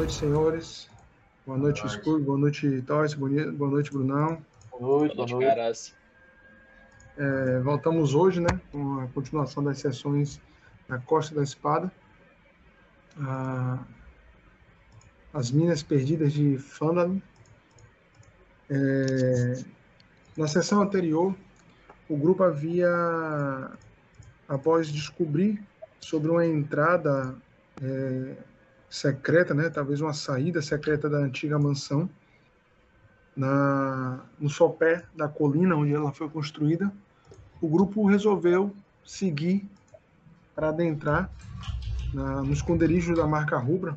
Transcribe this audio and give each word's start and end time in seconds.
Boa 0.00 0.06
noite, 0.06 0.18
senhores. 0.18 0.88
Boa 1.44 1.58
noite, 1.58 1.86
Escuro. 1.86 2.24
Boa 2.24 2.38
noite, 2.38 2.82
Toys. 2.86 3.12
Boa 3.12 3.70
noite, 3.70 3.92
Brunão. 3.92 4.42
Boa 4.70 5.00
noite, 5.00 5.14
boa 5.14 5.28
noite. 5.28 5.46
Caras. 5.46 5.94
É, 7.18 7.60
voltamos 7.60 8.14
hoje, 8.14 8.40
né, 8.40 8.48
com 8.72 9.00
a 9.00 9.08
continuação 9.08 9.62
das 9.62 9.78
sessões 9.78 10.40
na 10.88 10.98
Costa 11.00 11.34
da 11.34 11.42
Espada. 11.42 11.92
Ah, 13.20 13.78
as 15.34 15.50
Minas 15.50 15.82
Perdidas 15.82 16.32
de 16.32 16.56
Fandalin. 16.56 17.22
É, 18.70 19.62
na 20.34 20.48
sessão 20.48 20.80
anterior, 20.80 21.36
o 22.08 22.16
grupo 22.16 22.42
havia, 22.42 23.70
após 24.48 24.90
descobrir 24.90 25.62
sobre 26.00 26.30
uma 26.30 26.46
entrada 26.46 27.36
é, 27.82 28.36
secreta, 28.90 29.54
né, 29.54 29.70
talvez 29.70 30.00
uma 30.00 30.12
saída 30.12 30.60
secreta 30.60 31.08
da 31.08 31.18
antiga 31.18 31.56
mansão, 31.58 32.10
na, 33.36 34.20
no 34.38 34.50
sopé 34.50 35.04
da 35.14 35.28
colina 35.28 35.76
onde 35.76 35.94
ela 35.94 36.12
foi 36.12 36.28
construída, 36.28 36.92
o 37.60 37.68
grupo 37.68 38.04
resolveu 38.06 38.74
seguir 39.04 39.64
para 40.54 40.70
adentrar 40.70 41.30
na, 42.12 42.42
no 42.42 42.52
esconderijo 42.52 43.14
da 43.14 43.26
marca 43.26 43.56
rubra, 43.56 43.94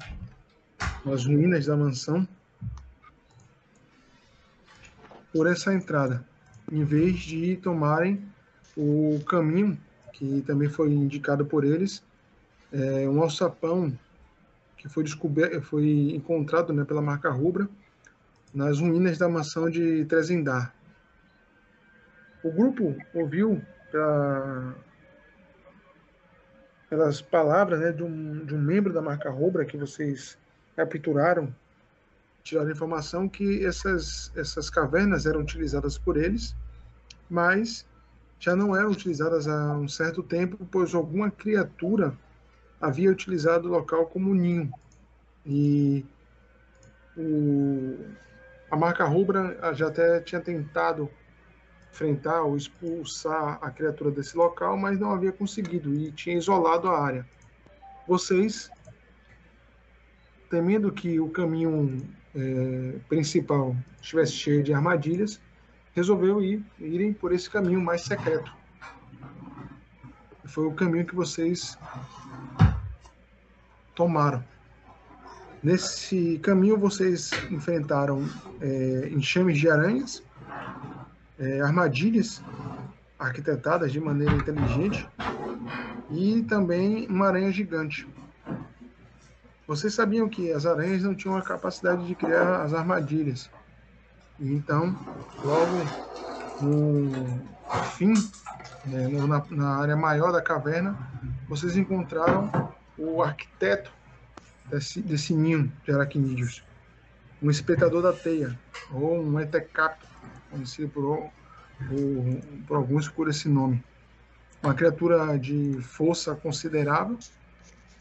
nas 1.03 1.25
ruínas 1.25 1.65
da 1.65 1.75
mansão, 1.75 2.27
por 5.33 5.47
essa 5.47 5.73
entrada, 5.73 6.23
em 6.71 6.83
vez 6.83 7.19
de 7.19 7.57
tomarem 7.57 8.23
o 8.77 9.19
caminho 9.27 9.77
que 10.13 10.43
também 10.43 10.69
foi 10.69 10.93
indicado 10.93 11.43
por 11.43 11.63
eles, 11.63 12.03
é, 12.71 13.09
um 13.09 13.21
alçapão 13.21 13.91
que 14.83 14.89
foi 14.89 15.01
descoberto, 15.01 15.61
foi 15.61 16.11
encontrado 16.13 16.73
né, 16.73 16.83
pela 16.83 17.01
marca 17.01 17.29
rubra 17.29 17.69
nas 18.53 18.81
ruínas 18.81 19.17
da 19.17 19.29
mansão 19.29 19.69
de 19.69 20.03
Trezendar. 20.03 20.75
O 22.43 22.51
grupo 22.51 22.93
ouviu 23.13 23.61
pela, 23.89 24.75
pelas 26.89 27.21
palavras 27.21 27.79
né, 27.79 27.93
de, 27.93 28.03
um, 28.03 28.43
de 28.43 28.53
um 28.53 28.61
membro 28.61 28.91
da 28.91 29.01
marca 29.01 29.29
rubra 29.29 29.63
que 29.63 29.77
vocês 29.77 30.37
capturaram, 30.75 31.55
tiraram 32.43 32.69
informação 32.69 33.29
que 33.29 33.65
essas, 33.65 34.33
essas 34.35 34.69
cavernas 34.69 35.25
eram 35.25 35.39
utilizadas 35.39 35.97
por 35.97 36.17
eles, 36.17 36.53
mas 37.29 37.87
já 38.37 38.53
não 38.53 38.75
eram 38.75 38.91
utilizadas 38.91 39.47
há 39.47 39.77
um 39.77 39.87
certo 39.87 40.21
tempo, 40.21 40.67
pois 40.69 40.93
alguma 40.93 41.31
criatura 41.31 42.13
havia 42.83 43.09
utilizado 43.09 43.69
o 43.69 43.71
local 43.71 44.07
como 44.07 44.35
ninho. 44.35 44.69
E 45.45 46.05
o, 47.15 47.97
a 48.69 48.75
marca 48.75 49.05
rubra 49.05 49.57
já 49.73 49.87
até 49.87 50.19
tinha 50.19 50.41
tentado 50.41 51.09
enfrentar 51.89 52.41
ou 52.41 52.57
expulsar 52.57 53.57
a 53.61 53.71
criatura 53.71 54.11
desse 54.11 54.35
local, 54.35 54.75
mas 54.75 54.99
não 54.99 55.13
havia 55.13 55.31
conseguido 55.31 55.93
e 55.93 56.11
tinha 56.11 56.35
isolado 56.35 56.89
a 56.89 56.99
área. 56.99 57.25
Vocês, 58.05 58.69
temendo 60.49 60.91
que 60.91 61.21
o 61.21 61.29
caminho 61.29 62.05
é, 62.35 62.99
principal 63.07 63.75
estivesse 64.01 64.33
cheio 64.33 64.61
de 64.61 64.73
armadilhas, 64.73 65.39
resolveu 65.93 66.41
ir 66.41 66.61
irem 66.79 67.13
por 67.13 67.31
esse 67.31 67.49
caminho 67.49 67.79
mais 67.79 68.01
secreto. 68.01 68.51
Foi 70.45 70.65
o 70.65 70.73
caminho 70.73 71.05
que 71.05 71.15
vocês 71.15 71.77
tomaram. 73.95 74.43
Nesse 75.63 76.39
caminho 76.39 76.77
vocês 76.77 77.31
enfrentaram 77.49 78.27
é, 78.59 79.09
enxames 79.11 79.57
de 79.57 79.69
aranhas, 79.69 80.21
é, 81.39 81.61
armadilhas 81.61 82.41
arquitetadas 83.17 83.91
de 83.91 83.99
maneira 83.99 84.33
inteligente 84.33 85.07
e 86.11 86.43
também 86.43 87.07
uma 87.07 87.27
aranha 87.27 87.51
gigante. 87.51 88.07
Vocês 89.65 89.93
sabiam 89.93 90.27
que 90.27 90.51
as 90.51 90.65
aranhas 90.65 91.03
não 91.03 91.15
tinham 91.15 91.37
a 91.37 91.41
capacidade 91.41 92.05
de 92.05 92.13
criar 92.13 92.63
as 92.63 92.73
armadilhas. 92.73 93.49
Então, 94.37 94.93
logo 95.43 95.71
no 96.61 97.41
fim, 97.95 98.13
né, 98.85 99.07
na, 99.07 99.45
na 99.49 99.77
área 99.77 99.95
maior 99.95 100.33
da 100.33 100.41
caverna, 100.41 100.97
vocês 101.47 101.77
encontraram 101.77 102.51
o 102.97 103.21
arquiteto 103.21 103.91
desse, 104.65 105.01
desse 105.01 105.33
ninho 105.33 105.71
de 105.85 105.91
aracnídeos. 105.91 106.63
Um 107.41 107.49
espectador 107.49 108.01
da 108.01 108.13
teia, 108.13 108.57
ou 108.91 109.21
um 109.21 109.39
etecap, 109.39 109.99
conhecido 110.49 110.89
por, 110.89 111.29
por, 111.87 112.63
por 112.67 112.77
alguns 112.77 113.09
por 113.09 113.29
esse 113.29 113.49
nome. 113.49 113.83
Uma 114.61 114.73
criatura 114.73 115.37
de 115.37 115.77
força 115.81 116.35
considerável 116.35 117.17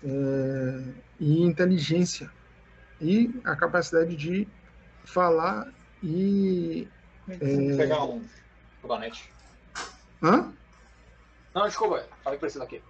é, 0.04 0.82
e 1.18 1.42
inteligência, 1.42 2.30
e 3.00 3.34
a 3.44 3.56
capacidade 3.56 4.14
de 4.14 4.46
falar 5.04 5.72
e. 6.02 6.86
É... 7.28 7.76
pegar 7.76 8.04
um. 8.04 8.24
Hã? 10.22 10.52
Não, 11.54 11.66
desculpa, 11.66 12.06
falei 12.22 12.38
que 12.38 12.40
precisa 12.40 12.64
aqui. 12.64 12.82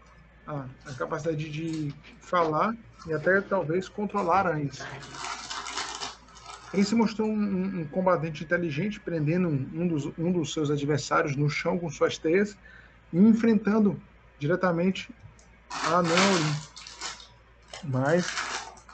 Ah, 0.47 0.66
a 0.86 0.92
capacidade 0.94 1.48
de 1.48 1.94
falar 2.20 2.75
e 3.06 3.12
até 3.12 3.41
talvez 3.41 3.88
controlar 3.88 4.47
aranhas. 4.47 4.78
Ele 6.72 6.84
se 6.84 6.94
mostrou 6.94 7.28
um, 7.28 7.80
um, 7.80 7.84
combatente 7.86 8.44
inteligente, 8.44 8.98
prendendo 8.98 9.48
um 9.48 9.86
dos, 9.86 10.06
um 10.19 10.32
dos 10.32 10.53
seus 10.53 10.70
adversários 10.70 11.36
no 11.36 11.48
chão 11.48 11.78
com 11.78 11.91
suas 11.91 12.16
teias 12.16 12.56
e 13.12 13.19
enfrentando 13.19 14.00
diretamente 14.38 15.10
a 15.70 15.98
Anã 15.98 16.56
Mas 17.84 18.26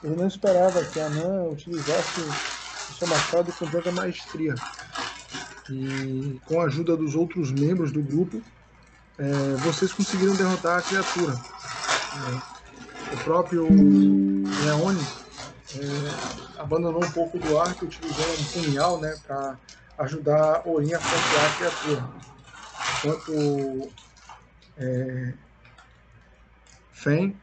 ele 0.03 0.15
não 0.15 0.27
esperava 0.27 0.83
que 0.85 0.99
a 0.99 1.05
Anã 1.05 1.43
utilizasse 1.45 2.19
o 2.19 2.93
seu 2.93 3.07
machado 3.07 3.51
com 3.53 3.65
tanta 3.67 3.91
maestria. 3.91 4.55
E 5.69 6.39
com 6.45 6.59
a 6.59 6.65
ajuda 6.65 6.97
dos 6.97 7.15
outros 7.15 7.51
membros 7.51 7.91
do 7.91 8.01
grupo, 8.01 8.41
é, 9.19 9.55
vocês 9.57 9.91
conseguiram 9.91 10.33
derrotar 10.35 10.79
a 10.79 10.81
criatura. 10.81 11.33
É, 12.15 13.13
o 13.13 13.23
próprio 13.23 13.67
Leone 13.67 15.01
é, 15.75 16.61
abandonou 16.61 17.03
um 17.03 17.11
pouco 17.11 17.37
do 17.37 17.59
arco, 17.59 17.85
utilizou 17.85 18.25
um 18.25 18.45
punhal 18.45 19.01
né, 19.01 19.15
para 19.27 19.57
ajudar 19.99 20.65
Orin 20.65 20.93
a 20.93 20.99
flanquear 20.99 21.45
a 21.45 21.55
criatura. 21.55 22.09
Enquanto 22.97 23.91
é, 24.77 25.33
Fen 26.93 27.35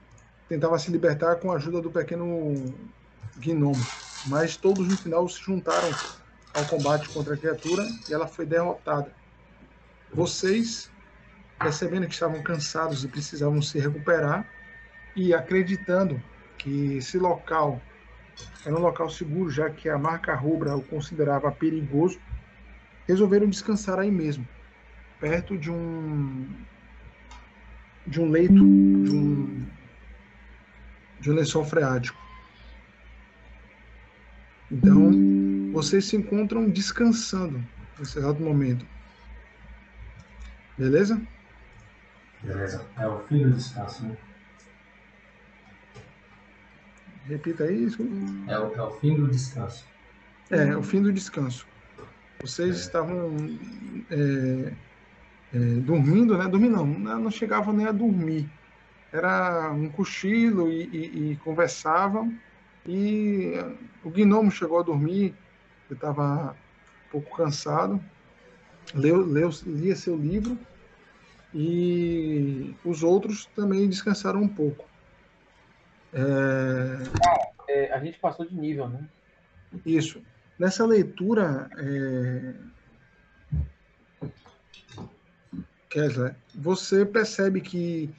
tentava 0.49 0.79
se 0.79 0.91
libertar 0.91 1.37
com 1.37 1.53
a 1.53 1.57
ajuda 1.57 1.83
do 1.83 1.91
pequeno 1.91 2.75
gnomo. 3.37 3.87
Mas 4.27 4.57
todos 4.57 4.89
no 4.89 4.97
final 4.97 5.29
se 5.29 5.43
juntaram 5.43 5.91
ao 6.55 6.65
combate 6.65 7.09
contra 7.11 7.35
a 7.35 7.37
criatura 7.37 7.87
e 8.09 8.15
ela 8.15 8.27
foi 8.27 8.47
derrotada. 8.47 9.13
Vocês 10.13 10.91
percebendo 11.59 12.07
que 12.07 12.15
estavam 12.15 12.43
cansados 12.43 13.05
e 13.05 13.09
precisavam 13.09 13.61
se 13.63 13.79
recuperar, 13.79 14.47
e 15.15 15.33
acreditando 15.33 16.23
que 16.59 16.97
esse 16.97 17.19
local 17.19 17.81
era 18.65 18.75
um 18.75 18.81
local 18.81 19.09
seguro, 19.09 19.51
já 19.51 19.71
que 19.71 19.89
a 19.89 19.97
marca 19.97 20.35
rubra 20.35 20.77
o 20.77 20.83
considerava 20.83 21.51
perigoso, 21.51 22.21
resolveram 23.09 23.49
descansar 23.49 23.99
aí 23.99 24.11
mesmo, 24.11 24.47
perto 25.19 25.57
de 25.57 25.71
um 25.71 26.47
de 28.07 28.21
um 28.21 28.31
leito, 28.31 28.55
de 28.55 28.61
um 28.61 29.67
de 31.21 31.31
um 31.31 31.35
lençol 31.35 31.65
freático. 31.65 32.19
Então, 34.71 35.73
vocês 35.73 36.05
se 36.05 36.17
encontram 36.17 36.69
descansando 36.69 37.65
nesse 37.99 38.19
exato 38.19 38.43
momento. 38.43 38.87
Beleza? 40.77 41.21
Beleza. 42.47 42.87
É 42.97 43.07
o 43.09 43.19
fim 43.27 43.43
do 43.43 43.51
descanso, 43.51 44.05
né? 44.05 44.17
Repita 47.25 47.71
isso. 47.71 48.07
É 48.47 48.57
o, 48.57 48.73
é 48.73 48.83
o 48.83 48.91
fim 48.93 49.17
do 49.17 49.27
descanso. 49.27 49.85
É, 50.51 50.69
é 50.69 50.77
o 50.77 50.83
fim 50.83 51.03
do 51.03 51.13
descanso. 51.13 51.67
Vocês 52.41 52.77
é. 52.77 52.79
estavam 52.79 53.37
é, 54.11 54.73
é, 55.53 55.59
dormindo, 55.81 56.39
né? 56.39 56.47
Dormindo 56.47 56.77
não, 56.77 57.19
não 57.19 57.31
chegavam 57.33 57.75
nem 57.75 57.87
a 57.87 57.93
dormir. 57.93 58.49
Era 59.13 59.73
um 59.73 59.89
cochilo 59.89 60.71
e, 60.71 60.85
e, 60.85 61.33
e 61.33 61.37
conversavam. 61.39 62.33
E 62.87 63.55
o 64.05 64.11
gnomo 64.11 64.53
chegou 64.53 64.79
a 64.79 64.85
dormir, 64.85 65.35
ele 65.91 65.95
estava 65.95 66.53
um 66.53 67.11
pouco 67.11 67.37
cansado, 67.37 68.01
leu, 68.95 69.27
leu, 69.27 69.51
lia 69.67 69.97
seu 69.97 70.17
livro 70.17 70.57
e 71.59 72.77
os 72.85 73.03
outros 73.03 73.47
também 73.57 73.89
descansaram 73.89 74.43
um 74.43 74.49
pouco. 74.49 74.87
É... 76.13 76.99
é, 77.67 77.93
a 77.95 77.99
gente 77.99 78.19
passou 78.19 78.45
de 78.45 78.55
nível, 78.55 78.87
né? 78.91 79.09
Isso. 79.85 80.23
Nessa 80.59 80.85
leitura, 80.85 81.71
é... 81.79 82.55
Kessler, 85.89 86.37
você 86.55 87.07
percebe 87.07 87.63
que 87.63 88.15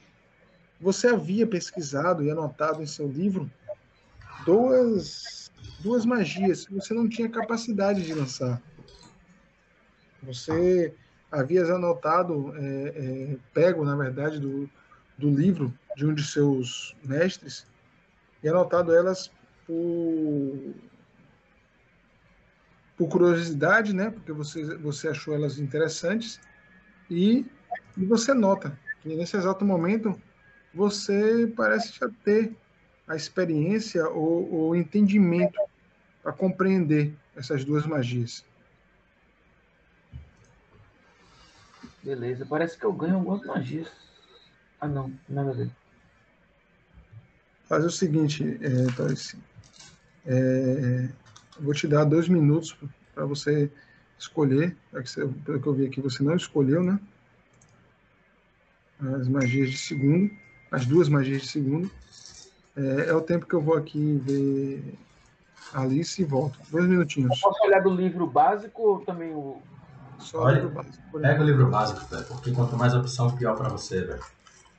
você 0.80 1.06
havia 1.06 1.46
pesquisado 1.46 2.24
e 2.24 2.30
anotado 2.32 2.82
em 2.82 2.86
seu 2.86 3.06
livro 3.06 3.48
duas, 4.44 5.52
duas 5.78 6.04
magias 6.04 6.66
que 6.66 6.74
você 6.74 6.92
não 6.92 7.08
tinha 7.08 7.28
capacidade 7.28 8.02
de 8.02 8.14
lançar. 8.14 8.60
Você 10.24 10.92
havia 11.30 11.62
anotado, 11.64 12.54
é, 12.56 12.62
é, 12.62 13.36
pego, 13.52 13.84
na 13.84 13.96
verdade, 13.96 14.40
do, 14.40 14.68
do 15.16 15.30
livro 15.30 15.72
de 15.96 16.06
um 16.06 16.14
de 16.14 16.24
seus 16.24 16.96
mestres 17.04 17.66
e 18.42 18.48
anotado 18.48 18.94
elas 18.94 19.30
por, 19.66 20.74
por 22.96 23.08
curiosidade, 23.08 23.92
né? 23.92 24.10
Porque 24.10 24.32
você, 24.32 24.76
você 24.76 25.08
achou 25.08 25.34
elas 25.34 25.58
interessantes 25.58 26.40
e, 27.10 27.44
e 27.96 28.04
você 28.06 28.32
nota 28.32 28.78
que 29.02 29.14
nesse 29.14 29.36
exato 29.36 29.64
momento 29.64 30.20
você 30.72 31.52
parece 31.56 31.98
já 31.98 32.08
ter 32.24 32.56
a 33.06 33.16
experiência 33.16 34.08
ou 34.08 34.68
o 34.68 34.76
entendimento 34.76 35.58
para 36.22 36.32
compreender 36.32 37.14
essas 37.34 37.64
duas 37.64 37.86
magias. 37.86 38.44
Beleza, 42.08 42.46
parece 42.46 42.78
que 42.78 42.86
eu 42.86 42.92
ganho 42.92 43.16
algumas 43.16 43.44
magias. 43.44 43.86
Ah, 44.80 44.88
não, 44.88 45.12
nada 45.28 45.50
a 45.50 45.52
ver. 45.52 45.70
Faz 47.68 47.84
o 47.84 47.90
seguinte, 47.90 48.58
é, 48.62 48.86
é, 50.26 51.08
vou 51.60 51.74
te 51.74 51.86
dar 51.86 52.04
dois 52.04 52.26
minutos 52.26 52.74
para 53.14 53.26
você 53.26 53.70
escolher, 54.18 54.74
pelo 55.44 55.60
que 55.60 55.66
eu 55.66 55.74
vi 55.74 55.84
aqui, 55.84 56.00
você 56.00 56.22
não 56.22 56.34
escolheu, 56.34 56.82
né? 56.82 56.98
As 59.00 59.28
magias 59.28 59.68
de 59.70 59.76
segundo 59.76 60.30
as 60.70 60.86
duas 60.86 61.08
magias 61.10 61.42
de 61.42 61.48
segundo. 61.48 61.90
É, 62.76 63.10
é, 63.10 63.14
o 63.14 63.20
tempo 63.20 63.46
que 63.46 63.54
eu 63.54 63.60
vou 63.60 63.76
aqui 63.76 64.18
ver 64.24 64.94
Alice 65.74 66.22
e 66.22 66.24
volto. 66.24 66.58
Dois 66.70 66.86
minutinhos. 66.86 67.36
Eu 67.36 67.50
posso 67.50 67.64
olhar 67.64 67.82
do 67.82 67.90
livro 67.90 68.26
básico 68.26 68.82
ou 68.82 69.00
também 69.00 69.34
o. 69.34 69.60
Só 70.18 70.40
Olha, 70.42 70.58
o 70.58 70.60
livro 70.62 70.70
básico. 70.70 71.20
Pega 71.20 71.42
o 71.42 71.46
livro 71.46 71.70
básico, 71.70 72.04
velho, 72.06 72.24
porque 72.24 72.52
quanto 72.52 72.76
mais 72.76 72.94
opção, 72.94 73.34
pior 73.36 73.56
para 73.56 73.68
você, 73.68 74.02
velho. 74.04 74.24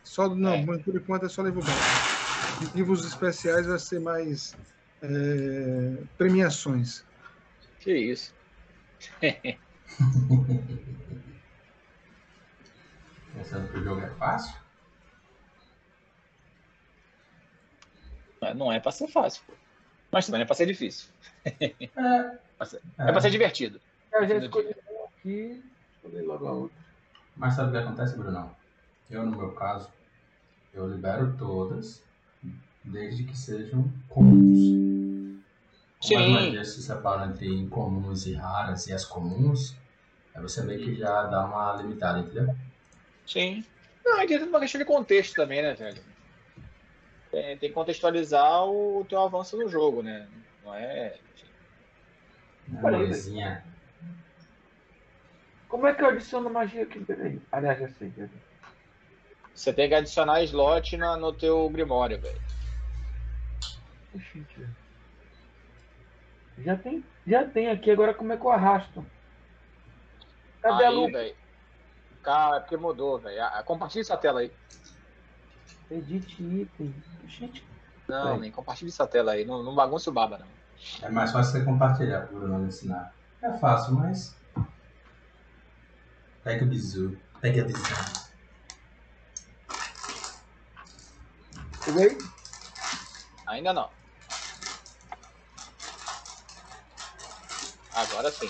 Só, 0.03 0.27
não, 0.29 0.53
é. 0.53 0.65
por 0.65 0.95
enquanto 0.95 1.25
é 1.25 1.29
só 1.29 1.41
livro 1.41 1.61
básico. 1.61 2.75
Livros 2.75 3.05
especiais 3.05 3.67
vai 3.67 3.79
ser 3.79 3.99
mais 3.99 4.55
é, 5.01 5.97
premiações. 6.17 7.05
Que 7.79 7.93
isso. 7.95 8.33
Pensando 13.33 13.71
que 13.71 13.77
o 13.77 13.83
jogo 13.83 14.01
é 14.01 14.09
fácil? 14.15 14.53
Não 18.55 18.71
é 18.71 18.79
para 18.79 18.91
ser 18.91 19.07
fácil. 19.07 19.43
Mas 20.11 20.25
também 20.25 20.39
não 20.39 20.43
é 20.43 20.47
para 20.47 20.55
ser 20.55 20.65
difícil. 20.65 21.09
É, 21.45 21.65
é 21.77 23.11
para 23.11 23.21
ser 23.21 23.29
divertido. 23.29 23.79
Eu 24.11 24.27
já 24.27 24.37
escolhi 24.37 24.75
logo 26.25 26.47
a 26.47 26.51
outra. 26.51 26.77
Mas 27.35 27.55
sabe 27.55 27.69
o 27.69 27.71
que 27.71 27.77
acontece, 27.77 28.17
Bruno? 28.17 28.55
Eu, 29.09 29.25
no 29.25 29.37
meu 29.37 29.51
caso, 29.53 29.89
eu 30.73 30.87
libero 30.87 31.35
todas, 31.37 32.03
desde 32.83 33.23
que 33.23 33.37
sejam 33.37 33.91
comuns. 34.07 35.39
Como 36.01 36.19
as 36.19 36.29
magias 36.29 36.69
se 36.69 36.83
separam 36.83 37.31
entre 37.31 37.47
incomuns 37.47 38.25
e 38.25 38.33
raras 38.33 38.87
e 38.87 38.93
as 38.93 39.03
comuns, 39.03 39.75
aí 40.33 40.41
você 40.41 40.63
meio 40.63 40.79
que 40.79 40.95
já 40.95 41.23
dá 41.23 41.45
uma 41.45 41.75
limitada, 41.75 42.19
entendeu? 42.19 42.55
Sim. 43.25 43.65
Não, 44.05 44.19
é 44.19 44.25
é 44.31 44.43
uma 44.43 44.59
questão 44.59 44.79
de 44.79 44.85
contexto 44.85 45.35
também, 45.35 45.61
né, 45.61 45.73
velho? 45.73 46.01
tem, 47.31 47.57
tem 47.57 47.69
que 47.69 47.75
contextualizar 47.75 48.65
o, 48.65 49.01
o 49.01 49.05
teu 49.05 49.21
avanço 49.21 49.57
no 49.57 49.69
jogo, 49.69 50.01
né? 50.01 50.27
Não 50.63 50.73
é. 50.75 51.15
Belezinha. 52.67 53.63
Como 55.69 55.85
é 55.87 55.93
que 55.93 56.03
eu 56.03 56.09
adiciono 56.09 56.49
magia 56.49 56.83
aqui? 56.83 56.99
Peraí. 56.99 57.39
Aliás, 57.51 57.79
já 57.79 57.87
sei. 57.89 58.11
Você 59.53 59.71
tem 59.71 59.87
que 59.87 59.95
adicionar 59.95 60.43
slot 60.43 60.97
na, 60.97 61.15
no 61.15 61.31
teu 61.31 61.69
Grimório, 61.69 62.19
velho. 62.19 62.41
Já 66.57 66.75
tem, 66.75 67.05
já 67.25 67.45
tem 67.45 67.69
aqui, 67.69 67.91
agora 67.91 68.13
como 68.13 68.33
é 68.33 68.37
que 68.37 68.43
eu 68.43 68.51
arrasto? 68.51 69.05
Cadê 70.61 70.85
aí, 70.85 71.05
a 71.05 71.11
velho. 71.11 71.35
Cara, 72.23 72.57
é 72.57 72.59
porque 72.59 72.75
mudou, 72.75 73.19
velho. 73.19 73.41
Compartilha 73.63 74.01
essa 74.01 74.17
tela 74.17 74.41
aí. 74.41 74.51
Edit 75.91 76.41
item. 76.41 76.93
Gente. 77.27 77.63
Não, 78.07 78.39
nem 78.39 78.51
compartilhe 78.51 78.89
essa 78.89 79.07
tela 79.07 79.33
aí. 79.33 79.45
Não, 79.45 79.61
não 79.61 79.75
bagunça 79.75 80.09
o 80.09 80.13
baba, 80.13 80.39
não. 80.39 80.47
É 81.07 81.11
mais 81.11 81.31
fácil 81.31 81.51
você 81.51 81.65
compartilhar 81.65 82.27
por 82.27 82.47
não 82.47 82.65
ensinar. 82.65 83.13
É 83.41 83.53
fácil, 83.53 83.93
mas. 83.93 84.38
Pega 86.49 86.65
o 86.65 86.67
bizu. 86.67 87.15
Pega 87.41 87.61
a 87.61 87.65
bizu. 87.65 87.83
Peguei? 91.85 92.17
Ainda 93.45 93.71
não. 93.71 93.87
Agora 97.93 98.31
sim. 98.31 98.49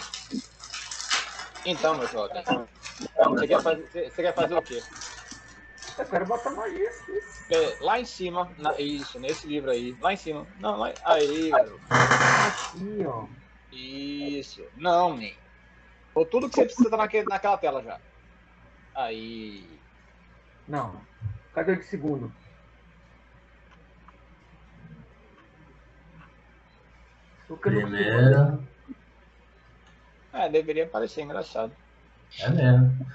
Então, 1.65 1.97
meu 1.97 2.07
jovem. 2.07 2.41
Você 3.31 3.47
quer 3.47 3.61
fazer, 3.61 3.89
você 3.91 4.21
quer 4.21 4.33
fazer 4.33 4.53
o 4.55 4.61
quê? 4.61 4.81
Eu 5.97 6.05
quero 6.05 6.25
botar 6.25 6.51
magia. 6.51 6.89
É, 7.51 7.77
lá 7.81 7.99
em 7.99 8.05
cima, 8.05 8.49
na, 8.57 8.79
isso, 8.79 9.19
nesse 9.19 9.45
livro 9.45 9.71
aí. 9.71 9.93
Lá 9.99 10.13
em 10.13 10.17
cima. 10.17 10.47
Não, 10.61 10.77
lá, 10.77 10.93
aí, 11.03 11.49
garoto. 11.49 11.81
Aqui, 11.89 13.05
ó. 13.05 13.25
Isso. 13.73 14.63
Não, 14.77 15.18
nem. 15.18 15.37
Ou 16.13 16.25
tudo 16.25 16.49
que 16.49 16.56
você 16.56 16.66
precisa 16.66 16.89
tá 16.89 16.97
naquele, 16.97 17.28
naquela 17.28 17.57
tela 17.57 17.83
já. 17.83 17.99
Aí. 18.95 19.80
Não. 20.68 21.01
Cadê 21.54 21.73
o 21.73 21.78
de 21.78 21.85
segundo? 21.85 22.31
Primeira. 27.61 28.59
É, 30.31 30.47
deveria 30.49 30.85
parecer 30.85 31.21
engraçado. 31.21 31.71
É 32.39 32.49
mesmo. 32.49 33.06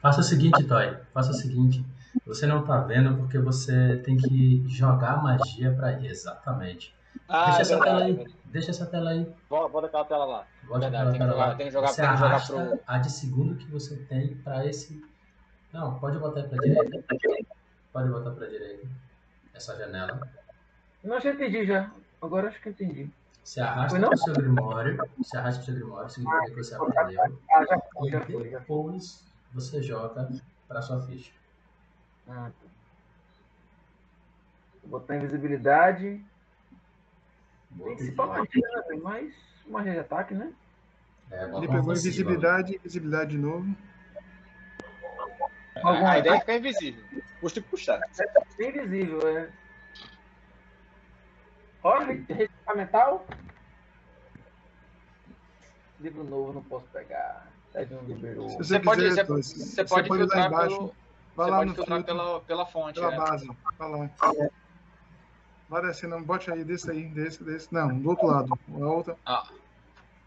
Faça 0.00 0.20
o 0.20 0.24
seguinte, 0.24 0.64
Toy. 0.64 0.96
Faça 1.14 1.30
o 1.30 1.34
seguinte. 1.34 1.84
Você 2.26 2.46
não 2.46 2.64
tá 2.64 2.80
vendo 2.80 3.16
porque 3.16 3.38
você 3.38 3.96
tem 4.04 4.16
que 4.16 4.64
jogar 4.68 5.22
magia 5.22 5.72
para 5.72 5.92
ir. 5.92 6.06
Exatamente. 6.06 6.94
Ah, 7.28 7.44
Deixa 7.46 7.58
é 7.58 7.62
essa 7.62 7.74
verdade, 7.74 7.98
tela 7.98 8.04
aí. 8.04 8.34
Deixa 8.44 8.70
essa 8.70 8.86
tela 8.86 9.10
aí. 9.10 9.34
Bota 9.48 9.86
aquela 9.86 10.04
tela 10.04 10.24
lá. 10.24 10.46
Bota 10.64 10.86
aquela 10.86 11.10
tem, 11.10 11.18
tela 11.18 11.30
que 11.30 11.32
jogar, 11.32 11.46
lá. 11.46 11.54
tem 11.54 11.66
que 11.66 11.72
jogar, 11.72 11.88
você 11.88 12.02
tem 12.02 12.10
que 12.10 12.16
jogar 12.18 12.46
pro... 12.46 12.80
a 12.86 12.98
de 12.98 13.10
segundo 13.10 13.56
que 13.56 13.70
você 13.70 13.96
tem 13.96 14.36
para 14.36 14.66
esse. 14.66 15.02
Não, 15.72 15.98
pode 15.98 16.18
botar 16.18 16.42
para 16.42 16.58
direita. 16.58 17.04
Pode 17.92 18.08
botar 18.10 18.30
para 18.30 18.46
direita. 18.46 18.86
Essa 19.54 19.76
janela. 19.76 20.20
Não, 21.02 21.20
já 21.20 21.30
entendi 21.30 21.66
já. 21.66 21.90
Agora 22.20 22.48
acho 22.48 22.60
que 22.60 22.68
entendi. 22.68 23.10
Você 23.42 23.60
arrasta 23.60 23.98
para 23.98 24.14
o 24.14 24.16
seu 24.16 24.34
grimório. 24.34 24.98
Você 25.18 25.36
arrasta 25.36 25.62
para 25.62 25.62
o 25.62 25.64
seu 25.64 25.74
grimório, 25.74 26.10
significa 26.10 26.44
que 26.50 26.56
você 26.56 26.74
aprendeu. 26.74 27.38
Ah, 27.50 27.64
já 27.64 27.80
foi, 27.92 28.10
já 28.10 28.20
foi. 28.20 28.48
Depois 28.50 29.24
você 29.52 29.82
joga 29.82 30.28
para 30.68 30.82
sua 30.82 31.00
ficha. 31.02 31.32
Ah, 32.28 32.50
tá. 32.50 32.68
Vou 34.82 35.00
botar 35.00 35.16
invisibilidade. 35.16 36.24
Magia, 37.76 38.84
né? 38.88 38.96
Mais 39.02 39.34
magia 39.66 39.92
de 39.92 39.98
ataque, 40.00 40.34
né? 40.34 40.52
É, 41.30 41.44
Ele 41.44 41.68
pegou 41.68 41.92
invisibilidade, 41.92 42.76
invisibilidade 42.76 43.30
de 43.30 43.38
novo. 43.38 43.74
A, 45.82 46.10
a 46.12 46.18
ideia 46.18 46.34
é 46.34 46.40
ficar 46.40 46.56
invisível. 46.56 47.02
Custa 47.40 47.58
e 47.58 47.62
puxar. 47.62 48.00
É 48.58 48.68
invisível, 48.68 49.26
é. 49.26 49.50
Olha, 51.82 52.24
metal. 52.76 53.26
Livro 56.00 56.24
novo 56.24 56.52
não 56.52 56.62
posso 56.62 56.86
pegar. 56.88 57.50
Se 57.72 58.56
você, 58.58 58.80
pode, 58.80 59.02
quiser, 59.02 59.24
você, 59.24 59.54
você, 59.54 59.84
pode, 59.84 60.06
pode 60.06 60.20
filtrar 60.20 60.46
embaixo, 60.46 60.76
pelo, 60.76 60.94
vai 61.34 61.50
lá 61.50 61.64
no 61.64 61.74
filtrar 61.74 62.04
pela, 62.04 62.40
pela 62.40 62.66
fonte. 62.66 63.00
Pela 63.00 63.10
né? 63.10 63.16
base. 63.16 63.50
Vai 63.78 63.90
lá. 63.90 64.10
Vai 65.72 65.80
descendo, 65.80 66.20
bote 66.20 66.50
aí, 66.50 66.62
desse 66.62 66.90
aí, 66.90 67.08
desse, 67.08 67.42
desse. 67.42 67.72
Não, 67.72 67.98
do 67.98 68.10
outro 68.10 68.26
lado. 68.26 68.60
A 68.74 68.76
outra. 68.76 69.16
Ah. 69.24 69.48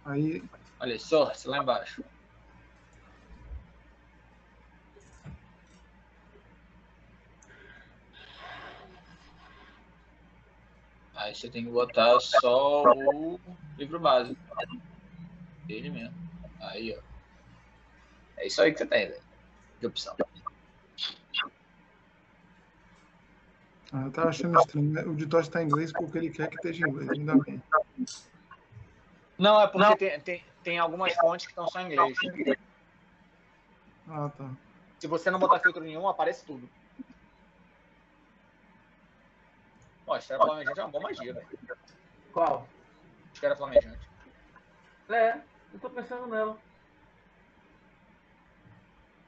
Aí. 0.03 0.43
Olha, 0.79 0.99
source 0.99 1.47
lá 1.47 1.59
embaixo. 1.59 2.03
Aí 11.13 11.35
você 11.35 11.47
tem 11.47 11.63
que 11.63 11.69
botar 11.69 12.19
só 12.21 12.81
o 12.81 13.39
livro 13.77 13.99
básico. 13.99 14.41
Ele 15.69 15.91
mesmo. 15.91 16.15
Aí, 16.59 16.97
ó. 16.97 17.01
É 18.37 18.47
isso 18.47 18.63
aí 18.63 18.71
que 18.71 18.79
você 18.79 18.87
tem, 18.87 19.09
velho. 19.09 19.21
De 19.79 19.85
opção. 19.85 20.17
Eu 24.03 24.11
tava 24.11 24.29
achando 24.29 24.59
estranho. 24.59 25.11
O 25.11 25.15
de 25.15 25.27
Tocha 25.27 25.51
tá 25.51 25.61
em 25.61 25.65
inglês 25.65 25.91
porque 25.91 26.17
ele 26.17 26.29
quer 26.29 26.49
que 26.49 26.55
esteja 26.55 26.85
em 26.85 26.89
inglês, 26.89 27.09
ainda 27.09 27.35
bem. 27.37 27.61
Não, 29.37 29.61
é 29.61 29.67
porque 29.67 29.95
Tem, 29.95 30.19
tem, 30.21 30.45
tem 30.63 30.79
algumas 30.79 31.13
fontes 31.15 31.45
que 31.45 31.51
estão 31.51 31.67
só 31.67 31.79
em 31.81 31.91
inglês. 31.91 32.17
Ah, 34.07 34.29
tá. 34.37 34.49
Se 34.99 35.07
você 35.07 35.29
não 35.29 35.39
botar 35.39 35.59
filtro 35.59 35.83
nenhum, 35.83 36.07
aparece 36.07 36.45
tudo. 36.45 36.69
Ó, 40.07 40.17
Esfera 40.17 40.43
Flamejante 40.43 40.79
é 40.79 40.83
uma 40.83 40.91
boa 40.91 41.03
magia, 41.03 41.33
velho. 41.33 41.47
Qual? 42.31 42.67
Esfera 43.33 43.55
Flamejante. 43.55 44.09
É, 45.09 45.39
eu 45.73 45.79
tô 45.79 45.89
pensando 45.89 46.27
nela. 46.27 46.57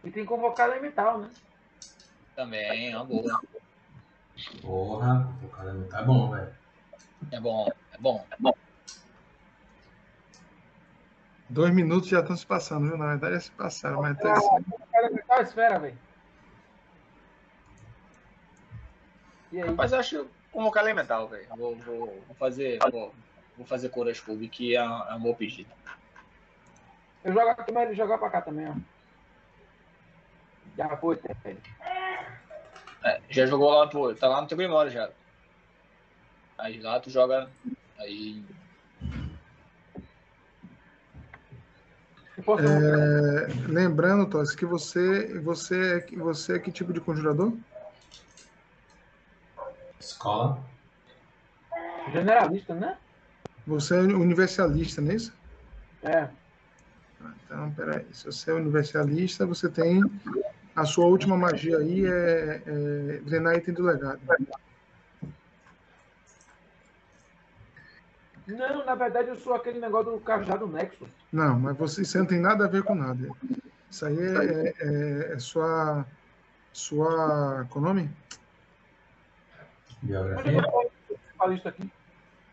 E 0.04 0.12
tem 0.12 0.26
convocado 0.26 0.74
elemental, 0.74 1.18
né? 1.20 1.32
Também 2.36 2.92
é 2.92 2.96
uma 2.96 3.06
boa. 3.06 3.42
Porra, 4.62 5.28
o 5.44 5.48
cara 5.50 5.74
não 5.74 5.88
tá 5.88 6.04
bom, 6.04 6.32
velho. 6.32 6.56
É 7.32 7.40
bom, 7.40 7.68
é 7.92 7.98
bom, 7.98 8.26
é 8.30 8.36
bom. 8.40 8.54
Dois 11.50 11.74
minutos 11.74 12.10
já 12.10 12.20
estão 12.20 12.36
se 12.36 12.46
passando, 12.46 12.88
viu? 12.88 12.98
Na 12.98 13.08
verdade, 13.08 13.36
já 13.36 13.42
se 13.42 13.52
passaram, 13.52 14.02
mas 14.02 14.18
tá 14.20 14.34
assim. 14.34 14.66
É 15.30 15.42
esfera, 15.42 15.80
velho. 15.80 15.98
Mas 19.76 19.94
eu 19.94 20.00
acho 20.00 20.30
convocar 20.52 20.84
elemental, 20.84 21.28
velho. 21.30 21.48
Vou, 21.56 21.76
vou, 21.78 22.06
vou 22.28 22.36
fazer. 22.38 22.80
Vou, 22.92 23.16
vou 23.56 23.66
fazer 23.66 23.90
Coras 23.90 24.20
Cube, 24.20 24.50
que 24.50 24.76
é, 24.76 24.80
é 24.80 25.14
um 25.16 25.20
bom 25.20 25.34
pedido. 25.34 25.72
Eu 27.24 27.34
jogo 27.34 27.50
aqui, 27.50 27.72
mas 27.72 27.88
ele 27.88 27.96
joga 27.96 28.18
pra 28.18 28.30
cá 28.30 28.42
também, 28.42 28.68
ó. 28.70 28.74
Já 30.76 30.98
foi, 30.98 31.20
velho. 31.44 31.62
É, 33.08 33.22
já 33.30 33.46
jogou 33.46 33.70
lá, 33.72 33.88
pô, 33.88 34.14
tá 34.14 34.28
lá 34.28 34.42
no 34.42 34.48
teu 34.48 34.58
Grimório 34.58 34.92
já. 34.92 35.10
Aí 36.58 36.82
lá 36.82 37.00
tu 37.00 37.10
joga. 37.10 37.50
Aí. 37.98 38.44
É, 42.38 43.48
lembrando, 43.68 44.30
Toss, 44.30 44.54
que 44.54 44.66
você, 44.66 45.40
você, 45.40 45.96
é, 45.96 46.00
que- 46.02 46.18
você 46.18 46.56
é 46.56 46.60
que 46.60 46.72
tipo 46.72 46.92
de 46.92 47.00
conjurador? 47.00 47.58
Escola. 50.00 50.64
Generalista, 52.12 52.76
né? 52.76 52.98
Você 53.66 53.96
é 53.96 54.00
universalista, 54.02 55.02
não 55.02 55.12
é 55.12 55.16
isso? 55.16 55.34
É. 56.04 56.30
Ah, 57.22 57.34
Então, 57.46 57.72
peraí. 57.72 58.06
Se 58.14 58.26
você 58.26 58.52
é 58.52 58.54
universalista, 58.54 59.46
você 59.46 59.70
tem. 59.70 60.02
A 60.78 60.86
sua 60.86 61.08
última 61.08 61.36
magia 61.36 61.80
aí 61.80 62.06
é, 62.06 62.62
é 62.64 63.20
drenar 63.24 63.56
item 63.58 63.74
do 63.74 63.82
legado. 63.82 64.20
Não, 68.46 68.86
na 68.86 68.94
verdade 68.94 69.30
eu 69.30 69.36
sou 69.38 69.56
aquele 69.56 69.80
negócio 69.80 70.12
do 70.12 70.20
cajado 70.20 70.68
Nexus. 70.68 71.10
Não, 71.34 71.60
mas 71.60 71.76
você, 71.76 72.04
isso 72.04 72.20
não 72.20 72.28
tem 72.28 72.40
nada 72.40 72.66
a 72.66 72.68
ver 72.68 72.84
com 72.84 72.94
nada. 72.94 73.28
Isso 73.90 74.06
aí 74.06 74.20
é, 74.20 74.74
é- 74.78 75.34
é 75.34 75.40
sua. 75.40 76.06
Sua. 76.72 77.66
Qual 77.72 77.84
é 77.84 77.90
o 77.90 77.94
nome? 77.94 78.12
Biografia. 80.04 80.62
aqui? 81.66 81.92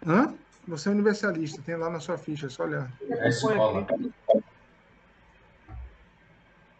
Hã? 0.07 0.35
Você 0.67 0.89
é 0.89 0.93
universalista, 0.93 1.61
tem 1.61 1.77
lá 1.77 1.91
na 1.91 2.01
sua 2.01 2.17
ficha, 2.17 2.47
é 2.47 2.49
só 2.49 2.65
olhar. 2.65 2.91
É 3.03 3.29
escola. 3.29 3.87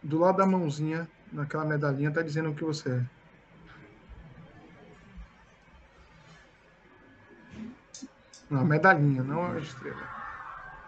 Do 0.01 0.19
lado 0.19 0.37
da 0.37 0.45
mãozinha, 0.47 1.07
naquela 1.35 1.65
medalhinha, 1.65 2.11
tá 2.11 2.21
dizendo 2.21 2.49
o 2.49 2.55
que 2.55 2.63
você 2.63 2.89
é. 2.89 3.05
Não, 8.49 8.63
medalhinha, 8.63 9.23
não 9.23 9.51
a 9.51 9.59
estrela. 9.59 10.07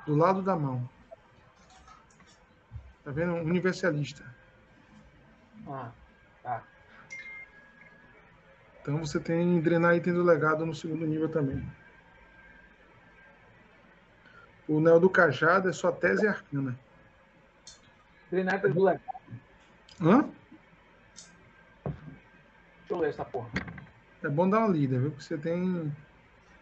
Do 0.06 0.16
lado 0.16 0.42
da 0.42 0.56
mão. 0.56 0.88
Tá 3.04 3.12
vendo? 3.12 3.34
Universalista. 3.36 4.24
Ah, 5.68 5.92
tá. 6.44 6.64
Então 8.82 9.00
você 9.00 9.20
tem 9.20 9.60
drenar 9.60 9.96
item 9.96 10.14
do 10.14 10.24
legado 10.24 10.66
no 10.66 10.74
segundo 10.74 11.06
nível 11.06 11.28
também. 11.28 11.68
O 14.68 14.80
Neo 14.80 15.00
do 15.00 15.10
Cajado 15.10 15.70
é 15.70 15.74
sua 15.74 15.92
tese 15.92 16.28
arcana. 16.28 16.78
Drenator 18.30 18.74
do 18.74 18.84
legal. 18.84 19.22
Hã? 20.02 20.30
Deixa 22.88 22.94
eu 22.94 23.00
ler 23.00 23.10
essa 23.10 23.26
porra. 23.26 23.52
É 24.24 24.30
bom 24.30 24.50
dar 24.50 24.60
uma 24.60 24.70
lida, 24.70 24.98
viu? 24.98 25.12
Porque 25.12 25.26
você 25.26 25.38
tem 25.38 25.94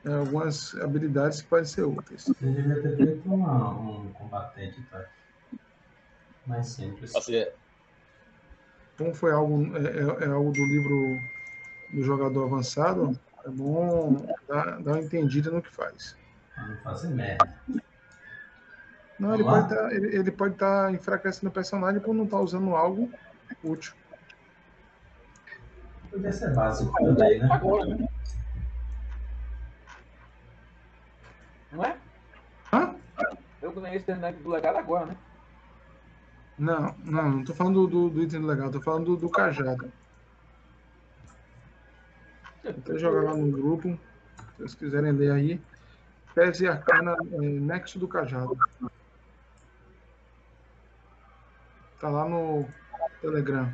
é, 0.04 0.12
algumas 0.12 0.74
habilidades 0.82 1.44
que 1.44 1.48
podem 1.48 1.66
ser 1.66 1.84
úteis. 1.84 2.24
Você 2.24 2.52
devia 2.52 2.82
ter 2.82 2.98
feito 2.98 3.32
uma, 3.32 3.80
um 3.80 4.12
combatente, 4.12 4.82
tá? 4.90 5.08
Mais 6.48 6.66
simples. 6.70 7.14
Como 8.98 9.14
foi 9.14 9.34
algo, 9.34 9.78
é, 9.78 10.24
é- 10.24 10.26
é 10.26 10.32
algo 10.32 10.52
do 10.52 10.66
livro 10.66 11.20
do 11.94 12.02
jogador 12.02 12.46
avançado, 12.46 13.12
é 13.46 13.50
bom 13.52 14.26
dar, 14.48 14.82
dar 14.82 14.94
uma 14.94 15.02
entendida 15.02 15.52
no 15.52 15.62
que 15.62 15.72
faz. 15.76 16.18
Pra 16.56 16.66
não 16.66 16.78
fazer 16.78 17.10
merda. 17.12 17.54
Não, 19.20 19.36
ele 19.36 19.44
lá? 19.44 19.52
pode 19.52 19.74
estar 19.74 19.94
ele, 19.94 20.16
ele 20.18 20.32
pode 20.32 20.54
estar 20.56 20.92
enfraquecendo 20.92 21.50
o 21.50 21.54
personagem 21.54 22.02
por 22.02 22.16
não 22.16 22.26
estar 22.26 22.42
usando 22.42 22.76
algo 22.76 23.12
útil. 23.64 23.94
Podia 26.16 26.32
ser 26.32 26.54
básico 26.54 26.94
também, 26.94 27.40
né? 27.40 27.50
Agora, 27.52 27.86
né? 27.88 28.08
Não 31.74 31.84
é? 31.84 31.98
Hã? 32.72 32.96
Eu 33.62 33.74
ganhei 33.74 33.98
esse 33.98 34.06
Drenator 34.06 34.42
do 34.42 34.50
legado 34.50 34.78
agora, 34.78 35.08
né? 35.08 35.18
Não, 36.58 36.96
não, 37.04 37.32
não 37.32 37.44
tô 37.44 37.54
falando 37.54 37.86
do, 37.86 38.10
do 38.10 38.24
item 38.24 38.46
legal, 38.46 38.72
tô 38.72 38.82
falando 38.82 39.08
do, 39.08 39.18
do 39.18 39.30
cajado. 39.30 39.92
Vou 42.64 42.98
jogar 42.98 43.32
lá 43.32 43.36
no 43.36 43.52
grupo, 43.52 43.90
se 43.90 44.58
vocês 44.58 44.76
quiserem 44.76 45.12
ler 45.12 45.34
aí. 45.34 45.62
Tese 46.34 46.66
Arcana 46.66 47.18
é, 47.34 47.38
Nexo 47.42 48.00
do 48.00 48.08
Cajado. 48.08 48.58
Tá 52.00 52.08
lá 52.08 52.30
no 52.30 52.66
Telegram. 53.20 53.70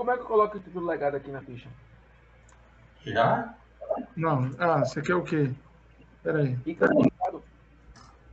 Como 0.00 0.12
é 0.12 0.16
que 0.16 0.22
eu 0.22 0.26
coloco 0.26 0.56
o 0.56 0.60
título 0.60 0.80
do 0.80 0.86
legado 0.86 1.14
aqui 1.18 1.30
na 1.30 1.42
ficha? 1.42 1.68
Já? 3.04 3.54
Não, 4.16 4.50
ah, 4.58 4.78
você 4.78 5.02
quer 5.02 5.14
o 5.14 5.22
quê? 5.22 5.50
Pera 6.22 6.38
aí, 6.38 6.56
Fica 6.56 6.86
no 6.88 7.02
legado. 7.02 7.44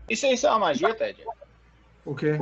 Isso, 0.07 0.25
isso 0.27 0.47
é 0.47 0.49
uma 0.49 0.59
magia, 0.59 0.95
Ted? 0.95 1.25
o 2.05 2.15
quê? 2.15 2.37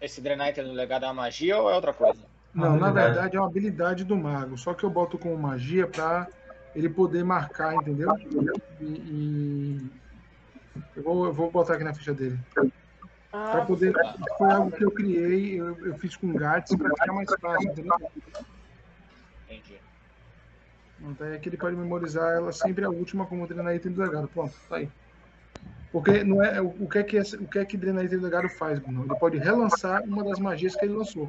Esse 0.00 0.20
Drenite 0.20 0.62
no 0.62 0.72
legado 0.72 1.04
é 1.04 1.08
uma 1.08 1.14
magia 1.14 1.58
ou 1.58 1.68
é 1.68 1.74
outra 1.74 1.92
coisa? 1.92 2.24
Não, 2.54 2.76
na 2.76 2.92
verdade 2.92 3.36
é 3.36 3.40
uma 3.40 3.48
habilidade 3.48 4.04
do 4.04 4.16
mago, 4.16 4.56
só 4.56 4.72
que 4.72 4.84
eu 4.84 4.90
boto 4.90 5.18
como 5.18 5.36
magia 5.36 5.88
pra 5.88 6.28
ele 6.76 6.88
poder 6.88 7.24
marcar, 7.24 7.74
entendeu? 7.74 8.08
E, 8.78 8.84
e- 8.84 9.90
eu, 10.94 11.02
vou, 11.02 11.26
eu 11.26 11.32
vou 11.32 11.50
botar 11.50 11.74
aqui 11.74 11.82
na 11.82 11.92
ficha 11.92 12.14
dele. 12.14 12.38
Pra 13.34 13.62
Ah, 13.62 13.66
poder. 13.66 13.92
tá. 13.92 14.14
Foi 14.38 14.48
algo 14.52 14.70
que 14.70 14.84
eu 14.84 14.92
criei, 14.92 15.60
eu, 15.60 15.76
eu 15.86 15.98
fiz 15.98 16.16
com 16.16 16.32
Gats 16.32 16.76
pra 16.76 16.88
ficar 16.90 17.12
mais 17.12 17.28
fácil, 17.40 17.68
entendeu? 17.68 17.96
Entendi. 19.50 19.80
Então 21.00 21.26
é 21.26 21.38
que 21.38 21.48
ele 21.48 21.56
pode 21.56 21.74
memorizar 21.74 22.32
ela 22.36 22.52
sempre 22.52 22.84
a 22.84 22.90
última 22.90 23.26
como 23.26 23.44
treinar 23.48 23.74
item 23.74 23.90
do 23.90 24.00
legado. 24.00 24.28
Pronto, 24.28 24.54
tá 24.68 24.76
aí. 24.76 24.88
Porque 25.90 26.22
não 26.22 26.42
é, 26.44 26.60
o 26.60 26.88
que 26.88 26.98
é 26.98 27.02
que, 27.02 27.18
o 27.18 27.48
que, 27.48 27.58
é 27.58 27.64
que 27.64 27.76
treinar 27.76 28.04
item 28.04 28.18
do 28.18 28.24
legado 28.24 28.48
faz, 28.48 28.78
Bruno? 28.78 29.04
Ele 29.04 29.18
pode 29.18 29.38
relançar 29.38 30.02
uma 30.04 30.22
das 30.22 30.38
magias 30.38 30.76
que 30.76 30.84
ele 30.84 30.94
lançou. 30.94 31.28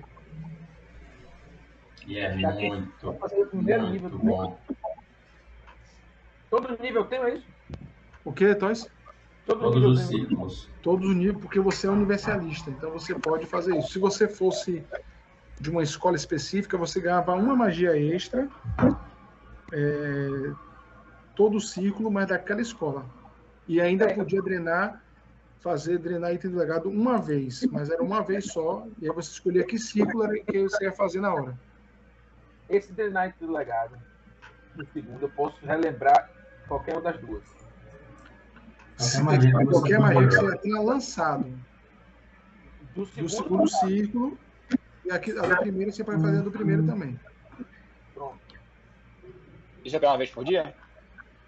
E 2.05 2.19
é 2.19 2.37
Daqui- 2.39 2.67
muito, 2.67 3.01
vou 3.01 3.17
fazer 3.17 3.41
o 3.41 3.47
primeiro 3.47 3.89
nível 3.89 4.09
muito 4.11 4.21
do 4.23 4.27
bom. 4.27 4.59
Todo 6.51 6.79
nível 6.83 7.03
tem 7.05 7.19
é 7.19 7.33
isso? 7.33 7.47
O 8.23 8.31
que, 8.31 8.53
Toys? 8.53 8.87
Todo 9.45 9.59
Todos 9.59 9.75
nível 9.75 9.89
os 9.89 10.01
ciclos. 10.01 10.69
Todos 10.81 11.09
os 11.09 11.15
níveis, 11.15 11.37
porque 11.37 11.59
você 11.59 11.87
é 11.87 11.89
universalista, 11.89 12.69
então 12.71 12.91
você 12.91 13.13
pode 13.13 13.45
fazer 13.45 13.77
isso. 13.77 13.93
Se 13.93 13.99
você 13.99 14.27
fosse 14.27 14.83
de 15.59 15.69
uma 15.69 15.83
escola 15.83 16.15
específica, 16.15 16.77
você 16.77 16.99
ganhava 16.99 17.33
uma 17.33 17.55
magia 17.55 17.95
extra 17.97 18.49
é, 19.71 20.51
todo 21.35 21.59
ciclo, 21.59 22.09
mas 22.11 22.27
daquela 22.27 22.61
escola. 22.61 23.05
E 23.67 23.81
ainda 23.81 24.13
podia 24.13 24.41
drenar, 24.41 25.03
fazer 25.59 25.97
drenar 25.97 26.33
item 26.33 26.51
do 26.51 26.57
legado 26.57 26.89
uma 26.89 27.17
vez, 27.17 27.65
mas 27.71 27.89
era 27.89 28.01
uma 28.01 28.21
vez 28.21 28.45
só, 28.51 28.87
e 28.99 29.07
aí 29.07 29.15
você 29.15 29.31
escolhia 29.31 29.65
que 29.65 29.77
ciclo 29.77 30.23
era 30.23 30.33
que 30.43 30.63
você 30.63 30.85
ia 30.85 30.91
fazer 30.91 31.19
na 31.19 31.33
hora. 31.33 31.57
Esse 32.69 32.91
Drenator 32.93 33.47
do 33.47 33.53
legado. 33.53 33.95
do 34.73 34.85
segundo, 34.87 35.21
eu 35.21 35.29
posso 35.29 35.63
relembrar 35.63 36.31
qualquer 36.67 36.93
uma 36.93 37.01
das 37.01 37.19
duas. 37.19 37.54
Qualquer 38.97 39.23
magia 39.23 39.51
que 39.51 39.65
qualquer 39.65 39.99
magia 39.99 40.27
que 40.27 40.35
você 40.35 40.57
tenha 40.59 40.81
lançado 40.81 41.59
do 42.93 43.05
segundo, 43.05 43.23
do 43.23 43.29
segundo 43.29 43.67
círculo, 43.67 44.39
e 45.03 45.11
aqui, 45.11 45.31
a 45.37 45.41
da 45.41 45.57
primeira 45.57 45.91
você 45.91 46.03
pode 46.03 46.21
fazer 46.21 46.39
a 46.39 46.41
do 46.41 46.51
primeiro 46.51 46.85
também. 46.85 47.19
Pronto. 48.13 48.39
Isso 49.83 49.95
é 49.95 49.99
uma 49.99 50.17
vez 50.17 50.31
por 50.31 50.45
dia? 50.45 50.73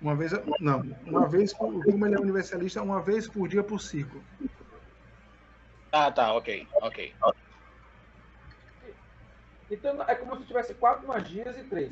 Uma 0.01 0.15
vez, 0.15 0.31
não, 0.59 0.81
uma 1.05 1.27
vez 1.27 1.53
por, 1.53 1.83
como 1.83 2.05
ele 2.05 2.15
é 2.15 2.19
universalista, 2.19 2.83
uma 2.83 3.01
vez 3.01 3.27
por 3.27 3.47
dia 3.47 3.63
por 3.63 3.81
ciclo. 3.81 4.23
Ah, 5.91 6.11
tá, 6.11 6.33
ok, 6.33 6.67
ok. 6.81 7.15
Então 9.71 10.01
é 10.03 10.15
como 10.15 10.37
se 10.37 10.45
tivesse 10.45 10.73
quatro 10.75 11.07
magias 11.07 11.57
e 11.57 11.63
três. 11.63 11.91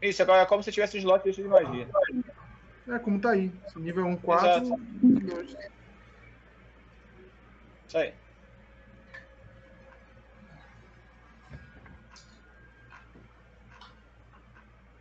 Isso, 0.00 0.20
agora 0.20 0.42
é 0.42 0.46
como 0.46 0.62
se 0.62 0.72
tivesse 0.72 0.96
um 0.96 1.00
slot 1.00 1.30
de 1.30 1.44
magia. 1.44 1.88
É 2.88 2.98
como 2.98 3.20
tá 3.20 3.30
aí. 3.30 3.52
Nível 3.76 4.06
1, 4.06 4.16
4. 4.16 4.76
2. 5.02 5.56
Isso 7.88 7.98
aí. 7.98 8.14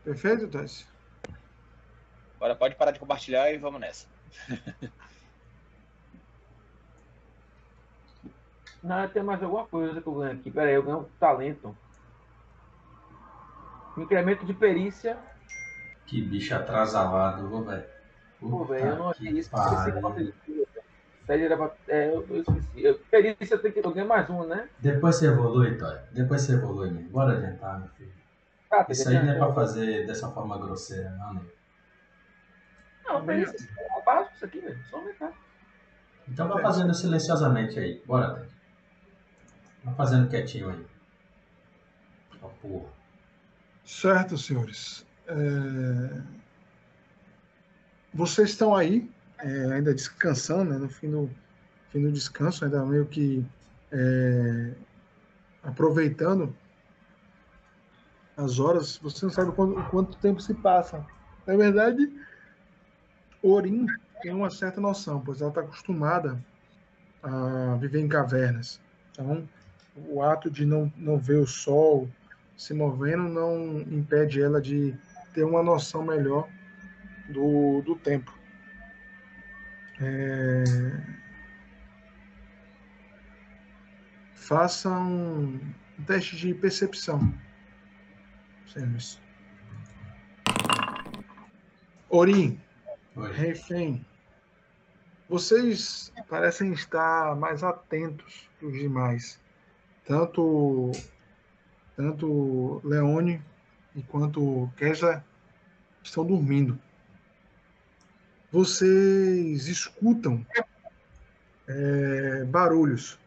Perfeito, 0.03 0.47
Tassi? 0.47 0.85
Agora 2.35 2.55
pode 2.55 2.75
parar 2.75 2.91
de 2.91 2.99
compartilhar 2.99 3.51
e 3.51 3.57
vamos 3.57 3.79
nessa. 3.79 4.07
Não, 8.83 9.07
tem 9.07 9.21
mais 9.21 9.43
alguma 9.43 9.67
coisa 9.67 10.01
que 10.01 10.07
eu 10.07 10.15
ganho 10.15 10.39
aqui. 10.39 10.49
Pera 10.49 10.69
aí, 10.69 10.73
eu 10.73 10.81
ganho 10.81 11.07
talento. 11.19 11.77
Incremento 13.95 14.43
de 14.43 14.55
perícia. 14.55 15.19
Que 16.11 16.21
bicho 16.21 16.53
atrasalado, 16.53 17.63
velho. 17.63 17.85
Pô, 18.37 18.65
velho, 18.65 18.85
eu 18.85 18.95
não 18.97 19.09
achei 19.11 19.29
isso. 19.29 19.49
É, 21.87 22.09
eu, 22.09 22.27
eu 22.29 22.41
esqueci. 22.41 22.99
perícia 23.09 23.57
tem 23.57 23.71
que. 23.71 23.79
Eu 23.79 23.93
ganho 23.93 24.09
mais 24.09 24.29
uma, 24.29 24.45
né? 24.45 24.67
Depois 24.79 25.15
você 25.15 25.27
evolui, 25.27 25.77
Toy. 25.77 25.97
Depois 26.11 26.41
você 26.41 26.51
evolui, 26.51 26.91
né? 26.91 27.01
Bora 27.09 27.37
adiantar, 27.37 27.79
meu 27.79 27.87
filho. 27.91 28.11
Ah, 28.69 28.85
isso 28.89 29.07
aí 29.07 29.23
não 29.23 29.31
é 29.31 29.37
pra 29.37 29.53
fazer 29.53 30.05
dessa 30.05 30.29
forma 30.31 30.57
grosseira, 30.57 31.11
não, 31.11 31.35
né? 31.35 31.41
Não, 33.05 33.25
perícia 33.25 33.69
é 33.77 34.03
básico 34.03 34.35
isso 34.35 34.45
aqui, 34.45 34.59
velho. 34.59 34.83
Só 34.89 34.97
aumentar. 34.97 35.31
Então 36.27 36.49
vai 36.49 36.61
fazendo 36.61 36.93
silenciosamente 36.93 37.79
aí. 37.79 38.03
Bora, 38.05 38.33
Ted. 38.35 38.51
Vai 39.85 39.95
fazendo 39.95 40.29
quietinho 40.29 40.71
aí. 40.71 40.85
Ó, 42.41 42.49
porra. 42.61 42.89
Certo, 43.85 44.37
senhores. 44.37 45.09
É... 45.31 46.21
Vocês 48.13 48.49
estão 48.49 48.75
aí, 48.75 49.09
é, 49.39 49.73
ainda 49.73 49.93
descansando, 49.93 50.71
né, 50.71 50.77
no 50.77 50.89
fim 50.89 51.09
do, 51.09 51.29
fim 51.89 52.01
do 52.01 52.11
descanso, 52.11 52.65
ainda 52.65 52.85
meio 52.85 53.05
que 53.05 53.45
é, 53.91 54.73
aproveitando 55.63 56.53
as 58.35 58.59
horas. 58.59 58.97
Você 58.97 59.25
não 59.25 59.31
sabe 59.31 59.53
quanto, 59.53 59.81
quanto 59.89 60.17
tempo 60.17 60.41
se 60.41 60.53
passa. 60.53 61.05
Na 61.47 61.55
verdade, 61.55 62.11
Orim 63.41 63.85
tem 64.21 64.33
uma 64.33 64.49
certa 64.49 64.81
noção, 64.81 65.21
pois 65.21 65.39
ela 65.39 65.49
está 65.49 65.61
acostumada 65.61 66.37
a 67.23 67.77
viver 67.79 67.99
em 67.99 68.09
cavernas. 68.09 68.79
Então, 69.11 69.47
o 70.07 70.21
ato 70.21 70.49
de 70.49 70.65
não, 70.65 70.91
não 70.97 71.17
ver 71.17 71.37
o 71.37 71.47
sol 71.47 72.09
se 72.57 72.73
movendo 72.73 73.23
não 73.23 73.79
impede 73.81 74.41
ela 74.41 74.61
de 74.61 74.95
ter 75.33 75.43
uma 75.43 75.63
noção 75.63 76.03
melhor 76.03 76.47
do, 77.29 77.81
do 77.81 77.95
tempo. 77.95 78.37
É... 79.99 80.63
Faça 84.35 84.89
um 84.89 85.59
teste 86.05 86.35
de 86.35 86.53
percepção. 86.53 87.33
Serviço. 88.67 89.21
Orim, 92.09 92.59
Refém, 93.15 94.05
vocês 95.29 96.11
parecem 96.27 96.73
estar 96.73 97.35
mais 97.37 97.63
atentos 97.63 98.49
que 98.59 98.65
os 98.65 98.73
demais 98.73 99.39
tanto 100.05 100.91
tanto 101.95 102.81
Leone 102.83 103.41
quanto 104.07 104.71
Kesla 104.77 105.23
estão 106.03 106.25
dormindo. 106.25 106.79
Vocês 108.51 109.67
escutam 109.67 110.45
é, 111.67 112.43
barulhos, 112.45 113.17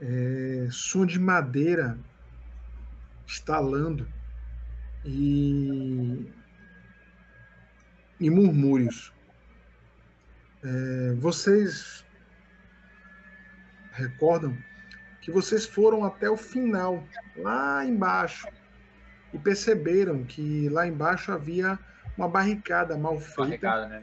é, 0.00 0.68
som 0.70 1.06
de 1.06 1.18
madeira 1.18 1.98
estalando 3.26 4.06
e, 5.04 6.30
e 8.20 8.30
murmúrios. 8.30 9.12
É, 10.62 11.14
vocês 11.14 12.04
recordam 13.92 14.56
que 15.26 15.32
vocês 15.32 15.66
foram 15.66 16.04
até 16.04 16.30
o 16.30 16.36
final, 16.36 17.02
lá 17.36 17.84
embaixo, 17.84 18.46
e 19.34 19.38
perceberam 19.38 20.22
que 20.22 20.68
lá 20.68 20.86
embaixo 20.86 21.32
havia 21.32 21.76
uma 22.16 22.28
barricada 22.28 22.96
mal 22.96 23.18
feita, 23.18 23.40
barricada, 23.42 23.86
né? 23.88 24.02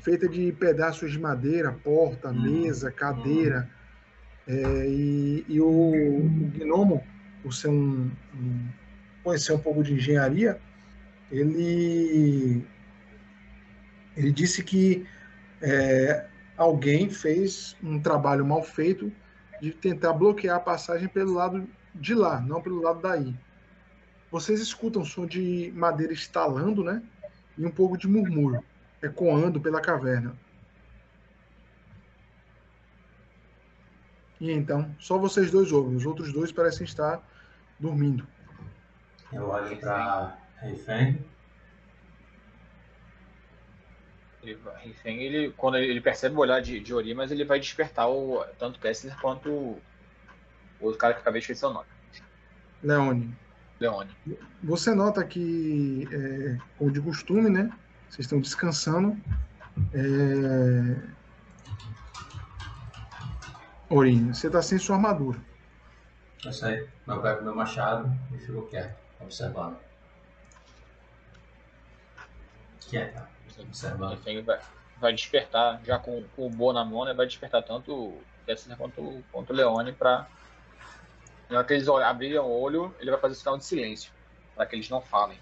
feita 0.00 0.26
de 0.26 0.52
pedaços 0.52 1.12
de 1.12 1.18
madeira, 1.18 1.70
porta, 1.70 2.30
hum, 2.30 2.40
mesa, 2.40 2.90
cadeira. 2.90 3.68
Hum. 4.48 4.54
É, 4.54 4.88
e, 4.88 5.44
e 5.46 5.60
o, 5.60 5.68
o, 5.68 6.50
gnomo, 6.56 7.04
por 7.42 7.52
ser 7.52 7.68
um, 7.68 8.10
um, 8.34 8.68
conhecer 9.22 9.52
um 9.52 9.58
pouco 9.58 9.82
de 9.82 9.92
engenharia, 9.92 10.58
ele, 11.30 12.64
ele 14.16 14.32
disse 14.32 14.64
que 14.64 15.06
é, 15.60 16.24
alguém 16.56 17.10
fez 17.10 17.76
um 17.82 18.00
trabalho 18.00 18.46
mal 18.46 18.62
feito 18.62 19.12
de 19.64 19.72
tentar 19.72 20.12
bloquear 20.12 20.56
a 20.56 20.60
passagem 20.60 21.08
pelo 21.08 21.32
lado 21.32 21.66
de 21.94 22.14
lá, 22.14 22.38
não 22.38 22.60
pelo 22.60 22.82
lado 22.82 23.00
daí. 23.00 23.34
Vocês 24.30 24.60
escutam 24.60 25.02
som 25.06 25.24
de 25.24 25.72
madeira 25.74 26.12
estalando, 26.12 26.84
né? 26.84 27.02
E 27.56 27.64
um 27.64 27.70
pouco 27.70 27.96
de 27.96 28.06
murmúrio 28.06 28.62
ecoando 29.02 29.58
pela 29.58 29.80
caverna. 29.80 30.36
E 34.38 34.50
então, 34.50 34.94
só 34.98 35.16
vocês 35.16 35.50
dois 35.50 35.72
ouvem, 35.72 35.96
os 35.96 36.04
outros 36.04 36.30
dois 36.30 36.52
parecem 36.52 36.84
estar 36.84 37.22
dormindo. 37.78 38.26
Eu 39.32 39.48
olho 39.48 39.78
para 39.78 40.36
Refém 40.56 41.24
Refém, 44.52 45.22
ele, 45.22 45.52
quando 45.56 45.76
ele 45.76 46.00
percebe 46.00 46.36
o 46.36 46.40
olhar 46.40 46.60
de, 46.60 46.80
de 46.80 46.92
Ori, 46.92 47.14
mas 47.14 47.30
ele 47.30 47.44
vai 47.44 47.58
despertar 47.58 48.08
o, 48.08 48.44
tanto 48.58 48.78
Kessler 48.78 49.18
quanto 49.20 49.50
o, 49.50 49.82
outro 50.80 50.98
cara 50.98 51.14
que 51.14 51.20
acabei 51.20 51.40
de 51.40 51.44
esquecer 51.44 51.66
o 51.66 51.72
nome. 51.72 51.86
Leone. 52.82 53.34
Leone. 53.80 54.10
Você 54.62 54.94
nota 54.94 55.24
que, 55.24 56.06
é, 56.12 56.58
como 56.78 56.90
de 56.90 57.00
costume, 57.00 57.48
né? 57.48 57.72
Vocês 58.08 58.26
estão 58.26 58.40
descansando. 58.40 59.18
É... 59.92 61.14
Ori, 63.88 64.20
você 64.24 64.46
está 64.46 64.62
sem 64.62 64.78
sua 64.78 64.96
armadura. 64.96 65.38
Eu 66.44 66.52
sei. 66.52 66.88
Eu 67.06 67.20
pego 67.20 67.42
meu 67.42 67.54
machado 67.54 68.12
e 68.32 68.38
fico 68.38 68.66
quieto, 68.68 68.96
observando. 69.20 69.76
Quieta 72.80 73.33
vai, 74.42 74.60
vai 74.98 75.12
despertar, 75.12 75.80
já 75.84 75.98
com, 75.98 76.24
com 76.34 76.46
o 76.46 76.50
Boa 76.50 76.72
na 76.72 76.84
mão, 76.84 77.04
né, 77.04 77.14
vai 77.14 77.26
despertar 77.26 77.62
tanto 77.62 77.92
o 77.92 78.22
Kessler 78.46 78.76
quanto, 78.76 79.24
quanto 79.32 79.50
o 79.50 79.56
Leone 79.56 79.92
para. 79.92 80.26
Na 81.50 81.58
hora 81.58 81.66
que 81.66 81.74
eles 81.74 81.86
abrirem 81.88 82.38
o 82.38 82.46
olho, 82.46 82.94
ele 82.98 83.10
vai 83.10 83.20
fazer 83.20 83.34
sinal 83.34 83.58
de 83.58 83.64
silêncio, 83.64 84.10
para 84.56 84.64
que 84.64 84.74
eles 84.74 84.88
não 84.88 85.00
falem. 85.00 85.38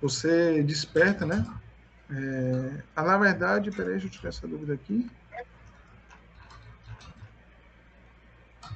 Você 0.00 0.62
desperta, 0.62 1.26
né? 1.26 1.46
É... 2.10 2.82
Ah, 2.94 3.02
na 3.02 3.18
verdade, 3.18 3.70
peraí, 3.70 3.92
deixa 3.92 4.06
eu 4.06 4.10
tirar 4.10 4.28
essa 4.30 4.46
dúvida 4.46 4.74
aqui. 4.74 5.10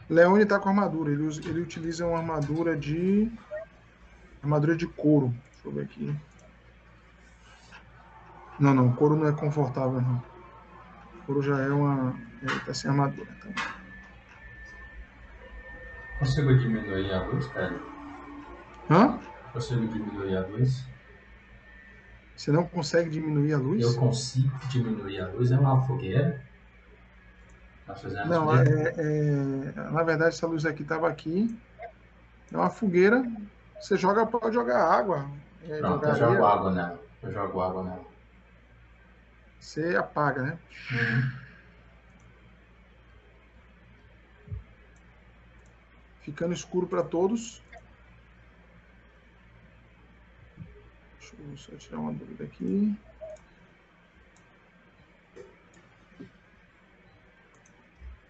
Leone 0.09 0.43
está 0.43 0.59
com 0.59 0.69
armadura. 0.69 1.13
Ele, 1.13 1.23
ele 1.47 1.61
utiliza 1.61 2.07
uma 2.07 2.19
armadura 2.19 2.77
de. 2.77 3.31
Armadura 4.43 4.77
de 4.77 4.87
couro. 4.87 5.33
Deixa 5.53 5.69
eu 5.69 5.73
ver 5.73 5.83
aqui. 5.83 6.17
Não, 8.61 8.75
não, 8.75 8.89
o 8.89 8.95
couro 8.95 9.17
não 9.17 9.27
é 9.27 9.33
confortável, 9.33 10.03
não. 10.03 10.23
O 11.15 11.27
couro 11.27 11.43
já 11.43 11.59
é 11.59 11.71
uma. 11.71 12.15
Ele 12.43 12.61
tá 12.61 12.75
sem 12.75 12.91
armadura. 12.91 13.31
Tá? 13.43 13.81
Consigo 16.19 16.55
diminuir 16.59 17.13
a 17.13 17.23
luz, 17.25 17.47
cara? 17.47 17.81
Hã? 18.91 19.19
consigo 19.53 19.87
diminuir 19.89 20.37
a 20.37 20.47
luz? 20.47 20.85
Você 22.37 22.53
não 22.53 22.65
consegue 22.65 23.09
diminuir 23.09 23.55
a 23.55 23.59
luz? 23.59 23.83
Eu 23.83 23.95
consigo 23.97 24.59
diminuir 24.69 25.21
a 25.21 25.29
luz? 25.29 25.51
É 25.51 25.59
uma 25.59 25.81
fogueira? 25.87 26.43
Fizemos 27.97 28.29
Não, 28.29 28.55
é, 28.55 28.63
é, 28.97 29.73
na 29.91 30.03
verdade 30.03 30.35
essa 30.35 30.47
luz 30.47 30.65
aqui 30.65 30.83
estava 30.83 31.09
aqui. 31.09 31.59
É 32.53 32.57
uma 32.57 32.71
fogueira. 32.71 33.25
Você 33.81 33.97
joga, 33.97 34.27
pode 34.27 34.55
jogar 34.55 34.85
água. 34.85 35.27
É, 35.67 35.79
Pronto, 35.79 36.07
eu 36.07 36.15
jogo 36.15 36.45
água 36.45 36.71
nela. 36.71 37.01
Eu 37.23 37.33
jogo 37.33 37.61
água 37.61 37.83
nela. 37.85 38.10
Você 39.61 39.95
apaga, 39.95 40.43
né? 40.43 40.59
Uhum. 40.91 41.41
Ficando 46.23 46.55
escuro 46.55 46.87
para 46.87 47.03
todos. 47.03 47.63
Deixa 51.19 51.37
eu 51.39 51.57
só 51.57 51.77
tirar 51.77 51.99
uma 51.99 52.13
dúvida 52.13 52.45
aqui. 52.45 52.97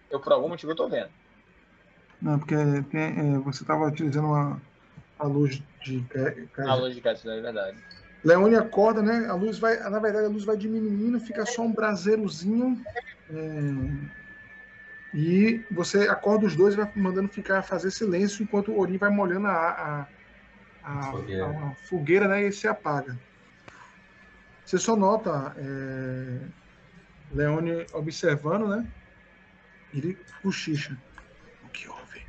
Eu, 0.09 0.19
por 0.19 0.33
algum 0.33 0.49
motivo, 0.49 0.73
eu 0.73 0.75
tô 0.75 0.89
vendo. 0.89 1.09
Não, 2.21 2.37
porque 2.37 2.55
tem, 2.91 3.35
é, 3.35 3.37
você 3.39 3.63
estava 3.63 3.87
utilizando 3.87 4.27
uma, 4.27 4.61
a 5.17 5.25
luz 5.25 5.63
de 5.81 6.05
A 6.57 6.75
luz 6.75 6.93
de 6.93 7.01
gato, 7.01 7.29
é 7.29 7.41
verdade. 7.41 7.77
Leone 8.23 8.55
acorda, 8.55 9.01
né? 9.01 9.25
A 9.27 9.33
luz 9.33 9.57
vai, 9.57 9.77
na 9.77 9.99
verdade, 9.99 10.25
a 10.25 10.29
luz 10.29 10.45
vai 10.45 10.55
diminuindo, 10.55 11.19
fica 11.19 11.45
só 11.45 11.63
um 11.63 11.73
braseirozinho. 11.73 12.83
é, 13.29 14.21
e 15.13 15.65
você 15.69 16.07
acorda 16.07 16.45
os 16.45 16.55
dois 16.55 16.73
e 16.73 16.77
vai 16.77 16.89
mandando 16.95 17.27
ficar 17.27 17.61
fazer 17.63 17.91
silêncio 17.91 18.43
enquanto 18.43 18.71
o 18.71 18.79
Ori 18.79 18.97
vai 18.97 19.09
molhando 19.09 19.47
a, 19.47 19.51
a, 19.51 20.07
a, 20.83 21.03
Fogueira. 21.11 21.47
a 21.49 21.75
fogueira, 21.89 22.27
né? 22.27 22.47
E 22.47 22.51
se 22.51 22.67
apaga. 22.67 23.19
Você 24.65 24.77
só 24.77 24.95
nota 24.95 25.53
é, 25.57 26.39
Leone 27.33 27.85
observando, 27.91 28.69
né? 28.69 28.87
Ele 29.93 30.17
cochicha. 30.41 30.97
O 31.65 31.69
que 31.69 31.89
houve? 31.89 32.25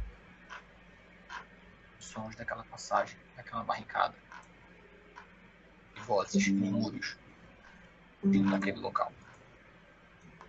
Sons 2.01 2.35
daquela 2.35 2.65
passagem, 2.65 3.17
daquela 3.37 3.63
barricada. 3.63 4.15
E 6.03 6.07
vozes, 6.07 6.49
murmúrios. 6.49 7.17
Vindo 8.25 8.51
daquele 8.51 8.79
local. 8.79 9.12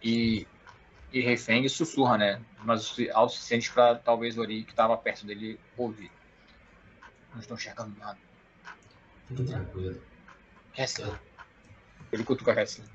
E, 0.02 0.48
e 1.12 1.22
Refeng 1.22 1.68
sussurra, 1.70 2.18
né? 2.18 2.42
Mas 2.64 2.96
ao 3.14 3.30
suficiente 3.30 3.72
para 3.72 3.96
talvez 3.96 4.38
Ori, 4.38 4.64
que 4.64 4.72
estava 4.72 4.98
perto 4.98 5.26
dele, 5.26 5.60
ouvir. 5.78 6.12
Não 7.34 7.40
estou 7.40 7.56
enxergando 7.58 7.98
nada. 7.98 8.18
Fique 9.28 9.44
tranquilo. 9.46 10.02
Kessler. 10.74 11.20
Ele 12.12 12.24
cutuca 12.24 12.54
Kessler. 12.54 12.88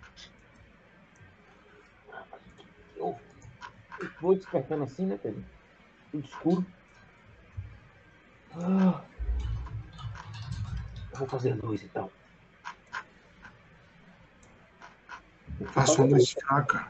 Eu 2.96 3.18
vou 4.20 4.34
despertando 4.34 4.84
assim, 4.84 5.06
né, 5.06 5.18
Pedro? 5.20 5.44
Tudo 6.10 6.24
escuro. 6.24 6.66
Ah. 8.54 9.04
Eu 11.12 11.18
vou 11.18 11.28
fazer 11.28 11.54
luz 11.54 11.82
então. 11.82 12.10
Faça 15.66 16.02
uma 16.02 16.14
luz 16.16 16.32
fraca. 16.32 16.88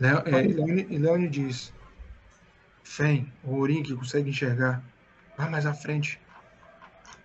Leo- 0.00 0.22
é, 0.26 0.42
Leone, 0.42 0.86
e 0.90 0.98
Leone 0.98 1.28
diz: 1.28 1.72
Fen, 2.82 3.32
o 3.42 3.58
Orin 3.58 3.82
que 3.82 3.94
consegue 3.94 4.30
enxergar, 4.30 4.82
vai 5.36 5.48
mais 5.48 5.66
à 5.66 5.74
frente. 5.74 6.20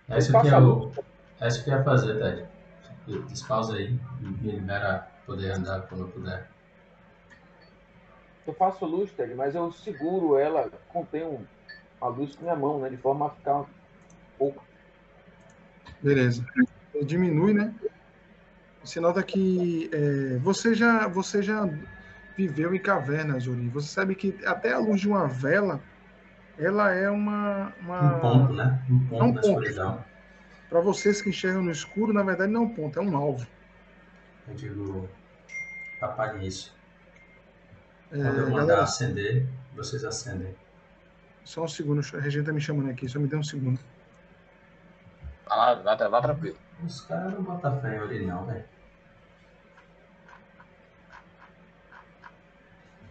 É 0.08 0.18
isso 0.18 0.32
que 0.32 0.48
eu, 0.48 0.92
é 1.40 1.48
isso 1.48 1.64
que 1.64 1.70
eu 1.70 1.74
ia 1.78 1.84
fazer, 1.84 2.18
Ted. 2.18 2.48
Despausa 3.28 3.76
aí 3.76 3.98
e 4.20 4.24
me 4.24 4.52
libera 4.52 5.08
poder 5.26 5.52
andar 5.52 5.82
quando 5.82 6.02
eu 6.02 6.08
puder. 6.08 6.48
Eu 8.46 8.54
faço 8.54 8.84
luz, 8.84 9.10
Ted, 9.12 9.34
mas 9.34 9.54
eu 9.54 9.70
seguro 9.72 10.36
ela, 10.36 10.70
contenho 10.88 11.46
a 12.00 12.08
luz 12.08 12.34
com 12.34 12.42
minha 12.42 12.56
mão, 12.56 12.80
né? 12.80 12.88
De 12.88 12.96
forma 12.96 13.26
a 13.26 13.30
ficar 13.30 13.60
um 13.60 13.66
pouco. 14.38 14.64
Beleza. 16.00 16.44
Ele 16.94 17.04
diminui, 17.04 17.52
né? 17.52 17.74
Você 18.82 18.98
nota 19.00 19.22
que 19.22 19.90
é, 19.92 20.38
você, 20.38 20.74
já, 20.74 21.06
você 21.06 21.42
já 21.42 21.68
viveu 22.36 22.74
em 22.74 22.78
cavernas, 22.78 23.46
Orin. 23.46 23.68
Você 23.68 23.88
sabe 23.88 24.14
que 24.14 24.34
até 24.46 24.72
a 24.72 24.78
luz 24.78 25.00
de 25.00 25.08
uma 25.08 25.26
vela, 25.28 25.80
ela 26.58 26.90
é 26.92 27.10
uma. 27.10 27.72
uma... 27.80 28.16
Um 28.16 28.20
ponto, 28.20 28.52
né? 28.54 28.82
Um 28.88 28.98
ponto 29.06 29.22
É 29.22 29.24
um 29.26 29.32
da 29.32 29.40
ponto. 29.40 29.48
escuridão. 29.62 30.04
Para 30.68 30.80
vocês 30.80 31.20
que 31.20 31.28
enxergam 31.30 31.62
no 31.62 31.70
escuro, 31.70 32.12
na 32.12 32.22
verdade 32.22 32.52
não 32.52 32.62
é 32.62 32.66
um 32.66 32.74
ponto, 32.74 32.98
é 32.98 33.02
um 33.02 33.16
alvo. 33.16 33.46
Eu 34.48 34.54
digo, 34.54 35.08
apague 36.00 36.46
isso. 36.46 36.74
É, 38.12 38.16
Quando 38.22 38.38
eu 38.38 38.44
mandar 38.50 38.66
galera, 38.66 38.82
acender, 38.84 39.46
vocês 39.74 40.04
acendem. 40.04 40.54
só 41.44 41.64
um 41.64 41.68
segundo, 41.68 42.00
a 42.16 42.20
Regina 42.20 42.44
tá 42.44 42.52
me 42.52 42.60
chamando 42.60 42.88
aqui, 42.90 43.08
só 43.08 43.18
me 43.18 43.26
dê 43.28 43.36
um 43.36 43.42
segundo. 43.42 43.78
Vai 45.50 45.58
lá, 45.58 45.74
vai, 45.74 46.08
vai 46.08 46.22
tranquilo. 46.22 46.56
Os 46.84 47.00
caras 47.00 47.34
não 47.34 47.42
botam 47.42 47.80
fé 47.80 47.96
em 47.96 48.00
Ori 48.00 48.24
não, 48.24 48.46
velho. 48.46 48.64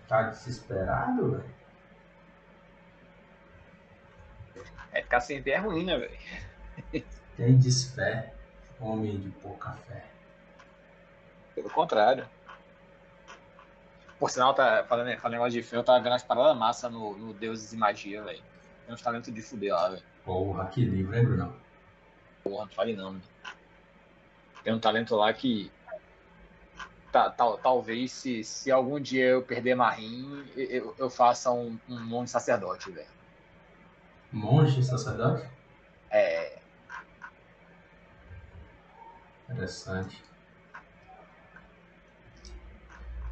Tá 0.08 0.24
desesperado, 0.24 1.32
velho? 1.32 1.60
É, 4.94 5.02
ficar 5.02 5.20
sem 5.20 5.44
pé 5.44 5.52
é 5.52 5.58
ruim, 5.58 5.84
né, 5.84 5.98
velho? 5.98 7.06
Tem 7.36 7.58
desfé, 7.58 8.34
homem 8.80 9.20
de 9.20 9.30
pouca 9.32 9.74
fé. 9.74 10.06
Pelo 11.54 11.70
contrário. 11.70 12.26
Por 14.18 14.30
sinal, 14.32 14.54
tá 14.54 14.86
falando, 14.88 15.16
falando 15.18 15.34
negócio 15.34 15.52
de 15.52 15.62
filme, 15.62 15.82
eu 15.82 15.86
tava 15.86 16.02
vendo 16.02 16.16
as 16.16 16.24
paradas 16.24 16.58
massa 16.58 16.90
no, 16.90 17.18
no 17.18 17.34
Deuses 17.34 17.74
e 17.74 17.78
Magia, 17.78 18.24
velho. 18.24 18.42
Tem 18.86 18.96
uns 18.96 19.02
talentos 19.02 19.34
de 19.34 19.42
fuder 19.42 19.74
lá, 19.74 19.90
velho. 19.90 20.04
Porra, 20.24 20.66
que 20.68 20.86
livro, 20.86 21.16
hein, 21.16 21.26
Brunão? 21.26 21.69
Porra, 22.44 22.66
não 22.66 22.72
fale 22.72 22.96
não, 22.96 23.14
né? 23.14 23.22
Tem 24.64 24.74
um 24.74 24.80
talento 24.80 25.16
lá 25.16 25.34
que. 25.34 25.72
tal- 27.12 27.58
talvez 27.58 28.12
se, 28.12 28.44
se 28.44 28.72
algum 28.72 29.00
dia 29.00 29.26
eu 29.26 29.44
perder 29.44 29.76
Marim, 29.76 30.46
eu, 30.56 30.96
eu 30.98 31.10
faça 31.10 31.52
um, 31.52 31.78
um 31.88 32.00
monge 32.06 32.32
sacerdote, 32.32 32.92
velho. 32.92 33.08
Monge 34.32 34.84
sacerdote? 34.84 35.48
É. 36.12 36.60
Interessante. 39.50 40.24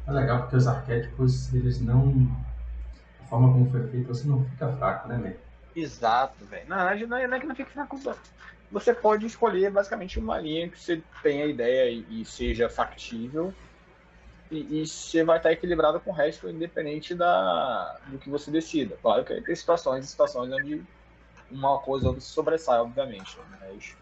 É 0.06 0.10
legal 0.10 0.40
porque 0.40 0.56
os 0.56 0.66
arquétipos, 0.66 1.52
eles 1.54 1.80
não. 1.80 2.12
A 3.20 3.26
forma 3.28 3.52
como 3.52 3.70
foi 3.70 3.86
feito, 3.88 4.08
você 4.08 4.26
não 4.26 4.42
fica 4.50 4.72
fraco, 4.76 5.06
né, 5.06 5.18
velho? 5.18 5.38
Exato, 5.76 6.44
velho. 6.46 6.68
Não, 6.68 6.76
não 7.06 7.16
é 7.18 7.36
é 7.36 7.40
que 7.40 7.46
não 7.46 7.54
fique 7.54 7.70
fraco. 7.70 7.98
não. 8.02 8.14
Você 8.70 8.94
pode 8.94 9.26
escolher 9.26 9.70
basicamente 9.72 10.18
uma 10.18 10.38
linha 10.38 10.70
que 10.70 10.78
você 10.78 11.06
tenha 11.22 11.46
ideia 11.46 11.90
e, 11.90 12.22
e 12.22 12.24
seja 12.26 12.68
factível. 12.68 13.58
E, 14.50 14.82
e 14.82 14.86
você 14.86 15.24
vai 15.24 15.38
estar 15.38 15.52
equilibrado 15.52 16.00
com 16.00 16.10
o 16.10 16.14
resto, 16.14 16.48
independente 16.50 17.14
da, 17.14 17.98
do 18.04 18.18
que 18.18 18.30
você 18.30 18.50
decida. 18.50 18.96
Claro 18.98 19.24
que 19.24 19.42
tem 19.42 19.54
situações 19.56 20.06
e 20.06 20.08
situações 20.08 20.50
onde 20.52 20.86
uma 21.50 21.80
coisa 21.82 22.06
ou 22.06 22.10
outra 22.14 22.22
se 22.26 22.32
sobressai, 22.32 22.80
obviamente. 22.80 23.40
Mas, 23.48 23.98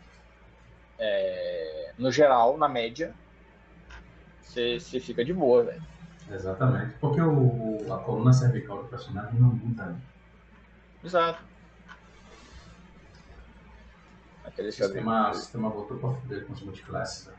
é, 0.98 1.94
no 1.98 2.10
geral, 2.10 2.56
na 2.58 2.68
média, 2.68 3.16
você, 4.40 4.78
você 4.80 5.00
fica 5.00 5.24
de 5.24 5.32
boa, 5.34 5.64
velho. 5.64 5.86
Exatamente. 6.28 6.98
Porque 7.00 7.20
o, 7.20 7.86
o- 7.88 7.92
a 7.92 8.04
coluna 8.04 8.32
cervical 8.32 8.82
do 8.84 8.88
personagem 8.88 9.40
não 9.40 9.54
muda, 9.54 9.86
né? 9.86 10.02
Exato. 11.02 11.46
Aquele 14.56 14.68
O 14.68 14.72
sistema, 14.72 15.30
o 15.30 15.34
sistema 15.34 15.68
voltou 15.68 15.98
pra 15.98 16.12
fuder 16.14 16.46
com 16.46 16.54
os 16.54 16.62
multiclasses, 16.62 17.26
né? 17.26 17.34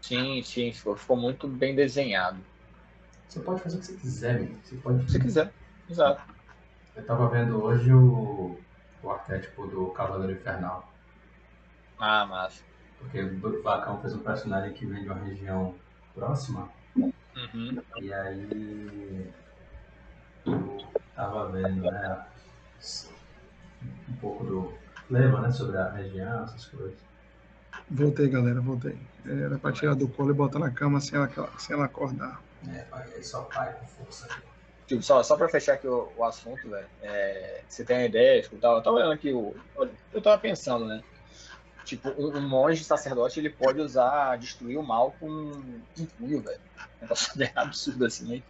Sim, 0.00 0.42
sim, 0.42 0.72
ficou, 0.72 0.96
ficou 0.96 1.14
muito 1.14 1.46
bem 1.46 1.74
desenhado. 1.74 2.38
Você 3.28 3.40
pode 3.40 3.60
fazer 3.60 3.76
o 3.76 3.80
que 3.80 3.86
você 3.86 3.96
quiser, 3.96 4.40
meu. 4.40 4.56
Você 4.64 4.76
pode. 4.76 5.02
Se 5.02 5.12
você 5.12 5.20
quiser. 5.20 5.52
Exato. 5.90 6.22
Eu 6.96 7.04
tava 7.04 7.28
vendo 7.28 7.62
hoje 7.62 7.92
o, 7.92 8.58
o 9.02 9.10
arquétipo 9.10 9.66
do 9.66 9.88
Cavaleiro 9.88 10.32
Infernal. 10.40 10.90
Ah, 11.98 12.24
massa. 12.24 12.62
Porque 12.98 13.20
o 13.20 13.62
Vacão 13.62 14.00
fez 14.00 14.14
um 14.14 14.20
personagem 14.20 14.72
que 14.72 14.86
vem 14.86 15.02
de 15.02 15.10
uma 15.10 15.20
região 15.22 15.74
próxima. 16.14 16.70
Uhum. 16.96 17.82
E 18.00 18.10
aí 18.10 19.30
eu 20.46 20.78
tava 21.14 21.52
vendo, 21.52 21.82
né? 21.82 22.26
Um 24.08 24.16
pouco 24.16 24.44
do 24.44 24.87
leva, 25.10 25.40
né? 25.40 25.50
Sobre 25.50 25.76
a 25.76 25.90
região, 25.90 26.44
essas 26.44 26.66
coisas. 26.66 26.98
Voltei, 27.90 28.28
galera, 28.28 28.60
voltei. 28.60 28.98
Era 29.24 29.58
pra 29.58 29.72
tirar 29.72 29.94
do 29.94 30.08
colo 30.08 30.30
e 30.30 30.34
botar 30.34 30.58
na 30.58 30.70
cama 30.70 31.00
sem 31.00 31.16
ela, 31.18 31.28
sem 31.58 31.74
ela 31.74 31.86
acordar. 31.86 32.42
É, 32.68 32.82
pai, 32.84 33.22
só 33.22 33.42
pai 33.44 33.72
com 33.74 33.86
força. 33.86 34.28
Tipo, 34.86 35.02
só, 35.02 35.22
só 35.22 35.36
pra 35.36 35.48
fechar 35.48 35.74
aqui 35.74 35.86
o, 35.86 36.12
o 36.16 36.24
assunto, 36.24 36.68
velho. 36.68 36.88
É, 37.02 37.64
você 37.68 37.84
tem 37.84 37.98
uma 37.98 38.06
ideia, 38.06 38.42
tipo, 38.42 38.56
eu 38.56 38.60
tava, 38.60 38.78
eu 38.78 38.82
tava 38.82 38.96
olhando 38.96 39.12
aqui, 39.12 39.32
o, 39.32 39.54
eu 40.12 40.22
tava 40.22 40.40
pensando, 40.40 40.86
né? 40.86 41.02
Tipo, 41.84 42.08
um, 42.10 42.36
um 42.36 42.48
monge 42.48 42.84
sacerdote 42.84 43.38
ele 43.38 43.50
pode 43.50 43.80
usar, 43.80 44.36
destruir 44.36 44.78
o 44.78 44.82
mal 44.82 45.12
com 45.12 45.28
um 45.30 46.06
punho, 46.18 46.42
velho. 46.42 46.60
Um 46.98 47.02
negócio 47.02 47.36
bem 47.36 47.50
absurdo 47.54 48.04
assim. 48.04 48.42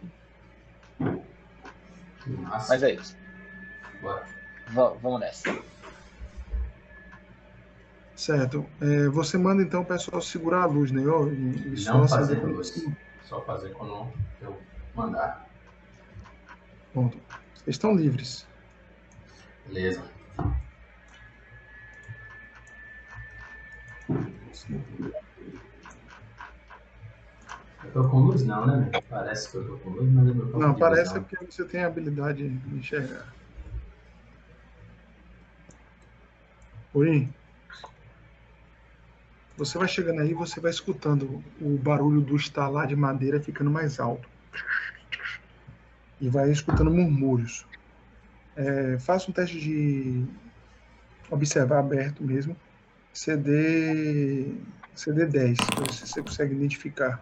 Massa. 2.25 2.73
Mas 2.73 2.83
é 2.83 2.91
isso. 2.93 3.17
Bora. 4.01 4.25
Va- 4.67 4.93
vamos 4.93 5.19
nessa. 5.19 5.49
Certo. 8.19 8.65
É, 8.81 9.07
você 9.07 9.37
manda 9.37 9.63
então 9.63 9.79
o 9.81 9.85
pessoal 9.85 10.21
segurar 10.21 10.63
a 10.63 10.65
luz, 10.65 10.91
né? 10.91 11.07
Ó, 11.07 11.25
e- 11.27 11.31
Não 11.85 12.03
acender 12.03 12.09
fazer 12.09 12.35
quando- 12.41 12.55
luz. 12.55 12.85
Só 13.23 13.41
fazer 13.45 13.69
quando 13.69 14.11
eu 14.41 14.61
mandar. 14.93 15.47
Pronto. 16.91 17.17
Vocês 17.53 17.75
estão 17.77 17.95
livres. 17.95 18.45
Beleza. 19.67 20.03
Eu 27.83 27.91
tô 27.93 28.09
com 28.09 28.19
luz 28.19 28.43
não, 28.43 28.65
né? 28.67 28.91
Parece 29.09 29.49
que 29.49 29.57
eu 29.57 29.65
tô 29.67 29.77
com 29.77 29.89
luz, 29.91 30.09
mas 30.11 30.27
eu 30.27 30.35
não 30.35 30.51
tô 30.51 30.57
Não, 30.59 30.75
parece 30.75 31.13
visão. 31.13 31.23
porque 31.23 31.45
você 31.45 31.63
tem 31.65 31.83
a 31.83 31.87
habilidade 31.87 32.49
de 32.49 32.75
enxergar. 32.75 33.33
Oi. 36.93 37.29
Você 39.59 39.77
vai 39.77 39.89
chegando 39.89 40.21
aí, 40.21 40.33
você 40.33 40.57
vai 40.61 40.71
escutando 40.71 41.43
o 41.59 41.77
barulho 41.77 42.21
do 42.21 42.33
estalar 42.37 42.87
de 42.87 42.95
madeira 42.95 43.41
ficando 43.41 43.69
mais 43.69 43.99
alto. 43.99 44.25
E 46.21 46.29
vai 46.29 46.49
escutando 46.49 46.89
murmúrios. 46.89 47.67
É, 48.55 48.97
faça 48.99 49.29
um 49.29 49.33
teste 49.33 49.59
de 49.59 50.25
observar 51.29 51.79
aberto 51.79 52.23
mesmo. 52.23 52.55
CD, 53.11 54.55
CD 54.95 55.25
10, 55.25 55.57
para 55.57 55.83
ver 55.83 55.93
se 55.93 56.07
você 56.07 56.21
consegue 56.21 56.55
identificar. 56.55 57.21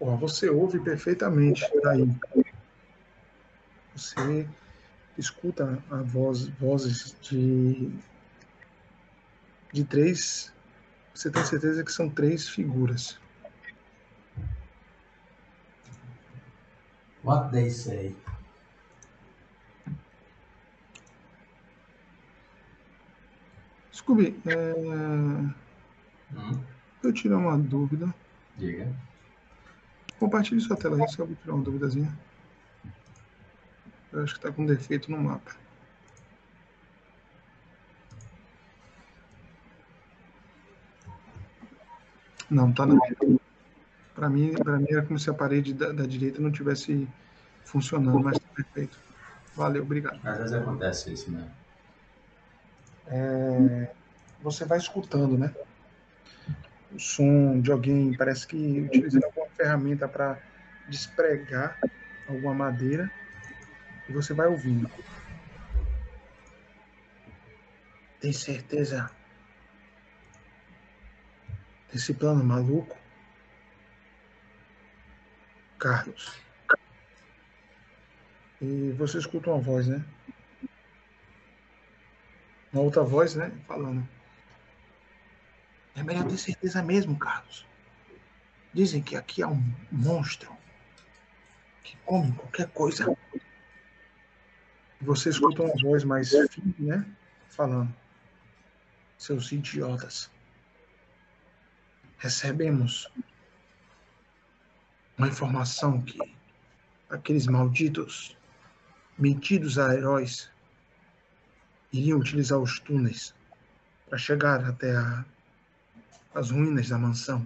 Porra, 0.00 0.16
você 0.16 0.50
ouve 0.50 0.80
perfeitamente 0.80 1.64
daí. 1.84 2.10
Você 3.94 4.48
escuta 5.16 5.80
a 5.88 6.02
voz, 6.02 6.48
vozes 6.48 7.14
de, 7.20 7.88
de 9.72 9.84
três. 9.84 10.52
Você 11.14 11.30
tem 11.30 11.44
certeza 11.44 11.84
que 11.84 11.92
são 11.92 12.08
três 12.08 12.48
figuras. 12.48 13.18
What 17.22 17.52
they 17.52 17.70
say. 17.70 18.16
Scooby, 23.92 24.40
é, 24.46 24.72
Hum, 26.34 26.62
eu 27.04 27.12
tirar 27.12 27.36
uma 27.36 27.58
dúvida. 27.58 28.12
diga. 28.56 28.92
Compartilhe 30.18 30.60
sua 30.60 30.76
tela 30.76 30.96
aí, 30.96 31.08
só 31.10 31.24
vou 31.26 31.34
tirar 31.36 31.54
uma 31.54 31.64
duvidazinha. 31.64 32.16
Eu 34.12 34.22
acho 34.22 34.34
que 34.34 34.38
está 34.38 34.52
com 34.52 34.64
defeito 34.64 35.10
no 35.10 35.18
mapa. 35.18 35.52
Não, 42.52 42.70
tá 42.70 42.84
não. 42.84 43.00
Para 44.14 44.28
mim, 44.28 44.52
para 44.52 44.78
mim 44.78 44.86
era 44.90 45.02
como 45.02 45.18
se 45.18 45.30
a 45.30 45.34
parede 45.34 45.72
da, 45.72 45.90
da 45.90 46.04
direita 46.04 46.40
não 46.40 46.52
tivesse 46.52 47.08
funcionando, 47.64 48.20
mas 48.22 48.38
tá 48.38 48.46
perfeito. 48.54 48.98
Valeu, 49.56 49.82
obrigado. 49.82 50.20
Às 50.22 50.36
vezes 50.36 50.52
acontece 50.52 51.12
isso, 51.12 51.30
né? 51.30 51.48
É, 53.06 53.90
você 54.42 54.66
vai 54.66 54.76
escutando, 54.76 55.38
né? 55.38 55.54
O 56.94 56.98
som 56.98 57.58
de 57.58 57.72
alguém, 57.72 58.14
parece 58.14 58.46
que 58.46 58.82
utilizando 58.82 59.24
alguma 59.24 59.46
ferramenta 59.56 60.06
para 60.06 60.38
despregar 60.86 61.78
alguma 62.28 62.52
madeira, 62.52 63.10
e 64.08 64.12
você 64.12 64.34
vai 64.34 64.46
ouvindo. 64.46 64.90
Tem 68.20 68.32
certeza 68.32 69.10
desse 71.92 72.14
plano 72.14 72.42
maluco? 72.42 72.96
Carlos. 75.78 76.40
E 78.60 78.92
você 78.92 79.18
escuta 79.18 79.50
uma 79.50 79.60
voz, 79.60 79.86
né? 79.88 80.04
uma 82.72 82.82
outra 82.82 83.02
voz, 83.02 83.34
né, 83.34 83.52
falando. 83.66 84.06
É 85.94 86.02
melhor 86.02 86.26
ter 86.26 86.38
certeza 86.38 86.82
mesmo, 86.82 87.18
Carlos. 87.18 87.66
Dizem 88.72 89.02
que 89.02 89.14
aqui 89.14 89.42
há 89.42 89.48
um 89.48 89.62
monstro 89.90 90.50
que 91.84 91.96
come 92.06 92.32
qualquer 92.32 92.68
coisa. 92.68 93.14
Você 95.02 95.28
escuta 95.28 95.62
uma 95.62 95.74
voz 95.82 96.02
mais 96.04 96.30
fina, 96.30 96.74
né, 96.78 97.06
falando. 97.50 97.94
Seus 99.18 99.52
idiotas. 99.52 100.30
Recebemos 102.22 103.10
uma 105.18 105.26
informação 105.26 106.00
que 106.00 106.16
aqueles 107.10 107.48
malditos 107.48 108.38
metidos 109.18 109.76
a 109.76 109.92
heróis 109.92 110.48
iriam 111.92 112.20
utilizar 112.20 112.60
os 112.60 112.78
túneis 112.78 113.34
para 114.08 114.16
chegar 114.18 114.64
até 114.64 114.94
a- 114.96 115.24
as 116.32 116.52
ruínas 116.52 116.90
da 116.90 116.96
mansão. 116.96 117.44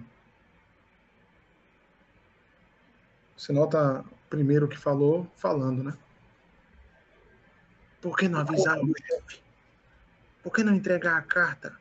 Você 3.35 3.51
nota 3.51 4.05
primeiro 4.29 4.67
que 4.67 4.77
falou, 4.77 5.27
falando, 5.37 5.83
né? 5.83 5.97
Por 7.99 8.15
que 8.15 8.27
não 8.27 8.41
avisar 8.41 8.77
o 8.77 8.93
chefe? 8.95 9.41
Por 10.43 10.53
que 10.53 10.63
não 10.63 10.75
entregar 10.75 11.17
a 11.17 11.23
carta 11.23 11.75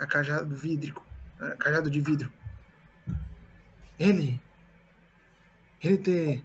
a 0.00 0.04
cajado 0.04 0.52
vidrico, 0.56 1.06
a 1.06 1.07
cajado 1.58 1.90
de 1.90 2.00
vidro? 2.00 2.32
Ele, 3.98 4.40
ele 5.82 5.98
ter, 5.98 6.44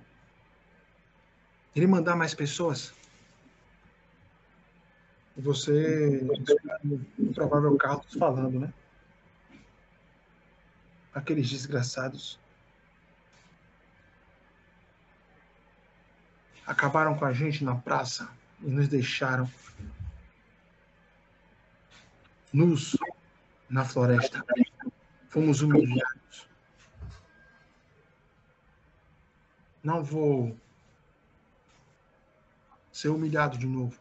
ele 1.76 1.88
mandar 1.88 2.16
mais 2.16 2.34
pessoas 2.34 2.94
você 5.36 6.22
o 7.20 7.34
provável 7.34 7.76
Carlos 7.78 8.14
falando, 8.14 8.60
né? 8.60 8.74
Aqueles 11.14 11.50
desgraçados. 11.50 12.40
Acabaram 16.66 17.18
com 17.18 17.26
a 17.26 17.34
gente 17.34 17.64
na 17.64 17.76
praça 17.76 18.30
e 18.62 18.70
nos 18.70 18.88
deixaram 18.88 19.50
nus 22.52 22.96
na 23.70 23.84
floresta. 23.84 24.44
Fomos 25.34 25.64
humilhados. 25.64 26.48
Não 29.84 30.04
vou 30.04 30.56
ser 32.92 33.10
humilhado 33.10 33.58
de 33.58 33.66
novo. 33.66 33.98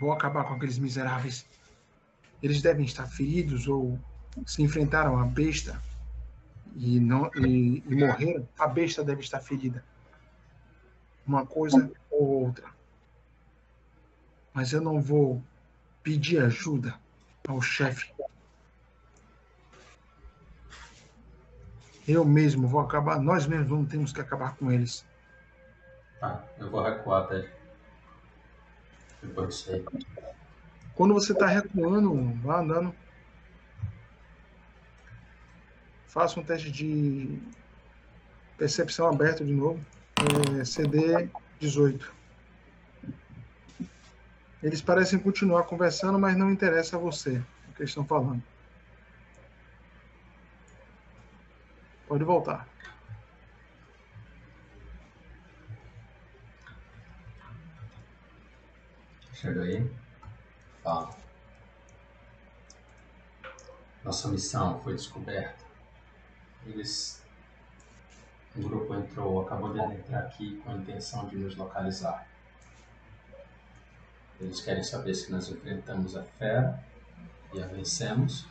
Vou 0.00 0.10
acabar 0.10 0.42
com 0.42 0.54
aqueles 0.54 0.78
miseráveis. 0.78 1.46
Eles 2.42 2.60
devem 2.60 2.84
estar 2.84 3.06
feridos 3.06 3.68
ou 3.68 3.96
se 4.44 4.64
enfrentaram 4.64 5.16
à 5.16 5.24
besta 5.24 5.80
e, 6.74 6.98
não, 6.98 7.30
e, 7.36 7.80
e 7.88 7.94
morreram. 7.94 8.48
A 8.58 8.66
besta 8.66 9.04
deve 9.04 9.20
estar 9.20 9.38
ferida. 9.38 9.84
Uma 11.24 11.46
coisa 11.46 11.88
ou 12.10 12.46
outra. 12.46 12.68
Mas 14.52 14.72
eu 14.72 14.80
não 14.80 15.00
vou 15.00 15.40
pedir 16.02 16.42
ajuda 16.42 16.98
ao 17.46 17.62
chefe. 17.62 18.12
Eu 22.06 22.24
mesmo 22.24 22.66
vou 22.66 22.80
acabar, 22.80 23.20
nós 23.20 23.46
mesmos 23.46 23.68
vamos 23.68 23.88
temos 23.88 24.12
que 24.12 24.20
acabar 24.20 24.56
com 24.56 24.70
eles. 24.72 25.04
Tá, 26.18 26.44
eu 26.58 26.70
vou 26.70 26.82
recuar 26.82 27.24
até. 27.24 27.48
Depois 29.22 29.48
disso 29.48 29.72
aí. 29.72 29.84
Quando 30.94 31.14
você 31.14 31.32
está 31.32 31.46
recuando, 31.46 32.32
vá 32.42 32.60
andando. 32.60 32.94
Faça 36.06 36.38
um 36.38 36.44
teste 36.44 36.70
de 36.70 37.40
percepção 38.58 39.08
aberto 39.08 39.44
de 39.44 39.52
novo. 39.52 39.84
É, 40.60 40.64
CD 40.64 41.28
18. 41.58 42.12
Eles 44.62 44.80
parecem 44.80 45.18
continuar 45.18 45.64
conversando, 45.64 46.18
mas 46.18 46.36
não 46.36 46.50
interessa 46.50 46.96
a 46.96 47.00
você 47.00 47.42
o 47.68 47.74
que 47.74 47.82
eles 47.82 47.90
estão 47.90 48.04
falando. 48.04 48.42
Pode 52.12 52.24
voltar. 52.24 52.68
Chega 59.32 59.62
aí. 59.62 59.90
Fala. 60.82 61.16
Nossa 64.04 64.28
missão 64.28 64.78
foi 64.82 64.92
descoberta. 64.92 65.64
Eles. 66.66 67.24
O 68.56 68.60
grupo 68.60 68.94
entrou, 68.94 69.40
acabou 69.40 69.72
de 69.72 69.80
entrar 69.80 70.18
aqui 70.18 70.60
com 70.60 70.72
a 70.72 70.74
intenção 70.74 71.26
de 71.30 71.36
nos 71.36 71.56
localizar. 71.56 72.28
Eles 74.38 74.60
querem 74.60 74.82
saber 74.82 75.14
se 75.14 75.32
nós 75.32 75.48
enfrentamos 75.48 76.14
a 76.14 76.22
fera 76.24 76.84
e 77.54 77.62
a 77.62 77.66
vencemos, 77.66 78.46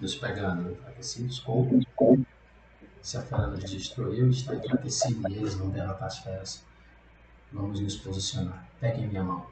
nos 0.00 0.16
pegando 0.16 0.72
enfraquecidos, 0.72 1.40
ou 1.46 1.68
se 3.06 3.16
a 3.16 3.22
fera 3.22 3.46
nos 3.46 3.70
destruiu, 3.70 4.28
está 4.30 4.56
enfraquecida 4.56 5.30
e 5.30 5.36
eles 5.36 5.54
vão 5.54 5.70
derrotar 5.70 6.08
as 6.08 6.18
feras. 6.18 6.64
Vamos 7.52 7.78
nos 7.78 7.94
posicionar. 7.98 8.66
Peguem 8.80 9.06
minha 9.06 9.22
mão. 9.22 9.46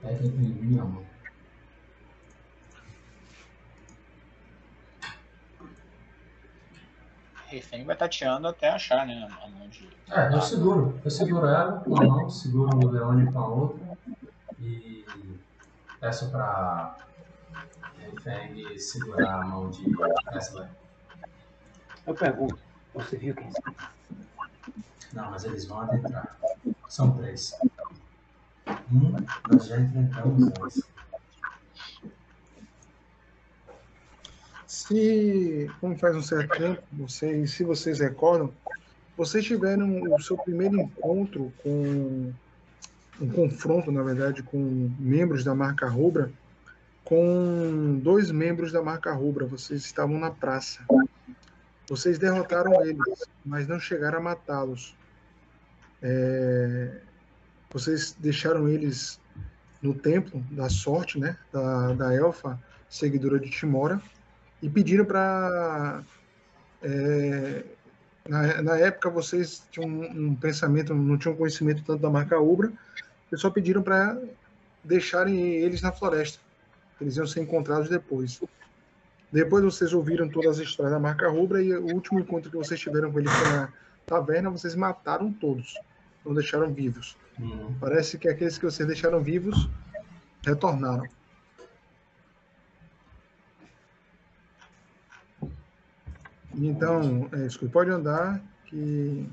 Peguem 0.00 0.30
minha 0.30 0.84
mão. 0.84 1.04
refém 7.46 7.84
vai 7.84 7.96
tateando 7.96 8.48
até 8.48 8.68
achar, 8.68 9.06
né? 9.06 9.28
A 9.42 9.48
mão 9.48 9.68
de. 9.68 9.88
É, 10.10 10.32
eu 10.32 10.40
seguro. 10.40 11.00
Eu 11.04 11.10
seguro 11.10 11.46
ela 11.46 11.80
com 11.80 11.90
uma 11.90 12.04
mão, 12.04 12.30
seguro 12.30 12.76
o 12.76 12.90
Leone 12.90 13.32
com 13.32 13.38
a 13.38 13.48
outra. 13.48 13.98
E 14.60 15.04
peço 16.00 16.30
pra 16.30 16.96
refém 17.98 18.78
segurar 18.78 19.40
a 19.40 19.44
mão 19.44 19.68
de 19.70 19.84
Kessler. 20.32 20.68
Eu 22.06 22.14
pergunto, 22.14 22.58
você 22.94 23.16
viu 23.16 23.34
quem 23.34 23.50
são? 23.50 23.74
Não, 25.12 25.30
mas 25.30 25.44
eles 25.44 25.66
vão 25.66 25.80
adentrar. 25.80 26.36
São 26.88 27.16
três. 27.16 27.52
Um, 28.92 29.16
nós 29.50 29.66
já 29.66 29.80
enfrentamos 29.80 30.48
antes. 30.60 30.82
Se, 34.66 35.70
como 35.80 35.96
faz 35.96 36.16
um 36.16 36.22
certo 36.22 36.58
tempo, 36.58 36.82
vocês, 36.92 37.52
se 37.52 37.64
vocês 37.64 38.00
recordam, 38.00 38.52
vocês 39.16 39.44
tiveram 39.44 40.02
o 40.12 40.20
seu 40.20 40.36
primeiro 40.36 40.80
encontro 40.80 41.52
com 41.62 42.32
um 43.20 43.30
confronto, 43.30 43.92
na 43.92 44.02
verdade, 44.02 44.42
com 44.42 44.90
membros 44.98 45.44
da 45.44 45.54
marca 45.54 45.88
Rubra, 45.88 46.30
com 47.04 48.00
dois 48.02 48.30
membros 48.30 48.72
da 48.72 48.82
marca 48.82 49.12
Rubra. 49.12 49.46
Vocês 49.46 49.84
estavam 49.84 50.18
na 50.18 50.30
praça. 50.30 50.80
Vocês 51.88 52.18
derrotaram 52.18 52.84
eles, 52.84 52.98
mas 53.44 53.68
não 53.68 53.78
chegaram 53.78 54.18
a 54.18 54.22
matá-los. 54.22 54.94
É, 56.02 57.00
vocês 57.70 58.16
deixaram 58.18 58.68
eles 58.68 59.20
no 59.82 59.94
templo 59.94 60.42
da 60.50 60.68
sorte, 60.70 61.18
né, 61.18 61.36
da, 61.52 61.92
da 61.92 62.14
elfa 62.14 62.58
seguidora 62.88 63.38
de 63.38 63.50
Timora, 63.50 64.00
e 64.62 64.68
pediram 64.68 65.04
para. 65.04 66.02
É, 66.82 67.64
na, 68.26 68.62
na, 68.62 68.78
época 68.78 69.10
vocês 69.10 69.66
tinham 69.70 69.88
um, 69.88 70.28
um, 70.28 70.34
pensamento, 70.34 70.94
não 70.94 71.18
tinham 71.18 71.36
conhecimento 71.36 71.82
tanto 71.84 72.00
da 72.00 72.08
marca 72.08 72.38
Ubra, 72.38 72.72
eles 73.30 73.40
só 73.40 73.50
pediram 73.50 73.82
para 73.82 74.18
deixarem 74.82 75.38
eles 75.38 75.82
na 75.82 75.92
floresta. 75.92 76.38
Eles 77.00 77.16
iam 77.16 77.26
ser 77.26 77.40
encontrados 77.40 77.88
depois. 77.88 78.40
Depois 79.34 79.64
vocês 79.64 79.92
ouviram 79.92 80.28
todas 80.28 80.60
as 80.60 80.64
histórias 80.68 80.92
da 80.92 81.00
marca 81.00 81.28
Rubra 81.28 81.60
e 81.60 81.74
o 81.74 81.92
último 81.92 82.20
encontro 82.20 82.48
que 82.48 82.56
vocês 82.56 82.78
tiveram 82.78 83.10
com 83.10 83.18
eles 83.18 83.32
foi 83.32 83.48
na 83.48 83.72
taverna, 84.06 84.48
vocês 84.48 84.76
mataram 84.76 85.32
todos, 85.32 85.74
não 86.24 86.32
deixaram 86.32 86.72
vivos. 86.72 87.16
Uhum. 87.40 87.74
Parece 87.80 88.16
que 88.16 88.28
aqueles 88.28 88.56
que 88.56 88.64
vocês 88.64 88.86
deixaram 88.86 89.20
vivos 89.20 89.68
retornaram. 90.46 91.08
Então, 96.54 97.28
é, 97.32 97.46
escute, 97.46 97.72
pode 97.72 97.90
andar, 97.90 98.40
que 98.66 99.28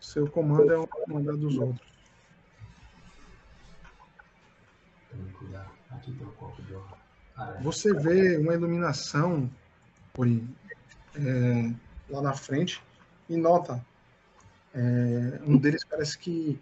seu 0.00 0.28
comando 0.28 0.72
é 0.72 0.76
o 0.76 0.88
comando 0.88 1.36
dos 1.36 1.56
outros. 1.56 1.86
Aqui 5.88 6.12
tem 6.12 6.26
um 6.26 6.30
copo 6.32 6.60
de 6.62 6.74
Você 7.60 7.92
vê 7.92 8.36
uma 8.38 8.54
iluminação 8.54 9.50
por, 10.12 10.26
é, 10.26 11.72
lá 12.08 12.22
na 12.22 12.32
frente 12.32 12.82
e 13.28 13.36
nota 13.36 13.84
é, 14.74 15.40
um 15.46 15.56
deles 15.56 15.84
parece 15.84 16.18
que 16.18 16.60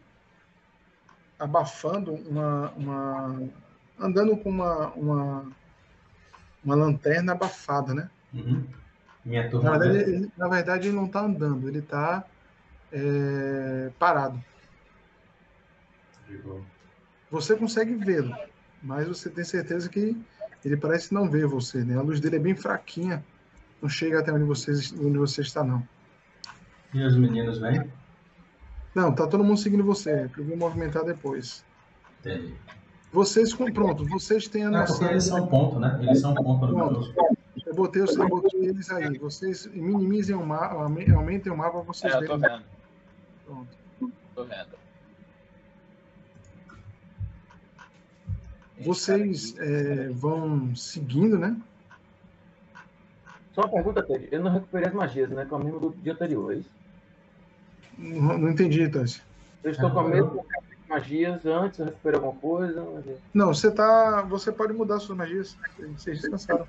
abafando 1.38 2.14
uma, 2.14 2.70
uma 2.70 3.42
andando 3.98 4.36
com 4.36 4.48
uma, 4.48 4.88
uma, 4.92 5.52
uma 6.64 6.74
lanterna 6.74 7.32
abafada, 7.32 7.92
né? 7.92 8.10
Uhum. 8.32 8.64
Minha 9.24 9.50
turma. 9.50 9.70
Na 9.70 9.78
verdade, 9.78 10.10
ele, 10.10 10.32
na 10.36 10.48
verdade, 10.48 10.88
ele 10.88 10.96
não 10.96 11.06
está 11.06 11.20
andando, 11.22 11.68
ele 11.68 11.80
está 11.80 12.24
é, 12.92 13.90
parado. 13.98 14.42
Você 17.30 17.56
consegue 17.56 17.94
vê-lo, 17.94 18.34
mas 18.82 19.08
você 19.08 19.28
tem 19.28 19.44
certeza 19.44 19.88
que 19.88 20.16
ele 20.64 20.76
parece 20.76 21.12
não 21.12 21.28
ver 21.28 21.46
você, 21.46 21.84
né? 21.84 21.96
A 21.96 22.02
luz 22.02 22.20
dele 22.20 22.36
é 22.36 22.38
bem 22.38 22.54
fraquinha, 22.54 23.24
não 23.82 23.88
chega 23.88 24.20
até 24.20 24.32
onde 24.32 24.44
você, 24.44 24.72
onde 25.00 25.18
você 25.18 25.42
está, 25.42 25.62
não. 25.62 25.86
E 26.92 27.02
os 27.02 27.16
meninos 27.16 27.58
vêm? 27.58 27.90
Não, 28.94 29.12
tá 29.12 29.26
todo 29.26 29.42
mundo 29.42 29.58
seguindo 29.58 29.84
você, 29.84 30.30
eu 30.38 30.44
vou 30.44 30.56
movimentar 30.56 31.04
depois. 31.04 31.64
Entendi. 32.20 32.54
Vocês, 33.12 33.54
pronto, 33.54 34.04
vocês 34.06 34.48
têm 34.48 34.64
a 34.64 34.70
noção... 34.70 34.98
Porque 34.98 35.12
eles 35.12 35.24
são 35.24 35.46
ponto, 35.46 35.78
né? 35.78 35.98
Eles 36.02 36.20
são 36.20 36.34
ponto 36.34 36.66
no 36.66 37.12
eu 37.66 37.74
botei, 37.74 38.02
eu 38.02 38.28
botei 38.28 38.66
eles 38.66 38.90
aí. 38.90 39.18
Vocês 39.18 39.66
minimizem 39.66 40.36
o 40.36 40.44
mapa, 40.44 40.74
aumentem 40.74 41.52
o 41.52 41.56
mapa, 41.56 41.80
vocês 41.80 42.12
é, 42.12 42.18
eu 42.18 42.26
tô 42.26 42.38
vendo. 42.38 42.62
Pronto. 43.46 43.78
Tô 44.34 44.44
vendo. 44.44 44.83
Vocês 48.84 49.56
é, 49.58 50.08
vão 50.10 50.74
seguindo, 50.76 51.38
né? 51.38 51.56
Só 53.54 53.62
uma 53.62 53.70
pergunta, 53.70 54.02
Ted. 54.02 54.28
Eu 54.30 54.42
não 54.42 54.52
recuperei 54.52 54.88
as 54.88 54.94
magias, 54.94 55.30
né? 55.30 55.44
Com 55.44 55.56
a 55.56 55.58
mesma 55.58 55.78
do 55.78 55.90
dia 56.02 56.12
anterior, 56.12 56.52
é 56.52 56.56
isso? 56.56 56.70
Não, 57.96 58.38
não 58.38 58.50
entendi, 58.50 58.88
Tati. 58.88 59.22
Eu 59.62 59.70
estou 59.70 59.90
com 59.90 60.00
a 60.00 60.08
mesma 60.08 60.44
magias 60.88 61.44
antes, 61.44 61.78
eu 61.78 61.86
recuperei 61.86 62.20
alguma 62.20 62.40
coisa? 62.40 62.86
Não, 63.32 63.48
você 63.48 63.70
tá. 63.70 64.22
Você 64.22 64.52
pode 64.52 64.72
mudar 64.72 65.00
suas 65.00 65.18
magias. 65.18 65.56
Vocês 65.96 66.20
descansaram. 66.20 66.66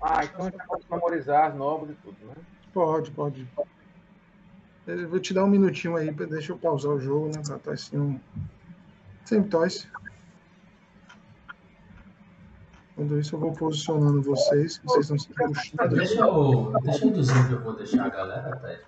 Ah, 0.00 0.24
então 0.24 0.46
a 0.46 0.50
gente 0.50 0.66
pode 0.66 0.84
memorizar 0.90 1.50
as 1.50 1.54
novas 1.56 1.90
e 1.90 1.94
tudo, 1.94 2.16
né? 2.26 2.34
Pode, 2.72 3.10
pode. 3.10 3.46
Eu 4.86 5.08
vou 5.08 5.20
te 5.20 5.34
dar 5.34 5.44
um 5.44 5.48
minutinho 5.48 5.96
aí, 5.96 6.10
deixa 6.10 6.52
eu 6.52 6.58
pausar 6.58 6.92
o 6.92 7.00
jogo, 7.00 7.26
né? 7.26 7.42
Pra 7.46 7.58
tá 7.58 7.72
assim 7.72 7.98
um. 7.98 8.20
Sempre 9.24 9.50
tosse. 9.50 9.86
Quando 13.00 13.18
isso, 13.18 13.34
eu 13.34 13.40
vou 13.40 13.52
posicionando 13.52 14.20
vocês, 14.20 14.78
vocês 14.84 15.08
não 15.08 15.18
se 15.18 15.28
puxando. 15.28 15.54
Deixa 15.88 16.20
eu, 16.20 16.72
deixa 16.82 17.06
eu 17.06 17.12
dizer 17.12 17.48
que 17.48 17.52
eu 17.54 17.62
vou 17.62 17.74
deixar 17.74 18.04
a 18.04 18.08
galera, 18.10 18.52
até. 18.52 18.82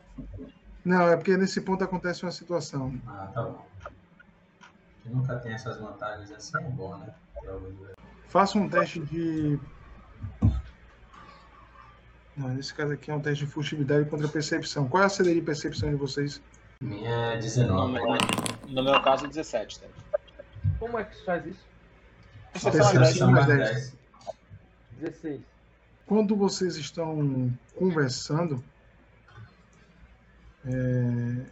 Não, 0.84 1.08
é 1.08 1.16
porque 1.16 1.34
nesse 1.34 1.62
ponto 1.62 1.82
acontece 1.82 2.22
uma 2.22 2.30
situação. 2.30 2.94
Ah, 3.06 3.30
tá 3.32 3.42
bom. 3.42 3.66
Que 5.02 5.08
nunca 5.08 5.36
tem 5.36 5.54
essas 5.54 5.78
vantagens 5.80 6.30
assim, 6.30 6.58
é 6.58 6.60
bom, 6.60 6.94
né? 6.98 7.14
Faça 8.28 8.58
um 8.58 8.68
teste 8.68 9.00
de 9.00 9.58
não, 12.36 12.58
esse 12.58 12.74
caso 12.74 12.92
aqui 12.92 13.10
é 13.10 13.14
um 13.14 13.20
teste 13.20 13.46
de 13.46 13.50
furtividade 13.50 14.10
contra 14.10 14.28
percepção. 14.28 14.86
Qual 14.88 15.02
é 15.02 15.06
a 15.06 15.08
CD 15.08 15.36
de 15.36 15.40
percepção 15.40 15.88
de 15.88 15.96
vocês? 15.96 16.42
Minha 16.82 17.32
é 17.32 17.38
19. 17.38 17.98
No 18.68 18.82
meu 18.82 19.00
caso, 19.00 19.26
17. 19.26 19.80
Tá? 19.80 19.86
Como 20.78 20.98
é 20.98 21.04
que 21.04 21.16
se 21.16 21.24
faz 21.24 21.46
isso? 21.46 21.64
Percepção 22.52 23.30
mais 23.30 23.46
10. 23.46 24.01
16. 25.02 25.40
Quando 26.06 26.36
vocês 26.36 26.76
estão 26.76 27.52
conversando, 27.74 28.62
é, 30.64 31.44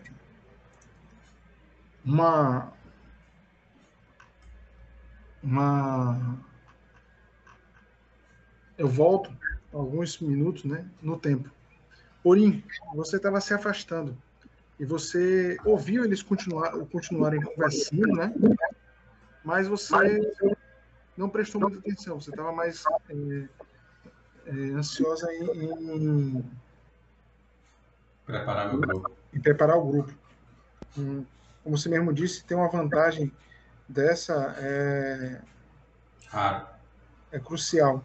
uma 2.05 2.73
uma 5.43 6.39
eu 8.79 8.89
volto 8.89 9.37
alguns 9.73 10.19
minutos 10.21 10.65
né, 10.65 10.87
no 11.03 11.19
tempo. 11.19 11.51
Orim, 12.23 12.63
você 12.95 13.17
estava 13.17 13.41
se 13.41 13.53
afastando 13.53 14.17
e 14.79 14.85
você 14.85 15.57
ouviu 15.65 16.05
eles 16.05 16.23
continuar, 16.23 16.73
continuarem 16.87 17.41
conversando, 17.41 18.15
né? 18.15 18.33
Mas 19.45 19.67
você 19.67 20.21
não 21.21 21.29
prestou 21.29 21.61
muita 21.61 21.79
atenção, 21.79 22.19
você 22.19 22.31
estava 22.31 22.51
mais 22.51 22.83
é, 23.11 23.49
é, 24.47 24.53
ansiosa 24.73 25.31
em, 25.35 25.45
em, 25.45 26.51
preparar 28.25 28.75
o 28.75 28.81
grupo. 28.81 29.11
Em 29.35 29.41
preparar 29.41 29.77
o 29.77 29.85
grupo. 29.85 30.15
Hum, 30.97 31.25
como 31.63 31.77
você 31.77 31.91
mesmo 31.91 32.13
disse, 32.13 32.43
tem 32.43 32.57
uma 32.57 32.71
vantagem 32.71 33.31
dessa 33.87 34.57
é, 34.59 35.43
ah. 36.33 36.73
é 37.31 37.39
crucial. 37.39 38.05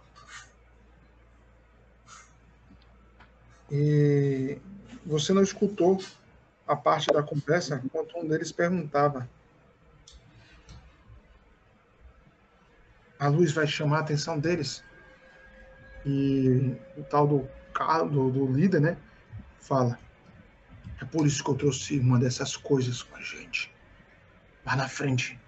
E 3.72 4.59
você 5.05 5.32
não 5.32 5.41
escutou 5.41 5.99
a 6.68 6.76
parte 6.76 7.07
da 7.13 7.24
conversa 7.24 7.82
enquanto 7.84 8.18
um 8.18 8.28
deles 8.28 8.51
perguntava. 8.51 9.28
A 13.20 13.28
luz 13.28 13.51
vai 13.51 13.68
chamar 13.68 13.97
a 13.97 14.01
atenção 14.01 14.39
deles. 14.39 14.84
E 16.05 16.76
o 16.97 17.03
tal 17.03 17.28
do, 17.28 17.49
do, 18.09 18.32
do 18.32 18.51
líder, 18.51 18.82
né? 18.82 18.97
Fala. 19.59 19.97
É 21.01 21.05
por 21.05 21.26
isso 21.26 21.43
que 21.43 21.49
eu 21.49 21.55
trouxe 21.55 21.99
uma 21.99 22.20
dessas 22.20 22.55
coisas 22.55 23.03
com 23.03 23.18
a 23.18 23.22
gente. 23.22 23.74
Lá 24.66 24.76
na 24.76 24.88
frente, 24.88 25.39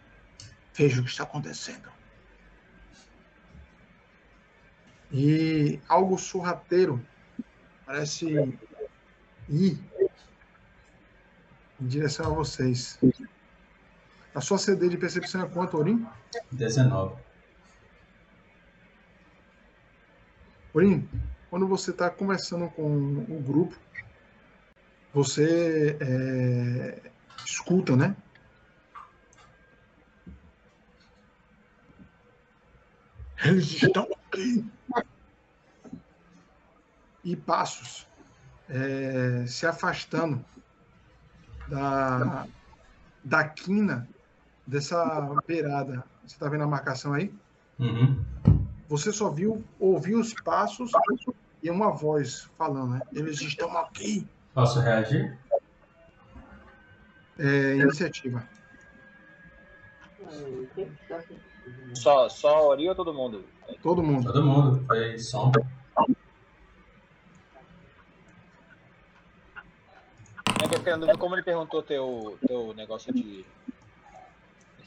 veja 0.73 1.01
o 1.01 1.03
que 1.03 1.09
está 1.09 1.23
acontecendo. 1.23 1.89
E 5.11 5.79
algo 5.87 6.17
sorrateiro 6.17 7.03
parece 7.85 8.27
ir 9.47 9.79
em 11.79 11.87
direção 11.87 12.31
a 12.31 12.35
vocês. 12.35 12.99
A 14.35 14.41
sua 14.41 14.57
CD 14.57 14.89
de 14.89 14.97
percepção 14.97 15.43
é 15.43 15.47
quanto, 15.47 15.77
Orim? 15.77 16.05
19. 16.51 17.26
Orim, 20.77 21.09
quando 21.49 21.67
você 21.67 21.89
está 21.89 22.07
conversando 22.07 22.69
com 22.69 22.85
o 22.85 23.41
grupo, 23.41 23.75
você 25.11 25.97
é, 25.99 27.11
escuta, 27.43 27.95
né? 27.95 28.15
Eles 33.43 33.81
estão 33.81 34.07
aqui. 34.27 34.63
E 37.23 37.35
passos 37.35 38.07
é, 38.69 39.45
se 39.47 39.65
afastando 39.65 40.45
da, 41.67 42.45
da 43.23 43.49
quina 43.49 44.07
dessa 44.67 45.27
beirada. 45.47 46.03
Você 46.23 46.35
está 46.35 46.47
vendo 46.47 46.65
a 46.65 46.67
marcação 46.67 47.13
aí? 47.13 47.33
Uhum. 47.79 48.23
Você 48.87 49.11
só 49.11 49.29
viu, 49.29 49.63
ouviu 49.79 50.19
os 50.19 50.33
passos 50.33 50.91
e 51.61 51.69
uma 51.69 51.91
voz 51.91 52.49
falando, 52.57 52.93
né? 52.93 53.01
Eles 53.13 53.41
estão 53.41 53.77
aqui. 53.77 54.27
Posso 54.53 54.79
reagir? 54.79 55.37
É, 57.37 57.75
iniciativa. 57.75 58.47
Só, 61.93 62.29
só 62.29 62.67
Ori 62.69 62.87
ou 62.87 62.95
todo 62.95 63.13
mundo? 63.13 63.43
Todo 63.81 64.01
mundo. 64.01 64.31
Todo 64.31 64.43
mundo. 64.43 64.85
Foi 64.85 65.19
som. 65.19 65.51
É 70.63 70.67
que 70.67 70.75
eu 70.75 70.83
querendo 70.83 71.05
ver 71.05 71.17
como 71.17 71.35
ele 71.35 71.43
perguntou 71.43 71.83
teu, 71.83 72.37
teu 72.47 72.73
negócio 72.73 73.13
de. 73.13 73.45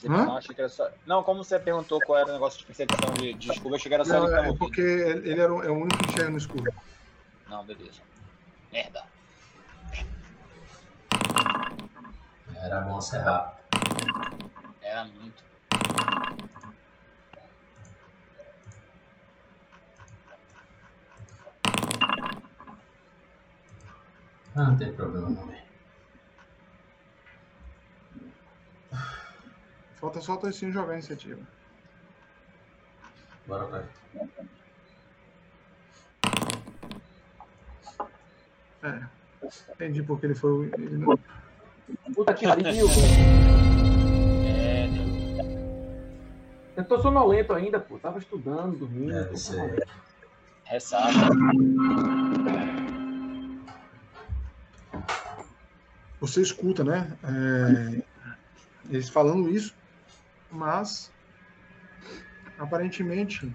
Percepção, 0.08 0.36
achei 0.36 0.54
que 0.54 0.60
era 0.60 0.68
só... 0.70 0.90
Não, 1.06 1.22
como 1.22 1.44
você 1.44 1.58
perguntou 1.58 2.00
qual 2.00 2.18
era 2.18 2.28
o 2.30 2.32
negócio 2.32 2.58
de 2.58 2.66
percepção 2.66 3.12
de, 3.14 3.34
de 3.34 3.48
desculpa, 3.48 3.70
eu 3.70 3.74
achei 3.76 3.88
que 3.88 3.94
era 3.94 4.04
só 4.04 4.14
Não, 4.14 4.18
ele 4.20 4.26
que 4.26 4.32
tava 4.34 4.46
é 4.46 4.48
ouvindo. 4.48 4.58
porque 4.58 4.80
ele 4.80 5.40
era 5.40 5.52
o, 5.54 5.62
é 5.62 5.68
o 5.70 5.74
único 5.74 5.98
que 5.98 6.10
enxerga 6.10 6.30
no 6.30 6.38
escuro. 6.38 6.72
Não, 7.48 7.64
beleza. 7.64 8.00
Merda. 8.72 9.04
Era 12.62 12.80
bom 12.82 13.00
ser 13.00 13.18
rápido. 13.18 13.60
Era 14.82 15.04
muito. 15.04 15.42
Ah, 24.54 24.64
não 24.64 24.76
tem 24.76 24.92
problema 24.92 25.30
não, 25.30 25.46
velho. 25.46 25.69
Falta 30.00 30.20
só 30.20 30.34
o 30.34 30.38
Toicinho 30.38 30.72
jogar 30.72 30.92
a 30.92 30.94
iniciativa. 30.94 31.40
Bora 33.46 33.66
pra 33.66 33.84
É. 38.82 39.02
Entendi 39.72 40.02
porque 40.02 40.26
ele 40.26 40.34
foi. 40.34 40.50
o- 40.52 40.64
Ele 40.74 40.96
não... 40.98 41.18
Puta 42.14 42.32
que 42.34 42.46
pariu. 42.46 42.86
É? 44.46 44.88
Eu 46.76 46.84
tô 46.84 46.98
sonolento 47.00 47.52
ainda, 47.52 47.78
pô. 47.80 47.98
Tava 47.98 48.18
estudando, 48.18 48.78
dormindo. 48.78 49.12
Deve 49.12 49.36
ser. 49.36 49.86
Ressaca. 50.64 51.12
Você 56.20 56.42
escuta, 56.42 56.84
né? 56.84 57.16
É, 57.24 58.02
Eles 58.90 59.08
falando 59.08 59.48
isso, 59.48 59.74
mas 60.50 61.12
aparentemente 62.58 63.52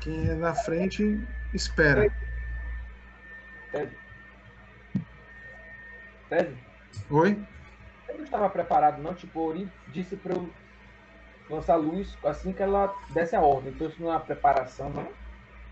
quem 0.00 0.28
é 0.28 0.34
na 0.34 0.54
frente 0.54 1.18
espera. 1.52 2.12
Ted, 6.28 6.56
Oi? 7.10 7.38
eu 8.08 8.16
não 8.16 8.24
estava 8.24 8.48
preparado, 8.48 9.02
não. 9.02 9.14
Tipo, 9.14 9.40
o 9.40 9.48
Ori 9.48 9.72
disse 9.88 10.16
pra 10.16 10.34
eu 10.34 10.52
lançar 11.50 11.76
luz 11.76 12.16
assim 12.24 12.52
que 12.52 12.62
ela 12.62 12.94
desse 13.10 13.34
a 13.34 13.40
ordem. 13.40 13.72
Então 13.72 13.88
isso 13.88 14.00
não 14.00 14.08
é 14.08 14.12
uma 14.12 14.20
preparação, 14.20 14.90
não. 14.90 15.23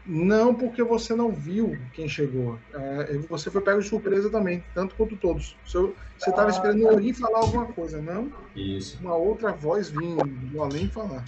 Não, 0.05 0.53
porque 0.55 0.83
você 0.83 1.15
não 1.15 1.31
viu 1.31 1.79
quem 1.93 2.09
chegou. 2.09 2.59
É, 2.75 3.19
você 3.29 3.51
foi 3.51 3.61
pego 3.61 3.81
de 3.81 3.89
surpresa 3.89 4.29
também, 4.29 4.65
tanto 4.75 4.95
quanto 4.97 5.17
todos. 5.17 5.57
Você 5.65 5.93
estava 6.19 6.51
esperando 6.51 6.83
o 6.83 6.95
Ori 6.95 7.13
falar 7.13 7.39
alguma 7.39 7.67
coisa, 7.67 8.03
não? 8.03 8.33
Isso. 8.55 8.99
Uma 9.01 9.15
outra 9.15 9.53
voz 9.53 9.91
vinha 9.91 10.25
do 10.25 10.63
além 10.63 10.89
falar. 10.89 11.25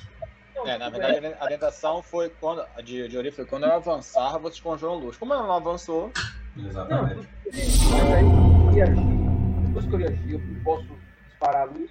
É, 0.66 0.79
na 0.79 0.89
verdade, 0.89 1.35
a 1.39 1.45
orientação 1.45 2.03
foi 2.03 2.29
quando. 2.29 2.64
A 2.77 2.81
de, 2.81 3.07
de 3.07 3.16
Ori 3.16 3.31
foi 3.31 3.45
quando 3.45 3.64
eu 3.64 3.72
avançar, 3.72 4.39
vocês 4.39 4.61
conjuram 4.61 4.97
luz. 4.97 5.16
Como 5.16 5.33
ela 5.33 5.47
não 5.47 5.55
avançou, 5.55 6.11
Exatamente. 6.57 7.29
Mas 7.47 8.12
aí, 8.12 8.25
eu 8.25 8.72
ia 8.77 8.85
agir. 8.85 9.66
Depois 9.66 9.87
que 9.87 9.95
eu 9.95 10.07
agir, 10.07 10.33
eu 10.33 10.41
posso 10.62 10.87
disparar 11.29 11.62
a 11.62 11.64
luz? 11.64 11.91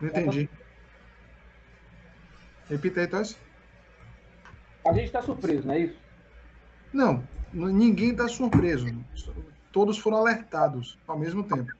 Não 0.00 0.08
entendi. 0.08 0.48
Repita 2.68 3.00
aí, 3.00 3.06
Toys. 3.06 3.38
A 4.84 4.92
gente 4.92 5.10
tá 5.10 5.22
surpreso, 5.22 5.66
não 5.66 5.74
é 5.74 5.80
isso? 5.80 5.96
Não, 6.92 7.22
ninguém 7.52 8.10
está 8.10 8.28
surpreso. 8.28 8.86
Todos 9.70 9.98
foram 9.98 10.18
alertados 10.18 10.98
ao 11.06 11.18
mesmo 11.18 11.44
tempo. 11.44 11.72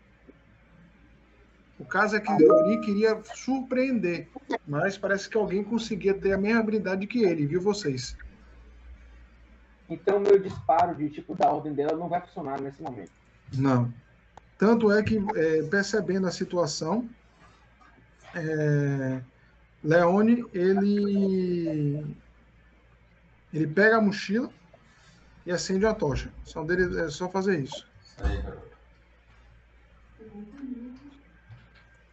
O 1.79 1.85
caso 1.85 2.17
é 2.17 2.21
que 2.21 2.31
Ori 2.31 2.81
queria 2.81 3.21
surpreender, 3.35 4.29
mas 4.67 4.97
parece 4.97 5.29
que 5.29 5.37
alguém 5.37 5.65
conseguia 5.65 6.15
ter 6.15 6.33
a 6.33 6.39
mesma 6.39 6.61
habilidade 6.61 7.07
que 7.07 7.25
ele, 7.25 7.45
viu 7.45 7.61
vocês? 7.61 8.17
Então 9.91 10.21
meu 10.21 10.39
disparo 10.39 10.95
de 10.95 11.11
tipo 11.11 11.35
da 11.35 11.51
ordem 11.51 11.75
dela 11.75 11.99
não 11.99 12.09
vai 12.09 12.21
funcionar 12.21 12.61
nesse 12.61 12.81
momento. 12.81 13.11
Não. 13.53 13.93
Tanto 14.57 14.93
é 14.93 15.03
que, 15.03 15.19
é, 15.35 15.63
percebendo 15.65 16.29
a 16.29 16.31
situação, 16.31 17.09
é, 18.35 19.21
Leone, 19.83 20.45
ele, 20.55 22.17
ele 23.53 23.67
pega 23.67 23.99
a 23.99 24.01
mochila 24.01 24.51
e 25.47 25.53
acende 25.53 25.85
a 25.87 25.95
tocha. 25.95 26.31
Só 26.45 26.63
dele 26.65 27.01
é 27.01 27.09
só 27.11 27.29
fazer 27.29 27.61
isso. 27.61 27.87
Isso 28.05 28.25
aí, 28.25 28.41
garoto. 28.43 28.73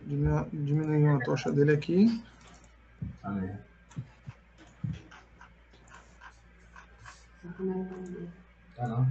Diminu- 0.02 0.50
Diminuiu 0.52 1.16
a 1.16 1.20
tocha 1.24 1.52
dele 1.52 1.72
aqui. 1.74 2.24
Amém. 3.24 3.56
Tá 8.76 8.88
não. 8.88 9.08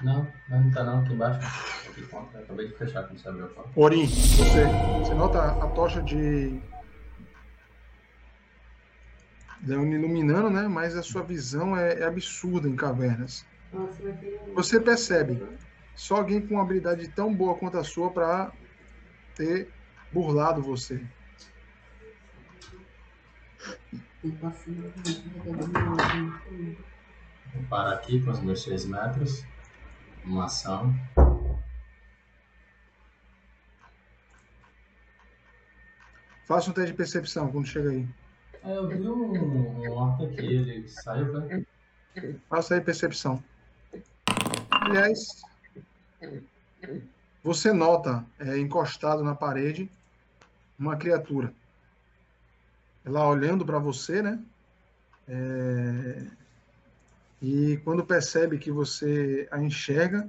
Não, 0.00 0.32
mas 0.48 0.64
não 0.64 0.70
tá 0.70 0.84
não, 0.84 1.00
aqui 1.00 1.12
embaixo. 1.12 1.40
Aqui. 1.90 2.08
Acabei 2.42 2.68
de 2.68 2.74
fechar 2.76 3.02
quando 3.04 3.18
você 3.18 3.28
abriu 3.28 3.46
a 3.46 3.48
porta. 3.48 3.70
Orim, 3.74 4.06
você, 4.06 4.64
você 5.00 5.14
nota 5.14 5.42
a 5.42 5.66
tocha 5.70 6.00
de 6.02 6.60
Leone 9.66 9.94
iluminando, 9.94 10.50
né? 10.50 10.68
Mas 10.68 10.96
a 10.96 11.02
sua 11.02 11.22
visão 11.22 11.76
é, 11.76 12.00
é 12.00 12.04
absurda 12.04 12.68
em 12.68 12.76
cavernas. 12.76 13.44
Você 14.54 14.80
percebe 14.80 15.42
só 15.94 16.16
alguém 16.16 16.40
com 16.40 16.54
uma 16.54 16.62
habilidade 16.62 17.08
tão 17.08 17.34
boa 17.34 17.56
quanto 17.56 17.76
a 17.76 17.84
sua 17.84 18.10
para 18.10 18.52
ter 19.34 19.68
burlado 20.12 20.62
você. 20.62 21.04
Vou 27.54 27.64
parar 27.68 27.92
aqui 27.94 28.20
com 28.22 28.30
os 28.30 28.40
meus 28.40 28.62
6 28.62 28.86
metros. 28.86 29.44
Uma 30.24 30.44
ação. 30.46 30.94
Faça 36.46 36.70
um 36.70 36.72
teste 36.72 36.92
de 36.92 36.96
percepção 36.96 37.50
quando 37.52 37.66
chega 37.66 37.90
aí. 37.90 38.08
É, 38.64 38.76
eu 38.76 38.88
vi 38.88 39.08
um, 39.08 39.32
um 39.32 39.90
orc 39.92 40.24
aqui, 40.24 40.44
ele 40.44 40.88
saiu, 40.88 41.32
foi? 41.32 41.66
Faça 42.48 42.74
aí 42.74 42.80
percepção. 42.80 43.42
Aliás, 44.70 45.42
você 47.42 47.72
nota 47.72 48.24
é, 48.38 48.58
encostado 48.58 49.22
na 49.22 49.34
parede 49.34 49.90
uma 50.78 50.96
criatura. 50.96 51.52
Ela 53.04 53.28
olhando 53.28 53.64
para 53.64 53.78
você, 53.78 54.22
né? 54.22 54.42
É, 55.28 56.26
e 57.40 57.76
quando 57.84 58.04
percebe 58.04 58.58
que 58.58 58.70
você 58.70 59.48
a 59.50 59.62
enxerga, 59.62 60.28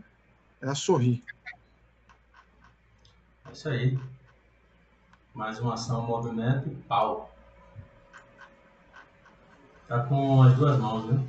ela 0.61 0.75
sorri. 0.75 1.23
É 3.47 3.51
isso 3.51 3.69
aí. 3.69 3.99
Mais 5.33 5.59
uma 5.59 5.73
ação, 5.73 6.05
movimento 6.05 6.69
e 6.69 6.75
pau. 6.75 7.33
Tá 9.89 10.03
com 10.03 10.43
as 10.43 10.53
duas 10.53 10.77
mãos, 10.77 11.07
viu? 11.07 11.19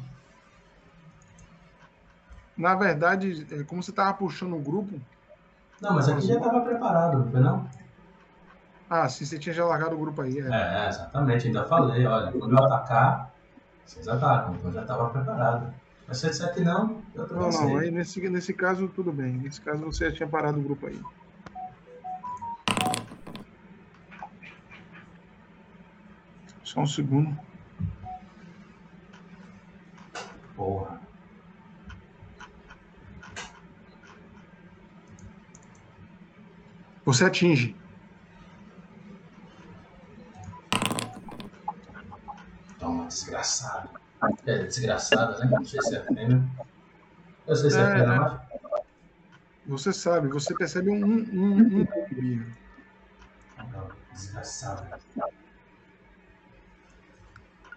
Na 2.59 2.75
verdade, 2.75 3.47
é, 3.51 3.65
como 3.65 3.83
você 3.83 3.91
estava 3.91 4.13
puxando 4.13 4.55
o 4.55 4.61
grupo. 4.61 5.01
Não, 5.81 5.95
mas 5.95 6.11
aqui 6.11 6.27
já 6.27 6.35
estava 6.35 6.61
preparado, 6.61 7.21
não 7.21 7.31
foi 7.31 7.41
não? 7.41 7.67
Ah, 8.91 9.09
sim, 9.09 9.25
você 9.25 9.39
tinha 9.39 9.55
já 9.55 9.65
largado 9.65 9.95
o 9.95 9.99
grupo 9.99 10.21
aí. 10.21 10.39
É, 10.39 10.85
é 10.85 10.89
exatamente, 10.89 11.47
ainda 11.47 11.65
falei, 11.65 12.05
olha, 12.05 12.31
quando 12.33 12.53
eu 12.53 12.65
atacar, 12.65 13.33
vocês 13.87 14.07
atacam, 14.07 14.55
então 14.57 14.71
já 14.73 14.83
estava 14.83 15.09
preparado. 15.09 15.73
Mas 16.07 16.19
se 16.19 16.27
você 16.27 16.31
disser 16.31 16.55
que 16.55 16.61
não, 16.61 17.01
eu 17.15 17.27
também 17.27 17.51
Não, 17.51 17.51
não, 17.51 17.77
aí 17.79 17.91
nesse, 17.91 18.21
nesse 18.29 18.53
caso 18.53 18.89
tudo 18.89 19.11
bem. 19.11 19.39
Nesse 19.39 19.61
caso 19.63 19.83
você 19.87 20.11
já 20.11 20.17
tinha 20.17 20.29
parado 20.29 20.61
o 20.61 20.63
grupo 20.63 20.87
aí. 20.87 21.01
Só 26.63 26.81
um 26.81 26.87
segundo. 26.87 27.50
Porra. 30.61 31.01
Você 37.03 37.25
atinge. 37.25 37.75
Toma, 42.79 43.07
desgraçado. 43.07 43.89
É, 44.45 44.65
desgraçada, 44.65 45.39
né? 45.39 45.51
Não 45.51 45.65
sei 45.65 45.81
se 45.81 45.97
é 45.97 46.03
fêmea. 46.03 46.43
Eu 47.47 47.57
sei 47.57 47.71
se 47.71 47.79
é, 47.79 47.81
É, 47.81 47.87
fêmea, 47.87 48.03
é. 48.03 48.19
mas... 48.19 48.41
Você 49.67 49.95
sabe, 49.95 50.29
você 50.29 50.55
percebe 50.55 50.91
um, 50.91 51.03
um, 51.03 51.25
um, 51.33 51.81
um 51.81 51.87
bicho. 52.11 52.61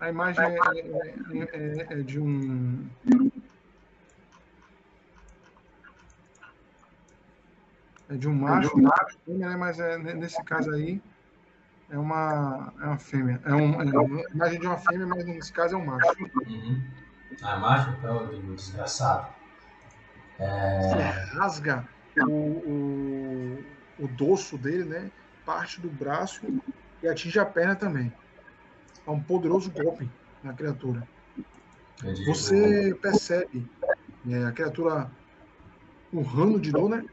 A 0.03 0.09
imagem 0.09 0.43
é, 0.43 0.57
é- 0.57 1.87
é- 1.93 1.93
é 1.93 2.03
de 2.03 2.19
um. 2.19 2.89
É 8.09 8.17
de 8.17 8.27
um 8.27 8.35
macho, 8.35 8.69
fêmea, 9.25 9.49
né? 9.49 9.55
mas 9.55 9.79
é, 9.79 9.97
ne- 9.97 10.15
nesse 10.15 10.43
caso 10.43 10.71
aí 10.71 11.01
é 11.89 11.97
uma, 11.97 12.73
é 12.81 12.85
uma 12.85 12.99
fêmea. 12.99 13.41
É, 13.45 13.55
um, 13.55 13.81
é 13.81 13.85
uma 13.85 14.21
imagem 14.33 14.59
de 14.59 14.67
uma 14.67 14.77
fêmea, 14.77 15.07
mas 15.07 15.25
nesse 15.25 15.53
caso 15.53 15.75
é 15.75 15.77
um 15.77 15.85
macho. 15.85 16.13
Uhum. 16.49 16.83
A 17.41 17.55
macho, 17.55 17.91
então, 17.91 18.55
desgraçado. 18.55 19.33
É... 20.37 20.81
Você 20.81 20.97
rasga 21.37 21.87
o, 22.27 23.63
o, 23.99 24.03
o 24.03 24.07
dorso 24.09 24.57
dele, 24.57 24.83
né? 24.83 25.11
Parte 25.45 25.79
do 25.79 25.89
braço 25.89 26.45
e 27.01 27.07
atinge 27.07 27.39
a 27.39 27.45
perna 27.45 27.73
também. 27.73 28.13
É 29.05 29.11
um 29.11 29.21
poderoso 29.21 29.71
golpe 29.71 30.09
na 30.43 30.53
criatura. 30.53 31.07
eu 32.03 32.13
digo- 32.13 32.33
Você 32.33 32.95
percebe 33.01 33.65
né, 34.25 34.45
a 34.45 34.51
criatura 34.51 35.09
urrando 36.11 36.59
de 36.59 36.71
dor, 36.71 36.89
né? 36.89 37.05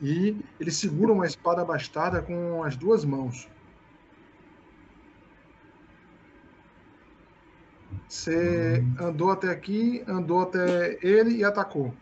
E 0.00 0.36
ele 0.58 0.70
segura 0.70 1.12
uma 1.12 1.26
espada 1.26 1.64
bastarda 1.64 2.20
com 2.22 2.62
as 2.64 2.76
duas 2.76 3.04
mãos. 3.04 3.48
Você 8.08 8.84
andou 9.00 9.30
até 9.30 9.48
aqui, 9.50 10.02
andou 10.06 10.42
até 10.42 10.98
ele 11.02 11.36
e 11.36 11.44
atacou. 11.44 11.94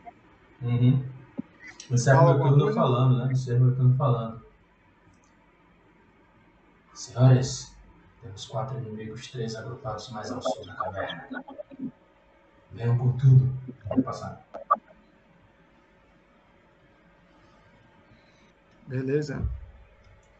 Uhum. 0.62 1.04
Servo 1.96 2.20
Fala 2.20 2.30
alguma 2.32 2.48
turno 2.50 2.64
coisa? 2.64 2.80
falando, 2.80 3.18
né? 3.18 3.24
No 3.26 3.36
servo 3.36 3.72
turno 3.72 3.96
falando. 3.96 4.42
Senhores, 6.94 7.74
temos 8.22 8.46
quatro 8.46 8.78
inimigos, 8.78 9.28
três 9.28 9.54
agrupados 9.56 10.10
mais 10.10 10.30
ao 10.30 10.42
sul 10.42 10.66
da 10.66 10.74
caverna. 10.74 11.44
Venham 12.72 12.96
com 12.98 13.12
tudo. 13.16 13.52
Pode 13.88 14.02
passar. 14.02 14.44
Beleza. 18.86 19.42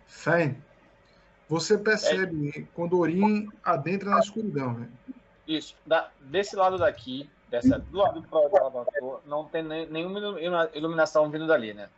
Fen, 0.07 0.57
você 1.49 1.78
percebe 1.78 2.68
quando 2.74 2.99
Orin 2.99 3.49
adentra 3.64 4.11
na 4.11 4.18
escuridão, 4.20 4.74
velho. 4.74 4.91
Isso. 5.47 5.76
Da- 5.87 6.11
desse 6.20 6.57
lado 6.57 6.76
daqui, 6.78 7.28
dessa, 7.49 7.78
do 7.78 7.97
lado 7.99 8.22
pro 8.22 8.39
ela 8.57 8.66
avançou, 8.66 9.22
não 9.26 9.45
tem 9.45 9.62
nem- 9.62 9.87
nenhuma 9.89 10.18
ilumina- 10.18 10.70
iluminação 10.74 11.31
vindo 11.31 11.47
dali, 11.47 11.72
né? 11.74 11.89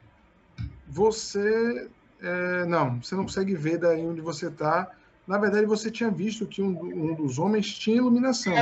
Você. 0.86 1.90
é, 2.20 2.64
não, 2.66 3.02
você 3.02 3.14
não 3.16 3.24
consegue 3.24 3.54
ver 3.54 3.78
daí 3.78 4.06
onde 4.06 4.20
você 4.20 4.46
está. 4.48 4.90
Na 5.26 5.38
verdade, 5.38 5.66
você 5.66 5.90
tinha 5.90 6.10
visto 6.10 6.46
que 6.46 6.60
um, 6.60 6.70
um 7.12 7.14
dos 7.14 7.38
homens 7.38 7.78
tinha 7.78 7.96
iluminação. 7.96 8.54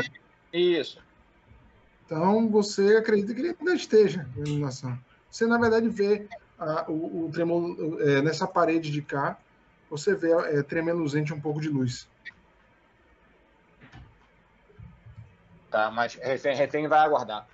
Isso. 0.53 1.03
Então, 2.05 2.49
você 2.51 2.97
acredita 2.97 3.33
que 3.35 3.41
ele 3.41 3.57
ainda 3.59 3.75
esteja 3.75 4.29
com 4.35 4.43
iluminação. 4.45 4.99
Você, 5.31 5.47
na 5.47 5.59
verdade, 5.59 5.89
vê 5.89 6.29
a- 6.59 6.87
o, 6.91 7.27
o 7.27 7.31
tremolo 7.31 8.01
é, 8.01 8.21
nessa 8.21 8.47
parede 8.47 8.91
de 8.91 9.01
cá. 9.01 9.39
Você 9.89 10.15
vê 10.15 10.33
é, 10.33 10.63
tremeluzente 10.63 11.33
um 11.33 11.41
pouco 11.41 11.61
de 11.61 11.69
luz. 11.69 12.09
Tá, 15.71 15.91
mas 15.91 16.15
refém, 16.15 16.55
refém 16.57 16.89
vai 16.89 16.99
aguardar. 17.01 17.47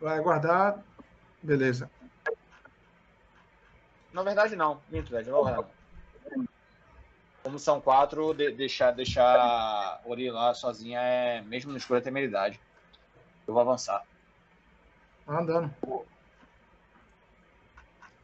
Vai 0.00 0.18
aguardar. 0.18 0.82
Beleza. 1.42 1.90
Na 4.14 4.22
verdade, 4.22 4.54
não. 4.54 4.80
Minto, 4.88 5.10
velho. 5.10 5.26
Não 5.30 5.42
vou 5.44 5.50
não. 5.50 5.66
Como 7.42 7.58
são 7.58 7.80
quatro, 7.80 8.32
de- 8.32 8.52
deixar, 8.52 8.92
deixar 8.92 9.36
a 9.38 10.00
Ori 10.06 10.30
lá 10.30 10.54
sozinha 10.54 11.00
é, 11.00 11.42
mesmo 11.42 11.72
no 11.72 11.76
escuro, 11.76 11.98
é 11.98 12.02
temeridade. 12.02 12.58
Eu 13.46 13.52
vou 13.52 13.60
avançar. 13.60 14.02
Tá 15.26 15.38
andando. 15.40 15.70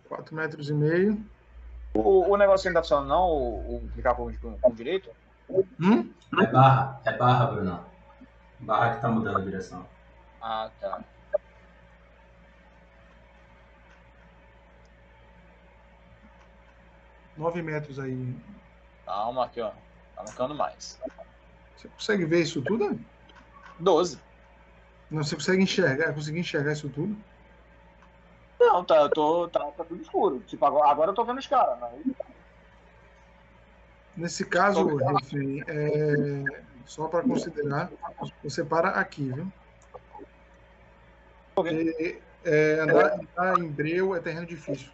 4 0.08 0.34
metros 0.34 0.70
e 0.70 0.72
meio. 0.72 1.22
O, 1.92 2.30
o 2.32 2.36
negócio 2.36 2.68
ainda 2.68 2.78
tá 2.80 2.84
funcionando, 2.84 3.08
não? 3.08 3.28
O, 3.28 3.76
o 3.76 3.90
clicar 3.92 4.14
com, 4.14 4.32
com, 4.38 4.56
com 4.58 4.70
direito? 4.74 5.10
Hum? 5.80 6.10
É 6.40 6.46
barra, 6.46 7.00
é 7.04 7.12
barra, 7.12 7.46
Bruno. 7.46 7.84
Barra 8.60 8.94
que 8.94 9.02
tá 9.02 9.08
mudando 9.08 9.38
a 9.38 9.42
direção. 9.42 9.86
Ah, 10.40 10.70
tá. 10.80 11.02
Nove 17.40 17.62
metros 17.62 17.98
aí. 17.98 18.36
Calma 19.06 19.46
aqui, 19.46 19.62
ó. 19.62 19.70
Tá 20.14 20.22
marcando 20.22 20.54
mais. 20.54 21.00
Você 21.74 21.88
consegue 21.88 22.26
ver 22.26 22.42
isso 22.42 22.60
tudo? 22.60 23.00
12. 23.78 24.20
Não, 25.10 25.24
você 25.24 25.34
consegue 25.36 25.62
enxergar, 25.62 26.12
conseguir 26.12 26.40
enxergar 26.40 26.72
isso 26.72 26.90
tudo? 26.90 27.16
Não, 28.60 28.84
tá, 28.84 28.96
eu 28.96 29.08
tô, 29.08 29.48
tá, 29.48 29.64
tá 29.70 29.84
tudo 29.84 30.02
escuro. 30.02 30.40
Tipo, 30.40 30.66
agora, 30.66 30.90
agora 30.90 31.10
eu 31.12 31.14
tô 31.14 31.24
vendo 31.24 31.38
os 31.38 31.46
caras, 31.46 31.78
mas 31.80 32.14
Nesse 34.14 34.44
caso, 34.44 34.96
refém, 34.96 35.64
é, 35.66 36.44
só 36.84 37.08
para 37.08 37.22
considerar, 37.22 37.90
você 38.44 38.62
para 38.62 38.90
aqui, 38.90 39.32
viu? 39.32 39.50
Porque 41.54 42.20
é, 42.44 42.80
andar, 42.80 43.14
andar 43.14 43.58
em 43.58 43.68
breu 43.68 44.14
é 44.14 44.20
terreno 44.20 44.44
difícil. 44.44 44.90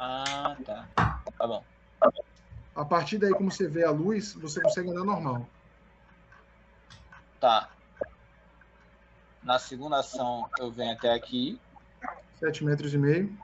Ah, 0.00 0.56
tá. 0.64 1.09
Tá 1.40 1.46
bom. 1.46 1.64
A 2.76 2.84
partir 2.84 3.16
daí, 3.16 3.32
como 3.32 3.50
você 3.50 3.66
vê 3.66 3.82
a 3.82 3.90
luz, 3.90 4.34
você 4.34 4.60
consegue 4.60 4.90
andar 4.90 5.04
normal. 5.04 5.48
Tá. 7.40 7.70
Na 9.42 9.58
segunda 9.58 10.00
ação 10.00 10.50
eu 10.58 10.70
venho 10.70 10.92
até 10.92 11.14
aqui. 11.14 11.58
Sete 12.38 12.62
metros 12.62 12.92
e 12.92 12.98
meio. 12.98 13.34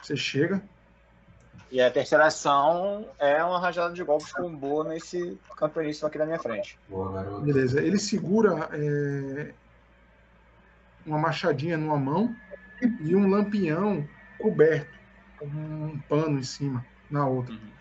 Você 0.00 0.16
chega. 0.16 0.62
E 1.72 1.80
a 1.80 1.90
terceira 1.90 2.26
ação 2.26 3.08
é 3.18 3.42
uma 3.42 3.58
rajada 3.58 3.92
de 3.92 4.04
golpes 4.04 4.32
com 4.32 4.54
boa 4.54 4.84
nesse 4.84 5.36
campeoníssimo 5.56 6.06
aqui 6.06 6.18
da 6.18 6.26
minha 6.26 6.38
frente. 6.38 6.78
Boa, 6.88 7.12
garoto. 7.14 7.40
Beleza. 7.40 7.82
Ele 7.82 7.98
segura 7.98 8.68
é, 8.72 9.52
uma 11.04 11.18
machadinha 11.18 11.76
numa 11.76 11.98
mão 11.98 12.32
e 13.00 13.16
um 13.16 13.28
lampião 13.28 14.08
coberto 14.38 15.03
com 15.50 15.86
um 15.86 16.00
pano 16.00 16.38
em 16.38 16.42
cima. 16.42 16.84
na 17.10 17.26
outra. 17.26 17.52
Uhum. 17.52 17.72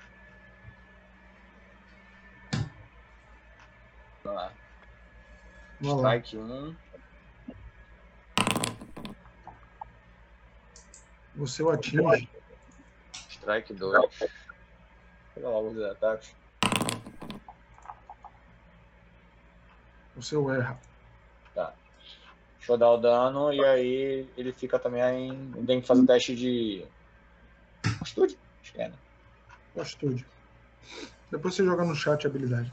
Vamos 4.24 4.42
lá. 4.42 4.54
Vamos. 5.82 5.98
Strike 5.98 6.38
1. 6.38 6.76
Você 11.36 11.64
o 11.64 11.70
atinge. 11.72 12.30
Strike 13.30 13.74
2. 13.74 14.20
Pega 15.34 15.50
logo 15.50 15.70
os 15.70 15.82
ataques. 15.82 16.36
Você 20.16 20.36
o 20.36 20.52
erra. 20.54 20.80
Deixa 22.64 22.72
eu 22.72 22.78
dar 22.78 22.92
o 22.92 22.98
dano 22.98 23.52
e 23.52 23.62
aí 23.62 24.30
ele 24.38 24.54
fica 24.54 24.80
também. 24.80 25.52
Tem 25.68 25.82
que 25.82 25.88
fazer 25.88 26.06
teste 26.06 26.34
de. 26.34 26.86
Atitude? 28.04 28.38
Acho 28.62 28.74
que 28.74 28.78
né? 28.78 28.94
Atitude. 29.78 30.26
Depois 31.32 31.56
você 31.56 31.64
joga 31.64 31.84
no 31.84 31.96
chat 31.96 32.26
a 32.26 32.30
habilidade. 32.30 32.72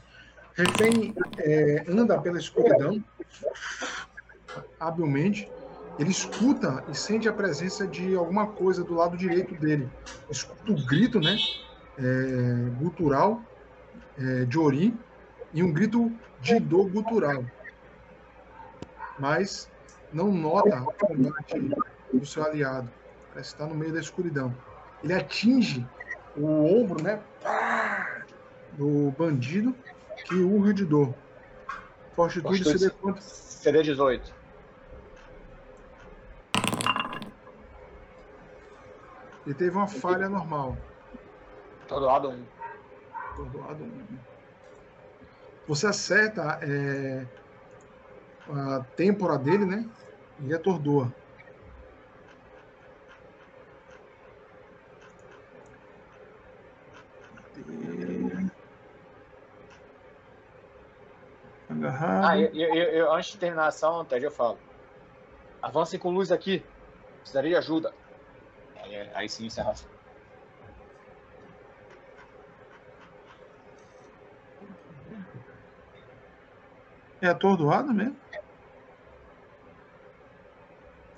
Refém 0.53 1.15
é, 1.37 1.85
anda 1.87 2.19
pela 2.19 2.37
escuridão, 2.37 3.03
habilmente. 4.79 5.49
Ele 5.97 6.09
escuta 6.09 6.83
e 6.89 6.95
sente 6.95 7.27
a 7.27 7.33
presença 7.33 7.87
de 7.87 8.15
alguma 8.15 8.47
coisa 8.47 8.83
do 8.83 8.93
lado 8.93 9.17
direito 9.17 9.55
dele. 9.55 9.89
Escuta 10.29 10.71
o 10.71 10.85
grito, 10.85 11.19
né? 11.19 11.37
É, 11.97 12.69
gutural 12.79 13.41
é, 14.17 14.45
de 14.45 14.57
Ori 14.57 14.93
e 15.53 15.63
um 15.63 15.71
grito 15.71 16.11
de 16.41 16.59
dor 16.59 16.89
gutural. 16.89 17.43
Mas 19.19 19.69
não 20.11 20.31
nota 20.31 20.81
o 20.81 20.93
combate 20.93 21.71
do 22.13 22.25
seu 22.25 22.43
aliado. 22.43 22.89
Parece 23.31 23.51
estar 23.51 23.67
no 23.67 23.75
meio 23.75 23.93
da 23.93 23.99
escuridão. 23.99 24.53
Ele 25.03 25.13
atinge 25.13 25.85
o 26.35 26.45
ombro, 26.65 27.01
né? 27.01 27.21
Do 28.73 29.11
bandido 29.17 29.75
que 30.25 30.35
urra 30.35 30.73
de 30.73 30.85
dor. 30.85 31.13
Fortitude. 32.15 32.63
CD 32.63 32.89
quanto? 32.89 33.21
CD 33.21 33.83
18. 33.83 34.33
Ele 39.45 39.55
teve 39.55 39.75
uma 39.75 39.87
falha 39.87 40.29
normal. 40.29 40.77
Todo 41.87 42.05
lado 42.05 42.29
1. 42.29 42.45
Atordoado. 43.31 43.85
Você 45.67 45.87
acerta 45.87 46.59
é, 46.61 47.25
a 48.49 48.83
têmpora 48.95 49.37
dele, 49.37 49.65
né? 49.65 49.89
E 50.41 50.53
atordoa. 50.53 51.13
Agarrado. 61.81 62.25
Ah, 62.25 62.37
eu, 62.37 62.53
eu, 62.53 62.89
eu- 62.93 63.13
antes 63.13 63.31
de 63.31 63.39
terminar 63.39 63.63
a 63.65 63.67
ação, 63.67 64.05
Ted, 64.05 64.23
eu 64.23 64.31
falo. 64.31 64.61
Avancem 65.61 65.99
com 65.99 66.11
luz 66.11 66.31
aqui. 66.31 66.69
Precisaria 67.21 67.51
de 67.51 67.55
ajuda. 67.57 67.93
Aí, 68.75 68.95
aí 69.15 69.29
sim 69.29 69.47
ação. 69.47 69.89
É 77.19 77.27
atordoado 77.27 77.93
mesmo? 77.93 78.19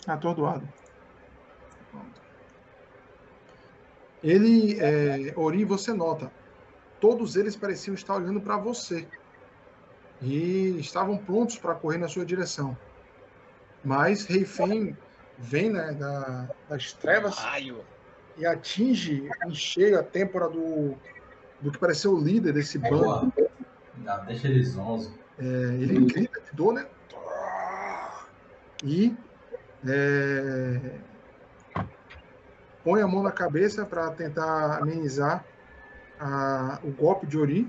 Atordoado. 0.08 0.68
Pronto. 1.90 2.22
Ele, 4.22 4.80
é, 4.80 5.38
Ori, 5.38 5.66
você 5.66 5.94
nota, 5.94 6.32
todos 7.00 7.36
eles 7.36 7.58
pareciam 7.58 7.94
estar 7.94 8.16
olhando 8.16 8.42
para 8.42 8.58
você 8.58 9.10
e 10.24 10.80
estavam 10.80 11.18
prontos 11.18 11.58
para 11.58 11.76
correr 11.76 11.98
na 11.98 12.08
sua 12.08 12.26
direção. 12.26 12.76
Mas 13.84 14.26
Reifen 14.26 14.96
vem 15.38 15.70
né, 15.72 15.92
da- 15.94 16.48
das 16.70 16.94
trevas 16.94 17.38
Raio. 17.38 17.84
e 18.38 18.46
atinge 18.46 19.30
em 19.46 19.54
cheio 19.54 20.00
a 20.00 20.04
têmpora 20.04 20.48
do, 20.50 20.96
do 21.60 21.72
que 21.72 21.78
pareceu 21.78 22.14
o 22.14 22.20
líder 22.24 22.54
desse 22.54 22.78
bando. 22.78 23.04
Boa. 23.04 23.32
Já 24.04 24.18
deixa 24.20 24.48
ele 24.48 24.64
zonzo. 24.64 25.14
É, 25.38 25.44
ele 25.44 26.06
grita 26.06 26.40
de 26.42 26.52
dor, 26.56 26.74
né? 26.74 26.86
E 28.84 29.16
é, 29.86 30.80
põe 32.84 33.02
a 33.02 33.08
mão 33.08 33.24
na 33.24 33.32
cabeça 33.32 33.86
para 33.86 34.12
tentar 34.12 34.78
amenizar 34.82 35.44
a- 36.20 36.80
o 36.84 36.92
golpe 36.92 37.26
de 37.28 37.38
Ori, 37.38 37.68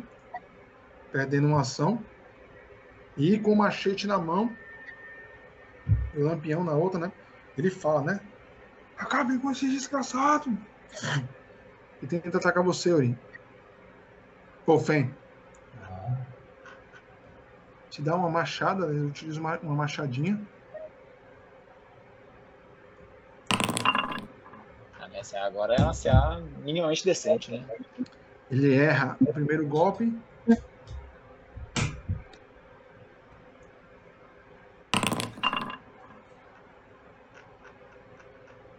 perdendo 1.12 1.46
uma 1.48 1.60
ação. 1.62 2.00
E 3.16 3.38
com 3.38 3.52
o 3.52 3.56
machete 3.56 4.06
na 4.06 4.18
mão, 4.18 4.54
e 6.14 6.18
o 6.18 6.24
lampião 6.26 6.64
na 6.64 6.72
outra, 6.72 6.98
né? 6.98 7.12
Ele 7.56 7.70
fala, 7.70 8.02
né? 8.02 8.20
Acabem 8.98 9.38
com 9.38 9.50
esse 9.50 9.68
desgraçado! 9.68 10.56
E 12.02 12.06
tenta 12.06 12.38
atacar 12.38 12.62
você, 12.62 12.92
Ori. 12.92 13.18
Pô, 14.66 14.78
Fen, 14.78 15.14
Ah, 15.82 16.16
te 17.90 18.02
dá 18.02 18.14
uma 18.16 18.30
machada, 18.30 18.86
ele 18.86 19.06
utiliza 19.06 19.38
uma, 19.38 19.58
uma 19.58 19.74
machadinha. 19.74 20.40
A 25.00 25.08
minha 25.08 25.22
CA 25.22 25.46
agora 25.46 25.74
é 25.74 25.82
uma 25.82 25.92
CA 25.94 26.42
minimamente 26.62 27.04
decente, 27.04 27.50
né? 27.52 27.64
Ele 28.50 28.74
erra 28.74 29.16
o 29.20 29.32
primeiro 29.32 29.66
golpe. 29.66 30.12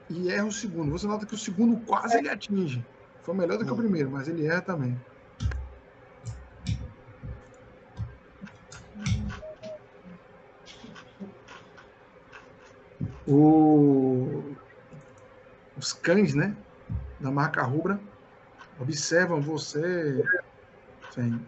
E 0.09 0.24
erra 0.35 0.45
o 0.45 0.51
segundo. 0.51 0.91
Você 0.91 1.07
nota 1.07 1.25
que 1.25 1.33
o 1.33 1.37
segundo 1.37 1.77
quase 1.85 2.17
ele 2.17 2.29
atinge. 2.29 2.85
Foi 3.23 3.33
melhor 3.33 3.57
do 3.57 3.65
que 3.65 3.71
o 3.71 3.75
primeiro, 3.75 4.11
mas 4.11 4.27
ele 4.27 4.45
erra 4.45 4.61
também. 4.61 4.99
O... 13.27 14.55
Os 15.77 15.93
cães, 15.93 16.35
né? 16.35 16.55
Da 17.19 17.31
marca 17.31 17.63
rubra 17.63 17.99
observam 18.79 19.41
você 19.41 20.23
sim, 21.11 21.39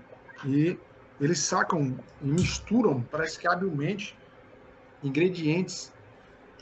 e 0.45 0.79
eles 1.19 1.39
sacam 1.39 1.97
e 2.21 2.27
misturam, 2.27 3.01
parece 3.11 3.38
que 3.38 3.47
habilmente, 3.47 4.17
ingredientes 5.03 5.91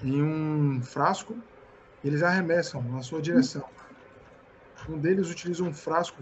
em 0.01 0.21
um 0.21 0.82
frasco 0.82 1.38
eles 2.06 2.22
arremessam 2.22 2.84
na 2.84 3.01
sua 3.01 3.22
direção. 3.22 3.66
Um 4.88 4.99
deles 4.99 5.30
utiliza 5.30 5.64
um 5.64 5.74
frasco 5.74 6.22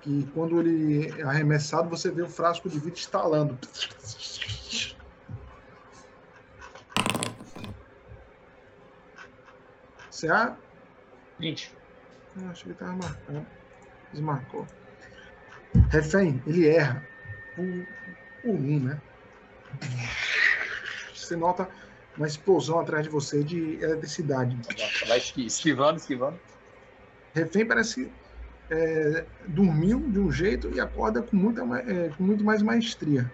que, 0.00 0.28
quando 0.32 0.60
ele 0.60 1.12
é 1.20 1.24
arremessado, 1.24 1.88
você 1.88 2.10
vê 2.10 2.22
o 2.22 2.28
frasco 2.28 2.68
de 2.68 2.78
vidro 2.78 2.98
estalando. 2.98 3.58
Você 10.08 10.28
a... 10.28 10.56
20. 11.40 11.72
Eu 12.40 12.48
acho 12.50 12.62
que 12.62 12.68
ele 12.68 12.78
tava 12.78 12.92
marcando. 12.92 13.46
Desmarcou. 14.12 14.66
Refém, 15.90 16.40
ele 16.46 16.68
erra. 16.68 17.04
Por, 17.56 17.64
por 18.42 18.54
um, 18.54 18.78
né? 18.78 19.00
Você 21.12 21.34
nota 21.34 21.68
uma 22.16 22.26
explosão 22.26 22.78
atrás 22.78 23.04
de 23.04 23.10
você 23.10 23.42
de 23.42 23.82
eletricidade. 23.82 24.56
Vai 25.06 25.18
esqui- 25.18 25.46
esquivando, 25.46 25.98
esquivando. 25.98 26.38
Refém 27.34 27.66
parece 27.66 28.04
que 28.06 28.12
é, 28.70 29.26
dormiu 29.48 30.00
de 30.00 30.18
um 30.18 30.32
jeito 30.32 30.70
e 30.70 30.80
acorda 30.80 31.22
com, 31.22 31.36
muita, 31.36 31.62
é, 31.62 32.08
com 32.10 32.22
muito 32.22 32.42
mais 32.42 32.62
maestria. 32.62 33.32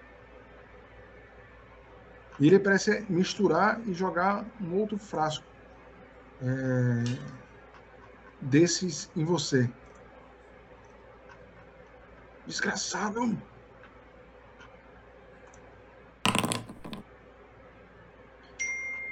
E 2.39 2.47
ele 2.47 2.59
parece 2.59 3.05
misturar 3.09 3.81
e 3.87 3.93
jogar 3.93 4.45
um 4.61 4.75
outro 4.75 4.99
frasco 4.99 5.45
é, 6.43 7.05
desses 8.41 9.11
em 9.15 9.25
você. 9.25 9.71
Desgraçado! 12.47 13.39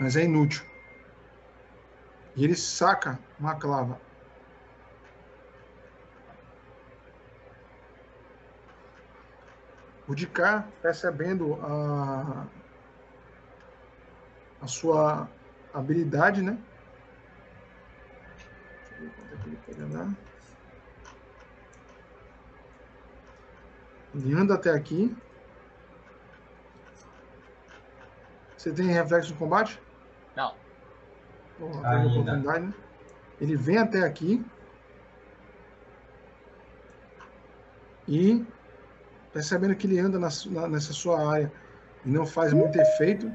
Mas 0.00 0.16
é 0.16 0.24
inútil. 0.24 0.64
E 2.38 2.44
ele 2.44 2.54
saca 2.54 3.18
uma 3.36 3.56
clava. 3.56 4.00
O 10.06 10.14
de 10.14 10.24
cá, 10.28 10.64
percebendo 10.80 11.54
a, 11.60 12.46
a 14.62 14.66
sua 14.68 15.28
habilidade, 15.74 16.40
né? 16.40 16.56
Deixa 18.36 18.94
eu 18.94 19.00
ver 19.00 19.10
quanto 19.16 19.32
é 19.32 19.48
ele 19.48 19.58
pode 19.66 19.82
andar. 19.82 20.16
Ele 24.14 24.34
anda 24.34 24.54
até 24.54 24.70
aqui. 24.70 25.12
Você 28.56 28.72
tem 28.72 28.86
reflexo 28.86 29.32
no 29.32 29.38
combate? 29.40 29.82
Não. 30.36 30.67
Oportunidade, 31.58 32.66
né? 32.66 32.74
Ele 33.40 33.56
vem 33.56 33.78
até 33.78 34.02
aqui. 34.02 34.44
E 38.06 38.46
percebendo 39.32 39.76
que 39.76 39.86
ele 39.86 39.98
anda 40.00 40.18
na 40.18 40.28
na- 40.50 40.68
nessa 40.68 40.92
sua 40.92 41.20
área 41.34 41.52
e 42.04 42.10
não 42.10 42.26
faz 42.26 42.52
muito 42.52 42.76
efeito, 42.78 43.32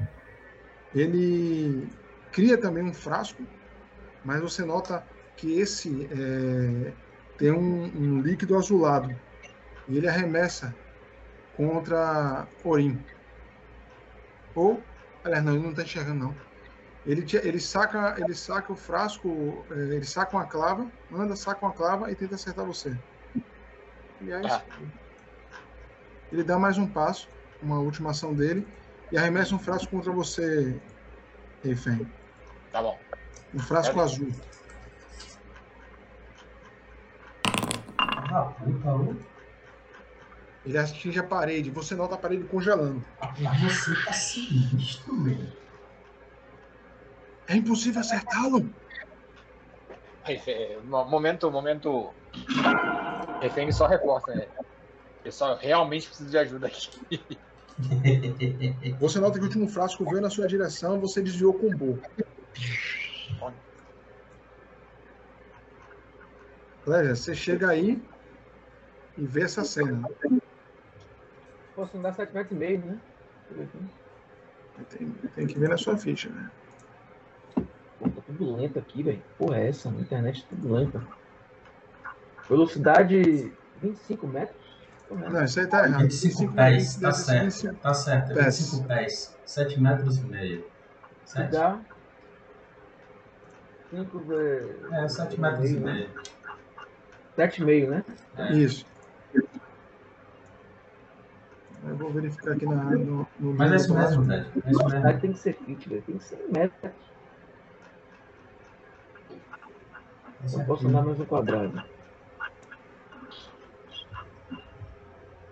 ele 0.92 1.90
cria 2.30 2.60
também 2.60 2.84
um 2.84 2.94
frasco, 2.94 3.48
mas 4.22 4.40
você 4.42 4.64
nota 4.64 5.08
que 5.36 5.52
esse 5.58 6.06
é, 6.06 6.96
tem 7.36 7.52
um, 7.52 7.84
um 8.18 8.20
líquido 8.22 8.56
azulado 8.56 9.20
e 9.86 9.96
ele 9.98 10.08
arremessa 10.08 10.78
contra 11.52 12.48
Orim. 12.64 13.04
Ou, 14.54 14.72
aliás, 15.22 15.44
não, 15.44 15.52
ele 15.54 15.62
não 15.62 15.70
está 15.70 15.82
enxergando 15.84 16.18
não. 16.24 16.53
Ele, 17.06 17.22
te- 17.22 17.36
ele, 17.36 17.60
saca, 17.60 18.14
ele 18.18 18.34
saca 18.34 18.72
o 18.72 18.76
frasco, 18.76 19.64
é, 19.70 19.74
ele 19.96 20.04
saca 20.06 20.36
uma 20.36 20.46
clava, 20.46 20.90
anda, 21.12 21.36
saca 21.36 21.64
uma 21.66 21.72
clava 21.72 22.10
e 22.10 22.14
tenta 22.14 22.34
acertar 22.34 22.64
você. 22.64 22.96
Aliás, 24.20 24.46
Tá. 24.46 24.64
ele 26.32 26.42
dá 26.42 26.58
mais 26.58 26.78
um 26.78 26.86
passo, 26.86 27.28
uma 27.62 27.78
última 27.78 28.10
ação 28.12 28.32
dele, 28.32 28.66
e 29.12 29.18
arremessa 29.18 29.54
um 29.54 29.58
frasco 29.58 29.90
contra 29.90 30.10
você, 30.12 30.80
Eifen. 31.62 32.10
Tá 32.72 32.80
bom. 32.82 32.98
Um 33.52 33.58
frasco 33.58 34.00
É. 34.00 34.02
azul. 34.02 34.32
Ah, 37.98 38.52
puta, 38.58 38.92
ô. 38.94 39.14
Ele 40.64 40.78
atinge 40.78 41.18
a 41.18 41.22
parede, 41.22 41.70
você 41.70 41.94
nota 41.94 42.14
a 42.14 42.18
parede 42.18 42.44
congelando. 42.44 43.04
Você 43.62 43.94
tá 44.06 44.12
sinistro, 44.14 45.22
velho. 45.22 45.52
É 47.48 47.56
impossível 47.56 48.00
acertá-lo! 48.00 48.70
Mo- 50.84 51.04
Momento, 51.04 51.50
momento. 51.50 52.14
Refém 53.40 53.70
só 53.70 53.86
reforça, 53.86 54.34
né? 54.34 54.48
Eu 55.22 55.32
só 55.32 55.56
realmente 55.56 56.06
preciso 56.06 56.30
de 56.30 56.38
ajuda 56.38 56.66
aqui. 56.68 57.40
Você 59.00 59.18
nota 59.18 59.36
que 59.38 59.44
o 59.44 59.48
último 59.48 59.68
frasco 59.68 60.04
veio 60.04 60.20
na 60.20 60.30
sua 60.30 60.46
direção, 60.46 61.00
você 61.00 61.20
desviou 61.20 61.52
com 61.54 61.66
o 61.66 61.76
boco. 61.76 62.00
Clélia, 66.82 67.16
você 67.16 67.34
chega 67.34 67.70
aí 67.70 68.00
e 69.16 69.26
vê 69.26 69.42
essa 69.42 69.64
cena. 69.64 70.02
Posso 71.74 71.96
andar 71.96 72.12
7 72.14 72.32
metros 72.32 72.52
e 72.52 72.54
meio, 72.54 72.86
né? 72.86 73.00
Tem, 74.88 75.12
tem 75.12 75.46
que 75.48 75.58
ver 75.58 75.68
na 75.68 75.76
sua 75.76 75.98
ficha, 75.98 76.30
né? 76.30 76.48
Tá 78.34 78.38
tudo 78.38 78.56
lento 78.56 78.78
aqui, 78.78 79.02
velho. 79.02 79.22
Porra, 79.38 79.58
é 79.58 79.68
essa? 79.68 79.88
A 79.88 79.92
internet 79.92 80.42
tá 80.42 80.48
tudo 80.50 80.74
lenta. 80.74 81.02
Velocidade 82.48 83.52
25 83.80 84.26
metros? 84.26 84.56
Porra, 85.08 85.30
Não, 85.30 85.44
isso 85.44 85.60
aí 85.60 85.66
tá 85.66 85.86
errado. 85.86 86.02
25 86.02 86.52
pés, 86.52 86.96
tá 86.96 87.12
ser 87.12 87.24
certo. 87.24 87.44
25. 87.44 87.74
Tá 87.76 87.94
certo, 87.94 88.32
é 88.32 88.34
Pés. 88.34 88.58
25 88.58 88.88
pés. 88.88 89.38
7 89.46 89.80
metros 89.80 90.18
e 90.18 90.24
meio. 90.24 90.62
que 90.62 91.30
7? 91.30 91.50
dá 91.52 91.80
5 93.90 94.18
vezes... 94.20 94.92
É, 94.92 95.08
7 95.08 95.40
metros 95.40 95.70
e 95.70 95.78
meio. 95.78 96.10
7,5, 97.38 97.88
né? 97.88 98.04
É. 98.36 98.52
Isso. 98.52 98.86
Eu 101.86 101.96
vou 101.96 102.10
verificar 102.10 102.52
aqui 102.52 102.64
na, 102.64 102.82
no, 102.84 103.26
no 103.38 103.54
Mas 103.54 103.72
é 103.72 103.76
isso 103.76 103.94
mesmo, 103.94 104.26
Ted. 104.26 104.46
É 104.64 104.70
isso 104.70 104.88
mesmo. 104.88 105.20
tem 105.20 105.32
que 105.32 105.38
ser 105.38 105.52
fit, 105.52 105.88
velho. 105.88 106.02
Tem 106.02 106.16
que 106.16 106.24
ser 106.24 106.38
metros. 106.50 106.80
Tá 106.80 106.90
Não 110.52 110.64
posso 110.64 110.86
andar 110.86 111.02
mais 111.04 111.18
um 111.18 111.24
quadrado. 111.24 111.82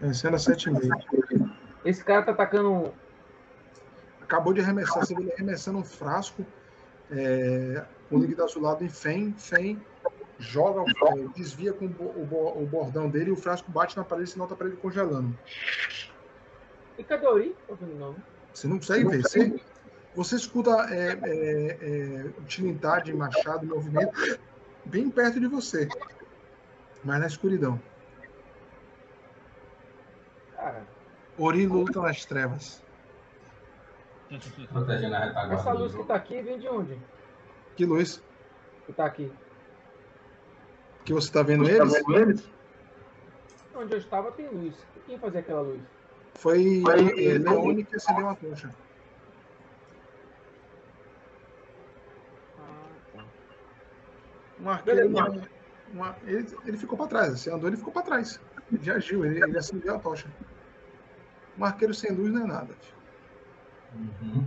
É, 0.00 0.12
cena 0.12 0.36
7,5. 0.36 1.50
Esse 1.84 2.04
cara 2.04 2.22
tá 2.22 2.32
atacando. 2.32 2.92
Acabou 4.20 4.52
de 4.52 4.60
arremessar, 4.60 5.04
você 5.04 5.14
vê 5.14 5.22
ele 5.22 5.32
arremessando 5.32 5.78
um 5.78 5.84
frasco 5.84 6.44
é, 7.10 7.84
com 8.08 8.18
líquido 8.18 8.42
azulado 8.44 8.84
em 8.84 8.88
Fen. 8.88 9.34
Fen 9.36 9.80
joga, 10.38 10.82
desvia 11.34 11.72
com 11.72 11.86
o, 11.86 11.88
bo- 11.88 12.22
o 12.22 12.26
bo- 12.26 12.62
o 12.62 12.66
bordão 12.66 13.08
dele 13.08 13.30
e 13.30 13.32
o 13.32 13.36
frasco 13.36 13.70
bate 13.70 13.96
na 13.96 14.04
parede, 14.04 14.30
você 14.30 14.38
nota 14.38 14.54
a 14.54 14.56
parede 14.56 14.76
congelando. 14.76 15.36
E 16.98 17.04
cadê 17.04 17.26
o 17.26 17.34
Ori? 17.34 17.56
Você 18.52 18.66
não 18.66 18.78
consegue 18.78 19.08
ver. 19.08 19.22
Você, 19.22 19.60
você 20.14 20.36
escuta 20.36 20.70
é, 20.90 21.18
é, 21.22 22.28
é, 22.30 23.00
de 23.02 23.14
machado 23.14 23.66
movimento 23.66 24.12
bem 24.84 25.10
perto 25.10 25.40
de 25.40 25.46
você, 25.46 25.88
mas 27.04 27.20
na 27.20 27.26
escuridão. 27.26 27.80
Cara, 30.56 30.86
Ori 31.38 31.66
luta 31.66 32.00
nas 32.00 32.24
trevas. 32.24 32.82
Protegendo 34.72 35.14
a 35.14 35.18
retaguarda. 35.18 35.54
essa 35.54 35.72
luz 35.72 35.94
que 35.94 36.04
tá 36.04 36.14
aqui 36.14 36.40
vem 36.40 36.58
de 36.58 36.68
onde? 36.68 36.98
Que 37.76 37.84
luz? 37.84 38.22
Que 38.86 38.92
tá 38.92 39.06
aqui. 39.06 39.32
Que 41.04 41.12
você 41.12 41.28
está 41.28 41.42
vendo 41.42 41.68
eles? 41.68 42.48
Onde 43.74 43.94
eu 43.94 43.98
estava 43.98 44.30
tem 44.32 44.48
luz. 44.48 44.74
Quem 45.06 45.18
fazia 45.18 45.40
aquela 45.40 45.62
luz? 45.62 45.80
Foi 46.34 46.82
é, 46.82 47.38
Leone 47.38 47.84
que 47.84 47.96
acendeu 47.96 48.28
a 48.28 48.34
tocha. 48.34 48.70
Ah, 52.58 52.88
tá. 53.12 53.24
Um 54.62 54.68
arqueiro. 54.68 55.08
Uma, 55.08 55.28
uma- 55.92 56.16
ele, 56.22 56.46
ele 56.64 56.76
ficou 56.78 56.96
para 56.96 57.08
trás. 57.08 57.40
Você 57.40 57.50
andou, 57.50 57.68
ele 57.68 57.76
ficou 57.76 57.92
para 57.92 58.02
trás. 58.02 58.38
Ele 58.70 58.82
já 58.82 58.94
agiu, 58.94 59.24
ele, 59.24 59.42
ele 59.42 59.58
acendeu 59.58 59.96
a 59.96 59.98
tocha. 59.98 60.30
Um 61.58 61.64
arqueiro 61.64 61.92
sem 61.92 62.12
luz 62.12 62.32
não 62.32 62.44
é 62.44 62.46
nada. 62.46 62.74
Uhum. 63.94 64.46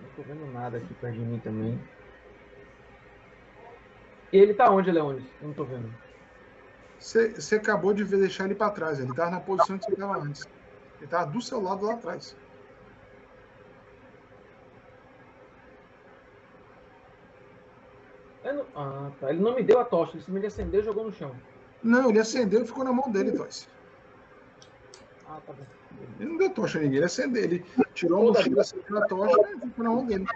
Não 0.00 0.10
tô 0.14 0.22
vendo 0.22 0.46
nada 0.52 0.78
aqui 0.78 0.94
perto 0.94 1.14
de 1.18 1.24
mim 1.24 1.40
também. 1.40 1.78
E 4.32 4.36
ele 4.38 4.54
tá 4.54 4.70
onde, 4.70 4.90
Leones? 4.90 5.24
Eu 5.40 5.48
Não 5.48 5.54
tô 5.54 5.64
vendo. 5.64 6.05
Você, 7.06 7.54
acabou 7.54 7.94
de 7.94 8.04
deixar 8.04 8.46
ele 8.46 8.56
para 8.56 8.72
trás. 8.72 8.98
Ele 8.98 9.10
estava 9.10 9.30
na 9.30 9.40
posição 9.40 9.78
que 9.78 9.84
você 9.84 9.92
estava 9.92 10.18
antes. 10.18 10.42
Ele 10.96 11.04
estava 11.04 11.30
do 11.30 11.40
seu 11.40 11.60
lado 11.62 11.86
lá 11.86 11.94
atrás. 11.94 12.34
Eu 18.42 18.54
não- 18.54 18.66
Ah, 18.74 19.10
tá. 19.20 19.30
Ele 19.30 19.40
não 19.40 19.54
me 19.54 19.62
deu 19.62 19.78
a 19.78 19.84
tocha, 19.84 20.14
ele 20.14 20.24
simplesmente 20.24 20.46
acendeu 20.46 20.80
e 20.80 20.84
jogou 20.84 21.04
no 21.04 21.12
chão. 21.12 21.30
Não, 21.80 22.10
ele 22.10 22.18
acendeu 22.18 22.62
e 22.62 22.66
ficou 22.66 22.82
na 22.82 22.92
mão 22.92 23.08
dele, 23.08 23.30
Toys. 23.30 23.68
Ah, 25.28 25.40
tá 25.46 25.52
bom. 25.52 25.64
Ele 26.18 26.28
não 26.28 26.36
deu 26.38 26.50
tocha 26.50 26.78
a 26.78 26.82
ninguém, 26.82 26.96
ele 26.96 27.06
acendeu. 27.06 27.44
Ele 27.44 27.64
tirou 27.94 28.18
a 28.18 28.32
mochila, 28.32 28.62
acendeu 28.62 28.98
a 28.98 29.06
tocha 29.06 29.40
e 29.42 29.60
ficou 29.60 29.84
na 29.84 29.90
mão 29.90 30.04
dele. 30.04 30.26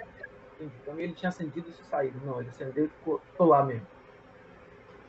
Então 0.61 1.01
ele 1.01 1.15
tinha 1.15 1.31
acendido 1.31 1.69
e 1.69 1.85
saído. 1.91 2.21
Não, 2.25 2.41
ele 2.41 2.51
acendeu 2.51 2.85
e 2.85 2.89
ficou 2.89 3.19
ficou 3.19 3.49
lá 3.49 3.65
mesmo. 3.65 3.87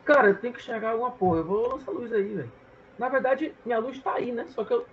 Cara, 0.06 0.30
eu 0.30 0.40
tenho 0.40 0.54
que 0.54 0.60
enxergar 0.60 0.92
alguma 0.92 1.12
porra. 1.12 1.40
Eu 1.40 1.46
vou 1.46 1.70
lançar 1.70 1.92
a 1.92 1.94
luz 1.94 2.12
aí, 2.12 2.34
velho. 2.34 2.52
Na 2.98 3.10
verdade, 3.10 3.56
minha 3.66 3.80
luz 3.80 4.02
tá 4.02 4.14
aí, 4.14 4.32
né? 4.32 4.46
Só 4.50 4.64
que 4.64 4.74
eu 4.74 4.86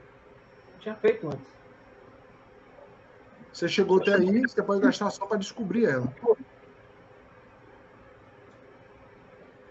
tinha 0.78 0.94
feito 0.96 1.26
antes. 1.26 1.58
Você 3.52 3.68
chegou 3.68 4.00
até 4.00 4.14
aí, 4.14 4.40
você 4.42 4.62
pode 4.62 4.80
gastar 4.80 5.08
ação 5.08 5.26
para 5.26 5.38
descobrir 5.38 5.86
ela. 5.86 6.12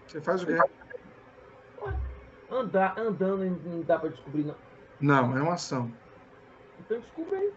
Você 0.06 0.20
faz 0.20 0.42
o 0.42 0.46
quê? 0.46 0.58
Andar, 2.50 2.98
andando 2.98 3.44
não 3.44 3.82
dá 3.82 3.98
pra 3.98 4.08
descobrir, 4.08 4.44
não. 4.44 4.56
Não, 5.00 5.36
é 5.36 5.42
uma 5.42 5.54
ação. 5.54 5.92
Então 6.80 6.98
descubra 6.98 7.38
aí. 7.38 7.52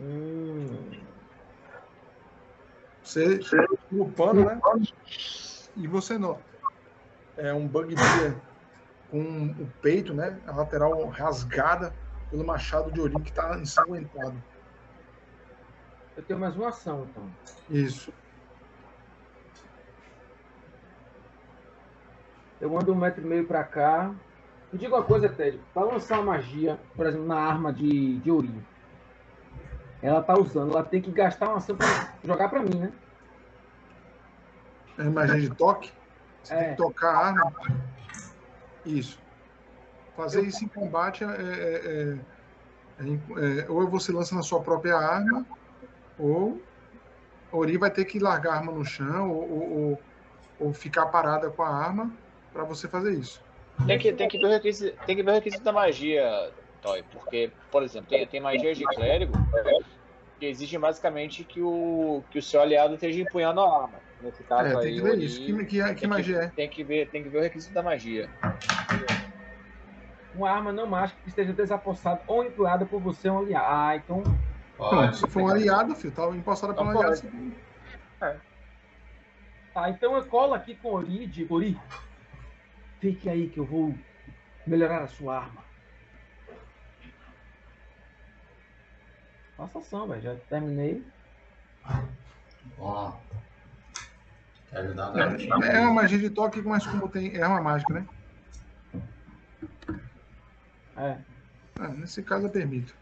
Hum, 0.00 0.90
Você 3.02 3.40
no 3.90 4.10
pano, 4.12 4.44
né? 4.44 4.60
E 5.76 5.86
você 5.86 6.18
nota. 6.18 6.42
É 7.36 7.52
um 7.54 7.66
bugbear 7.66 8.36
com 9.10 9.46
o 9.46 9.66
peito, 9.80 10.12
né? 10.12 10.38
A 10.46 10.52
lateral 10.54 11.06
rasgada 11.08 11.92
pelo 12.30 12.44
machado 12.44 12.92
de 12.92 13.00
Orim 13.00 13.20
que 13.20 13.30
está 13.30 13.58
ensanguentado. 13.58 14.42
eu 16.16 16.22
tenho 16.22 16.38
mais 16.38 16.54
uma 16.56 16.68
ação, 16.68 17.08
então. 17.10 17.30
Isso. 17.70 18.12
Eu 22.60 22.70
mando 22.70 22.92
um 22.92 22.96
metro 22.96 23.22
e 23.22 23.26
meio 23.26 23.46
pra 23.46 23.64
cá. 23.64 24.12
Me 24.72 24.78
diga 24.78 24.96
uma 24.96 25.04
coisa, 25.04 25.28
Ted. 25.28 25.58
Pra 25.72 25.84
lançar 25.84 26.16
uma 26.20 26.32
magia, 26.32 26.78
por 26.94 27.06
exemplo, 27.06 27.26
na 27.26 27.38
arma 27.38 27.72
de, 27.72 28.18
de 28.18 28.30
Ourinho, 28.30 28.64
ela 30.00 30.22
tá 30.22 30.38
usando, 30.38 30.72
ela 30.72 30.84
tem 30.84 31.00
que 31.02 31.10
gastar 31.10 31.48
uma 31.48 31.56
ação 31.56 31.76
pra 31.76 31.86
jogar 32.24 32.48
pra 32.48 32.62
mim, 32.62 32.78
né? 32.78 32.92
É 34.96 35.04
magia 35.04 35.40
de 35.40 35.54
toque? 35.54 35.92
Você 36.42 36.54
É. 36.54 36.58
tem 36.58 36.70
que 36.70 36.76
tocar 36.76 37.10
a 37.14 37.26
arma. 37.28 37.52
Isso. 38.84 39.20
Fazer 40.14 40.44
isso 40.44 40.64
em 40.64 40.68
combate 40.68 41.22
é, 41.22 41.26
é- 41.26 41.30
é- 41.30 42.24
é 42.98 43.04
em- 43.06 43.24
é- 43.60 43.70
ou 43.70 43.88
você 43.88 44.10
lança 44.10 44.34
na 44.34 44.42
sua 44.42 44.62
própria 44.62 44.96
arma, 44.96 45.46
ou 46.16 46.64
Ori 47.52 47.78
vai 47.78 47.90
ter 47.90 48.04
que 48.04 48.18
largar 48.18 48.54
a 48.54 48.56
arma 48.56 48.72
no 48.72 48.84
chão, 48.84 49.30
ou, 49.30 49.50
ou- 49.50 49.70
ou- 49.70 50.04
ou 50.58 50.74
ficar 50.74 51.06
parada 51.06 51.50
com 51.50 51.62
a 51.62 51.68
arma 51.68 52.18
para 52.52 52.64
você 52.64 52.88
fazer 52.88 53.12
isso. 53.14 53.40
Tem 53.86 53.98
que, 53.98 54.12
tem, 54.12 54.28
que 54.28 54.38
ver 54.38 54.46
o 54.46 54.50
requisito, 54.50 54.98
tem 55.06 55.16
que 55.16 55.22
ver 55.22 55.30
o 55.30 55.34
requisito 55.34 55.62
da 55.62 55.72
magia, 55.72 56.52
Toy. 56.82 57.02
Porque, 57.10 57.52
por 57.70 57.82
exemplo, 57.82 58.08
tem, 58.08 58.26
tem 58.26 58.40
magias 58.40 58.78
de 58.78 58.84
clérigo 58.84 59.32
que 60.38 60.46
exigem 60.46 60.78
basicamente 60.78 61.44
que 61.44 61.60
o, 61.60 62.22
que 62.30 62.38
o 62.38 62.42
seu 62.42 62.60
aliado 62.60 62.94
esteja 62.94 63.20
empunhando 63.20 63.60
a 63.60 63.82
arma. 63.82 64.00
Nesse 64.20 64.44
caso 64.44 64.68
É, 64.68 64.76
aí, 64.76 64.82
tem 64.82 64.94
que 64.94 65.02
ver 65.02 65.10
Ori, 65.10 65.24
isso. 65.24 65.40
Que, 65.44 65.64
que, 65.64 65.94
que 65.94 66.06
magia 66.06 66.36
é? 66.38 66.48
Tem 66.48 66.68
que, 66.68 66.84
ver, 66.84 67.10
tem 67.10 67.22
que 67.22 67.28
ver 67.28 67.38
o 67.38 67.42
requisito 67.42 67.74
da 67.74 67.82
magia. 67.82 68.30
Uma 70.34 70.50
arma 70.50 70.72
não 70.72 70.86
mágica 70.86 71.20
que 71.22 71.28
esteja 71.28 71.52
desapossada 71.52 72.22
ou 72.26 72.44
empleada 72.44 72.86
por 72.86 73.00
você 73.00 73.28
um 73.28 73.38
aliado. 73.38 73.66
Ah, 73.68 73.96
então. 73.96 74.22
Pode. 74.76 75.18
se 75.18 75.26
for 75.26 75.42
um 75.42 75.48
aliado, 75.48 75.96
filho, 75.96 76.14
tá 76.14 76.28
empostada 76.28 76.72
para 76.72 76.84
um 76.84 76.92
Não 76.92 77.00
aliado. 77.00 77.20
pode. 77.20 77.32
você- 78.20 78.48
Tá, 79.74 79.90
então 79.90 80.16
eu 80.16 80.24
colo 80.26 80.54
aqui 80.54 80.74
com 80.76 80.92
Ori 80.94 81.24
e 81.24 81.26
digo, 81.26 81.56
Ori, 81.56 81.78
fique 83.00 83.28
aí 83.28 83.48
que 83.48 83.58
eu 83.58 83.64
vou 83.64 83.94
melhorar 84.66 85.02
a 85.02 85.08
sua 85.08 85.36
arma. 85.38 85.67
Faça 89.58 89.78
ação, 89.80 90.06
velho. 90.08 90.22
Já 90.22 90.34
terminei. 90.48 91.04
Ó. 92.78 93.12
Quer 94.70 94.78
ajudar 94.78 95.08
a 95.08 95.10
galera? 95.10 95.66
É 95.66 95.80
uma 95.80 95.94
magia 95.94 96.18
de 96.18 96.30
toque, 96.30 96.62
mas 96.62 96.86
como 96.86 97.08
tem. 97.08 97.36
É 97.36 97.46
uma 97.46 97.60
mágica, 97.60 97.92
né? 97.92 98.06
É. 100.96 101.18
Ah, 101.80 101.88
nesse 101.88 102.22
caso 102.22 102.46
eu 102.46 102.50
permito. 102.50 102.94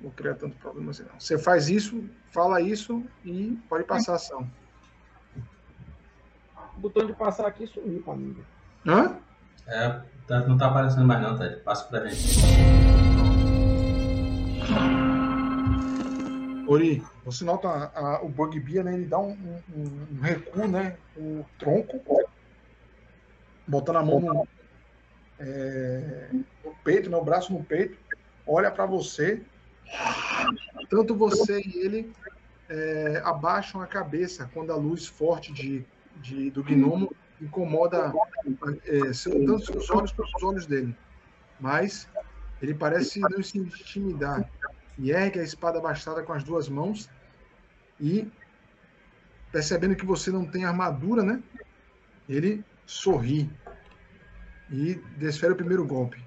Não 0.00 0.08
vou 0.08 0.12
criar 0.12 0.34
tanto 0.34 0.56
problema 0.56 0.90
assim, 0.92 1.02
não. 1.04 1.18
Você 1.18 1.36
faz 1.38 1.68
isso, 1.68 2.08
fala 2.30 2.60
isso 2.60 3.04
e 3.24 3.58
pode 3.68 3.84
passar 3.84 4.12
a 4.12 4.16
ação. 4.16 4.48
O 6.76 6.80
botão 6.80 7.06
de 7.06 7.12
passar 7.12 7.46
aqui 7.46 7.66
sumiu 7.66 8.02
pra 8.02 8.14
mim. 8.14 8.36
Hã? 8.86 9.16
É, 9.66 10.00
tá- 10.26 10.40
não 10.46 10.56
tá 10.58 10.66
aparecendo 10.66 11.06
mais 11.06 11.20
não, 11.22 11.38
Ted. 11.38 11.56
Passa 11.62 11.84
pra 11.86 12.06
gente. 12.06 12.38
Ori, 16.66 17.02
você 17.24 17.44
nota 17.44 17.68
a- 17.68 18.16
a- 18.16 18.22
o 18.22 18.28
Bugbear, 18.28 18.84
né? 18.84 18.94
Ele 18.94 19.06
dá 19.06 19.18
um, 19.18 19.32
um- 19.68 20.06
um 20.12 20.20
recuo, 20.20 20.66
né? 20.68 20.96
O 21.16 21.44
tronco, 21.58 22.02
botando 23.66 23.96
a 23.96 24.02
mão 24.04 24.20
no, 24.20 24.48
é, 25.38 26.30
no 26.64 26.74
peito, 26.84 27.10
né? 27.10 27.16
O 27.16 27.24
braço 27.24 27.52
no 27.52 27.64
peito, 27.64 27.98
olha 28.46 28.70
para 28.70 28.86
você. 28.86 29.44
Tanto 30.88 31.14
você 31.14 31.60
e 31.60 31.84
ele 31.84 32.12
é, 32.68 33.20
abaixam 33.24 33.80
a 33.82 33.86
cabeça 33.86 34.48
quando 34.52 34.72
a 34.72 34.76
luz 34.76 35.06
forte 35.06 35.52
de, 35.52 35.84
de- 36.16 36.50
do 36.50 36.62
gnomo 36.64 37.14
incomoda 37.40 38.12
é, 38.86 39.12
seu- 39.12 39.44
tanto 39.44 39.66
seus 39.66 39.90
olhos 39.90 40.12
quanto 40.12 40.30
os 40.36 40.42
olhos 40.42 40.66
dele. 40.66 40.96
Mas 41.60 42.08
ele 42.62 42.74
parece 42.74 43.20
não 43.20 43.42
se 43.42 43.58
intimidar 43.58 44.50
e 44.98 45.10
ergue 45.10 45.40
a 45.40 45.42
espada 45.42 45.80
bastada 45.80 46.22
com 46.22 46.32
as 46.32 46.44
duas 46.44 46.68
mãos 46.68 47.08
e 48.00 48.30
percebendo 49.50 49.96
que 49.96 50.04
você 50.06 50.30
não 50.30 50.44
tem 50.46 50.64
armadura, 50.64 51.22
né? 51.22 51.42
Ele 52.28 52.64
sorri 52.86 53.50
e 54.70 54.94
desfere 55.16 55.52
o 55.52 55.56
primeiro 55.56 55.84
golpe. 55.86 56.22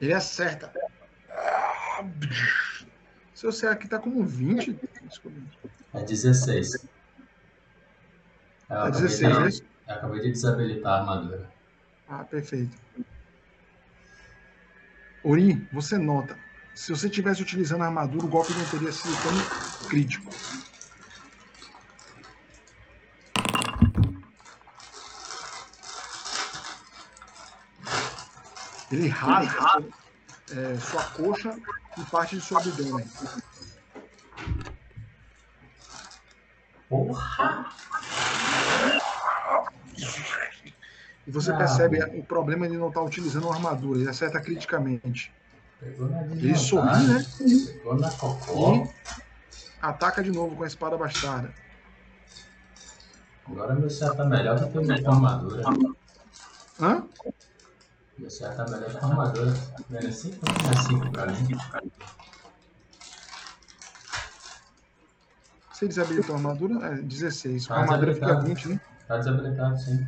Ele 0.00 0.12
acerta. 0.12 0.72
Seu 3.34 3.50
CA 3.52 3.72
aqui 3.72 3.88
tá 3.88 3.98
como 3.98 4.20
um 4.20 4.24
20. 4.26 4.78
Desculpa. 5.08 5.36
É 5.94 6.02
16. 6.02 6.74
Eu 6.74 6.88
Tá 8.68 8.82
acabei 8.84 9.00
16, 9.02 9.36
de- 9.36 9.42
é 9.44 9.48
isso? 9.48 9.64
Eu 9.88 9.94
acabei 9.94 10.20
de 10.20 10.32
desabilitar 10.32 10.92
a 10.92 11.00
armadura. 11.00 11.50
Ah, 12.08 12.24
perfeito. 12.24 12.76
Ori, 15.24 15.66
você 15.72 15.98
nota. 15.98 16.38
Se 16.74 16.90
você 16.92 17.08
tivesse 17.10 17.42
utilizando 17.42 17.82
a 17.82 17.86
armadura, 17.86 18.24
o 18.24 18.28
golpe 18.28 18.52
não 18.52 18.64
teria 18.66 18.92
sido 18.92 19.14
tão 19.22 19.88
crítico. 19.88 20.30
Ele 28.90 29.08
rasga 29.08 29.84
é, 30.50 30.78
sua 30.78 31.02
coxa 31.10 31.58
e 31.98 32.02
parte 32.04 32.36
de 32.36 32.42
seu 32.42 32.56
abdômen. 32.56 33.06
Porra! 36.88 37.57
E 41.28 41.30
você 41.30 41.52
Ah. 41.52 41.56
percebe 41.58 42.02
o 42.18 42.24
problema 42.24 42.66
de 42.66 42.78
não 42.78 42.88
estar 42.88 43.02
utilizando 43.02 43.44
uma 43.44 43.54
armadura. 43.54 44.00
Ele 44.00 44.08
acerta 44.08 44.40
criticamente. 44.40 45.30
Ele 45.82 46.56
sorri, 46.56 47.06
né? 47.06 47.26
E 47.42 48.88
ataca 49.82 50.22
de 50.22 50.32
novo 50.32 50.56
com 50.56 50.64
a 50.64 50.66
espada 50.66 50.96
bastarda. 50.96 51.52
Agora 53.46 53.74
meu 53.74 53.90
CA 53.90 54.14
tá 54.14 54.24
melhor 54.24 54.58
do 54.58 54.68
que 54.70 54.78
o 54.78 54.82
meu 54.84 55.02
com 55.04 55.10
armadura. 55.12 55.62
Hã? 56.80 57.04
Meu 58.18 58.30
CA 58.30 58.48
tá 58.52 58.64
melhor 58.66 58.98
com 58.98 59.06
armadura. 59.06 59.54
Menos 59.90 60.16
5 60.16 60.38
não 60.46 60.70
é 60.70 60.76
5 60.82 61.10
pra 61.12 61.26
mim. 61.26 61.48
Você 65.72 65.86
desabilitou 65.88 66.34
a 66.34 66.38
armadura? 66.38 66.86
É 66.86 66.94
16. 67.02 67.66
Com 67.66 67.74
a 67.74 67.76
Ah, 67.76 67.80
armadura 67.82 68.14
fica 68.14 68.26
desabilitado. 68.26 68.60
20, 68.64 68.68
né? 68.74 68.80
Tá 69.06 69.16
desabilitado, 69.18 69.78
sim. 69.78 70.06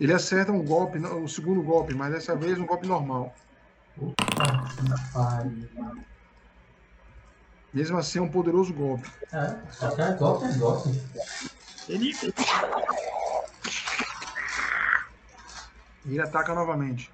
Ele 0.00 0.12
acerta 0.12 0.52
um 0.52 0.64
golpe, 0.64 0.98
o 0.98 1.28
segundo 1.28 1.60
golpe, 1.60 1.94
mas 1.94 2.12
dessa 2.12 2.36
vez 2.36 2.58
um 2.58 2.66
golpe 2.66 2.86
normal. 2.86 3.34
Que. 3.98 4.14
Mesmo 7.74 7.98
assim, 7.98 8.18
é 8.18 8.22
um 8.22 8.28
poderoso 8.28 8.72
golpe. 8.72 9.10
É, 9.32 9.56
qualquer 9.78 10.16
golpe 10.16 10.46
é 10.46 10.52
golpe. 10.54 11.00
Ele. 11.88 12.12
E 16.06 16.12
ele 16.12 16.22
ataca 16.22 16.54
novamente. 16.54 17.10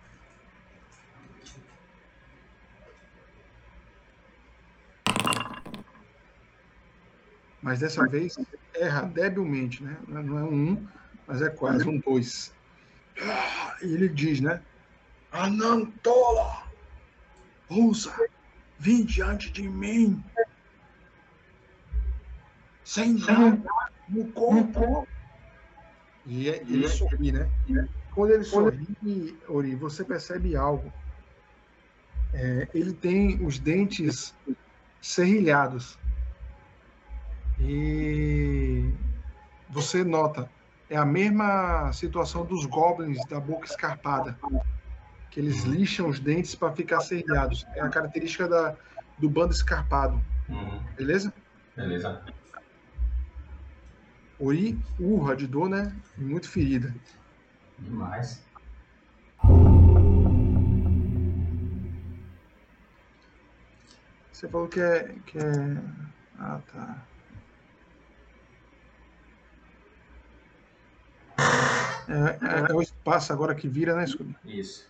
Mas 7.62 7.78
dessa 7.78 8.07
vez 8.07 8.37
erra 8.74 9.03
debilmente, 9.03 9.82
né? 9.82 9.97
Não 10.07 10.39
é 10.39 10.43
um 10.43 10.72
1, 10.72 10.89
mas 11.26 11.41
é 11.41 11.49
quase 11.49 11.89
um 11.89 11.99
2. 11.99 12.53
E 13.17 13.87
ele 13.87 14.09
diz, 14.09 14.41
né? 14.41 14.61
Anão 15.31 15.87
tola! 16.03 16.65
Ouça! 17.69 18.15
Vim 18.79 19.05
diante 19.05 19.51
de 19.51 19.69
mim! 19.69 20.23
Sem 22.85 23.15
nada 23.15 23.62
no 24.09 24.31
corpo! 24.33 25.09
E 26.27 26.49
é- 26.49 26.62
ele 26.62 26.89
sorri, 26.89 27.33
né? 27.33 27.49
Quando 28.15 28.33
ele 28.33 28.45
sorri, 28.45 29.39
Ori, 29.49 29.75
você 29.75 30.05
percebe 30.05 30.55
algo. 30.57 30.93
É, 32.33 32.69
ele 32.75 32.93
tem 32.93 33.45
os 33.45 33.59
dentes 33.59 34.35
serrilhados. 35.01 35.99
E 37.61 38.91
você 39.71 40.03
nota, 40.03 40.51
é 40.95 40.97
a 40.97 41.05
mesma 41.05 41.92
situação 41.92 42.45
dos 42.45 42.66
goblins 42.66 43.18
da 43.26 43.40
boca 43.40 43.66
escarpada. 43.66 44.38
Que 45.28 45.40
eles 45.40 45.64
lixam 45.64 46.09
os 46.09 46.20
dentes 46.20 46.55
para 46.55 46.72
ficar 46.72 47.01
serrilhados. 47.01 47.66
É 47.74 47.80
a 47.80 47.88
característica 47.88 48.49
da, 48.49 48.76
do 49.18 49.28
bando 49.28 49.53
escarpado. 49.53 50.22
Uhum. 50.49 50.80
Beleza? 50.97 51.34
Beleza. 51.74 52.22
Ori 54.38 54.78
urra 55.01 55.34
de 55.34 55.49
dor, 55.49 55.68
né? 55.68 55.92
Muito 56.16 56.49
ferida. 56.49 56.95
Demais. 57.80 58.40
Você 64.30 64.47
falou 64.49 64.68
que 64.68 64.80
é. 64.80 65.12
Que 65.26 65.38
é... 65.38 65.76
Ah, 66.38 66.61
tá. 66.72 67.03
É, 72.09 72.68
é, 72.68 72.70
é 72.70 72.74
o 72.74 72.82
espaço 72.82 73.32
agora 73.32 73.55
que 73.55 73.68
vira, 73.68 73.94
né, 73.94 74.07
Scooby? 74.07 74.36
Isso. 74.44 74.86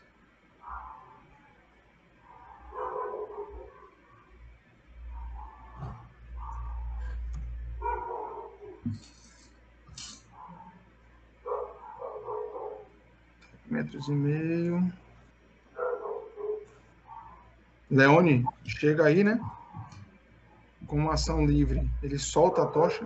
Metros 13.67 14.09
e 14.09 14.13
meio. 14.13 14.93
Leone 17.91 18.45
chega 18.65 19.05
aí, 19.05 19.23
né? 19.23 19.41
Com 20.87 20.97
uma 20.97 21.15
ação 21.15 21.47
livre. 21.47 21.89
Ele 22.03 22.19
solta 22.19 22.63
a 22.63 22.67
tocha. 22.67 23.05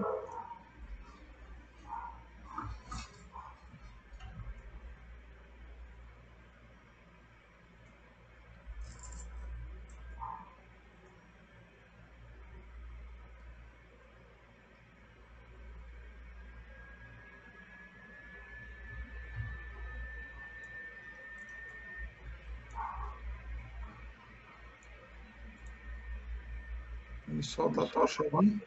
Solta 27.48 27.82
a 27.82 27.86
tocha 27.86 28.22
ali. 28.34 28.62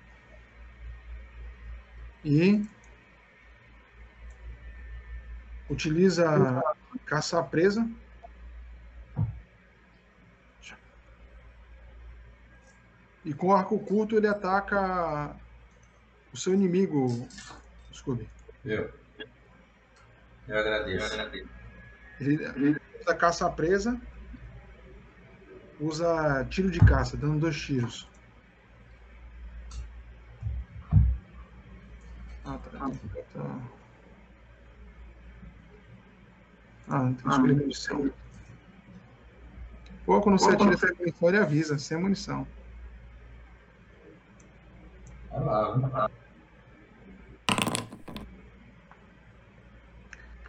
E 2.25 2.65
utiliza 5.69 6.25
caçar 7.05 7.47
presa. 7.49 7.89
E 13.23 13.33
com 13.33 13.53
arco 13.53 13.79
curto 13.79 14.17
ele 14.17 14.27
ataca 14.27 15.35
o 16.33 16.37
seu 16.37 16.53
inimigo, 16.53 17.27
Scooby. 17.93 18.27
Eu. 18.65 18.91
Eu 20.47 20.57
agradeço. 20.57 21.05
Eu 21.05 21.13
agradeço. 21.13 21.49
Ele, 22.19 22.43
ele 22.43 22.81
usa 22.99 23.15
caça 23.15 23.49
presa, 23.51 24.01
usa 25.79 26.45
tiro 26.49 26.71
de 26.71 26.79
caça, 26.79 27.15
dando 27.15 27.39
dois 27.39 27.59
tiros. 27.59 28.10
Tá. 32.69 32.91
tá. 33.33 33.59
Ah, 36.87 37.03
não 37.03 37.13
tem 37.13 37.23
que 37.23 37.29
escolher 37.29 37.55
munição. 37.55 38.11
Pô, 40.05 40.21
quando 40.21 40.39
você 40.39 40.51
atira 40.51 40.77
sem 40.77 40.95
munição, 40.97 41.29
ele 41.29 41.37
avisa, 41.37 41.79
sem 41.79 41.97
munição. 41.97 42.47
Vai 45.29 45.43
lá, 45.45 45.71
vai 45.77 45.91
lá. 45.91 46.11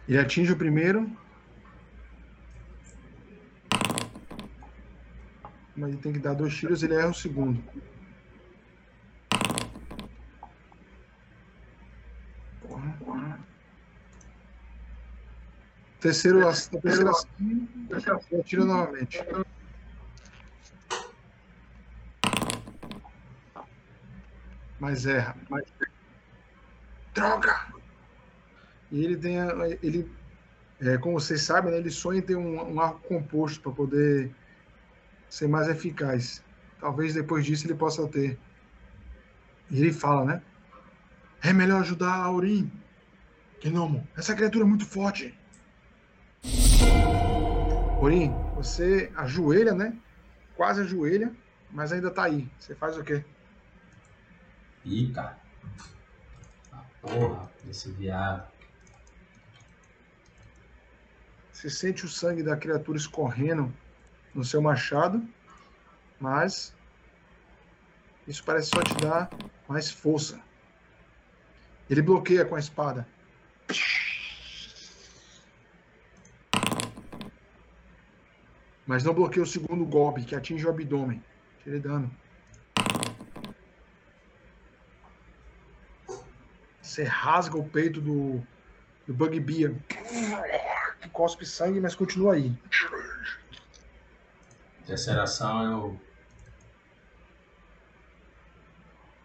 Ele 0.07 0.19
atinge 0.19 0.51
o 0.51 0.57
primeiro. 0.57 1.09
Mas 5.75 5.89
ele 5.89 5.97
tem 5.97 6.13
que 6.13 6.19
dar 6.19 6.33
dois 6.33 6.53
tiros, 6.53 6.83
ele 6.83 6.93
erra 6.93 7.09
o 7.09 7.13
segundo. 7.13 7.63
Terceiro, 16.03 16.41
terceiro 16.81 17.09
ação, 17.11 17.29
ele 17.39 18.41
atira 18.41 18.65
novamente. 18.65 19.23
Mas 24.81 25.05
erra. 25.05 25.37
Mas... 25.49 25.63
Droga! 27.13 27.67
E 28.91 29.05
ele 29.05 29.15
tem. 29.15 29.39
a- 29.39 29.53
Ele, 29.81 30.11
é, 30.81 30.97
como 30.97 31.17
vocês 31.21 31.41
sabem, 31.41 31.71
né, 31.71 31.77
ele 31.77 31.89
sonha 31.89 32.19
em 32.19 32.21
ter 32.21 32.35
um, 32.35 32.73
um 32.73 32.81
arco 32.81 32.99
composto 33.07 33.61
para 33.61 33.71
poder 33.71 34.29
ser 35.29 35.47
mais 35.47 35.69
eficaz. 35.69 36.43
Talvez 36.81 37.13
depois 37.13 37.45
disso 37.45 37.65
ele 37.65 37.75
possa 37.75 38.05
ter. 38.09 38.37
E 39.71 39.79
ele 39.79 39.93
fala, 39.93 40.25
né? 40.25 40.41
É 41.41 41.53
melhor 41.53 41.79
ajudar 41.79 42.09
a 42.11 42.25
Aurim. 42.25 42.69
Gnomo, 43.63 44.05
essa 44.17 44.35
criatura 44.35 44.65
é 44.65 44.67
muito 44.67 44.85
forte. 44.85 45.33
Aurim, 48.03 48.33
você 48.55 49.11
ajoelha, 49.15 49.73
né? 49.73 49.97
Quase 50.55 50.81
ajoelha, 50.81 51.33
mas 51.71 51.91
ainda 51.91 52.11
tá 52.11 52.23
aí. 52.23 52.49
Você 52.59 52.75
faz 52.75 52.97
o 52.97 53.03
quê? 53.03 53.23
Pica. 54.83 55.37
Ah, 56.71 56.83
porra, 57.01 57.49
esse 57.69 57.89
viado. 57.91 58.45
Você 61.51 61.69
sente 61.69 62.03
o 62.03 62.09
sangue 62.09 62.43
da 62.43 62.57
criatura 62.57 62.97
escorrendo 62.97 63.73
no 64.35 64.43
seu 64.43 64.61
machado, 64.61 65.25
mas 66.19 66.75
isso 68.27 68.43
parece 68.43 68.69
só 68.69 68.83
te 68.83 68.95
dar 68.95 69.29
mais 69.67 69.89
força. 69.89 70.41
Ele 71.89 72.01
bloqueia 72.01 72.43
com 72.43 72.55
a 72.55 72.59
espada. 72.59 73.07
Mas 78.85 79.03
não 79.03 79.13
bloqueia 79.13 79.43
o 79.43 79.47
segundo 79.47 79.85
golpe, 79.85 80.25
que 80.25 80.35
atinge 80.35 80.65
o 80.65 80.69
abdômen. 80.69 81.23
Tira 81.63 81.79
dano. 81.79 82.11
Você 86.81 87.03
rasga 87.03 87.57
o 87.57 87.67
peito 87.67 88.01
do, 88.01 88.45
do 89.07 89.13
Bugbear. 89.13 89.73
Que 91.01 91.09
cospe 91.09 91.45
sangue, 91.45 91.79
mas 91.79 91.95
continua 91.95 92.33
aí. 92.33 92.53
Terceira 94.85 95.23
ação 95.23 95.63
eu. 95.63 96.01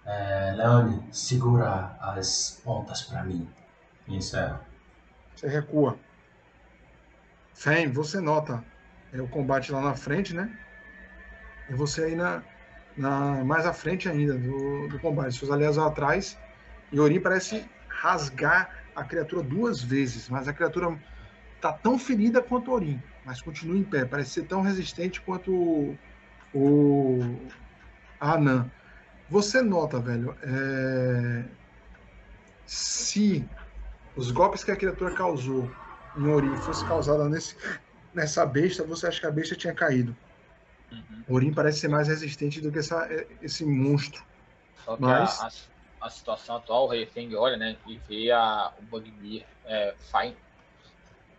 É, 0.07 0.53
Leone, 0.53 1.13
segura 1.13 1.97
as 2.01 2.61
pontas 2.65 3.03
pra 3.03 3.25
mim. 3.25 3.47
E 4.07 4.17
encerro. 4.17 4.61
Você 5.35 5.49
recua. 5.49 5.99
Fem, 7.53 7.91
você 7.93 8.21
nota 8.21 8.65
é, 9.13 9.21
o 9.21 9.29
combate 9.29 9.73
lá 9.73 9.81
na 9.81 9.95
frente, 9.95 10.35
né? 10.35 10.51
E 11.69 11.75
você 11.75 12.05
aí 12.05 12.15
na, 12.15 12.43
na 12.97 13.45
mais 13.45 13.67
à 13.67 13.73
frente 13.73 14.09
ainda 14.09 14.37
do, 14.37 14.89
do 14.89 14.99
combate. 14.99 15.37
Seus 15.37 15.51
aliados 15.51 15.77
lá 15.77 15.87
atrás. 15.87 16.37
E 16.91 16.99
Orim 16.99 17.21
parece 17.21 17.65
rasgar 17.89 18.71
a 18.95 19.05
criatura 19.05 19.43
duas 19.43 19.83
vezes, 19.83 20.29
mas 20.29 20.49
a 20.49 20.53
criatura 20.53 20.99
tá 21.61 21.73
tão 21.73 21.99
ferida 21.99 22.43
quanto 22.43 22.73
Orim, 22.73 23.01
mas 23.25 23.43
continua 23.43 23.77
em 23.77 23.85
pé. 23.85 24.05
Parece 24.05 24.31
ser 24.31 24.45
tão 24.45 24.63
resistente 24.63 25.21
quanto 25.21 25.53
o, 25.53 25.97
o 26.55 27.21
Anan. 28.21 28.71
Você 29.29 29.61
nota, 29.61 30.01
velho, 30.01 30.35
é, 30.43 31.45
se 32.67 33.47
os 34.17 34.31
golpes 34.31 34.65
que 34.65 34.71
a 34.71 34.77
criatura 34.77 35.11
causou 35.15 35.71
em 36.17 36.27
Orim 36.27 36.57
fosse 36.57 36.85
causada 36.87 37.29
nesse, 37.29 37.55
nessa 38.19 38.45
besta, 38.45 38.85
você 38.85 39.07
acha 39.07 39.21
que 39.21 39.27
a 39.27 39.31
besta 39.31 39.57
tinha 39.57 39.73
caído. 39.73 40.15
Uhum. 40.91 41.25
Orim 41.29 41.55
parece 41.55 41.81
ser 41.81 41.89
mais 41.89 42.09
resistente 42.09 42.61
do 42.61 42.71
que 42.73 42.79
essa, 42.79 43.09
esse 43.41 43.65
monstro. 43.65 44.23
Só 44.85 44.97
que 44.97 45.03
Mas- 45.03 45.41
a, 45.41 45.47
a, 45.47 46.07
a 46.07 46.11
situação 46.11 46.57
atual, 46.57 46.85
o 46.85 46.89
Refeng 46.89 47.35
olha, 47.35 47.57
né, 47.57 47.77
e 47.87 47.97
vê 48.09 48.31
a, 48.31 48.73
o 48.79 48.83
Bugbear 48.83 49.47
é, 49.65 49.95
fine, 49.99 50.37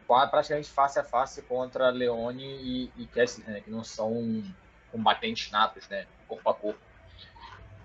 praticamente 0.07 0.69
face 0.69 0.99
a 0.99 1.03
face 1.03 1.41
contra 1.43 1.89
Leone 1.89 2.43
e, 2.43 2.91
e 2.97 3.05
Kessler, 3.07 3.47
né, 3.47 3.61
que 3.61 3.69
não 3.69 3.83
são 3.83 4.43
combatentes 4.91 5.51
natos, 5.51 5.87
né, 5.87 6.07
corpo 6.27 6.49
a 6.49 6.53
corpo. 6.53 6.79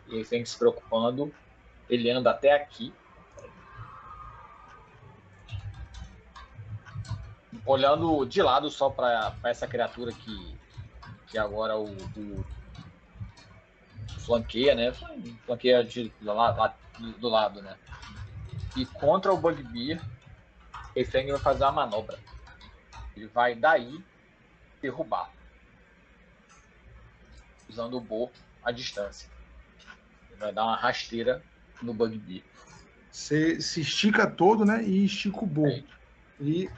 E 0.09 0.23
vem 0.23 0.45
se 0.45 0.57
preocupando, 0.59 1.35
ele 1.89 2.11
anda 2.11 2.31
até 2.31 2.53
aqui, 2.53 2.93
olhando 7.67 8.25
de 8.27 8.43
lado 8.43 8.71
só 8.71 8.91
para 8.91 9.35
essa 9.45 9.67
criatura 9.67 10.13
que, 10.13 10.57
que 11.29 11.39
agora 11.39 11.77
o, 11.77 11.87
o 12.17 12.45
flanqueia, 14.19 14.75
né? 14.75 14.93
Flanqueia 15.45 15.83
de, 15.85 16.09
do, 16.21 16.27
la- 16.33 16.55
lá- 16.55 16.77
do 17.19 17.29
lado, 17.29 17.63
né? 17.63 17.77
E 18.77 18.85
contra 18.87 19.33
o 19.33 19.37
Bugbear, 19.37 20.01
Efeng 20.97 21.31
vai 21.31 21.41
fazer 21.41 21.65
uma 21.65 21.73
manobra. 21.73 22.19
Ele 23.17 23.27
vai 23.29 23.55
daí 23.55 24.03
derrubar. 24.83 25.31
Usando 27.69 27.97
o 27.97 28.01
Bo 28.01 28.31
a 28.63 28.71
distância. 28.71 29.29
Ele 30.31 30.41
vai 30.41 30.53
dar 30.53 30.65
uma 30.65 30.77
rasteira 30.77 31.43
no 31.83 31.95
Bugbear. 31.95 32.43
Você 33.11 33.61
se 33.61 33.81
estica 33.81 34.29
todo, 34.29 34.65
né? 34.65 34.83
E 34.83 35.05
estica 35.05 35.45
o 35.45 35.47
bo. 35.47 35.69
É. 35.69 35.85
E, 36.41 36.69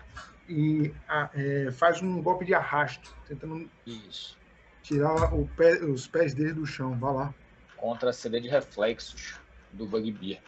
e 0.48 0.94
a- 1.08 1.30
é, 1.34 1.70
faz 1.72 2.00
um 2.02 2.22
golpe 2.22 2.44
de 2.44 2.54
arrasto, 2.54 3.14
tentando 3.26 3.68
Isso. 3.86 4.36
tirar 4.82 5.30
pé- 5.56 5.82
os 5.84 6.06
pés 6.06 6.34
dele 6.34 6.52
do 6.54 6.66
chão. 6.66 6.98
Vai 6.98 7.12
lá. 7.14 7.34
Contra 7.76 8.10
a 8.10 8.12
CD 8.12 8.40
de 8.40 8.48
reflexos 8.48 9.38
do 9.72 9.86
Bugbear. 9.86 10.40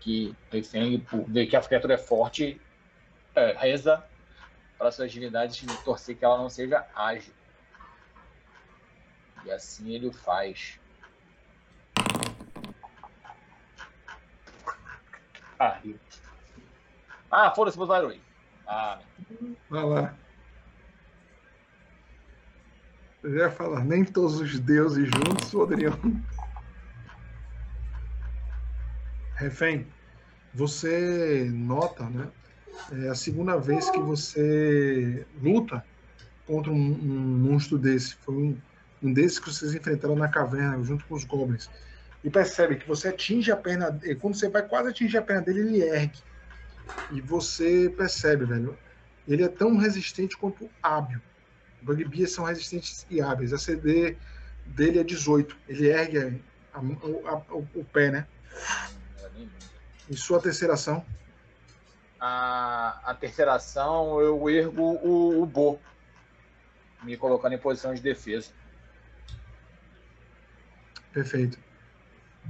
Que 0.00 0.34
Refeng, 0.52 0.98
por 1.00 1.24
ver 1.24 1.46
que 1.46 1.56
a 1.56 1.60
criatura 1.60 1.94
é 1.94 1.98
forte, 1.98 2.60
é, 3.34 3.52
reza 3.52 4.04
para 4.78 4.92
suas 4.92 5.10
divindades 5.10 5.56
de 5.56 5.66
torcer 5.84 6.16
que 6.16 6.24
ela 6.24 6.38
não 6.38 6.48
seja 6.48 6.86
ágil. 6.94 7.32
E 9.44 9.50
assim 9.50 9.90
ele 9.94 10.06
o 10.06 10.12
faz. 10.12 10.78
Ah. 15.58 15.80
Ah, 17.30 17.50
foda-se, 17.52 17.78
usar 17.78 17.98
herói. 17.98 18.20
Ah, 18.66 18.98
Vai 19.70 19.84
lá. 19.84 20.14
Eu 23.22 23.36
ia 23.36 23.50
falar, 23.50 23.84
nem 23.84 24.04
todos 24.04 24.40
os 24.40 24.58
deuses 24.60 25.08
juntos 25.08 25.50
poderiam. 25.50 25.98
Refém, 29.34 29.86
você 30.54 31.50
nota, 31.52 32.08
né? 32.08 32.28
É 32.92 33.08
a 33.08 33.14
segunda 33.14 33.56
vez 33.56 33.90
que 33.90 33.98
você 33.98 35.26
luta 35.42 35.84
contra 36.46 36.70
um, 36.70 36.76
um 36.76 37.38
monstro 37.50 37.78
desse. 37.78 38.14
Foi 38.16 38.34
um, 38.34 38.58
um 39.02 39.12
desses 39.12 39.38
que 39.38 39.52
vocês 39.52 39.74
enfrentaram 39.74 40.14
na 40.14 40.28
caverna 40.28 40.82
junto 40.82 41.04
com 41.06 41.14
os 41.14 41.24
goblins. 41.24 41.68
E 42.22 42.30
percebe 42.30 42.76
que 42.76 42.86
você 42.86 43.08
atinge 43.08 43.50
a 43.50 43.56
perna 43.56 43.90
dele. 43.90 44.14
Quando 44.16 44.34
você 44.34 44.48
vai 44.48 44.62
quase 44.62 44.88
atingir 44.90 45.18
a 45.18 45.22
perna 45.22 45.42
dele, 45.42 45.60
ele 45.60 45.82
ergue. 45.82 46.22
E 47.10 47.20
você 47.20 47.88
percebe, 47.96 48.44
velho. 48.44 48.76
Ele 49.26 49.42
é 49.42 49.48
tão 49.48 49.76
resistente 49.76 50.36
quanto 50.36 50.70
hábil. 50.82 51.20
Bugbears 51.82 52.32
são 52.32 52.44
resistentes 52.44 53.06
e 53.10 53.20
hábeis. 53.20 53.52
A 53.52 53.58
CD 53.58 54.16
dele 54.66 54.98
é 55.00 55.04
18. 55.04 55.56
Ele 55.68 55.88
ergue 55.88 56.18
a- 56.72 56.78
a- 56.78 57.32
a- 57.32 57.54
o, 57.54 57.84
pé, 57.92 58.10
né? 58.10 58.26
E 60.08 60.16
sua 60.16 60.40
terceira 60.40 60.74
ação. 60.74 61.04
a, 62.18 62.98
a 63.04 63.14
terceira 63.14 63.54
ação, 63.54 64.20
eu 64.20 64.48
ergo 64.48 64.80
o, 64.82 65.42
o 65.42 65.46
Bo, 65.46 65.78
me 67.02 67.16
colocando 67.16 67.52
em 67.52 67.58
posição 67.58 67.92
de 67.92 68.00
defesa. 68.00 68.50
Perfeito. 71.12 71.58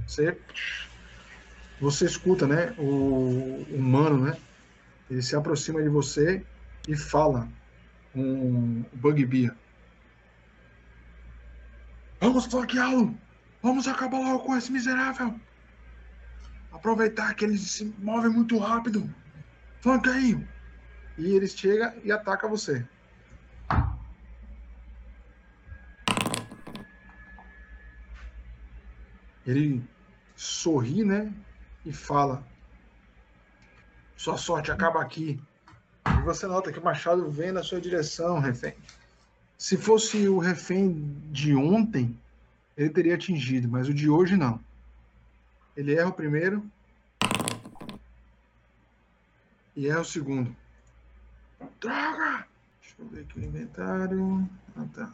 Você, 0.07 0.39
você 1.81 2.07
escuta, 2.07 2.47
né? 2.47 2.74
O 2.79 3.64
humano, 3.70 4.27
né? 4.27 4.37
Ele 5.11 5.22
se 5.22 5.37
aproxima 5.37 5.83
de 5.83 5.89
você 5.89 6.45
e 6.89 6.97
fala 6.97 7.49
o 8.14 8.85
Bugbear. 8.95 9.55
Vamos 12.20 12.47
flanqueá-lo! 12.47 13.16
Vamos 13.62 13.87
acabar 13.87 14.18
logo 14.18 14.41
com 14.41 14.57
esse 14.57 14.72
miserável! 14.72 15.39
Aproveitar 16.72 17.35
que 17.35 17.45
ele 17.45 17.59
se 17.59 17.85
move 17.99 18.29
muito 18.29 18.59
rápido! 18.59 19.09
Flanqueie! 19.81 20.47
E 21.18 21.35
ele 21.35 21.47
chega 21.47 21.97
e 22.03 22.11
ataca 22.11 22.49
você. 22.49 22.87
Ele 29.47 29.85
sorri, 30.35 31.05
né? 31.05 31.33
E 31.87 31.93
fala: 31.93 32.43
Sua 34.16 34.37
sorte 34.37 34.72
acaba 34.72 35.01
aqui. 35.01 35.41
E 36.05 36.22
você 36.22 36.47
nota 36.49 36.72
que 36.72 36.80
o 36.80 36.84
machado 36.84 37.30
vem 37.30 37.53
na 37.53 37.62
sua 37.62 37.80
direção, 37.80 38.41
refém. 38.41 38.74
Se 39.57 39.76
fosse 39.76 40.28
o 40.28 40.39
refém 40.39 41.16
de 41.30 41.55
ontem, 41.55 42.18
ele 42.76 42.91
teria 42.91 43.14
atingido, 43.14 43.68
mas 43.68 43.89
o 43.89 43.95
de 43.95 44.11
hoje 44.11 44.37
não. 44.37 44.61
Ele 45.76 45.95
erra 45.95 46.09
o 46.09 46.12
primeiro 46.12 46.68
e 49.76 49.87
erra 49.87 50.01
o 50.01 50.05
segundo. 50.05 50.55
Droga! 51.80 52.47
Deixa 52.80 52.97
eu 52.99 53.07
ver 53.07 53.20
aqui 53.20 53.39
o 53.39 53.45
inventário. 53.45 54.51
Ah, 54.76 54.87
tá. 54.93 55.12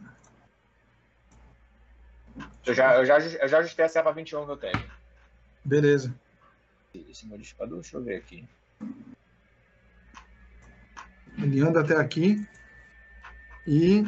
Eu 2.65 2.75
já, 2.75 2.97
eu 2.97 3.05
já, 3.05 3.19
eu 3.19 3.49
já 3.49 3.59
ajustei 3.59 3.85
a 3.85 3.89
serva 3.89 4.13
21 4.13 4.47
que 4.47 4.51
eu 4.51 4.57
tenho. 4.57 4.91
Beleza. 5.65 6.15
Esse 6.95 7.27
modificador, 7.27 7.81
deixa 7.81 7.97
eu 7.97 8.03
ver 8.03 8.17
aqui. 8.17 8.49
Ele 11.39 11.61
anda 11.61 11.81
até 11.81 11.97
aqui 11.97 12.47
e 13.67 14.05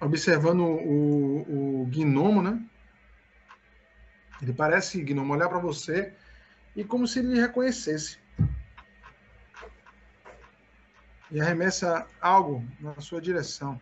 observando 0.00 0.62
o, 0.62 1.82
o 1.82 1.86
gnomo, 1.86 2.42
né? 2.42 2.62
Ele 4.42 4.52
parece, 4.52 5.02
gnomo, 5.02 5.32
olhar 5.32 5.48
para 5.48 5.58
você 5.58 6.12
e 6.74 6.84
como 6.84 7.06
se 7.06 7.20
ele 7.20 7.40
reconhecesse. 7.40 8.18
E 11.30 11.40
arremessa 11.40 12.06
algo 12.20 12.64
na 12.80 13.00
sua 13.00 13.20
direção. 13.20 13.80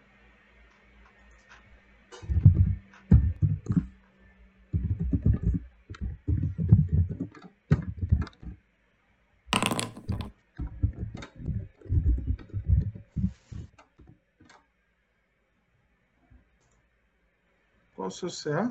Qual 18.07 18.09
o 18.09 18.11
seu 18.13 18.31
CA? 18.31 18.71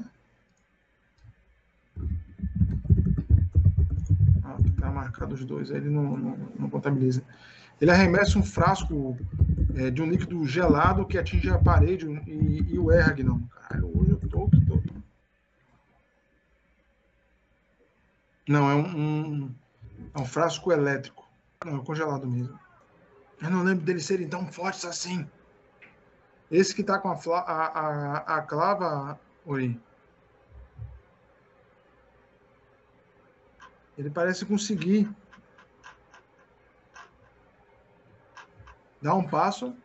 Ah, 4.45 4.57
tá 4.79 4.89
marcado 4.89 5.35
os 5.35 5.43
dois, 5.43 5.71
ele 5.71 5.89
não, 5.89 6.15
não, 6.15 6.37
não 6.57 6.69
contabiliza. 6.69 7.21
Ele 7.81 7.91
arremessa 7.91 8.39
um 8.39 8.43
frasco 8.43 9.17
é, 9.75 9.91
de 9.91 10.01
um 10.01 10.05
líquido 10.09 10.45
gelado 10.47 11.05
que 11.05 11.17
atinge 11.17 11.49
a 11.49 11.59
parede 11.59 12.07
e, 12.25 12.75
e 12.75 12.79
o 12.79 12.89
erra, 12.89 13.11
Gnome. 13.11 13.45
Caralho, 13.49 13.91
hoje 13.99 14.11
eu 14.11 14.19
tô 14.29 14.47
que 14.47 14.65
tô. 14.65 14.81
Não, 18.47 18.69
é 18.69 18.75
um, 18.75 18.87
um- 19.43 19.55
é 20.13 20.19
um 20.21 20.25
frasco 20.25 20.71
elétrico. 20.71 21.27
Não, 21.65 21.81
é 21.81 21.85
congelado 21.85 22.25
mesmo. 22.25 22.57
Eu 23.41 23.49
não 23.49 23.63
lembro 23.63 23.83
deles 23.83 24.05
serem 24.05 24.29
tão 24.29 24.47
fortes 24.47 24.85
assim. 24.85 25.27
Esse 26.49 26.73
que 26.73 26.83
tá 26.83 26.99
com 26.99 27.09
a, 27.09 27.15
a, 27.39 27.65
a, 27.65 28.37
a 28.37 28.41
clava, 28.43 29.19
Ori. 29.45 29.79
Ele 33.97 34.09
parece 34.09 34.45
conseguir 34.45 35.09
dar 39.01 39.15
um 39.15 39.27
passo. 39.27 39.75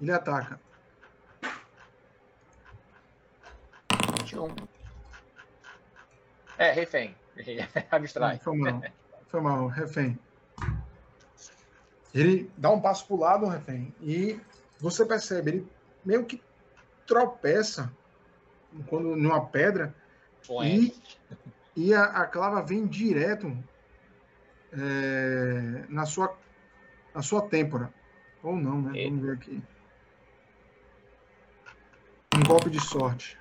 Ele 0.00 0.12
ataca. 0.12 0.60
21. 4.20 4.54
É, 6.58 6.72
refém. 6.72 7.14
Abstrai. 7.90 8.38
Foi 8.38 8.56
mal. 8.56 8.82
Foi 9.28 9.40
mal, 9.40 9.66
refém. 9.68 10.18
Ele 12.14 12.50
dá 12.56 12.70
um 12.70 12.80
passo 12.80 13.06
pro 13.06 13.16
lado, 13.16 13.46
refém, 13.46 13.94
e 14.00 14.40
você 14.80 15.04
percebe, 15.04 15.50
ele 15.50 15.72
meio 16.02 16.24
que 16.24 16.42
tropeça 17.06 17.92
quando 18.84 19.16
numa 19.16 19.44
pedra 19.46 19.94
Põe. 20.46 20.92
e 21.74 21.94
a, 21.94 22.04
a 22.04 22.26
clava 22.26 22.62
vem 22.62 22.86
direto 22.86 23.56
é, 24.72 25.84
na 25.88 26.06
sua 26.06 26.36
na 27.14 27.22
sua 27.22 27.48
têmpora. 27.48 27.92
Ou 28.42 28.56
não, 28.56 28.82
né? 28.82 28.98
Eita. 28.98 29.10
Vamos 29.10 29.24
ver 29.24 29.32
aqui. 29.32 29.62
Um 32.34 32.42
golpe 32.46 32.68
de 32.68 32.80
sorte. 32.80 33.38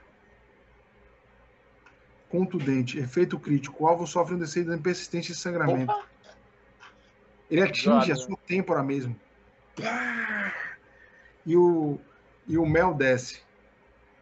Contundente, 2.29 2.97
efeito 2.97 3.37
crítico. 3.37 3.83
O 3.83 3.87
alvo 3.87 4.07
sofre 4.07 4.35
um 4.35 4.39
DC 4.39 4.63
de 4.63 4.77
persistente 4.77 5.31
e 5.31 5.35
sangramento. 5.35 5.91
Opa! 5.91 6.05
Ele 7.51 7.61
atinge 7.61 8.11
a 8.11 8.15
Joga. 8.15 8.15
sua 8.15 8.37
têmpora 8.47 8.81
mesmo. 8.81 9.15
E 11.45 11.55
o, 11.55 11.99
e 12.47 12.57
o 12.57 12.65
mel 12.65 12.93
desce. 12.93 13.41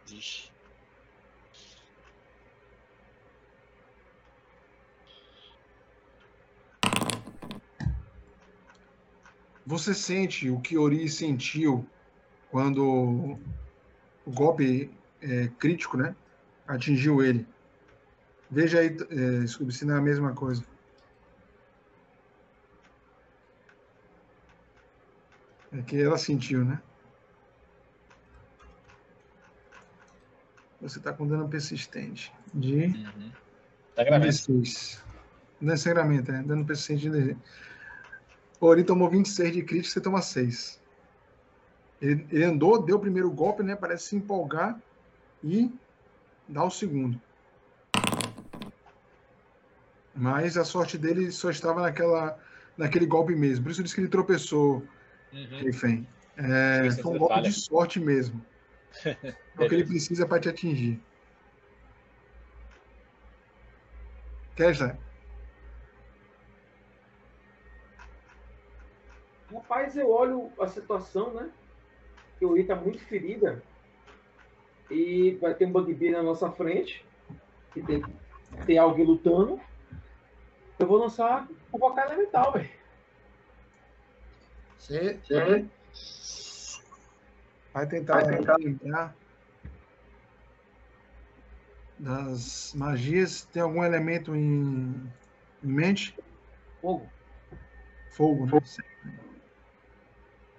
Vixe. 0.06 0.53
Você 9.66 9.94
sente 9.94 10.50
o 10.50 10.60
que 10.60 10.76
Ori 10.76 11.08
sentiu 11.08 11.86
quando 12.50 13.38
o 14.26 14.30
golpe 14.30 14.90
é, 15.22 15.48
crítico, 15.58 15.96
né? 15.96 16.14
Atingiu 16.66 17.22
ele. 17.22 17.46
Veja 18.50 18.80
aí, 18.80 18.96
é, 19.10 19.46
Scooby, 19.46 19.72
se 19.72 19.84
não 19.84 19.94
é 19.94 19.98
a 19.98 20.02
mesma 20.02 20.32
coisa. 20.32 20.64
É 25.72 25.82
que 25.82 26.00
ela 26.00 26.16
sentiu, 26.16 26.64
né? 26.64 26.80
Você 30.80 30.98
está 30.98 31.12
com 31.12 31.26
dano 31.26 31.48
persistente 31.48 32.32
de 32.52 32.84
Uhum. 32.84 33.32
Sangramento. 33.96 34.26
16. 34.26 35.04
Não 35.60 35.72
é 35.72 35.76
sangramento, 35.76 36.30
é 36.30 36.42
dano 36.42 36.64
persistente 36.64 37.02
de 37.02 37.10
16. 37.10 37.36
O 37.36 37.40
Ori 38.60 38.84
tomou 38.84 39.08
26 39.10 39.52
de 39.52 39.62
crítico, 39.62 39.92
você 39.92 40.00
toma 40.00 40.22
6. 40.22 40.80
Ele, 42.00 42.26
ele 42.30 42.44
andou, 42.44 42.82
deu 42.82 42.96
o 42.96 43.00
primeiro 43.00 43.30
golpe, 43.30 43.62
né? 43.62 43.76
Parece 43.76 44.08
se 44.08 44.16
empolgar 44.16 44.80
e 45.42 45.70
dá 46.48 46.64
o 46.64 46.70
segundo. 46.70 47.20
Mas 50.14 50.56
a 50.56 50.64
sorte 50.64 50.96
dele 50.96 51.30
só 51.32 51.50
estava 51.50 51.82
naquela, 51.82 52.38
naquele 52.76 53.06
golpe 53.06 53.34
mesmo. 53.34 53.64
Por 53.64 53.72
isso 53.72 53.82
disse 53.82 53.94
que 53.94 54.00
ele 54.00 54.08
tropeçou, 54.08 54.86
Uhum. 55.34 55.58
Refém. 55.64 56.08
É, 56.36 56.90
foi 57.02 57.14
um 57.14 57.18
golpe 57.18 57.34
falha. 57.34 57.50
de 57.50 57.52
sorte 57.52 58.00
mesmo. 58.00 58.44
É 59.56 59.64
o 59.64 59.68
que 59.68 59.74
ele 59.76 59.84
precisa 59.84 60.26
para 60.26 60.40
te 60.40 60.48
atingir. 60.48 61.00
Kesla, 64.56 64.98
Rapaz, 69.54 69.96
eu 69.96 70.10
olho 70.10 70.50
a 70.58 70.66
situação, 70.66 71.32
né? 71.32 71.48
Que 72.38 72.44
o 72.44 72.50
Ori 72.50 72.64
tá 72.64 72.74
muito 72.74 73.04
ferida. 73.04 73.62
E 74.90 75.38
vai 75.40 75.54
ter 75.54 75.66
um 75.66 75.72
bugbear 75.72 76.14
na 76.14 76.22
nossa 76.22 76.50
frente. 76.50 77.04
E 77.76 77.82
tem, 77.82 78.04
tem 78.66 78.78
alguém 78.78 79.06
lutando. 79.06 79.60
Eu 80.78 80.86
vou 80.88 80.98
lançar 80.98 81.48
o 81.70 81.78
vocal 81.78 82.04
elemental, 82.06 82.52
velho. 82.52 82.68
você 84.76 85.18
vai 87.72 87.86
tentar 87.86 88.56
lembrar 88.58 89.16
das 91.96 92.74
magias. 92.74 93.44
Tem 93.46 93.62
algum 93.62 93.84
elemento 93.84 94.34
em, 94.34 95.10
em 95.62 95.72
mente? 95.72 96.16
Fogo. 96.80 97.08
Fogo, 98.10 98.46
né? 98.46 98.60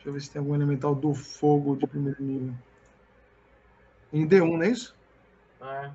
Deixa 0.05 0.09
eu 0.09 0.13
ver 0.13 0.21
se 0.21 0.29
tem 0.29 0.39
algum 0.39 0.53
elemental 0.53 0.93
do 0.93 1.15
fogo 1.15 1.75
de 1.75 1.87
primeiro 1.87 2.21
nível. 2.21 2.53
Em 4.13 4.27
D1, 4.27 4.55
não 4.55 4.61
é 4.61 4.69
isso? 4.69 4.95
Ah, 5.59 5.91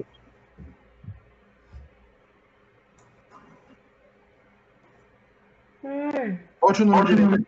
É. 5.84 6.38
Bote 6.60 6.82
o 6.82 6.86
nome 6.86 7.14
dele. 7.14 7.46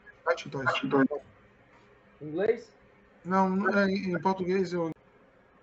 Inglês? 2.20 2.70
Não, 3.24 3.68
é, 3.70 3.90
em 3.90 4.20
português 4.20 4.72
eu 4.72 4.90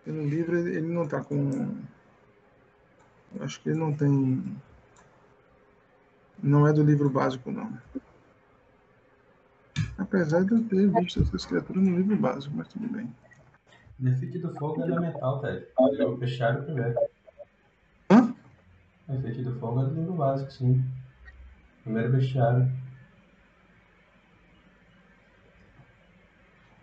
no 0.06 0.26
livro 0.26 0.58
ele 0.58 0.82
não 0.82 1.08
tá 1.08 1.24
com. 1.24 1.76
eu 3.36 3.44
Acho 3.44 3.62
que 3.62 3.70
ele 3.70 3.80
não 3.80 3.94
tem. 3.94 4.58
Não 6.42 6.68
é 6.68 6.72
do 6.74 6.84
livro 6.84 7.10
básico, 7.10 7.52
não. 7.52 7.78
Apesar 9.98 10.44
de 10.46 10.54
eu 10.54 10.64
ter 10.64 10.88
visto 11.02 11.22
essas 11.22 11.46
criaturas 11.46 11.84
no 11.84 11.98
livro 11.98 12.16
básico, 12.16 12.56
mas 12.56 12.68
tudo 12.68 12.88
bem. 12.88 13.14
Defeito 14.00 14.40
do 14.40 14.54
fogo 14.54 14.82
é 14.84 14.86
elemental, 14.86 15.42
Ted. 15.42 15.66
É 16.00 16.06
o 16.06 16.18
primeiro. 16.18 17.00
Hã? 18.12 18.36
Defeito 19.08 19.44
do 19.44 19.60
fogo 19.60 19.82
é 19.82 19.86
do 19.86 19.96
livro 19.96 20.14
básico, 20.14 20.52
sim. 20.52 20.84
Primeiro 21.84 22.12
bestiário. 22.12 22.72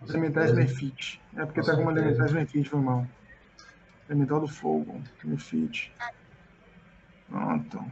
Com 0.01 0.07
Elementais. 0.09 0.53
Mefit. 0.53 1.21
É 1.37 1.47
porque 1.47 1.61
Com 1.61 1.67
tá 1.67 1.77
como 1.77 1.87
certeza. 1.93 2.07
Elementais 2.09 2.33
Mefit, 2.33 2.69
foi 2.69 2.81
mal. 2.81 3.07
Elemental 4.09 4.41
do 4.41 4.49
Fogo, 4.49 5.01
Mefit. 5.23 5.93
Pronto. 7.29 7.85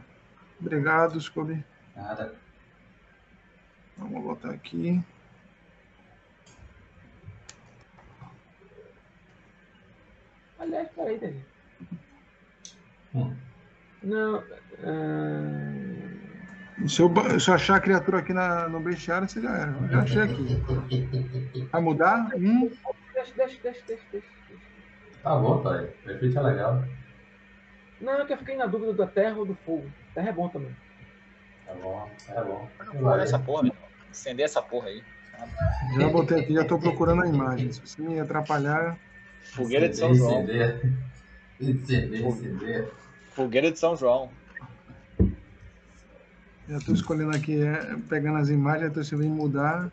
Obrigado, 0.59 1.19
Scooby. 1.19 1.63
Nada. 1.95 2.35
Vamos 3.97 4.23
botar 4.23 4.51
aqui. 4.51 5.03
Aliás, 10.63 10.87
peraí, 10.95 11.19
Dani. 11.19 11.45
Hum. 13.13 13.35
Não. 14.01 14.43
ah, 14.83 16.87
Se 16.87 17.01
eu, 17.01 17.11
se 17.39 17.49
eu 17.49 17.53
achar 17.53 17.75
a 17.75 17.79
criatura 17.81 18.19
aqui 18.19 18.33
na, 18.33 18.67
no 18.69 18.79
bestiário, 18.79 19.27
você 19.27 19.41
já 19.41 19.55
era. 19.57 19.71
Eu 19.71 19.89
já 19.89 19.99
achei 20.01 20.21
aqui. 20.21 21.67
Vai 21.71 21.81
mudar? 21.81 22.29
Hum, 22.35 22.71
Deixa, 23.13 23.33
deixa, 23.35 23.59
deixa, 23.61 23.81
deixa, 23.87 24.03
deixa. 24.11 24.27
Tá 25.21 25.35
bom, 25.35 25.61
Ted. 25.63 25.91
Defeito 26.05 26.39
é 26.39 26.41
legal. 26.41 26.83
Não, 28.01 28.21
é 28.21 28.25
que 28.25 28.33
eu 28.33 28.37
fiquei 28.37 28.55
na 28.57 28.65
dúvida 28.65 28.93
da 28.93 29.07
terra 29.07 29.37
ou 29.37 29.45
do 29.45 29.55
fogo. 29.65 29.89
Terra 30.13 30.29
é 30.29 30.33
bom 30.33 30.49
também. 30.49 30.75
Tá 31.67 31.73
bom, 31.75 32.09
é 32.29 32.43
bom. 32.43 32.69
Essa 33.19 33.39
porra, 33.39 33.63
meu. 33.63 33.73
Acender 34.11 34.45
essa 34.45 34.61
porra 34.61 34.87
aí. 34.89 35.03
já 35.97 36.09
botei 36.09 36.41
aqui, 36.41 36.53
já 36.53 36.61
estou 36.63 36.79
procurando 36.79 37.23
a 37.23 37.27
imagem. 37.27 37.71
Se 37.71 37.79
você 37.81 38.01
me 38.01 38.19
atrapalhar, 38.19 38.97
Fogueira 39.51 39.89
de 39.89 39.97
São 39.97 40.15
João. 40.15 40.45
Fogueira 43.31 43.71
de 43.71 43.79
São 43.79 43.95
João. 43.95 44.29
já 46.67 46.77
estou 46.77 46.95
escolhendo 46.95 47.35
aqui, 47.35 47.61
é, 47.61 47.95
pegando 48.09 48.37
as 48.37 48.49
imagens, 48.49 49.07
se 49.07 49.15
vem 49.15 49.29
mudar. 49.29 49.91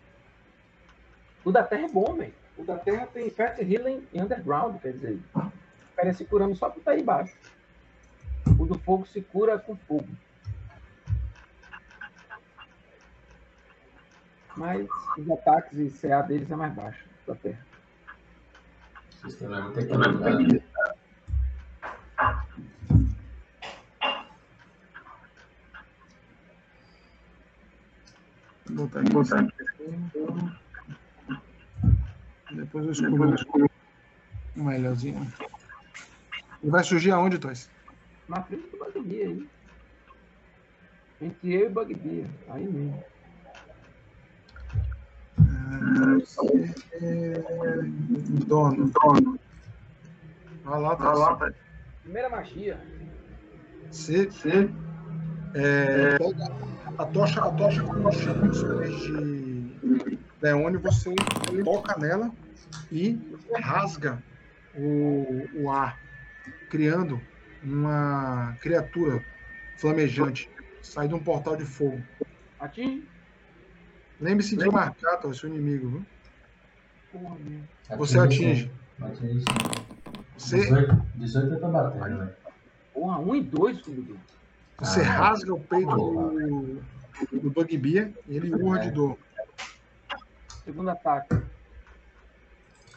O 1.44 1.50
da 1.50 1.62
terra 1.62 1.84
é 1.84 1.88
bom, 1.88 2.14
velho. 2.14 2.32
O 2.56 2.64
da 2.64 2.76
terra 2.76 3.06
tem 3.06 3.30
Fast 3.30 3.62
Healing 3.62 4.06
e 4.12 4.20
Underground, 4.20 4.80
quer 4.80 4.92
dizer. 4.92 5.18
O 5.34 5.50
cara 5.96 6.12
se 6.12 6.24
curando 6.24 6.54
só 6.54 6.68
por 6.68 6.78
estar 6.78 6.92
aí 6.92 7.00
embaixo. 7.00 7.34
O 8.58 8.66
do 8.66 8.78
fogo 8.78 9.06
se 9.06 9.20
cura 9.22 9.58
com 9.58 9.76
fogo. 9.76 10.08
Mas 14.56 14.86
os 15.16 15.30
ataques 15.30 15.78
e 15.78 15.90
CA 15.90 16.22
deles 16.22 16.50
é 16.50 16.56
mais 16.56 16.74
baixo 16.74 17.04
da 17.26 17.34
terra. 17.34 17.69
Sistema 19.20 19.60
muito 19.60 19.80
equilibrado. 19.80 20.62
Vou 28.66 28.86
botar 28.86 29.00
aqui. 29.00 29.10
Botar 29.12 29.40
aqui. 29.40 29.52
Depois 32.52 32.84
eu 32.86 32.92
escolho, 32.92 33.70
um 34.56 34.64
melhorzinho. 34.64 35.32
Ele 36.62 36.70
vai 36.70 36.82
surgir 36.82 37.10
aonde, 37.10 37.38
Toys? 37.38 37.70
Na 38.26 38.42
frente 38.42 38.68
do 38.70 38.78
Bugbear 38.78 39.28
aí. 39.28 39.48
Entre 41.20 41.52
eu 41.52 41.60
e 41.60 41.66
o 41.66 41.70
Bugbear. 41.70 42.28
Aí 42.48 42.66
mesmo. 42.66 43.04
É, 46.92 47.82
dono, 48.46 48.90
dono. 48.90 49.38
Vai 50.64 50.80
lá, 50.80 50.96
Toys. 50.96 51.54
Primeira 52.02 52.28
magia. 52.28 52.78
C, 53.90 54.30
C. 54.30 54.70
É, 55.54 56.16
a 56.98 57.04
tocha, 57.06 57.40
a 57.40 57.50
tocha 57.52 57.82
com 57.82 58.08
os 58.08 58.16
chamas 58.16 58.56
de 58.56 60.18
Leone, 60.40 60.76
você 60.76 61.14
toca 61.64 61.98
nela 61.98 62.30
e 62.92 63.18
rasga 63.60 64.22
o, 64.76 65.46
o 65.54 65.70
ar, 65.70 65.98
criando 66.68 67.20
uma 67.62 68.56
criatura 68.60 69.24
flamejante. 69.76 70.48
Sai 70.82 71.08
de 71.08 71.14
um 71.14 71.18
portal 71.18 71.56
de 71.56 71.64
fogo. 71.64 72.00
Atinge? 72.58 73.09
Lembre-se 74.20 74.56
de 74.56 74.68
marcar, 74.68 75.16
tá, 75.16 75.28
o 75.28 75.34
seu 75.34 75.48
inimigo, 75.48 75.88
viu? 75.88 76.06
Porra, 77.12 77.36
meu. 77.40 77.96
Você 77.96 78.18
atinge. 78.18 78.70
Atinge 79.00 79.40
sim. 79.40 79.44
Você, 80.36 80.56
18, 80.58 81.02
18 81.16 81.54
eu 81.54 81.60
tô 81.60 81.68
batendo, 81.68 82.18
velho. 82.18 82.34
Porra, 82.92 83.18
um 83.18 83.34
e 83.34 83.42
dois, 83.42 83.78
Scooby-Doo. 83.78 84.18
você 84.78 85.00
Ah, 85.00 85.04
rasga 85.04 85.54
o 85.54 85.60
peito 85.60 85.90
do, 85.96 86.82
do 87.40 87.50
Bugbear 87.50 88.10
e 88.28 88.36
ele 88.36 88.54
urra 88.54 88.80
de 88.80 88.90
dor. 88.90 89.16
Segundo 90.64 90.90
ataque. 90.90 91.40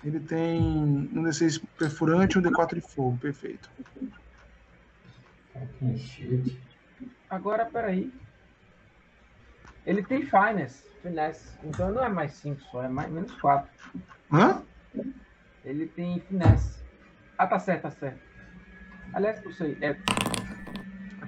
Ele 0.03 0.19
tem 0.19 0.61
um 0.61 1.23
D6 1.23 1.63
perfurante 1.77 2.35
e 2.35 2.39
um 2.39 2.41
D4 2.41 2.75
de 2.75 2.81
fogo. 2.81 3.17
Perfeito. 3.17 3.69
Agora, 7.29 7.65
peraí. 7.65 8.11
Ele 9.85 10.03
tem 10.03 10.25
finesse. 10.25 10.83
Finesse. 11.01 11.57
Então 11.63 11.91
não 11.91 12.03
é 12.03 12.09
mais 12.09 12.31
5 12.33 12.61
só, 12.71 12.83
é 12.83 12.87
mais, 12.87 13.11
menos 13.11 13.31
4. 13.33 13.69
Hã? 14.31 14.61
Ele 15.65 15.87
tem 15.87 16.19
finesse. 16.21 16.81
Ah, 17.37 17.47
tá 17.47 17.59
certo, 17.59 17.83
tá 17.83 17.91
certo. 17.91 18.19
Aliás, 19.13 19.43
não 19.43 19.51
sei. 19.51 19.77
É... 19.81 19.97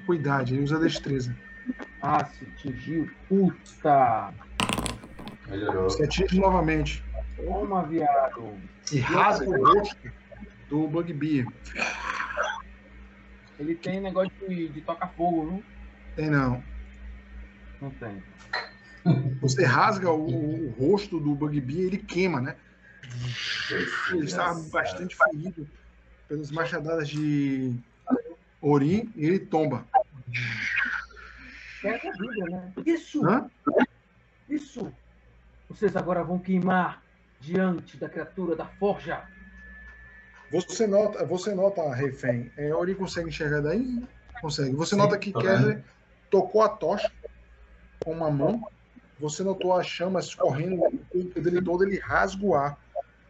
Cuidado, 0.05 0.49
ele 0.49 0.63
usa 0.63 0.79
destreza. 0.79 1.35
Ah, 2.01 2.23
se 2.25 2.45
atingiu. 2.45 3.09
Puta. 3.27 4.33
Melhorou. 5.47 5.83
Você 5.83 6.03
atinge 6.03 6.39
novamente 6.39 7.03
Toma, 7.35 7.83
viado. 7.83 8.53
e 8.91 8.99
rasga 8.99 9.49
o 9.49 9.63
rosto 9.63 10.11
do 10.69 10.87
Bugbear. 10.87 11.47
Ele 13.59 13.75
tem 13.75 13.99
negócio 13.99 14.31
de, 14.47 14.69
de 14.69 14.81
tocar 14.81 15.07
fogo, 15.09 15.45
não? 15.45 15.63
Tem 16.15 16.29
não. 16.29 16.63
Não 17.85 17.91
tem. 17.91 18.23
Você 19.41 19.63
rasga 19.63 20.09
o, 20.09 20.25
o 20.25 20.69
rosto 20.71 21.19
do 21.19 21.35
Bugbear 21.35 21.69
e 21.69 21.85
ele 21.85 21.97
queima, 21.99 22.41
né? 22.41 22.55
Ele 24.09 24.25
está 24.25 24.55
bastante 24.71 25.15
ferido 25.15 25.69
pelas 26.27 26.49
machadadas 26.49 27.07
de 27.07 27.75
Ori 28.59 29.07
e 29.15 29.23
ele 29.23 29.37
tomba. 29.37 29.85
Pega 31.79 32.09
a 32.09 32.11
vida, 32.13 32.45
né? 32.49 32.73
Isso! 32.83 33.23
Hã? 33.23 33.51
Isso! 34.49 34.91
Vocês 35.69 35.95
agora 35.95 36.23
vão 36.23 36.39
queimar 36.39 37.03
diante 37.39 37.97
da 37.97 38.09
criatura 38.09 38.55
da 38.55 38.65
forja. 38.65 39.21
Você 40.51 40.87
nota, 40.87 41.23
você 41.23 41.53
nota, 41.53 41.93
refém. 41.93 42.51
É, 42.57 42.73
Ori 42.73 42.95
consegue 42.95 43.29
enxergar 43.29 43.61
daí? 43.61 44.03
Consegue. 44.41 44.75
Você 44.75 44.95
Sim, 44.95 45.01
nota 45.01 45.19
que 45.19 45.31
tô 45.31 45.39
Kessler 45.39 45.83
tocou 46.31 46.63
a 46.63 46.69
tocha 46.69 47.11
com 48.03 48.11
uma 48.11 48.29
mão. 48.29 48.67
Você 49.19 49.43
notou 49.43 49.73
as 49.73 49.87
chamas 49.87 50.35
correndo 50.35 50.75
o 50.75 50.99
corpo 51.05 51.41
dele 51.41 51.61
todo, 51.61 51.83
ele 51.83 51.99
rasga 51.99 52.45
o 52.45 52.55
ar. 52.55 52.77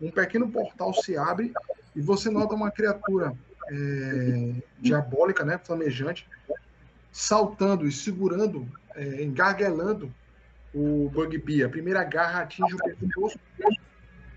Um 0.02 0.12
pequeno 0.12 0.50
portal 0.50 0.94
se 0.94 1.18
abre 1.18 1.54
e 1.96 2.02
você 2.02 2.30
nota 2.30 2.56
uma 2.56 2.72
criatura 2.72 3.34
é, 3.70 4.54
diabólica, 4.80 5.46
né, 5.46 5.58
flamejante, 5.58 6.28
saltando 7.12 7.88
e 7.88 7.92
segurando, 7.92 8.68
é, 8.96 9.24
engarguelando 9.24 10.14
o 10.74 11.10
Bugbear. 11.10 11.68
A 11.68 11.72
primeira 11.72 12.04
garra 12.04 12.42
atinge 12.42 12.76
o 12.76 12.78
pescoço 12.78 13.40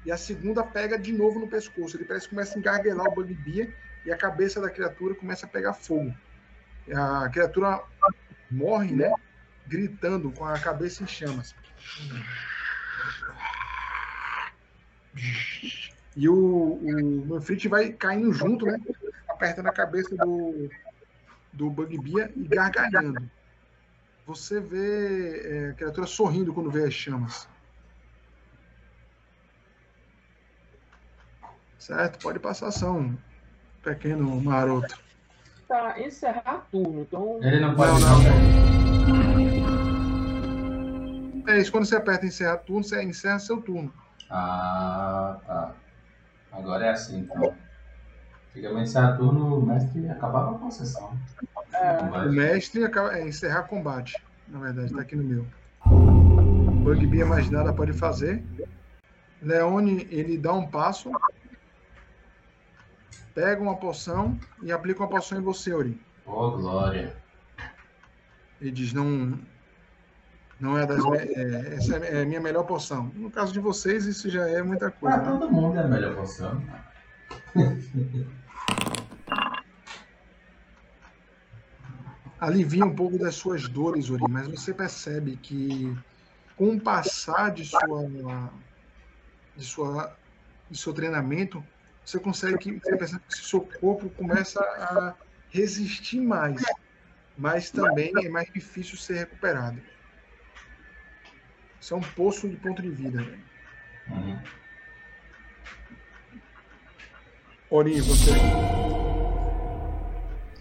e 0.07 0.13
a 0.13 0.17
segunda 0.17 0.63
pega 0.63 0.99
de 0.99 1.13
novo 1.13 1.41
no 1.41 1.49
pescoço. 1.49 1.97
Ele 1.97 2.05
parece 2.05 2.29
que 2.29 2.35
começa 2.35 2.57
a 2.57 2.59
engarguelar 2.59 3.09
o 3.09 3.15
Bugbear 3.15 3.69
e 4.07 4.13
a 4.13 4.17
cabeça 4.17 4.61
da 4.61 4.71
criatura 4.71 5.15
começa 5.15 5.47
a 5.47 5.49
pegar 5.49 5.75
fogo. 5.75 6.15
A 6.95 7.29
criatura 7.29 7.83
morre, 8.51 8.95
né? 8.95 9.13
Gritando 9.69 10.33
com 10.33 10.45
a 10.45 10.59
cabeça 10.59 11.05
em 11.05 11.07
chamas. 11.07 11.55
E 16.17 16.29
o, 16.29 16.35
o 16.35 17.27
Manfred 17.27 17.69
vai 17.69 17.93
caindo 17.93 18.33
junto, 18.33 18.67
né? 18.67 18.81
Apertando 19.29 19.69
a 19.69 19.73
cabeça 19.73 20.17
do, 20.17 20.69
do 21.53 21.71
Bugbear 21.71 22.31
e 22.35 22.43
gargalhando. 22.49 23.31
Você 24.27 24.61
vê 24.61 25.41
é, 25.45 25.71
a 25.71 25.75
criatura 25.75 26.07
sorrindo 26.07 26.53
quando 26.53 26.71
vê 26.71 26.85
as 26.85 26.93
chamas. 26.93 27.49
Certo? 31.79 32.19
Pode 32.19 32.39
passar 32.39 32.69
ação, 32.69 33.17
pequeno 33.83 34.41
maroto. 34.41 34.99
Tá, 35.67 36.01
encerrar 36.01 36.67
turno. 36.71 37.03
Então, 37.03 37.39
Ele 37.43 37.61
não 37.61 37.75
pode 37.75 38.01
Não, 38.01 38.01
não, 38.01 39.39
não. 39.39 39.48
Velho. 41.49 41.59
É 41.59 41.63
isso, 41.63 41.73
quando 41.73 41.87
você 41.87 41.97
aperta 41.97 42.27
encerrar 42.27 42.59
turno, 42.59 42.85
você 42.85 43.03
encerra 43.03 43.39
seu 43.39 43.61
turno. 43.61 43.93
Ah, 44.31 45.39
tá. 45.47 45.75
Agora 46.53 46.87
é 46.87 46.91
assim, 46.91 47.21
então. 47.21 47.55
Antigamente, 48.51 48.89
encerrar 48.91 49.17
turno, 49.17 49.59
o 49.59 49.67
mestre 49.67 50.09
acabava 50.09 50.59
com 50.59 50.67
a 50.67 50.71
sessão. 50.71 51.17
é, 51.73 52.27
O 52.27 52.33
mestre 52.33 52.85
acaba, 52.85 53.17
é 53.17 53.27
encerrar 53.27 53.65
combate, 53.65 54.17
na 54.49 54.59
verdade, 54.59 54.93
tá 54.93 55.01
aqui 55.01 55.17
no 55.17 55.25
meu. 55.25 55.47
Bugbear 56.83 57.29
mais 57.29 57.51
nada 57.51 57.73
pode 57.73 57.93
fazer. 57.93 58.43
Leone, 59.41 60.09
ele 60.11 60.37
dá 60.37 60.53
um 60.53 60.67
passo, 60.67 61.13
pega 63.35 63.63
uma 63.63 63.77
poção 63.77 64.39
e 64.63 64.73
aplica 64.73 65.01
uma 65.01 65.09
poção 65.09 65.39
em 65.39 65.43
você, 65.43 65.73
Ori. 65.73 66.01
Ô, 66.27 66.51
glória. 66.51 67.17
Ele 68.61 68.73
diz, 68.73 68.93
não, 68.93 69.39
não 70.61 70.77
é 70.77 70.87
das, 70.87 71.05
é, 71.05 71.75
essa 71.75 71.97
é 71.97 72.23
a 72.23 72.27
minha 72.27 72.41
melhor 72.41 72.65
poção. 72.65 73.11
No 73.15 73.31
caso 73.31 73.53
de 73.53 73.61
vocês, 73.61 74.07
isso 74.07 74.29
já 74.29 74.49
é 74.49 74.63
muita 74.63 74.91
coisa. 74.91 75.19
Pra 75.19 75.33
né? 75.33 75.39
todo 75.39 75.53
mundo 75.53 75.79
é 75.79 75.83
a 75.83 75.89
melhor 75.89 76.17
poção. 76.17 76.63
alivia 82.41 82.85
um 82.85 82.95
pouco 82.95 83.19
das 83.19 83.35
suas 83.35 83.69
dores, 83.69 84.11
Ori, 84.11 84.23
mas 84.29 84.47
você 84.47 84.73
percebe 84.73 85.37
que 85.37 85.97
com 86.57 86.71
o 86.71 86.81
passar 86.81 87.51
de 87.51 87.65
sua 87.65 88.51
de 89.57 89.65
sua 89.65 90.17
de 90.71 90.79
seu 90.79 90.93
treinamento, 90.93 91.65
você 92.05 92.19
consegue 92.19 92.59
que 92.59 92.73
você 92.73 92.97
percebe 92.97 93.23
que 93.29 93.37
seu 93.39 93.61
corpo 93.81 94.11
começa 94.11 94.61
a 94.61 95.15
resistir 95.51 96.21
mais, 96.21 96.63
mas 97.37 97.71
também 97.71 98.13
é 98.23 98.29
mais 98.29 98.53
difícil 98.53 98.97
ser 98.97 99.15
recuperado. 99.15 99.81
Isso 101.81 101.95
é 101.95 101.97
um 101.97 102.01
poço 102.01 102.49
de 102.49 102.57
ponto 102.57 102.83
de 102.83 102.91
vida. 102.91 103.21
Né? 103.21 103.39
Uhum. 104.11 104.39
Ori, 107.71 108.01
você 108.01 108.31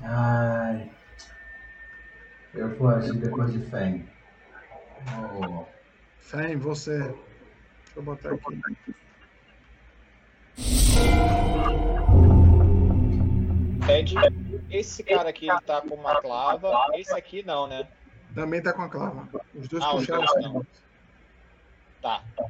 Ai. 0.03 0.89
Eu 2.53 2.75
vou 2.75 2.89
agir 2.89 3.13
depois 3.13 3.51
de 3.51 3.59
Feng. 3.69 4.07
Oh, 5.39 5.65
Fem, 6.19 6.57
você. 6.57 6.97
Deixa 6.99 7.15
eu 7.95 8.03
botar 8.03 8.33
aqui. 8.33 8.95
Ted, 13.85 14.15
esse 14.69 15.03
cara 15.03 15.29
aqui 15.29 15.49
ele 15.49 15.61
tá 15.61 15.81
com 15.81 15.95
uma 15.95 16.19
clava, 16.19 16.73
esse 16.95 17.13
aqui 17.13 17.43
não, 17.43 17.67
né? 17.67 17.87
Também 18.35 18.61
tá 18.61 18.73
com 18.73 18.81
a 18.81 18.89
clava. 18.89 19.27
Os 19.55 19.67
dois 19.67 19.83
Ah, 19.83 19.95
os 19.95 20.01
puxaram 20.01 20.25
dois 20.25 20.45
os 20.45 20.53
não. 20.53 20.65
Tambores. 22.07 22.33
Tá. 22.35 22.47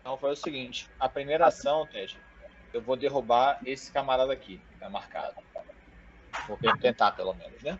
Então 0.00 0.18
foi 0.18 0.32
o 0.32 0.36
seguinte: 0.36 0.88
a 1.00 1.08
primeira 1.08 1.46
ação, 1.46 1.86
Ted, 1.86 2.16
eu 2.72 2.80
vou 2.80 2.96
derrubar 2.96 3.58
esse 3.64 3.90
camarada 3.92 4.32
aqui, 4.32 4.58
que 4.58 4.78
tá 4.78 4.88
marcado. 4.88 5.34
Vou 6.46 6.58
tentar, 6.80 7.12
pelo 7.12 7.34
menos, 7.34 7.62
né? 7.62 7.78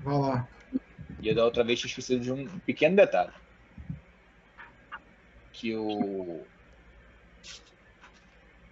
Vai 0.00 0.18
lá. 0.18 0.48
E 1.20 1.28
eu 1.28 1.34
da 1.34 1.44
outra 1.44 1.64
vez 1.64 1.80
tinha 1.80 1.88
esquecido 1.88 2.22
de 2.22 2.32
um 2.32 2.58
pequeno 2.60 2.96
detalhe. 2.96 3.32
Que 5.52 5.74
o. 5.74 6.46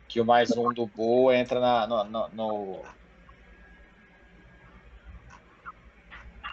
Que 0.07 0.21
o 0.21 0.25
mais 0.25 0.57
um 0.57 0.73
do 0.73 0.87
Boa 0.87 1.35
entra 1.35 1.59
na, 1.59 1.87
no, 1.87 2.05
no, 2.05 2.29
no- 2.29 2.85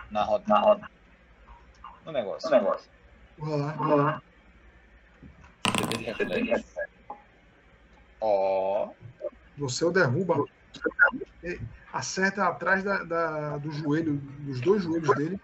Na 0.10 0.24
roda. 0.24 0.44
Na 0.48 0.60
roda. 0.60 0.90
No 2.06 2.12
negócio. 2.12 2.50
No 2.50 2.56
negócio. 2.56 2.90
Vai 3.38 3.58
lá. 3.58 3.72
Vai 3.74 3.98
lá. 3.98 4.22
Ó. 8.20 8.90
Você 9.58 9.86
o 9.86 9.92
derruba. 9.92 10.46
acerta 11.92 12.48
atrás 12.48 12.84
da, 12.84 13.04
da, 13.04 13.58
do 13.58 13.72
joelho, 13.72 14.16
dos 14.16 14.62
dois 14.62 14.84
joelhos 14.84 15.16
dele, 15.16 15.40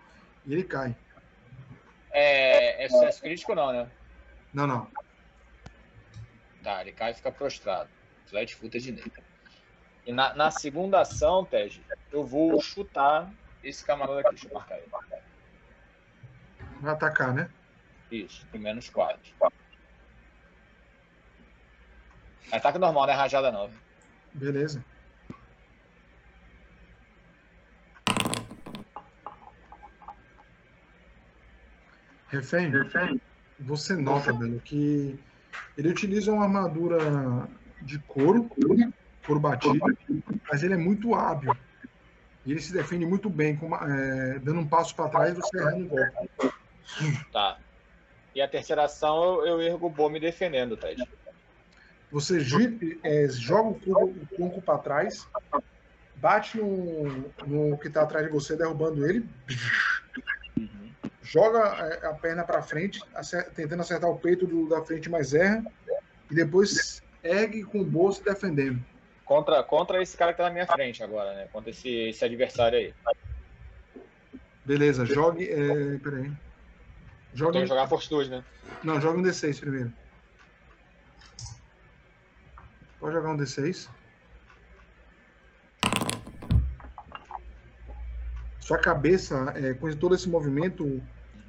e 0.46 0.54
ele 0.54 0.64
cai. 0.64 0.96
É, 2.12 2.86
é 2.86 2.90
sucesso 2.90 3.22
crítico 3.22 3.54
não, 3.54 3.72
né? 3.72 3.92
Não, 4.54 4.66
não. 4.66 4.88
Tá, 6.64 6.82
ele 6.82 6.92
cai 6.92 7.12
e 7.12 7.14
fica 7.16 7.32
prostrado. 7.32 7.90
Flat 8.26 8.56
footage 8.56 8.92
nele. 8.92 9.12
E 10.06 10.12
na, 10.12 10.34
na 10.34 10.52
segunda 10.52 11.02
ação, 11.02 11.46
Tej, 11.46 11.82
eu 12.12 12.26
vou 12.26 12.60
chutar 12.62 13.32
esse 13.64 13.84
camarada 13.86 14.22
aqui. 14.22 14.30
Deixa 14.32 14.48
eu 14.48 14.54
marcar 14.54 14.78
ele. 14.78 14.88
Vai 16.80 16.94
atacar, 16.94 17.34
né? 17.34 17.50
Isso, 18.12 18.46
com 18.52 18.58
menos 18.58 18.90
4. 18.90 19.20
Ataque 22.52 22.78
normal, 22.78 23.06
não 23.06 23.14
é 23.14 23.16
rajada 23.16 23.52
não. 23.52 23.70
Beleza. 24.34 24.84
Refém, 32.30 32.72
você 33.60 33.96
nota, 33.96 34.34
velho, 34.34 34.60
que 34.60 35.18
ele 35.78 35.90
utiliza 35.90 36.32
uma 36.32 36.44
armadura 36.44 37.48
de 37.82 38.00
couro, 38.00 38.50
couro 39.26 39.40
batido, 39.40 39.80
mas 40.50 40.62
ele 40.62 40.74
é 40.74 40.78
muito 40.78 41.16
hábil. 41.16 41.56
E 42.46 42.52
ele 42.52 42.62
se 42.62 42.74
defende 42.74 43.06
muito 43.06 43.30
bem, 43.30 43.56
com 43.56 43.68
uma- 43.68 43.80
é, 43.84 44.40
dando 44.40 44.60
um 44.60 44.68
passo 44.68 44.94
para 44.96 45.10
trás 45.10 45.32
e 45.32 45.36
você 45.42 45.58
errando 45.58 45.86
o 45.86 45.88
golpe. 45.88 46.54
Tá. 47.32 47.58
E 48.38 48.42
a 48.42 48.48
terceira 48.48 48.84
ação 48.84 49.44
eu, 49.44 49.48
eu 49.48 49.62
ergo 49.62 49.88
o 49.88 49.90
bom 49.90 50.12
me 50.12 50.20
defendendo, 50.20 50.78
Ted. 50.78 51.04
Você 52.12 52.38
é, 53.04 53.28
joga 53.30 53.70
o 53.70 53.80
tronco, 53.80 54.20
o 54.22 54.28
tronco 54.28 54.62
para 54.62 54.78
trás, 54.78 55.28
bate 56.14 56.60
no, 56.60 57.34
no 57.48 57.80
que 57.80 57.88
está 57.88 58.04
atrás 58.04 58.28
de 58.28 58.32
você, 58.32 58.56
derrubando 58.56 59.04
ele, 59.10 59.28
joga 61.24 61.62
é, 61.84 62.06
a 62.06 62.14
perna 62.14 62.44
para 62.46 62.62
frente, 62.62 63.00
acer- 63.16 63.52
tentando 63.56 63.82
acertar 63.82 64.08
o 64.08 64.20
peito 64.20 64.46
do, 64.46 64.70
da 64.70 64.86
frente, 64.86 65.10
mas 65.10 65.34
erra, 65.34 65.64
e 66.30 66.36
depois 66.36 67.02
ergue 67.24 67.64
com 67.64 67.82
o 67.82 67.86
bolso 67.86 68.24
defendendo. 68.24 68.86
Contra, 69.26 69.64
contra 69.64 70.00
esse 70.00 70.16
cara 70.16 70.32
que 70.32 70.38
tá 70.38 70.44
na 70.44 70.52
minha 70.52 70.68
frente 70.68 71.02
agora, 71.02 71.34
né? 71.34 71.48
Contra 71.52 71.72
esse, 71.72 71.90
esse 72.10 72.24
adversário 72.24 72.78
aí. 72.78 72.94
Beleza, 74.64 75.08
jogue. 75.08 75.50
É, 75.50 75.98
peraí. 75.98 76.32
Jogue. 77.34 77.54
Tem 77.54 77.62
que 77.62 77.68
jogar 77.68 77.88
fortitude, 77.88 78.30
né? 78.30 78.44
Não, 78.84 79.00
joga 79.00 79.20
um 79.20 79.24
D6 79.24 79.60
primeiro. 79.60 79.94
Pode 83.00 83.14
jogar 83.14 83.30
um 83.30 83.38
D6. 83.38 83.90
Sua 88.60 88.78
cabeça, 88.78 89.54
é, 89.56 89.74
com 89.74 89.90
todo 89.96 90.14
esse 90.14 90.28
movimento, 90.28 91.02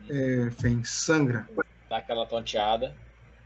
é, 0.09 0.51
Fen, 0.51 0.85
sangra. 0.85 1.49
Dá 1.89 1.97
aquela 1.97 2.27
tonteada. 2.27 2.95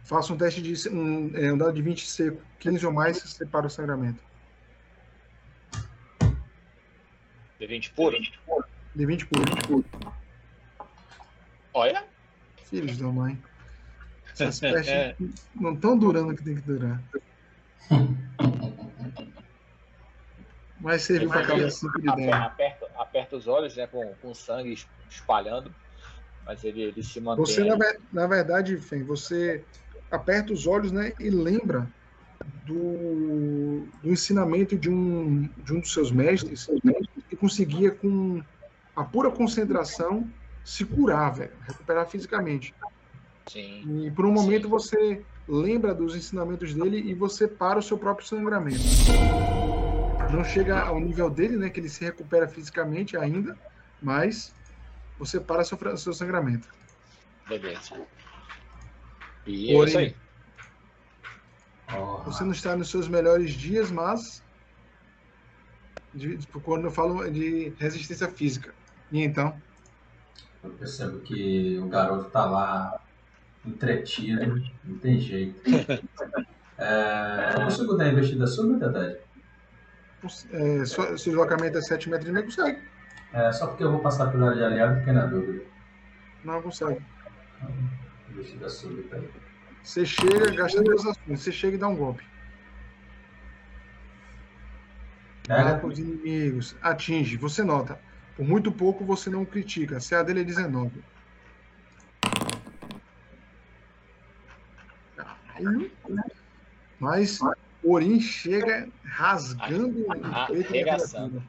Faça 0.05 0.33
um 0.33 0.37
teste 0.37 0.61
de 0.61 0.89
um, 0.91 1.31
é, 1.35 1.53
um 1.53 1.57
dado 1.57 1.73
de 1.73 1.81
20 1.81 2.07
seco. 2.07 2.43
15 2.59 2.85
ou 2.85 2.93
mais, 2.93 3.23
você 3.23 3.47
para 3.47 3.67
o 3.67 3.71
sangramento. 3.71 4.23
D20 7.61 7.93
puro. 7.95 8.19
De 8.95 9.07
20 9.07 9.27
por 9.27 9.85
Olha. 11.73 12.05
Filhos 12.73 12.97
da 12.97 13.07
mãe. 13.09 13.39
Essas 14.33 14.59
pestes 14.61 14.89
É. 14.89 15.15
não 15.55 15.75
estão 15.75 15.97
durando 15.99 16.33
o 16.33 16.37
que 16.37 16.43
tem 16.43 16.55
que 16.55 16.63
durar. 16.63 17.03
Mas 20.81 21.03
serviu 21.03 21.29
para 21.29 21.47
causar 21.47 21.71
5 21.71 22.01
de 22.01 22.09
Aper- 22.09 22.31
dano. 22.31 22.45
Aperta, 22.45 22.87
aperta 22.97 23.37
os 23.37 23.47
olhos, 23.47 23.77
né? 23.77 23.87
Com, 23.87 24.15
com 24.23 24.35
sangue 24.35 24.73
es- 24.73 24.89
espalhando. 25.11 25.73
Mas 26.47 26.65
ele, 26.65 26.81
ele 26.83 27.03
se 27.03 27.21
mantém. 27.21 27.45
Você, 27.45 27.63
na, 27.63 27.77
na 28.11 28.27
verdade, 28.27 28.77
Fen, 28.79 29.05
você 29.05 29.63
aperta 30.11 30.53
os 30.53 30.67
olhos 30.67 30.91
né, 30.91 31.13
e 31.21 31.29
lembra 31.31 31.87
do, 32.65 33.87
do 34.03 34.11
ensinamento 34.11 34.77
de 34.77 34.91
um, 34.91 35.43
de 35.59 35.73
um 35.75 35.81
dos 35.81 35.93
seus 35.93 36.11
mestres 36.11 36.69
que 37.29 37.37
conseguia, 37.37 37.91
com 37.93 38.43
a 38.97 39.05
pura 39.05 39.31
concentração, 39.31 40.29
se 40.65 40.85
curar, 40.85 41.35
velho, 41.35 41.53
recuperar 41.67 42.07
fisicamente. 42.09 42.75
Sim. 43.47 44.05
E 44.07 44.11
por 44.11 44.25
um 44.25 44.33
momento 44.33 44.65
Sim. 44.65 44.69
você 44.71 45.25
lembra 45.49 45.95
dos 45.95 46.15
ensinamentos 46.15 46.73
dele 46.75 46.99
e 46.99 47.15
você 47.15 47.49
para 47.49 47.79
o 47.79 47.83
seu 47.83 47.99
próprio 47.99 48.27
sangramento. 48.27 48.81
Não 50.33 50.45
chega 50.45 50.81
ao 50.81 50.99
nível 50.99 51.29
dele, 51.29 51.57
né, 51.57 51.69
que 51.69 51.79
ele 51.81 51.89
se 51.89 52.05
recupera 52.05 52.49
fisicamente 52.49 53.17
ainda, 53.17 53.59
mas 54.01 54.55
você 55.19 55.39
para 55.39 55.65
seu, 55.65 55.77
fra- 55.77 55.97
seu 55.97 56.13
sangramento. 56.15 56.69
Beleza. 57.49 58.01
E 59.47 59.71
é 59.71 59.75
Porém, 59.75 59.89
isso 59.89 59.99
aí. 59.99 60.17
Você 62.25 62.45
não 62.45 62.53
está 62.53 62.75
nos 62.77 62.89
seus 62.89 63.09
melhores 63.09 63.53
dias, 63.53 63.91
mas 63.91 64.43
de- 66.15 66.39
quando 66.63 66.85
eu 66.87 66.91
falo 66.91 67.29
de 67.31 67.75
resistência 67.79 68.29
física. 68.29 68.75
E 69.11 69.23
então, 69.23 69.61
Eu 70.63 70.71
percebo 70.71 71.21
que 71.21 71.79
o 71.79 71.89
garoto 71.89 72.31
tá 72.31 72.45
lá 72.45 73.01
entretido, 73.65 74.63
não 74.85 74.99
tem 74.99 75.19
jeito. 75.21 75.61
É, 76.79 77.53
eu 77.55 77.65
consigo 77.65 77.95
dar 77.95 78.09
investida 78.09 78.45
súbita, 78.45 78.91
Ted? 78.93 79.19
é, 80.51 80.85
sua- 80.85 81.17
seu 81.17 81.33
deslocamento 81.33 81.79
é 81.79 81.81
7 81.83 82.09
metros 82.11 82.29
e 82.29 82.33
meio, 82.33 82.47
consegue. 82.47 82.83
É, 83.33 83.53
só 83.53 83.69
porque 83.69 83.85
eu 83.85 83.93
vou 83.93 84.01
passar 84.01 84.33
pela 84.33 84.47
área 84.47 84.57
de 84.59 84.65
aliado, 84.65 84.99
fiquei 84.99 85.13
na 85.13 85.27
dúvida. 85.27 85.63
Não 86.43 86.61
consegue. 86.61 87.01
Investida 88.31 88.69
súbita 88.69 89.15
aí. 89.17 89.31
Você 89.85 90.05
chega, 90.05 90.51
gasta 90.51 90.83
duas 90.83 91.07
ações. 91.07 91.41
Você 91.41 91.53
chega 91.53 91.77
e 91.77 91.79
dá 91.79 91.87
um 91.87 91.95
golpe. 91.95 92.25
Pega? 95.47 95.87
Os 95.87 95.99
inimigos. 95.99 96.75
Atinge. 96.83 97.37
Você 97.37 97.63
nota. 97.63 97.99
Por 98.37 98.47
muito 98.47 98.73
pouco 98.73 99.05
você 99.05 99.29
não 99.31 99.45
critica. 99.45 100.01
Se 100.01 100.15
a 100.15 100.23
dele 100.23 100.41
é 100.41 100.45
19. 100.45 101.03
Caralho. 105.17 105.91
Mas 106.99 107.39
Orin 107.85 108.21
chega 108.21 108.89
rasgando 109.05 110.07
o 110.07 110.13
Ah, 110.13 110.47
peito 110.47 110.73
da. 110.73 111.43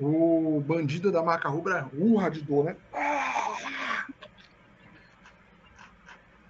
O 0.00 0.60
bandido 0.64 1.10
da 1.10 1.22
marca 1.22 1.48
rubra 1.48 1.88
urra 1.96 2.28
de 2.30 2.40
dor, 2.42 2.64
né? 2.66 2.76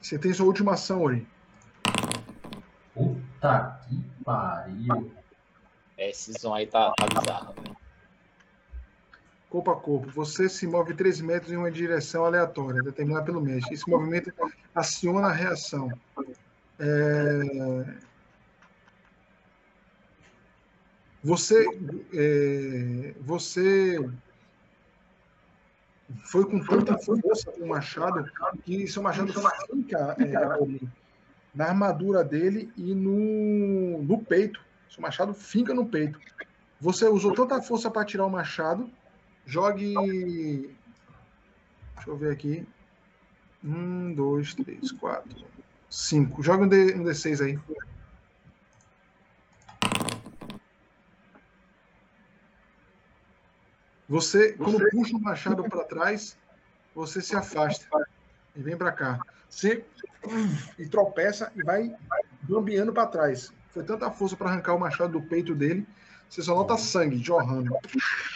Você 0.02 0.18
tem 0.18 0.32
sua 0.32 0.46
última 0.46 0.74
ação, 0.74 1.02
Orin. 1.02 1.26
Puta 2.94 3.80
que 3.88 4.02
pariu. 4.24 5.12
É, 5.96 6.10
Esse 6.10 6.38
som 6.38 6.54
aí 6.54 6.66
tá, 6.66 6.92
tá 6.96 7.06
bizarro. 7.06 7.54
né? 7.62 7.67
Corpo 9.50 9.70
a 9.70 9.76
corpo. 9.76 10.10
Você 10.10 10.48
se 10.48 10.66
move 10.66 10.94
13 10.94 11.22
metros 11.22 11.52
em 11.52 11.56
uma 11.56 11.70
direção 11.70 12.24
aleatória, 12.24 12.82
determinada 12.82 13.24
pelo 13.24 13.40
mestre. 13.40 13.74
Esse 13.74 13.88
movimento 13.88 14.32
aciona 14.74 15.28
a 15.28 15.32
reação. 15.32 15.90
É, 16.78 17.84
Você, 21.22 21.66
é, 22.14 23.14
você 23.20 23.98
foi 26.24 26.44
com 26.44 26.60
tanta 26.60 26.96
força 26.96 27.50
com 27.50 27.64
o 27.64 27.68
machado 27.68 28.30
que 28.64 28.86
seu 28.86 29.02
machado 29.02 29.32
finca 29.70 30.16
é, 30.18 30.32
na 31.54 31.66
armadura 31.66 32.22
dele 32.22 32.72
e 32.76 32.94
no, 32.94 34.02
no 34.02 34.24
peito. 34.24 34.60
Seu 34.88 35.02
machado 35.02 35.34
finca 35.34 35.74
no 35.74 35.86
peito. 35.86 36.18
Você 36.80 37.06
usou 37.06 37.34
tanta 37.34 37.60
força 37.60 37.90
para 37.90 38.06
tirar 38.06 38.24
o 38.24 38.30
machado 38.30 38.88
Jogue. 39.48 39.94
Deixa 41.94 42.10
eu 42.10 42.16
ver 42.18 42.32
aqui. 42.32 42.68
Um, 43.64 44.12
dois, 44.12 44.54
três, 44.54 44.92
quatro, 44.92 45.46
cinco. 45.88 46.42
Joga 46.42 46.64
um, 46.64 46.68
D, 46.68 46.94
um 46.94 47.02
D6 47.02 47.44
aí. 47.44 47.58
Você, 54.06 54.52
quando 54.52 54.88
puxa 54.90 55.16
o 55.16 55.20
machado 55.20 55.64
para 55.64 55.84
trás, 55.84 56.36
você 56.94 57.22
se 57.22 57.34
afasta 57.34 57.86
e 58.54 58.62
vem 58.62 58.76
para 58.76 58.92
cá. 58.92 59.18
Você 59.48 59.82
e 60.78 60.86
tropeça 60.86 61.50
e 61.56 61.62
vai 61.62 61.96
bambeando 62.42 62.92
para 62.92 63.06
trás. 63.06 63.50
Foi 63.70 63.82
tanta 63.82 64.10
força 64.10 64.36
para 64.36 64.50
arrancar 64.50 64.74
o 64.74 64.80
machado 64.80 65.18
do 65.18 65.26
peito 65.26 65.54
dele, 65.54 65.86
você 66.28 66.42
só 66.42 66.54
nota 66.54 66.76
sangue 66.76 67.18
jorrando. 67.22 67.76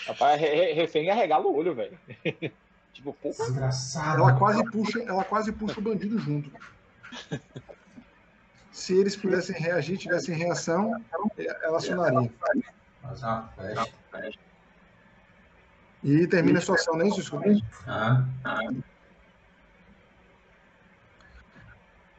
Rapaz, 0.06 0.40
re- 0.40 0.54
re- 0.54 0.72
refém 0.72 1.10
arregala 1.10 1.46
o 1.46 1.54
olho, 1.56 1.74
velho. 1.74 1.98
tipo, 2.92 3.12
porra. 3.14 3.44
Desgraçado. 3.44 4.22
Ela 4.22 4.38
quase 4.38 4.64
puxa, 4.70 5.02
ela 5.02 5.24
quase 5.24 5.52
puxa 5.52 5.78
o 5.78 5.82
bandido 5.82 6.18
junto. 6.18 6.50
Se 8.70 8.98
eles 8.98 9.14
pudessem 9.14 9.54
reagir, 9.60 9.98
tivessem 9.98 10.34
reação, 10.34 11.02
ela 11.36 11.76
acionaria. 11.76 12.30
Fazer 13.02 13.26
uma 13.26 13.48
festa. 13.56 13.92
E 16.02 16.26
termina 16.26 16.58
a 16.58 16.62
sua 16.62 16.74
ação, 16.74 16.96
não 16.96 17.04
é 17.04 17.08
isso, 17.08 17.38
Ah, 17.86 18.24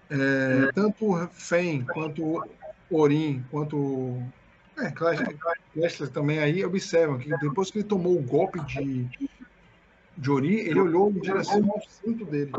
É, 0.09 0.71
tanto 0.73 1.27
Fen 1.29 1.83
quanto 1.85 2.47
Orin, 2.91 3.43
quanto 3.49 4.21
é, 4.77 4.91
Clasher 4.91 6.09
também 6.09 6.39
aí 6.39 6.65
observam 6.65 7.17
que 7.17 7.29
depois 7.37 7.69
que 7.69 7.79
ele 7.79 7.87
tomou 7.87 8.17
o 8.17 8.23
golpe 8.23 8.59
de, 8.61 9.07
de 10.17 10.31
Orin, 10.31 10.55
ele 10.55 10.79
olhou 10.79 11.09
em 11.11 11.19
direção 11.19 11.69
ao 11.71 11.81
cinto 11.81 12.25
dele. 12.25 12.51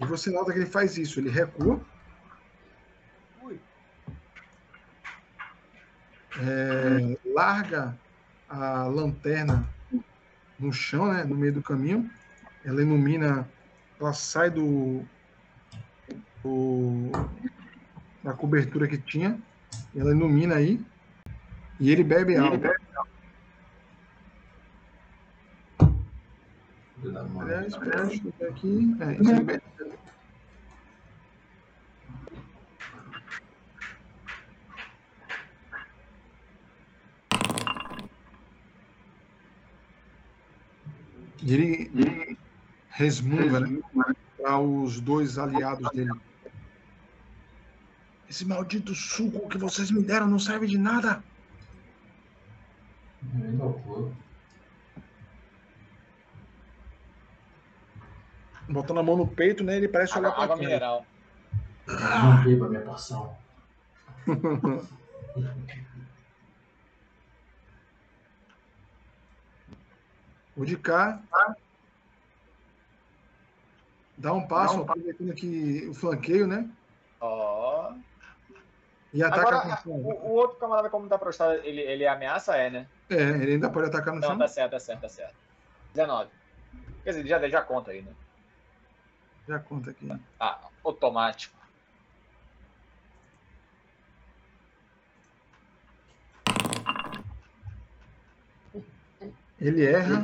E 0.00 0.06
você 0.06 0.30
nota 0.30 0.52
que 0.52 0.58
ele 0.58 0.66
faz 0.66 0.98
isso, 0.98 1.20
ele 1.20 1.30
recua. 1.30 1.80
É, 6.36 7.16
larga 7.32 7.96
a 8.48 8.86
lanterna 8.86 9.68
no 10.58 10.72
chão, 10.72 11.12
né, 11.12 11.22
no 11.22 11.36
meio 11.36 11.52
do 11.52 11.62
caminho. 11.62 12.10
Ela 12.64 12.82
ilumina, 12.82 13.48
ela 14.00 14.12
sai 14.12 14.50
do, 14.50 15.04
do 16.42 17.10
da 18.22 18.32
cobertura 18.32 18.88
que 18.88 18.98
tinha. 18.98 19.38
Ela 19.94 20.10
ilumina 20.10 20.56
aí. 20.56 20.80
E 21.80 21.90
ele 21.90 22.04
bebe 22.04 22.36
água. 22.36 22.74
Aliás, 27.40 27.74
deixa 27.76 28.22
eu 28.26 28.32
ver 28.38 28.48
aqui. 28.48 28.96
É, 29.00 29.12
isso 29.12 29.30
ele 29.30 29.42
bebe. 29.42 29.62
E 41.42 41.52
ele, 41.52 41.90
ele 41.94 42.38
resmunga 42.88 43.60
né, 43.60 43.82
para 44.38 44.58
os 44.58 44.98
dois 44.98 45.36
aliados 45.36 45.90
dele. 45.90 46.10
Esse 48.28 48.44
maldito 48.44 48.94
suco 48.94 49.48
que 49.48 49.58
vocês 49.58 49.90
me 49.90 50.02
deram 50.02 50.26
não 50.26 50.38
serve 50.38 50.66
de 50.66 50.78
nada. 50.78 51.22
Botando 58.68 59.00
a 59.00 59.02
mão 59.02 59.16
no 59.16 59.26
peito, 59.26 59.62
né? 59.62 59.76
Ele 59.76 59.88
parece 59.88 60.18
olhar 60.18 60.30
Água, 60.30 60.44
água 60.44 60.56
mineral. 60.56 61.06
Não 61.86 62.44
beba 62.44 62.68
minha 62.68 62.82
poção. 62.82 63.36
O 70.56 70.64
de 70.64 70.76
cá 70.76 71.20
dá 74.16 74.32
um 74.32 74.46
passo, 74.46 74.82
aproveitando 74.82 75.34
que 75.34 75.86
o 75.88 75.94
flanqueio, 75.94 76.46
né? 76.46 76.68
Ó. 77.20 77.92
E 79.14 79.22
ataca 79.22 79.48
Agora, 79.48 79.76
com 79.76 79.90
o, 79.90 80.26
o 80.26 80.32
outro 80.32 80.58
camarada, 80.58 80.90
como 80.90 81.08
tá 81.08 81.16
prostado, 81.16 81.54
ele, 81.62 81.80
ele 81.82 82.04
ameaça, 82.04 82.56
é, 82.56 82.68
né? 82.68 82.88
É, 83.08 83.14
ele 83.14 83.52
ainda 83.52 83.70
pode 83.70 83.86
atacar 83.86 84.12
no 84.12 84.20
Não, 84.20 84.30
chão. 84.30 84.38
tá 84.38 84.48
certo, 84.48 84.72
tá 84.72 84.80
certo, 84.80 85.00
tá 85.02 85.08
certo. 85.08 85.36
19. 85.94 86.30
Quer 87.04 87.10
dizer, 87.10 87.26
já, 87.28 87.48
já 87.48 87.62
conta 87.62 87.92
aí, 87.92 88.02
né? 88.02 88.12
Já 89.46 89.60
conta 89.60 89.90
aqui. 89.90 90.10
Ah, 90.40 90.58
automático. 90.82 91.54
Ele 99.60 99.86
erra. 99.86 100.22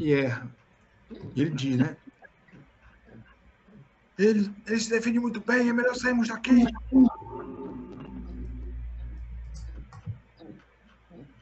E 0.00 0.12
erra. 0.12 0.50
E 1.36 1.40
ele 1.40 1.50
diz, 1.50 1.76
né? 1.76 1.96
Ele, 4.20 4.54
ele 4.66 4.78
se 4.78 4.90
defende 4.90 5.18
muito 5.18 5.40
bem, 5.40 5.70
é 5.70 5.72
melhor 5.72 5.94
sairmos 5.94 6.28
daqui. 6.28 6.66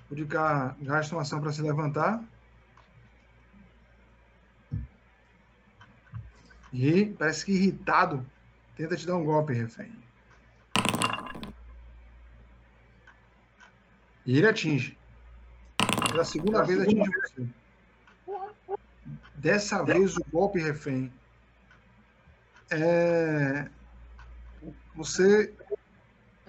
O 0.09 0.14
de 0.14 0.24
cá 0.24 0.76
gasta 0.80 1.12
uma 1.16 1.22
ação 1.22 1.40
para 1.40 1.52
se 1.52 1.60
levantar. 1.60 2.22
E 6.72 7.06
parece 7.18 7.46
que 7.46 7.50
irritado, 7.50 8.24
tenta 8.76 8.94
te 8.94 9.05
dar 9.09 9.16
um 9.16 9.24
golpe, 9.24 9.52
refém. 9.55 9.90
E 14.24 14.38
ele 14.38 14.46
atinge. 14.46 14.96
Pela 16.12 16.24
segunda 16.24 16.62
vez 16.62 16.80
atinge 16.80 17.10
você. 17.10 17.44
Dessa 19.34 19.82
vez 19.82 20.16
o 20.16 20.24
golpe 20.30 20.60
refém. 20.60 21.12
É... 22.70 23.69
Você 24.95 25.55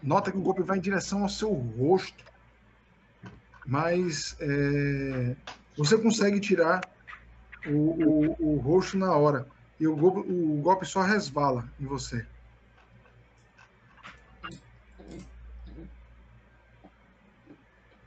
nota 0.02 0.32
que 0.32 0.38
o 0.38 0.41
golpe 0.41 0.64
vai 0.64 0.78
em 0.78 0.82
direção 0.82 1.24
ao 1.24 1.30
seu 1.30 1.52
rosto. 1.54 2.24
Mas 3.66 4.36
é... 4.40 5.36
você 5.78 5.98
consegue 5.98 6.40
tirar 6.40 6.82
o, 7.66 7.72
o, 7.72 8.56
o 8.56 8.58
rosto 8.58 8.98
na 8.98 9.16
hora. 9.16 9.48
E 9.80 9.88
o 9.88 9.96
golpe, 9.96 10.20
o 10.30 10.62
golpe 10.62 10.86
só 10.86 11.02
resvala 11.02 11.70
em 11.80 11.86
você. 11.86 12.26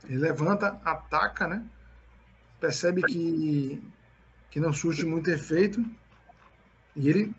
Ele 0.05 0.17
levanta, 0.17 0.79
ataca, 0.83 1.47
né? 1.47 1.65
Percebe 2.59 3.01
que, 3.03 3.81
que 4.51 4.59
não 4.59 4.71
surge 4.71 5.05
muito 5.05 5.29
efeito 5.31 5.83
e 6.95 7.09
ele 7.09 7.33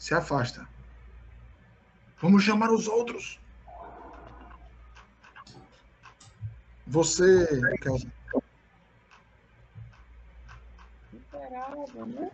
se 0.00 0.14
afasta. 0.14 0.66
Vamos 2.20 2.42
chamar 2.42 2.70
os 2.72 2.88
outros. 2.88 3.38
Você, 6.86 7.46
Kelvin, 7.80 8.10
né? 12.06 12.30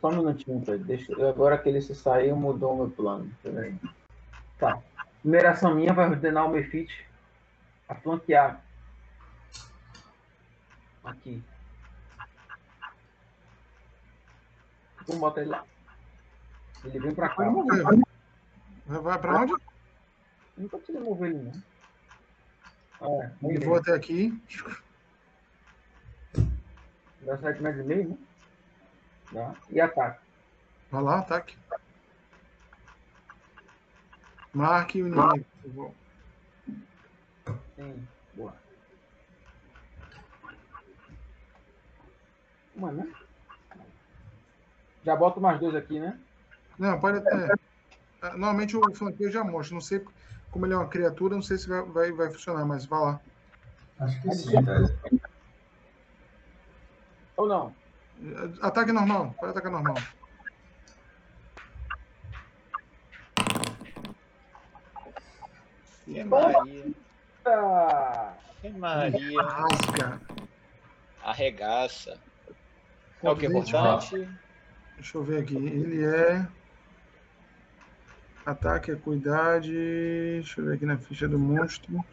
Só 0.00 0.08
um 0.08 0.16
minutinho. 0.16 0.60
Deixa, 0.78 1.12
eu- 1.12 1.28
agora 1.28 1.58
que 1.58 1.68
ele 1.68 1.82
se 1.82 1.94
saiu, 1.94 2.36
mudou 2.36 2.76
meu 2.76 2.90
plano. 2.90 3.30
Peraí. 3.42 3.76
Tá. 4.58 4.80
Primeira 5.20 5.50
ação 5.50 5.74
minha 5.74 5.92
vai 5.92 6.08
ordenar 6.08 6.46
o 6.46 6.50
Mefit 6.50 7.06
a 7.88 7.94
flanquear. 7.96 8.62
Aqui. 11.02 11.42
Vamos 15.06 15.20
botar 15.20 15.40
ele 15.42 15.50
lá. 15.50 15.64
Ele 16.84 16.98
vem 16.98 17.14
pra 17.14 17.28
cá. 17.28 17.44
vai, 18.86 19.00
vai 19.00 19.18
para 19.18 19.40
onde? 19.40 19.54
Não 20.56 20.68
consigo 20.68 21.00
mover 21.00 21.30
ele, 21.30 21.42
não. 21.42 21.74
É, 23.22 23.32
Ele 23.42 23.64
voa 23.64 23.78
até 23.80 23.92
aqui. 23.92 24.40
Dá 27.22 27.38
7 27.38 27.62
metros 27.62 27.84
e 27.84 27.88
meio, 27.88 28.08
né? 28.10 28.18
Dá. 29.32 29.54
E 29.70 29.80
ataca. 29.80 30.20
Vai 30.90 31.02
lá, 31.02 31.18
ataque. 31.18 31.56
Marque 34.52 35.02
o 35.02 35.08
inimigo. 35.08 35.44
favor. 35.62 35.92
Sim, 37.74 38.08
boa. 38.34 38.54
Uma, 42.76 42.92
né? 42.92 43.12
Já 45.04 45.14
boto 45.14 45.40
mais 45.40 45.60
dois 45.60 45.74
aqui, 45.74 46.00
né? 46.00 46.18
Não, 46.78 46.98
pode 46.98 47.18
até. 47.18 47.54
Normalmente 48.32 48.76
o 48.76 48.94
flanqueio 48.94 49.30
já 49.30 49.44
mostra. 49.44 49.74
Não 49.74 49.80
sei 49.80 50.04
como 50.50 50.66
ele 50.66 50.74
é 50.74 50.76
uma 50.76 50.88
criatura, 50.88 51.34
não 51.34 51.42
sei 51.42 51.58
se 51.58 51.68
vai, 51.68 51.82
vai, 51.82 52.12
vai 52.12 52.30
funcionar, 52.30 52.64
mas 52.64 52.86
vai 52.86 53.00
lá. 53.00 53.20
Acho 54.00 54.22
que 54.22 54.34
sim, 54.34 54.62
velho. 54.62 54.98
Ou 57.36 57.46
não? 57.46 57.74
Ataque 58.62 58.92
normal, 58.92 59.34
pode 59.38 59.50
atacar 59.50 59.72
normal. 59.72 59.96
Que 66.04 66.24
Maria. 66.24 66.94
Que 68.60 68.68
Maria. 68.70 69.42
Rasga. 69.42 70.20
Arregaça. 71.22 72.18
É 73.22 73.30
o 73.30 73.36
que 73.36 73.46
é 73.46 73.50
Gente, 73.50 73.68
importante? 73.68 74.28
Deixa 74.96 75.18
eu 75.18 75.22
ver 75.22 75.42
aqui. 75.42 75.56
Ele 75.56 76.04
é. 76.04 76.46
Ataque, 78.46 78.90
acuidade. 78.90 79.72
Deixa 79.72 80.60
eu 80.60 80.66
ver 80.66 80.74
aqui 80.74 80.86
na 80.86 80.98
ficha 80.98 81.26
do 81.28 81.38
monstro. 81.38 82.04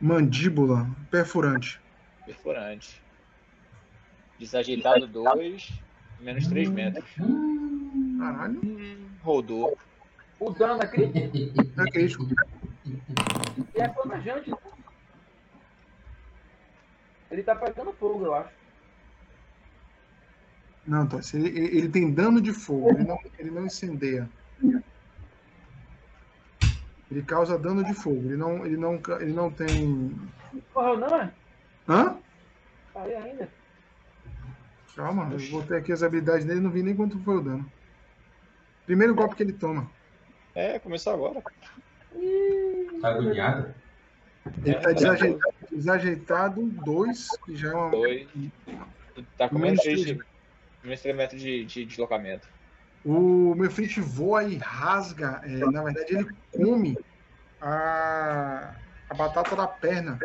Mandíbula, 0.00 0.88
perfurante. 1.10 1.80
Perfurante. 2.26 3.02
Desajeitado 4.38 5.06
2. 5.06 5.72
Menos 6.20 6.46
3 6.46 6.68
metros. 6.70 7.04
Caralho. 8.18 8.60
Rodou. 9.22 9.76
O 10.40 10.50
dano 10.50 10.82
é 10.82 10.86
crítico. 10.86 11.80
É 11.80 11.90
crítico. 11.90 12.26
E 13.74 13.80
é 13.80 13.88
planejante. 13.88 14.50
né? 14.50 14.56
Ele 17.30 17.42
tá 17.42 17.54
pegando 17.54 17.92
fogo, 17.94 18.24
eu 18.24 18.34
acho. 18.34 18.63
Não, 20.86 21.06
tá. 21.06 21.18
Ele, 21.32 21.48
ele 21.48 21.88
tem 21.88 22.10
dano 22.12 22.40
de 22.40 22.52
fogo, 22.52 22.90
ele 22.90 23.04
não, 23.04 23.18
ele 23.38 23.50
não 23.50 23.66
incendeia. 23.66 24.28
Ele 27.10 27.22
causa 27.22 27.58
dano 27.58 27.84
de 27.84 27.94
fogo, 27.94 28.22
ele 28.24 28.36
não, 28.36 28.66
ele 28.66 28.76
não, 28.76 29.00
ele 29.20 29.32
não 29.32 29.50
tem. 29.50 30.10
Correu 30.72 30.98
não, 30.98 31.16
é? 31.16 31.30
Hã? 31.88 32.16
Aí 32.94 33.14
ainda. 33.14 33.48
Calma, 34.96 35.32
eu 35.32 35.50
botei 35.50 35.76
aqui 35.78 35.92
as 35.92 36.02
habilidades 36.02 36.44
dele 36.44 36.60
e 36.60 36.62
não 36.62 36.70
vi 36.70 36.82
nem 36.82 36.94
quanto 36.94 37.18
foi 37.20 37.36
o 37.36 37.40
dano. 37.42 37.72
Primeiro 38.86 39.14
golpe 39.14 39.34
que 39.36 39.42
ele 39.42 39.52
toma. 39.52 39.90
É, 40.54 40.78
começou 40.78 41.14
agora. 41.14 41.42
Tá 43.00 43.08
agoniado? 43.08 43.74
Ele 44.64 44.70
É, 44.70 44.78
tá 44.80 44.92
desajeitado, 44.92 45.54
desajeitado 45.72 46.62
2, 46.84 47.28
que 47.44 47.56
já 47.56 47.70
é 47.70 47.74
uma. 47.74 47.90
Dois. 47.90 48.28
Tá 49.38 49.48
com 49.48 49.58
Menos 49.58 49.82
menos 49.82 49.82
3 49.82 50.02
três. 50.02 50.18
de, 50.18 50.24
três 50.84 51.16
metros 51.16 51.40
de, 51.40 51.64
de 51.64 51.84
deslocamento. 51.84 52.46
O 53.04 53.54
meu 53.54 53.70
frente 53.70 54.00
voa 54.00 54.44
e 54.44 54.56
rasga. 54.56 55.40
é, 55.44 55.48
na 55.70 55.82
verdade, 55.82 56.14
ele 56.14 56.28
come 56.52 56.96
a, 57.60 58.74
a 59.10 59.14
batata 59.14 59.56
da 59.56 59.66
perna 59.66 60.18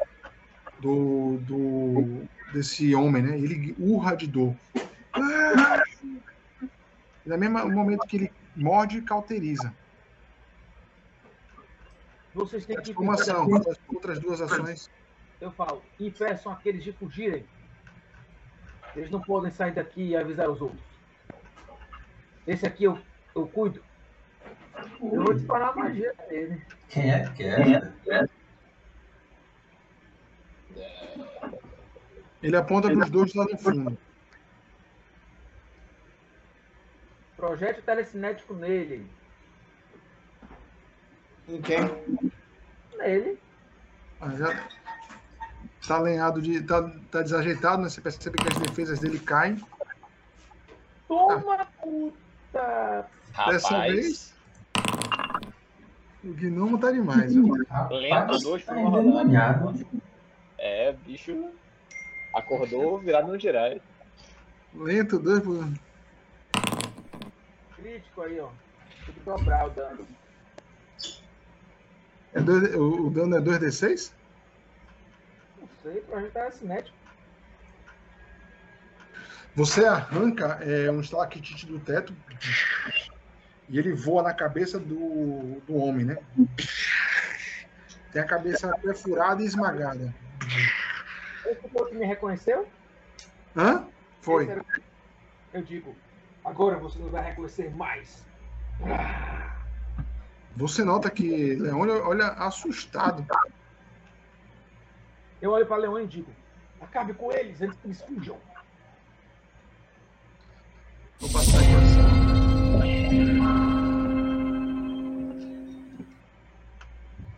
do, 0.79 1.37
do 1.39 2.27
desse 2.53 2.93
homem, 2.95 3.21
né? 3.23 3.37
Ele 3.37 3.75
urra 3.79 4.15
de 4.15 4.27
dor. 4.27 4.55
Ah! 5.13 5.83
E 7.25 7.29
no 7.29 7.37
mesmo 7.37 7.69
momento 7.69 8.07
que 8.07 8.17
ele 8.17 8.31
morde, 8.55 9.01
cauteriza. 9.01 9.73
Vocês 12.33 12.65
têm 12.65 12.77
que 12.81 12.91
impedir- 12.91 13.11
As 13.69 13.79
outras 13.87 14.19
duas 14.19 14.39
ações. 14.41 14.89
Eu 15.41 15.51
falo, 15.51 15.81
impeçam 15.99 16.51
aqueles 16.51 16.83
de 16.83 16.91
fugirem. 16.93 17.45
Eles 18.99 19.11
não 19.11 19.21
podem 19.21 19.49
sair 19.49 19.71
daqui 19.71 20.09
e 20.09 20.17
avisar 20.17 20.49
os 20.49 20.59
outros. 20.59 20.81
Esse 22.45 22.67
aqui 22.67 22.83
eu, 22.83 22.99
eu 23.33 23.47
cuido. 23.47 23.81
Eu 25.01 25.23
vou 25.23 25.33
disparar 25.33 25.69
a 25.69 25.75
magia 25.75 26.13
nele. 26.29 26.61
Quem 26.89 27.09
é 27.09 27.29
que 27.29 27.43
é? 27.43 28.27
Ele 32.43 32.57
aponta 32.57 32.89
para 32.89 33.05
os 33.05 33.09
dois 33.09 33.33
lá 33.33 33.45
no 33.45 33.57
fundo. 33.57 33.97
Projétil 37.37 37.83
telecinético 37.83 38.53
nele. 38.53 39.09
Em 41.47 41.61
quem? 41.61 41.79
Nele. 42.97 43.39
Ah, 44.19 44.35
já 44.35 44.67
tá 45.87 45.97
alinhado 45.97 46.41
de. 46.41 46.61
Tá, 46.61 46.89
tá 47.11 47.21
desajeitado, 47.21 47.81
né? 47.81 47.89
Você 47.89 48.01
percebe 48.01 48.37
que 48.37 48.47
as 48.47 48.57
defesas 48.57 48.99
dele 48.99 49.19
caem. 49.19 49.61
Toma 51.07 51.65
puta! 51.81 53.05
Dessa 53.47 53.69
Rapaz, 53.69 53.93
vez- 53.93 54.33
O 56.23 56.33
gnomo 56.33 56.77
tá 56.77 56.91
demais. 56.91 57.33
viu? 57.33 57.47
Lento, 57.89 58.37
dois 58.39 58.65
tá 58.65 58.73
por 58.73 58.79
uma 58.81 58.89
rodada. 59.01 59.73
é, 60.57 60.91
bicho 61.05 61.49
acordou 62.35 62.99
virado 62.99 63.27
no 63.27 63.39
girai. 63.39 63.81
Lento, 64.75 65.17
dois 65.17 65.41
por. 65.41 65.67
Crítico 67.75 68.21
aí, 68.21 68.39
ó. 68.39 68.49
Tem 69.05 69.13
que 69.15 69.19
dobrar 69.21 69.65
o 69.67 69.69
dano. 69.71 70.05
É 72.33 72.39
dois, 72.41 72.75
o, 72.75 73.07
o 73.07 73.09
dano 73.09 73.37
é 73.37 73.41
2d6? 73.41 74.11
Não 75.89 75.93
sei, 75.93 76.01
projétil 76.01 76.31
telecinético. 76.31 76.97
Você 79.55 79.85
arranca 79.85 80.59
é, 80.61 80.91
um 80.91 81.01
estalactite 81.01 81.65
do 81.65 81.79
teto 81.79 82.15
e 83.67 83.77
ele 83.79 83.93
voa 83.93 84.23
na 84.23 84.33
cabeça 84.33 84.79
do, 84.79 85.59
do 85.65 85.75
homem, 85.75 86.05
né? 86.05 86.17
Tem 88.11 88.21
a 88.21 88.25
cabeça 88.25 88.71
perfurada 88.77 89.41
e 89.41 89.45
esmagada. 89.45 90.13
Esse 91.45 91.67
foi 91.67 91.89
que 91.89 91.95
me 91.95 92.05
reconheceu? 92.05 92.67
Hã? 93.55 93.87
Foi. 94.21 94.47
Eu 95.51 95.63
digo, 95.63 95.95
agora 96.45 96.77
você 96.77 96.99
não 96.99 97.09
vai 97.09 97.23
reconhecer 97.23 97.75
mais. 97.75 98.23
Você 100.55 100.83
nota 100.83 101.09
que 101.09 101.55
Leone 101.55 101.91
olha 101.91 102.27
assustado. 102.27 103.25
Eu 105.41 105.51
olho 105.51 105.65
para 105.65 105.77
Leão 105.77 105.99
e 105.99 106.07
digo, 106.07 106.31
acabe 106.81 107.13
com 107.13 107.31
eles 107.31 107.61
antes 107.61 107.77
que 107.79 107.87
eles 107.87 108.01
fujam. 108.01 108.37
Vou 111.19 111.29
passar 111.29 111.59
aqui 111.59 111.73
a 111.73 111.77
ação. 111.77 112.29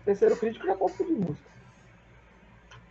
Terceiro 0.06 0.36
crítico 0.36 0.66
já 0.66 0.76
posso 0.76 0.98
pedir 0.98 1.14
música. 1.14 1.50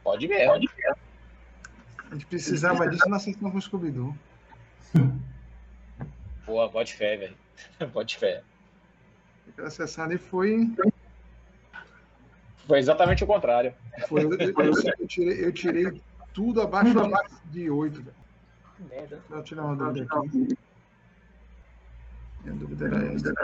Pode 0.02 0.28
mesmo. 0.28 0.52
A 0.52 2.14
gente 2.14 2.26
precisava 2.26 2.88
disso 2.88 3.08
na 3.08 3.18
sessão 3.18 3.50
com 3.50 3.58
o 3.58 3.62
Scooby-Doo. 3.62 4.16
Pô, 6.46 6.68
pode 6.70 6.94
fé, 6.94 7.16
velho. 7.16 7.36
Pode 7.92 8.16
fé. 8.16 8.42
Aquela 9.48 9.70
sessão 9.70 10.04
ali 10.04 10.18
foi. 10.18 10.66
Foi 12.70 12.78
exatamente 12.78 13.24
o 13.24 13.26
contrário. 13.26 13.74
foi 14.06 14.22
eu, 14.22 14.30
eu- 14.32 15.08
tirei, 15.08 15.44
eu 15.44 15.52
tirei 15.52 16.00
tudo 16.32 16.62
abaixo 16.62 16.94
de, 17.50 17.62
de 17.62 17.68
8. 17.68 18.00
velho. 18.00 18.16
Que 18.76 18.82
merda. 18.84 19.16
Deixa 19.16 19.34
eu 19.34 19.42
tirar 19.42 19.64
uma 19.64 19.74
dúvida 19.74 20.06
aqui. 20.14 20.56
Minha 22.44 22.54
dúvida 22.54 22.86
era 22.86 23.12
essa. 23.12 23.34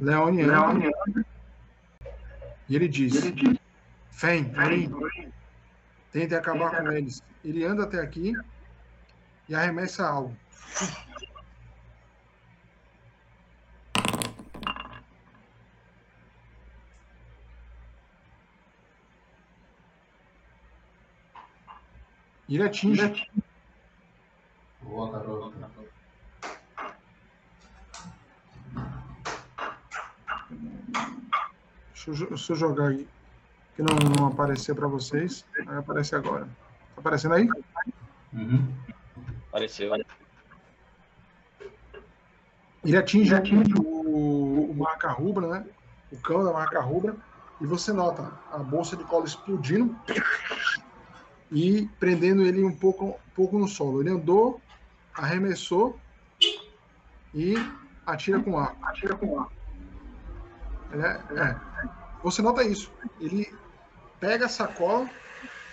Leone 0.00 0.42
anda. 0.42 0.90
E 2.68 2.74
ele 2.74 2.88
diz: 2.88 3.14
Fen, 4.10 4.42
vem. 4.42 4.90
Tente 6.10 6.34
acabar 6.34 6.82
com 6.82 6.90
eles. 6.90 7.22
Ele 7.44 7.64
anda 7.64 7.84
até 7.84 8.00
aqui 8.00 8.32
e 9.48 9.54
arremessa 9.54 10.04
algo. 10.04 10.36
E 22.52 22.56
ele 22.56 22.64
atinge. 22.64 23.30
Boa, 24.82 25.10
garoto. 25.10 25.54
Deixa 31.94 32.10
eu, 32.10 32.14
jo- 32.14 32.26
deixa 32.28 32.52
eu 32.52 32.56
jogar 32.56 32.88
aí. 32.88 33.08
Que 33.74 33.82
não, 33.82 33.96
não 34.18 34.26
apareceu 34.26 34.74
para 34.74 34.86
vocês. 34.86 35.46
Vai 35.64 35.78
aparecer 35.78 36.16
agora. 36.16 36.44
Tá 36.44 36.98
aparecendo 37.00 37.34
aí? 37.34 37.48
Uhum. 38.34 38.68
Apareceu. 39.48 39.94
Ele 42.84 42.96
atinge 42.98 43.32
o, 43.78 44.70
o 44.70 44.74
marca 44.76 45.08
rubra, 45.08 45.46
né? 45.46 45.66
O 46.10 46.18
cão 46.18 46.44
da 46.44 46.52
marca 46.52 46.80
rubra. 46.80 47.16
E 47.60 47.66
você 47.66 47.92
nota 47.92 48.30
a 48.50 48.58
bolsa 48.58 48.96
de 48.96 49.04
cola 49.04 49.24
explodindo 49.24 49.96
e 51.52 51.86
prendendo 52.00 52.42
ele 52.42 52.64
um 52.64 52.74
pouco, 52.74 53.10
um 53.10 53.34
pouco 53.34 53.58
no 53.58 53.68
solo. 53.68 54.00
Ele 54.00 54.10
andou, 54.10 54.60
arremessou 55.14 55.98
e 57.34 57.54
atira 58.06 58.42
com 58.42 58.58
ar. 58.58 58.74
Atira 58.82 59.14
com 59.14 59.38
ar. 59.38 59.48
É- 60.92 61.40
é. 61.40 61.60
Você 62.22 62.40
nota 62.40 62.64
isso. 62.64 62.90
Ele 63.20 63.52
pega 64.18 64.46
a 64.46 64.48
sacola, 64.48 65.08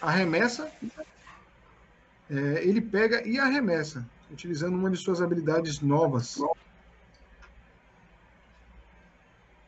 arremessa, 0.02 0.70
é, 2.30 2.64
ele 2.64 2.82
pega 2.82 3.26
e 3.28 3.40
arremessa, 3.40 4.08
utilizando 4.32 4.76
uma 4.76 4.90
de 4.90 4.98
suas 4.98 5.22
habilidades 5.22 5.80
novas. 5.80 6.38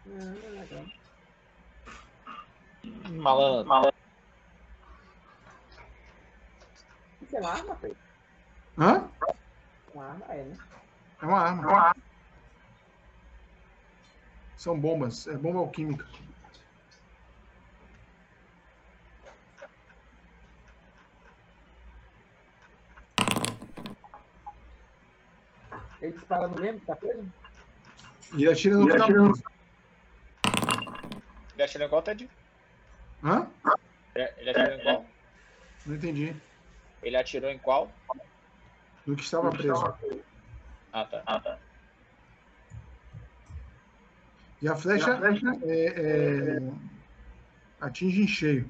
Legal. 0.05 0.85
Malandro. 3.11 4.00
que 7.31 7.37
é 7.37 7.39
uma 7.39 7.49
arma, 7.49 7.75
Pedro? 7.75 7.97
Hã? 8.77 9.09
Uma 9.93 10.05
arma, 10.05 10.25
é, 10.29 10.43
né? 10.43 10.57
É 11.21 11.25
uma 11.25 11.39
arma. 11.39 11.61
Uma 11.61 11.79
arma. 11.79 12.03
São 14.57 14.77
bombas. 14.77 15.27
É 15.27 15.37
bomba 15.37 15.59
alquímica. 15.59 16.05
Ele 26.01 26.11
dispara 26.11 26.47
no 26.47 26.59
mesmo, 26.59 26.81
tá 26.81 26.95
preso? 26.95 27.31
E 28.33 28.47
atira 28.47 28.75
no 28.75 28.89
final. 28.89 29.03
Atira... 29.03 29.51
Ele 31.53 31.63
atira 31.63 31.85
igual, 31.85 32.01
Ted? 32.01 32.29
Hã? 33.23 33.47
Ele 34.15 34.49
atira 34.49 34.81
igual. 34.81 35.05
Não 35.85 35.95
entendi. 35.95 36.35
Ele 37.01 37.17
atirou 37.17 37.49
em 37.49 37.57
qual? 37.57 37.91
No 39.05 39.15
que 39.15 39.23
estava 39.23 39.49
preso. 39.49 39.83
Ah, 40.91 41.05
tá. 41.05 41.23
Ah, 41.25 41.39
tá. 41.39 41.59
E 44.61 44.67
a 44.67 44.75
flecha 44.75 45.19
é, 45.63 45.85
é, 45.87 46.57
atinge 47.79 48.21
em 48.21 48.27
cheio. 48.27 48.69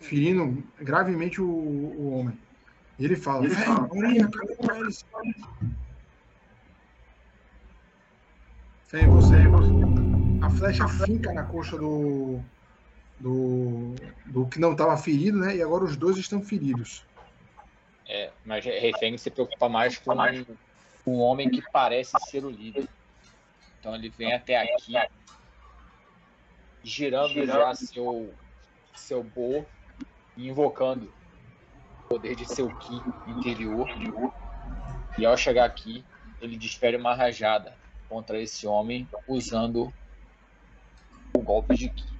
Ferindo 0.00 0.62
gravemente 0.78 1.40
o, 1.42 1.50
o 1.50 2.10
homem. 2.12 2.38
E 2.98 3.04
ele 3.04 3.16
fala: 3.16 3.46
"Velho, 3.46 3.72
Aurinha, 3.72 4.26
acabou 4.26 4.56
com 4.56 4.74
eles. 4.76 5.04
Vem 8.90 9.06
você, 9.08 9.36
a 10.40 10.48
flecha 10.48 10.88
finca 10.88 11.30
na 11.34 11.44
coxa 11.44 11.76
do, 11.76 12.42
do, 13.18 13.94
do 14.26 14.46
que 14.46 14.58
não 14.58 14.72
estava 14.72 14.96
ferido, 14.96 15.38
né? 15.38 15.56
E 15.56 15.62
agora 15.62 15.84
os 15.84 15.96
dois 15.96 16.16
estão 16.16 16.42
feridos. 16.42 17.04
É, 18.06 18.30
mas 18.44 18.64
Refém 18.64 19.18
se 19.18 19.30
preocupa 19.30 19.68
mais 19.68 19.98
com 19.98 20.14
um 21.06 21.20
homem 21.20 21.50
que 21.50 21.62
parece 21.70 22.12
ser 22.28 22.44
o 22.44 22.50
líder. 22.50 22.88
Então 23.78 23.94
ele 23.94 24.08
vem 24.08 24.32
até 24.32 24.56
aqui, 24.56 24.94
girando 26.82 27.44
já 27.44 27.74
seu, 27.74 28.32
seu 28.94 29.22
bo 29.22 29.64
e 30.36 30.48
invocando 30.48 31.12
o 32.04 32.08
poder 32.08 32.34
de 32.34 32.46
seu 32.46 32.74
Ki 32.76 33.00
interior. 33.26 33.88
E 35.18 35.26
ao 35.26 35.36
chegar 35.36 35.64
aqui, 35.64 36.04
ele 36.40 36.56
desfere 36.56 36.96
uma 36.96 37.14
rajada 37.14 37.76
contra 38.08 38.40
esse 38.40 38.66
homem 38.66 39.06
usando 39.26 39.92
o 41.34 41.40
golpe 41.40 41.76
de 41.76 41.90
Ki. 41.90 42.17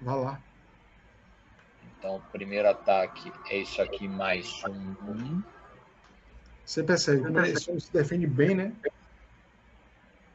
Vai 0.00 0.16
lá. 0.16 0.40
Então, 1.98 2.16
o 2.16 2.20
primeiro 2.32 2.68
ataque 2.68 3.32
é 3.50 3.58
isso 3.58 3.82
aqui 3.82 4.08
mais 4.08 4.62
um. 4.64 5.42
Você 6.64 6.82
percebe, 6.82 7.22
como 7.22 7.40
ele 7.40 7.58
se 7.58 7.92
defende 7.92 8.26
bem, 8.26 8.54
né? 8.54 8.72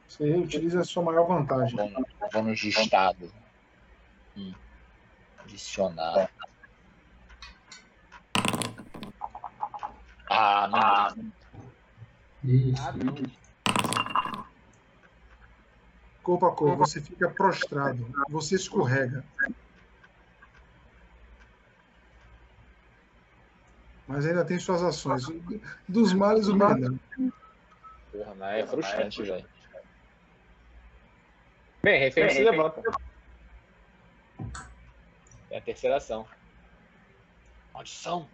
Você 0.07 0.31
utiliza 0.31 0.81
a 0.81 0.83
sua 0.83 1.03
maior 1.03 1.25
vantagem. 1.25 1.75
Bônus, 1.75 2.05
bônus 2.31 2.59
de 2.59 2.69
estado. 2.69 3.33
E 4.35 4.53
adicionar. 5.39 6.29
Ah, 10.29 11.13
não. 11.15 11.31
Isso. 12.43 12.81
Ah, 12.81 12.91
não. 12.91 13.44
Corpo 16.25 16.47
a 16.47 16.55
corpo, 16.55 16.77
você 16.77 16.99
fica 16.99 17.29
prostrado, 17.29 18.11
você 18.27 18.55
escorrega. 18.55 19.23
Mas 24.07 24.25
ainda 24.25 24.43
tem 24.43 24.57
suas 24.57 24.81
ações. 24.81 25.23
Dos 25.87 26.13
males, 26.13 26.47
o 26.47 26.55
menor. 26.55 26.95
Porra, 28.11 28.35
mas 28.39 28.63
é 28.63 28.67
frustrante, 28.67 29.21
velho. 29.21 29.47
Bem, 31.83 31.99
refém 31.99 32.27
se 32.31 32.43
levanta. 32.43 32.81
É 35.51 35.59
a 35.59 35.61
terceira 35.61 35.97
ação. 35.97 36.27
Maldição. 37.71 38.27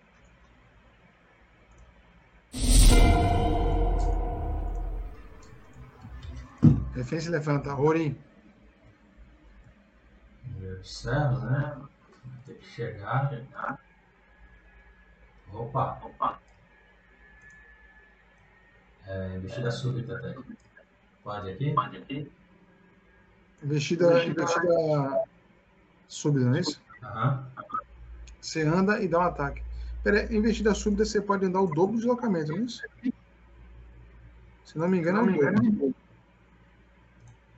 Refém 7.01 7.19
se 7.19 7.29
levanta. 7.29 7.73
Rorim, 7.73 8.15
observo, 10.81 11.39
né? 11.47 11.81
Tem 12.45 12.55
que 12.55 12.65
chegar. 12.65 13.31
Opa, 15.51 15.99
opa. 16.03 16.39
É, 19.07 19.35
investida 19.35 19.71
súbita 19.71 20.15
até. 20.15 20.35
Pode 21.23 21.49
aqui? 21.49 21.73
Pode 21.73 21.97
aqui. 21.97 22.31
investida, 23.63 24.23
investida 24.23 25.23
súbita, 26.07 26.45
não 26.45 26.55
é 26.55 26.59
isso? 26.59 26.79
Aham. 27.03 27.51
Você 28.39 28.61
anda 28.61 29.01
e 29.01 29.07
dá 29.07 29.19
um 29.19 29.23
ataque. 29.23 29.63
Pera, 30.03 30.21
aí, 30.21 30.35
investida 30.35 30.75
súbita, 30.75 31.03
você 31.03 31.19
pode 31.19 31.45
andar 31.45 31.61
o 31.61 31.67
dobro 31.67 31.93
do 31.93 31.97
deslocamento, 31.97 32.51
não 32.51 32.59
é 32.59 32.61
isso? 32.61 32.83
Se 34.65 34.77
não 34.77 34.87
me 34.87 34.99
engano, 34.99 35.19
é 35.19 35.21
um 35.21 35.71
dobro. 35.71 35.95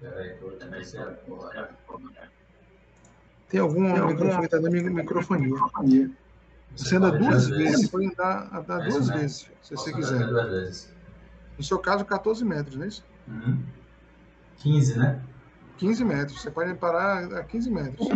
Peraí, 0.04 0.36
que 0.36 0.44
eu 0.44 0.50
vou 0.50 0.58
tentar 0.60 0.84
ser 0.84 1.00
agora. 1.00 1.70
Tem 3.48 3.62
algum 3.62 3.82
microfone 4.08 4.40
que 4.40 4.46
está 4.46 4.58
dando 4.58 4.72
mi- 4.72 4.90
microfonia. 4.90 6.12
Você 6.76 6.98
anda 6.98 7.12
duas 7.12 7.48
vezes, 7.48 7.82
você 7.86 7.88
pode 7.88 8.08
andar, 8.08 8.50
andar 8.54 8.82
É 8.86 8.90
duas 8.90 9.08
vezes, 9.10 9.38
se 9.62 9.70
Posso 9.70 9.76
você 9.78 9.90
andar 9.92 9.98
quiser. 9.98 10.28
Duas 10.28 10.50
vezes. 10.50 10.94
No 11.58 11.64
seu 11.64 11.80
caso, 11.80 12.04
14 12.04 12.44
metros, 12.44 12.76
não 12.76 12.84
é 12.84 12.88
isso? 12.88 13.06
Uhum. 13.30 13.64
15, 14.58 14.98
né? 15.00 15.22
15 15.78 16.04
metros. 16.04 16.42
Você 16.42 16.52
pode 16.52 16.74
parar 16.74 17.24
a 17.40 17.44
15 17.46 17.72
metros. 17.72 18.10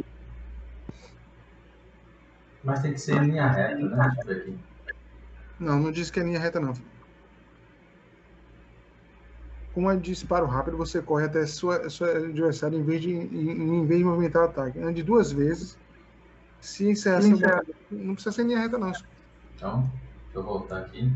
Mas 2.66 2.82
tem 2.82 2.92
que 2.94 3.00
ser 3.00 3.16
em 3.16 3.28
linha 3.28 3.48
reta, 3.48 3.78
né? 3.78 4.58
Não, 5.58 5.80
não 5.80 5.92
diz 5.92 6.12
que 6.12 6.20
é 6.20 6.24
linha 6.24 6.40
reta, 6.40 6.60
não. 6.60 6.74
Com 9.78 9.88
a 9.88 9.96
disparo 9.96 10.48
rápido, 10.48 10.76
você 10.76 11.04
corre 11.04 11.26
até 11.26 11.46
sua, 11.46 11.88
sua 11.88 12.10
adversária 12.10 12.76
em 12.76 12.82
vez 12.82 13.00
de, 13.00 13.12
em, 13.12 13.52
em 13.52 13.86
vez 13.86 14.00
de 14.00 14.06
movimentar 14.06 14.42
o 14.42 14.46
ataque. 14.46 14.80
Ande 14.80 15.04
duas 15.04 15.32
vezes. 15.32 15.78
Se 16.60 16.90
encerrar 16.90 17.22
seu 17.22 17.30
movimento, 17.30 17.76
não 17.92 18.16
precisa 18.16 18.34
ser 18.34 18.46
linha 18.46 18.60
reta, 18.60 18.80
não. 18.80 18.92
Então, 19.56 19.82
deixa 20.24 20.34
eu 20.34 20.42
voltar 20.42 20.80
aqui. 20.80 21.14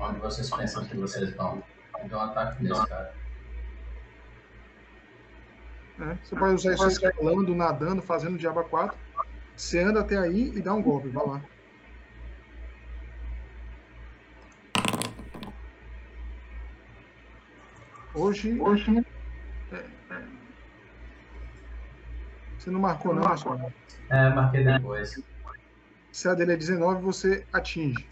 Onde 0.00 0.20
vocês 0.20 0.48
pensam 0.48 0.86
que 0.86 0.96
vocês 0.96 1.36
vão? 1.36 1.62
Então, 2.02 2.18
ataque 2.18 2.64
nesse 2.64 2.86
cara. 2.86 3.23
Né? 5.98 6.18
Você 6.22 6.36
pode 6.36 6.54
usar 6.54 6.74
isso 6.74 6.86
escalando, 6.88 7.54
nadando, 7.54 8.02
fazendo 8.02 8.38
diaba 8.38 8.64
4. 8.64 8.96
Você 9.56 9.80
anda 9.80 10.00
até 10.00 10.18
aí 10.18 10.52
e 10.54 10.60
dá 10.60 10.74
um 10.74 10.82
golpe. 10.82 11.08
Vai 11.08 11.26
lá. 11.26 11.40
Hoje. 18.14 18.60
Hoje. 18.60 19.04
Você 22.58 22.70
não 22.70 22.80
marcou, 22.80 23.14
não, 23.14 23.22
Marcelo? 23.22 23.72
É, 24.08 24.30
marquei 24.30 24.64
depois. 24.64 25.22
Se 26.10 26.28
a 26.28 26.34
dele 26.34 26.52
é 26.52 26.56
19, 26.56 27.02
você 27.02 27.44
atinge. 27.52 28.08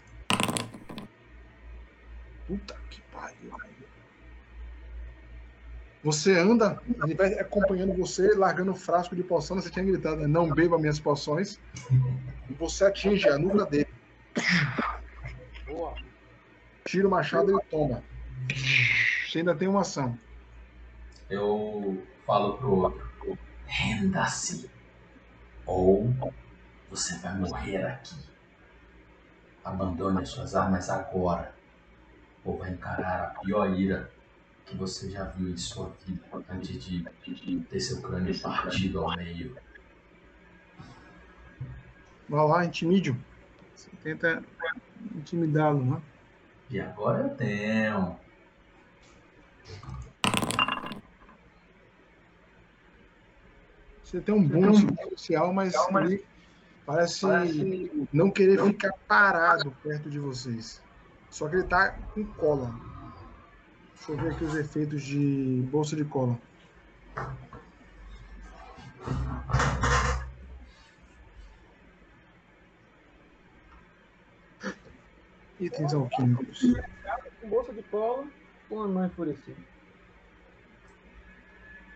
Puta 2.47 2.82
Você 6.03 6.37
anda, 6.37 6.81
ele 7.03 7.15
vai 7.15 7.33
acompanhando 7.39 7.93
você, 7.93 8.33
largando 8.33 8.71
o 8.71 8.75
frasco 8.75 9.15
de 9.15 9.23
poção. 9.23 9.61
Você 9.61 9.69
tinha 9.69 9.85
gritado, 9.85 10.17
né? 10.17 10.27
não 10.27 10.49
beba 10.49 10.77
minhas 10.77 10.99
poções. 10.99 11.57
E 12.49 12.53
você 12.53 12.85
atinge 12.85 13.29
a 13.29 13.37
nuca 13.37 13.65
dele. 13.65 13.87
Boa. 15.65 15.95
Tira 16.83 17.07
o 17.07 17.11
machado 17.11 17.49
e 17.49 17.53
ele 17.53 17.63
toma. 17.71 18.03
Você 19.25 19.39
ainda 19.39 19.55
tem 19.55 19.69
uma 19.69 19.81
ação. 19.81 20.19
Eu 21.29 22.03
falo 22.27 22.57
pro 22.57 22.71
outro: 22.71 23.37
renda-se, 23.65 24.69
ou 25.65 26.13
você 26.89 27.17
vai 27.19 27.33
morrer 27.37 27.77
aqui. 27.77 28.15
Abandone 29.63 30.21
as 30.21 30.29
suas 30.29 30.53
armas 30.53 30.89
agora, 30.89 31.55
ou 32.43 32.57
vai 32.57 32.71
encarar 32.71 33.23
a 33.23 33.39
pior 33.39 33.73
ira 33.73 34.11
que 34.65 34.75
você 34.77 35.09
já 35.09 35.25
viu 35.25 35.49
em 35.49 35.57
sua 35.57 35.91
vida 36.05 36.21
antes 36.49 36.83
de 36.83 37.03
ter 37.69 37.79
seu 37.79 38.01
crânio 38.01 38.37
partido 38.39 39.03
ao 39.03 39.15
meio. 39.15 39.55
Vai 42.29 42.47
lá, 42.47 42.65
intimide-o. 42.65 43.17
Você 43.75 43.89
tenta 44.03 44.43
intimidá-lo, 45.15 45.83
né? 45.83 46.01
E 46.69 46.79
agora 46.79 47.23
eu 47.23 47.35
tenho. 47.35 48.17
Você 54.03 54.21
tem 54.21 54.33
um 54.33 54.47
bônus 54.47 54.81
social, 55.11 55.53
mas 55.53 55.73
ele 56.01 56.23
Parece, 56.85 57.21
Parece 57.21 58.07
não 58.11 58.29
querer 58.29 58.61
ficar 58.61 58.91
parado 59.07 59.71
perto 59.83 60.09
de 60.09 60.19
vocês. 60.19 60.81
Só 61.29 61.47
que 61.47 61.55
ele 61.55 61.63
tá 61.63 61.91
com 62.13 62.25
cola. 62.25 62.73
Deixa 64.05 64.21
eu 64.21 64.25
ver 64.25 64.35
aqui 64.35 64.43
os 64.43 64.55
efeitos 64.55 65.01
de 65.01 65.65
bolsa 65.71 65.95
de 65.95 66.03
cola. 66.03 66.37
Itens 75.57 75.93
alquímicos. 75.93 76.59
Com 77.39 77.47
bolsa 77.47 77.71
de 77.71 77.81
cola, 77.83 78.27
com 78.67 78.81
anão 78.81 79.05
enfurecido. 79.05 79.63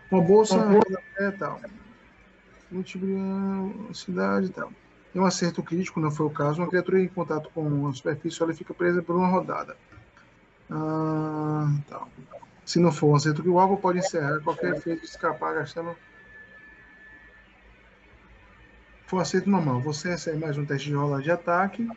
Uma 0.09 0.21
bolsa 0.21 0.55
é 1.17 1.31
tal. 1.31 1.59
Multiplicar 2.71 3.93
cidade 3.93 4.45
e 4.45 4.49
tal. 4.51 4.71
Tem 5.11 5.21
um 5.21 5.25
acerto 5.25 5.61
crítico, 5.61 5.99
não 5.99 6.11
foi 6.11 6.25
o 6.25 6.29
caso. 6.29 6.61
Uma 6.61 6.69
criatura 6.69 7.01
em 7.01 7.09
contato 7.09 7.49
com 7.49 7.85
a 7.85 7.93
superfície 7.93 8.41
ela 8.41 8.53
fica 8.53 8.73
presa 8.73 9.03
por 9.03 9.13
uma 9.13 9.27
rodada. 9.27 9.75
Ah, 10.69 11.67
tal. 11.87 12.09
Se 12.65 12.79
não 12.79 12.91
for 12.91 13.07
um 13.07 13.15
acerto 13.15 13.41
que 13.41 13.49
o 13.49 13.59
alvo 13.59 13.77
pode 13.77 13.99
encerrar 13.99 14.41
qualquer 14.41 14.75
efeito 14.75 15.01
de 15.01 15.07
escapar 15.07 15.55
gastando. 15.55 15.95
For 19.05 19.21
acerto 19.21 19.49
normal. 19.49 19.79
Você 19.81 20.09
recebe 20.09 20.39
mais 20.39 20.57
um 20.57 20.65
teste 20.65 20.89
de 20.89 20.95
rola 20.95 21.21
de 21.21 21.31
ataque. 21.31 21.87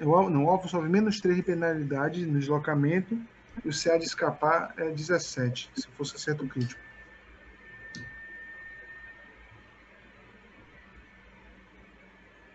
O, 0.00 0.30
não, 0.30 0.44
o 0.44 0.48
alvo 0.48 0.68
sofre 0.68 0.88
menos 0.88 1.20
3 1.20 1.36
de 1.36 1.42
penalidade 1.42 2.24
no 2.24 2.38
deslocamento. 2.38 3.20
E 3.64 3.68
o 3.68 3.72
CA 3.72 3.98
de 3.98 4.04
escapar 4.04 4.72
é 4.76 4.88
17, 4.90 5.70
se 5.74 5.88
fosse 5.88 6.14
acerto 6.16 6.46
crítico. 6.46 6.80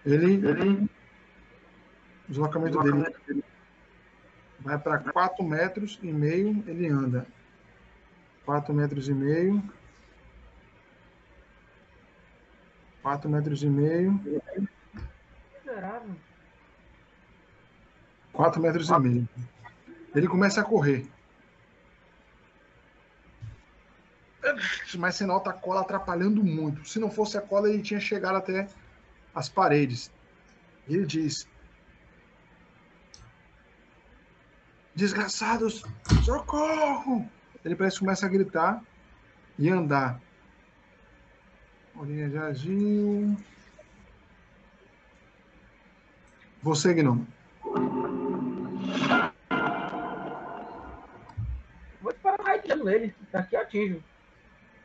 Ele. 0.06 0.36
ele 0.48 0.90
o 2.26 2.32
deslocamento 2.32 2.82
dele 2.82 3.44
vai 4.64 4.80
para 4.80 5.00
4 5.00 5.44
metros 5.44 6.00
e 6.02 6.12
meio, 6.12 6.64
ele 6.68 6.88
anda. 6.88 7.28
4 8.46 8.74
metros 8.74 9.10
e 9.10 9.14
meio. 9.14 9.64
4 13.02 13.30
metros 13.30 13.62
e 13.64 13.68
meio. 13.68 14.20
Miserável. 15.60 16.16
4 18.32 18.62
metros 18.62 18.90
e 18.90 19.00
meio. 19.00 19.30
Ele 20.16 20.28
começa 20.28 20.62
a 20.62 20.64
correr. 20.64 21.06
Mas 24.98 25.16
você 25.16 25.26
nota 25.26 25.50
a 25.50 25.54
cola 25.54 25.82
atrapalhando 25.82 26.44
muito. 26.44 26.88
Se 26.88 27.00
não 27.00 27.10
fosse 27.10 27.38
a 27.38 27.42
cola, 27.42 27.70
ele 27.70 27.82
tinha 27.82 28.00
chegado 28.00 28.38
até 28.38 28.68
as 29.34 29.50
paredes. 29.50 30.12
Ele 30.88 31.06
diz: 31.06 31.48
Desgraçados, 34.96 35.84
socorro! 36.24 37.28
Ele 37.66 37.76
parece 37.76 37.96
que 37.96 38.02
começa 38.02 38.26
a 38.26 38.30
gritar 38.30 38.82
e 39.58 39.70
andar. 39.70 40.20
Bolinha 41.96 42.30
de 42.30 42.38
agiu. 42.38 43.38
Você, 46.62 46.94
Gnome. 46.94 47.28
Vou 52.02 52.12
disparar 52.12 52.46
raio 52.46 52.84
nele. 52.84 53.16
Daqui 53.32 53.56
eu 53.56 53.62
atinjo. 53.62 54.04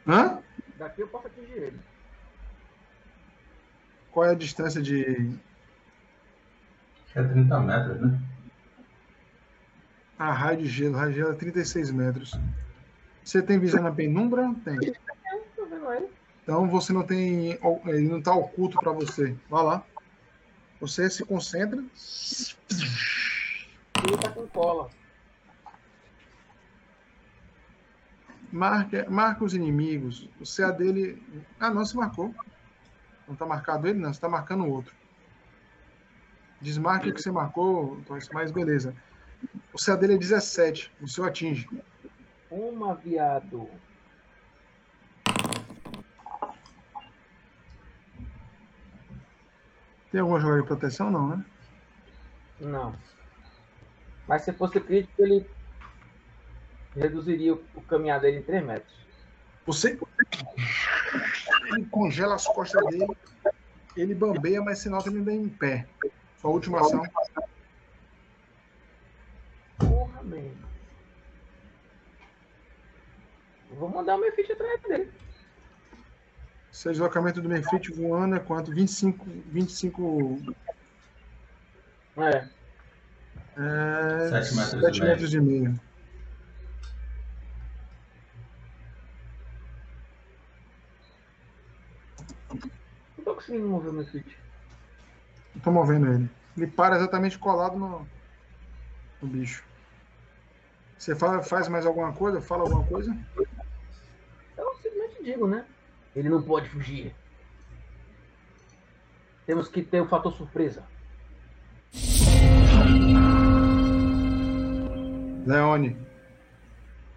Hã? 0.07 0.39
Daqui 0.79 1.03
eu 1.03 1.09
posso 1.09 1.27
atingir 1.27 1.53
ele. 1.53 1.81
Qual 4.11 4.25
é 4.25 4.31
a 4.31 4.35
distância 4.35 4.81
de. 4.81 5.39
É 7.15 7.23
30 7.23 7.61
metros, 7.61 8.01
né? 8.01 8.21
Ah, 10.19 10.33
raio 10.33 10.59
de 10.59 10.67
gelo. 10.67 10.97
Raio 10.97 11.13
de 11.13 11.19
gelo 11.19 11.33
é 11.33 11.35
36 11.35 11.91
metros. 11.93 12.39
Você 13.23 13.41
tem 13.41 13.59
visão 13.59 13.83
na 13.83 13.93
penumbra? 13.93 14.53
Tem. 14.65 14.77
Então 16.43 16.69
você 16.69 16.93
não 16.93 17.03
tem. 17.03 17.59
Ele 17.87 18.09
não 18.09 18.19
está 18.19 18.35
oculto 18.35 18.79
para 18.79 18.91
você. 18.91 19.37
Vá 19.49 19.63
lá. 19.63 19.85
Você 20.81 21.09
se 21.09 21.25
concentra. 21.25 21.79
Ele 21.79 21.91
tá 24.21 24.31
com 24.31 24.47
cola. 24.49 24.91
Marca, 28.51 29.07
marca 29.11 29.45
os 29.45 29.55
inimigos. 29.55 30.29
O 30.41 30.45
CA 30.45 30.73
dele. 30.73 31.23
Ah, 31.61 31.71
não, 31.71 31.85
se 31.85 31.97
marcou. 31.97 32.35
Não 33.27 33.35
está 33.35 33.45
marcado 33.45 33.87
ele, 33.87 33.99
não. 33.99 34.09
Você 34.09 34.17
está 34.17 34.29
marcando 34.29 34.65
o 34.65 34.71
outro. 34.71 34.97
Desmarque 36.61 37.11
o 37.11 37.15
que 37.15 37.23
você 37.23 37.31
marcou, 37.31 38.01
mas 38.33 38.51
beleza. 38.51 38.95
O 39.73 39.79
CA 39.85 39.97
dele 39.97 40.15
é 40.15 40.19
17. 40.19 40.93
O 41.01 41.09
seu 41.09 41.25
atinge. 41.25 41.69
Uma, 42.51 42.95
viado. 42.95 43.69
Tem 50.11 50.21
alguma 50.21 50.41
jogada 50.41 50.63
de 50.63 50.67
proteção? 50.67 51.11
Não, 51.11 51.29
né? 51.29 51.45
Não. 52.61 52.95
Mas 54.27 54.43
se 54.43 54.53
fosse 54.53 54.81
crítico, 54.81 55.23
ele 55.23 55.49
reduziria 56.95 57.55
o 57.55 57.83
caminhar 57.83 58.21
dele 58.21 58.39
em 58.39 58.43
3 58.43 58.65
metros. 58.65 58.99
Você 59.67 59.99
ele 61.71 61.85
congela 61.87 62.35
as 62.35 62.47
costas 62.47 62.85
dele, 62.87 63.07
ele 63.97 64.15
bambeia, 64.15 64.63
mas 64.63 64.79
se 64.79 64.89
nota 64.89 65.09
ele 65.09 65.19
ainda 65.19 65.33
em 65.33 65.49
pé. 65.49 65.87
Sua 66.41 66.51
última 66.51 66.81
ação. 66.81 67.03
Man. 70.29 70.69
Vou 73.71 73.89
mandar 73.89 74.17
o 74.17 74.21
Mefit 74.21 74.53
atrás 74.53 74.81
dele. 74.83 75.13
Seu 76.71 76.93
deslocamento 76.93 77.41
do 77.41 77.49
Mefit 77.49 77.93
voando 77.93 78.37
é 78.37 78.39
quanto? 78.39 78.73
25. 78.73 79.27
25. 79.47 80.55
É. 82.17 82.49
É. 83.57 84.43
7 84.43 84.55
metros, 84.55 84.81
7 84.81 85.01
metros 85.03 85.35
e 85.35 85.41
meio. 85.41 85.81
Não 93.17 93.25
tô 93.25 93.35
conseguindo 93.35 93.69
mover 93.69 93.91
o 93.91 93.95
Mefit. 93.95 94.39
Tô 95.63 95.71
movendo 95.71 96.13
ele. 96.13 96.31
Ele 96.57 96.67
para 96.67 96.97
exatamente 96.97 97.39
colado 97.39 97.77
no, 97.77 98.07
no 99.21 99.29
bicho. 99.29 99.68
Você 100.99 101.15
fala, 101.15 101.43
faz 101.43 101.69
mais 101.69 101.87
alguma 101.87 102.13
coisa? 102.13 102.41
Fala 102.41 102.65
alguma 102.65 102.85
coisa? 102.85 103.17
Eu 104.57 104.75
simplesmente 104.83 105.23
digo, 105.23 105.47
né? 105.47 105.65
Ele 106.15 106.29
não 106.29 106.43
pode 106.43 106.69
fugir. 106.69 107.15
Temos 109.47 109.69
que 109.69 109.81
ter 109.81 110.01
o 110.01 110.09
fator 110.09 110.33
surpresa. 110.33 110.83
Leone. 115.47 115.97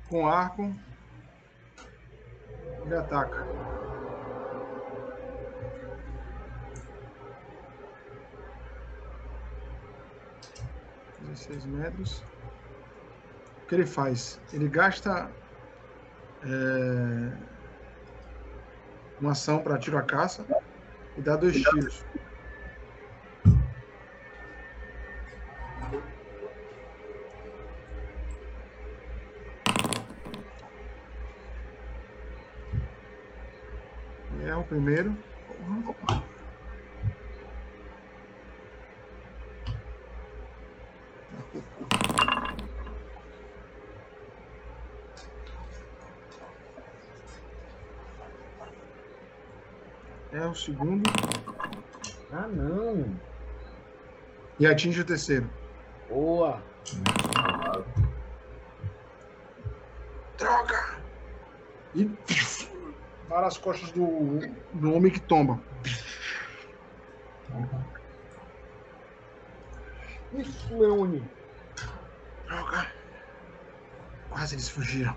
Com 0.07 0.27
arco. 0.27 0.73
Ele 2.85 2.95
ataca. 2.95 3.47
Dezesseis 11.21 11.65
metros. 11.65 12.23
Que 13.71 13.75
ele 13.75 13.85
faz? 13.85 14.37
Ele 14.51 14.67
gasta 14.67 15.31
é, 16.43 17.31
uma 19.21 19.31
ação 19.31 19.63
para 19.63 19.77
tiro 19.77 19.97
a 19.97 20.01
caça 20.01 20.45
e 21.15 21.21
dá 21.21 21.37
dois 21.37 21.55
tiros. 21.55 22.03
É 34.45 34.53
o 34.53 34.63
primeiro. 34.65 35.30
É 50.51 50.53
o 50.53 50.55
segundo. 50.55 51.09
Ah, 52.33 52.45
não. 52.45 53.17
E 54.59 54.67
atinge 54.67 54.99
o 54.99 55.05
terceiro. 55.05 55.49
Boa. 56.09 56.61
Droga! 60.37 60.97
E 61.95 62.05
para 63.29 63.47
as 63.47 63.57
costas 63.57 63.93
do, 63.93 64.39
do 64.73 64.93
homem 64.93 65.09
que 65.09 65.21
tomba. 65.21 65.57
Isso, 70.33 70.77
Leone. 70.77 71.23
Droga. 72.45 72.91
Quase 74.29 74.55
eles 74.55 74.67
fugiram. 74.67 75.15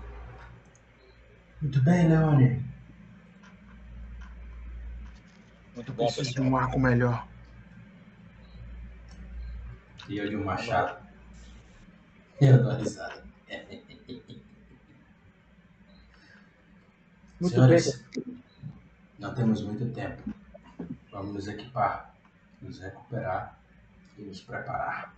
Muito 1.61 1.83
bem, 1.83 2.07
Leone. 2.07 2.75
Muito 5.75 5.91
Eu 5.91 5.94
bom, 5.94 5.94
preciso 6.05 6.33
de 6.33 6.41
um 6.41 6.55
arco 6.55 6.79
melhor. 6.79 7.27
E 10.07 10.17
eu 10.17 10.29
de 10.29 10.35
um 10.35 10.43
machado. 10.43 11.03
Eu 12.39 12.61
dou 12.61 12.75
risada. 12.75 13.23
Muito 17.39 17.53
Senhores, 17.53 18.05
não 19.19 19.33
temos 19.33 19.61
muito 19.61 19.91
tempo. 19.93 20.21
Vamos 21.11 21.33
nos 21.33 21.47
equipar, 21.47 22.13
nos 22.61 22.79
recuperar 22.79 23.57
e 24.17 24.23
nos 24.23 24.41
preparar. 24.41 25.13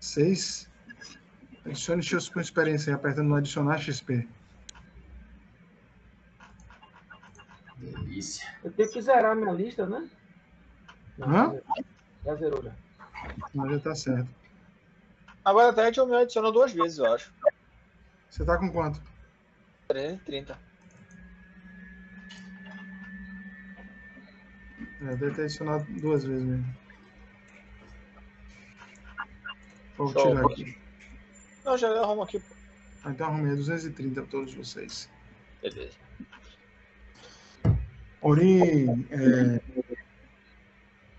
Seis. 0.00 0.68
Adicione 1.64 2.02
XP 2.02 2.32
com 2.32 2.40
experiência, 2.40 2.94
apertando 2.94 3.28
no 3.28 3.34
adicionar 3.34 3.78
XP. 3.78 4.26
Delícia. 8.16 8.48
Eu 8.64 8.72
tenho 8.72 8.90
que 8.90 9.02
zerar 9.02 9.36
minha 9.36 9.52
lista, 9.52 9.86
né? 9.86 10.08
Não, 11.18 11.28
Hã? 11.28 11.60
Já 12.24 12.34
zerou 12.36 12.62
já. 12.62 12.72
Mas 13.54 13.70
já 13.72 13.80
tá 13.80 13.94
certo. 13.94 14.28
Agora 15.44 15.68
até 15.70 15.82
a 15.82 15.86
gente 15.86 16.02
me 16.06 16.16
adicionou 16.16 16.50
duas 16.50 16.72
vezes, 16.72 16.98
eu 16.98 17.12
acho. 17.12 17.32
Você 18.30 18.44
tá 18.44 18.56
com 18.58 18.70
quanto? 18.72 19.00
330. 19.88 20.58
É, 25.02 25.04
deve 25.16 25.30
ter 25.34 25.42
adicionado 25.42 25.84
duas 26.00 26.24
vezes 26.24 26.42
mesmo. 26.42 26.76
Vou 29.98 30.08
Show. 30.12 30.22
tirar 30.28 30.46
aqui. 30.46 30.78
Não, 31.64 31.76
já 31.76 31.88
arrumo 32.00 32.22
aqui. 32.22 32.42
Ah, 33.04 33.10
Então 33.10 33.26
arrumei 33.26 33.54
230 33.56 34.22
pra 34.22 34.30
todos 34.30 34.54
vocês. 34.54 35.10
Beleza. 35.62 36.05
Ori, 38.20 38.88
é... 39.10 39.60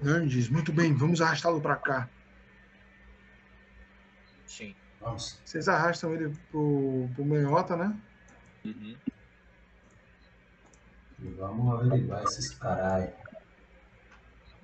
Andes, 0.03 0.49
muito 0.49 0.71
bem, 0.71 0.93
vamos 0.93 1.21
arrastá-lo 1.21 1.61
pra 1.61 1.75
cá. 1.75 2.09
Sim. 4.45 4.75
Vamos. 5.01 5.39
Vocês 5.43 5.67
arrastam 5.67 6.13
ele 6.13 6.29
pro, 6.51 7.09
pro 7.15 7.25
meiota, 7.25 7.75
né? 7.75 7.95
Uhum. 8.65 8.95
E 11.19 11.29
vamos 11.29 11.81
averiguar 11.81 12.23
esses 12.23 12.51
carai. 12.51 13.13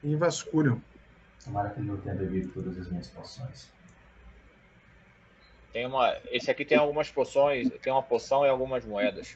E 0.03 0.15
vasculham. 0.15 0.81
Tomara 1.43 1.71
que 1.71 1.79
ele 1.79 1.87
não 1.87 1.97
tenha 1.97 2.15
bebido 2.15 2.49
todas 2.49 2.77
as 2.77 2.89
minhas 2.89 3.07
poções. 3.07 3.71
Tem 5.71 5.87
uma. 5.87 6.15
Esse 6.25 6.51
aqui 6.51 6.63
tem 6.63 6.77
algumas 6.77 7.09
poções. 7.11 7.69
Tem 7.81 7.91
uma 7.91 8.03
poção 8.03 8.45
e 8.45 8.49
algumas 8.49 8.85
moedas. 8.85 9.35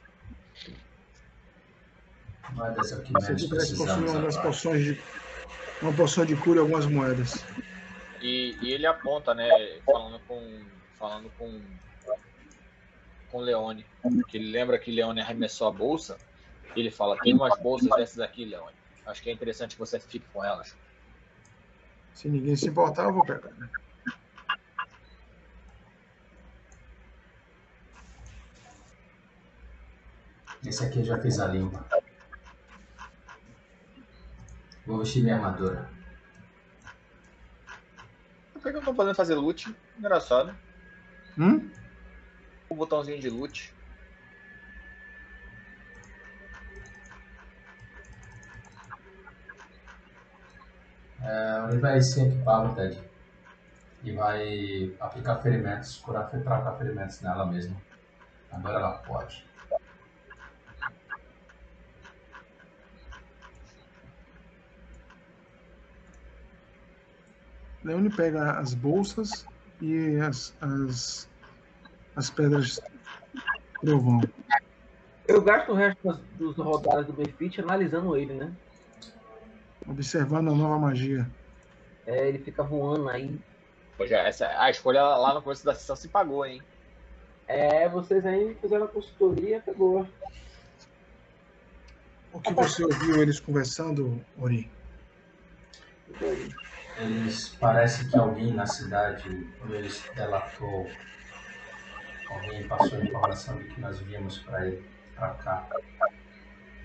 Aqui 2.48 3.12
parece 3.12 3.50
possuir 3.50 3.50
precisamos 3.50 4.12
uma 4.12 4.22
das 4.22 4.38
poções 4.38 4.84
de. 4.84 5.02
Uma 5.82 5.94
poção 5.94 6.26
de 6.26 6.36
cura 6.36 6.58
e 6.58 6.62
algumas 6.62 6.86
moedas. 6.86 7.44
E, 8.22 8.58
e 8.62 8.72
ele 8.72 8.88
aponta, 8.88 9.34
né? 9.34 9.50
Falando 9.86 10.20
com. 10.28 10.62
Falando 10.98 11.32
com. 11.38 11.62
Com 13.30 13.40
Leone. 13.42 13.86
Que 14.30 14.38
ele 14.38 14.50
lembra 14.50 14.80
que 14.80 14.92
Leone 14.92 15.22
arremessou 15.22 15.68
a 15.68 15.72
bolsa. 15.72 16.18
E 16.76 16.80
ele 16.80 16.90
fala: 16.90 17.18
tem 17.20 17.34
umas 17.34 17.60
bolsas 17.60 17.90
dessas 17.90 18.20
aqui, 18.20 18.46
Leone. 18.46 18.76
Acho 19.06 19.22
que 19.22 19.30
é 19.30 19.34
interessante 19.34 19.76
que 19.76 19.80
você 19.80 20.00
fique 20.00 20.26
com 20.34 20.44
elas. 20.44 20.76
Se 22.14 22.28
ninguém 22.28 22.56
se 22.56 22.70
importar, 22.70 23.04
eu 23.04 23.14
vou 23.14 23.26
pegar. 23.26 23.52
né? 23.52 23.70
Esse 30.66 30.84
aqui 30.84 31.00
eu 31.00 31.06
já 31.06 31.20
fiz 31.20 31.40
a 31.40 31.48
limpa. 31.48 31.86
Vou 34.88 35.00
vestir 35.00 35.22
minha 35.22 35.36
armadura. 35.36 35.90
Por 38.54 38.62
que 38.62 38.70
eu 38.70 38.74
não 38.74 38.82
tô 38.82 38.94
podendo 38.94 39.16
fazer 39.16 39.36
loot? 39.36 39.76
Engraçado. 40.00 40.56
Hum? 41.38 41.70
O 42.70 42.76
botãozinho 42.76 43.20
de 43.20 43.30
loot. 43.30 43.74
É, 51.22 51.68
ele 51.70 51.80
vai 51.80 52.02
se 52.02 52.22
equipar, 52.22 52.74
Ted. 52.74 52.98
E 54.04 54.12
vai 54.14 54.96
aplicar 55.02 55.42
ferimentos, 55.42 55.98
curar, 55.98 56.30
tratar 56.30 56.78
ferimentos 56.78 57.20
nela 57.20 57.46
mesma. 57.46 57.76
Agora 58.50 58.78
ela 58.78 58.98
pode. 59.00 59.47
Leone 67.88 68.10
pega 68.10 68.60
as 68.60 68.74
bolsas 68.74 69.46
e 69.82 70.18
as, 70.18 70.54
as, 70.60 71.30
as 72.18 72.30
pedras 72.30 72.82
trovão. 73.82 74.22
Eu 75.26 75.42
gasto 75.42 75.72
o 75.72 75.76
resto 75.76 76.00
das, 76.04 76.20
dos 76.38 76.58
rodadas 76.58 77.08
do 77.08 77.14
Benefit 77.14 77.62
analisando 77.62 78.18
ele, 78.18 78.34
né? 78.34 78.54
Observando 79.88 80.50
a 80.50 80.56
nova 80.56 80.78
magia. 80.78 81.30
É, 82.06 82.28
ele 82.28 82.40
fica 82.40 82.62
voando 82.62 83.08
aí. 83.08 83.40
Pois 83.96 84.12
é, 84.12 84.28
essa, 84.28 84.48
a 84.62 84.70
escolha 84.70 85.02
lá 85.02 85.34
no 85.34 85.42
começo 85.42 85.64
da 85.64 85.74
sessão 85.74 85.96
se 85.96 86.10
pagou, 86.10 86.46
hein? 86.46 86.62
É, 87.48 87.88
vocês 87.88 88.26
aí 88.26 88.54
fizeram 88.62 88.84
a 88.84 88.90
consultoria, 88.90 89.62
pegou. 89.62 90.06
O 92.34 92.42
que 92.42 92.54
você 92.54 92.84
ouviu 92.84 93.22
eles 93.22 93.40
conversando, 93.40 94.22
Ori? 94.38 94.70
Eles 97.00 97.50
parece 97.60 98.10
que 98.10 98.18
alguém 98.18 98.54
na 98.54 98.66
cidade, 98.66 99.48
quando 99.60 99.76
eles 99.76 100.04
delatou, 100.16 100.90
alguém 102.30 102.68
passou 102.68 102.98
a 103.00 103.04
informação 103.04 103.58
de 103.58 103.66
que 103.66 103.80
nós 103.80 104.00
viemos 104.00 104.40
para 104.40 104.72
para 105.16 105.30
cá. 105.36 105.70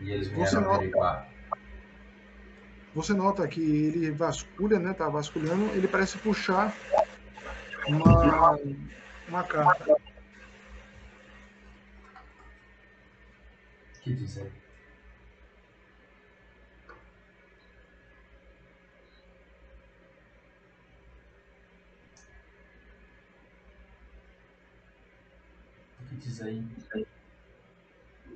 E 0.01 0.11
eles 0.11 0.29
vieram 0.29 0.73
averiguar. 0.73 1.29
Você 2.95 3.15
nota 3.15 3.49
que 3.49 3.61
ele 3.61 4.11
vasculha, 4.11 4.79
né? 4.79 4.93
Tá 4.93 5.09
vasculhando, 5.09 5.65
ele 5.75 5.89
parece 5.89 6.19
puxar 6.19 6.75
uma, 7.87 8.59
uma 9.29 9.43
carta. 9.45 9.93
O 13.95 14.01
que 14.03 14.15
dizer? 14.15 14.62
Diz 26.13 26.43
aí? 26.43 26.65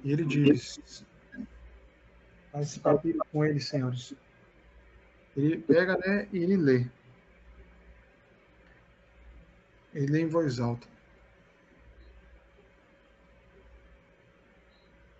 E 0.04 0.12
ele 0.12 0.24
diz: 0.24 1.04
Faz 2.52 2.68
esse 2.68 2.80
papiro 2.80 3.18
com 3.32 3.44
ele, 3.44 3.60
senhores. 3.60 4.14
Ele 5.36 5.58
pega, 5.58 5.98
né? 5.98 6.28
E 6.32 6.38
ele 6.38 6.56
lê. 6.56 6.86
Ele 9.92 10.06
lê 10.06 10.20
em 10.20 10.28
voz 10.28 10.58
alta. 10.60 10.86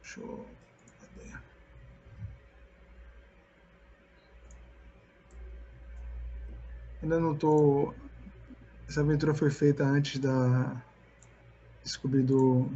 Deixa 0.01 0.21
eu. 0.21 0.47
Cadê? 1.01 1.35
Ainda 7.03 7.21
não 7.21 7.37
tô. 7.37 7.93
Essa 8.89 9.01
aventura 9.01 9.35
foi 9.35 9.51
feita 9.51 9.85
antes 9.85 10.19
da. 10.19 10.86
Descobrir 11.87 12.25
do. 12.25 12.69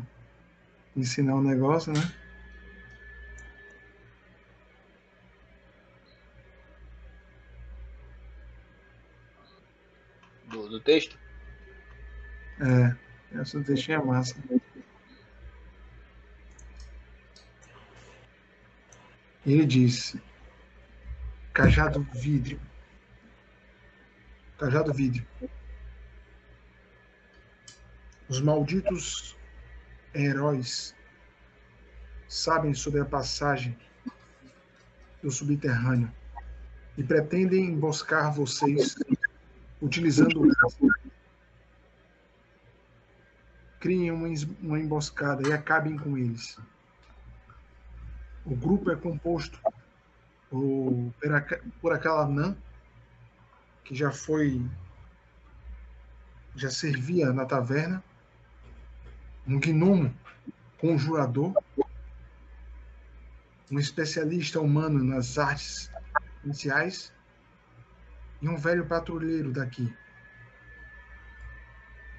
Ensinar 0.97 1.35
o 1.35 1.43
negócio, 1.43 1.93
né? 1.93 2.01
Do, 10.49 10.69
do 10.69 10.81
texto. 10.81 11.19
É, 12.61 13.41
essa 13.41 13.61
textinha 13.65 13.99
é 13.99 14.05
massa. 14.05 14.37
Ele 19.45 19.67
disse: 19.67 20.23
Cajado 21.53 22.01
vidro. 22.15 22.61
Cajado 24.57 24.95
vidro. 24.95 25.27
Os 28.31 28.41
malditos 28.41 29.37
heróis 30.15 30.95
sabem 32.29 32.73
sobre 32.73 33.01
a 33.01 33.05
passagem 33.05 33.77
do 35.21 35.33
subterrâneo 35.33 36.09
e 36.97 37.03
pretendem 37.03 37.65
emboscar 37.65 38.33
vocês 38.33 38.95
utilizando 39.83 40.49
criem 43.81 44.13
uma, 44.13 44.29
uma 44.63 44.79
emboscada 44.79 45.49
e 45.49 45.53
acabem 45.53 45.99
com 45.99 46.17
eles. 46.17 46.57
O 48.45 48.55
grupo 48.55 48.93
é 48.93 48.97
composto 48.97 49.59
por, 50.49 51.13
por 51.81 51.93
aquela 51.93 52.27
anã 52.27 52.57
que 53.83 53.93
já 53.93 54.13
foi 54.13 54.65
já 56.55 56.71
servia 56.71 57.33
na 57.33 57.45
taverna, 57.45 58.05
um 59.51 59.59
gnomo 59.59 60.15
conjurador, 60.79 61.53
um 63.71 63.79
especialista 63.79 64.61
humano 64.61 65.03
nas 65.03 65.39
artes 65.39 65.91
iniciais 66.45 67.13
e 68.41 68.49
um 68.49 68.57
velho 68.57 68.87
patrulheiro 68.87 69.51
daqui. 69.51 69.93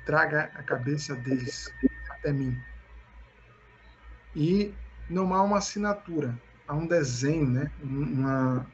Traga 0.06 0.52
a 0.56 0.64
cabeça 0.64 1.16
deles 1.16 1.74
até 2.10 2.34
mim. 2.34 2.62
E 4.36 4.74
não 5.10 5.34
há 5.34 5.42
uma 5.42 5.60
assinatura, 5.60 6.38
há 6.68 6.76
um 6.76 6.86
desenho, 6.86 7.50
né? 7.50 7.72
Uma, 7.82 8.68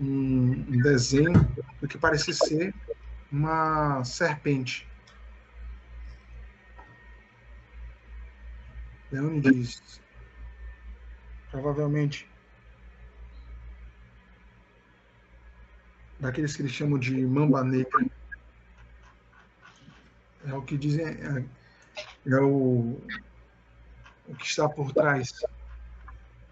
um, 0.00 0.82
desenho 0.82 1.32
do 1.80 1.86
que 1.86 1.96
parece 1.96 2.32
ser 2.32 2.74
uma 3.30 4.02
serpente. 4.04 4.87
Diz: 9.10 10.00
provavelmente 11.50 12.28
daqueles 16.20 16.54
que 16.54 16.62
eles 16.62 16.72
chamam 16.72 16.98
de 16.98 17.24
mamba 17.26 17.64
negra. 17.64 18.06
É 20.46 20.54
o 20.54 20.62
que 20.62 20.76
dizem, 20.76 21.06
é, 21.06 21.44
é 22.26 22.40
o, 22.40 23.00
o 24.28 24.34
que 24.36 24.44
está 24.44 24.68
por 24.68 24.92
trás 24.92 25.32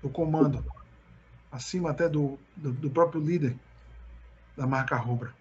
do 0.02 0.08
comando, 0.08 0.64
acima 1.52 1.90
até 1.90 2.08
do, 2.08 2.38
do, 2.56 2.72
do 2.72 2.90
próprio 2.90 3.20
líder 3.20 3.56
da 4.56 4.66
marca 4.66 4.96
Rubra. 4.96 5.34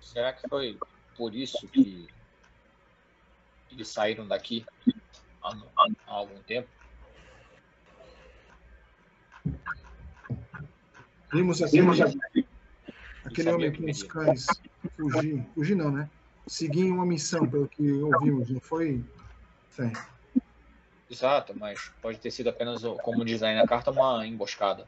Será 0.00 0.32
que 0.32 0.48
foi 0.48 0.78
por 1.16 1.34
isso 1.34 1.66
que 1.68 2.08
eles 3.72 3.88
saíram 3.88 4.26
daqui 4.26 4.64
há, 5.42 5.56
há 6.06 6.12
algum 6.12 6.38
tempo? 6.42 6.68
Vimos 11.32 11.62
assim, 11.62 11.80
Vimos 11.80 11.98
aquele 13.24 13.50
homem 13.50 13.72
com 13.72 13.88
os 13.88 14.02
cães 14.02 14.46
fugir, 14.96 15.46
fugir 15.54 15.76
não, 15.76 15.90
né? 15.90 16.10
Seguir 16.46 16.90
uma 16.90 17.06
missão, 17.06 17.48
pelo 17.48 17.68
que 17.68 17.92
ouvimos, 17.92 18.50
não 18.50 18.60
foi? 18.60 19.04
Sim. 19.70 19.92
Exato, 21.08 21.54
mas 21.56 21.90
pode 22.02 22.18
ter 22.18 22.30
sido 22.30 22.50
apenas, 22.50 22.82
como 23.02 23.24
diz 23.24 23.42
aí 23.42 23.54
na 23.54 23.66
carta, 23.66 23.90
uma 23.90 24.26
emboscada. 24.26 24.86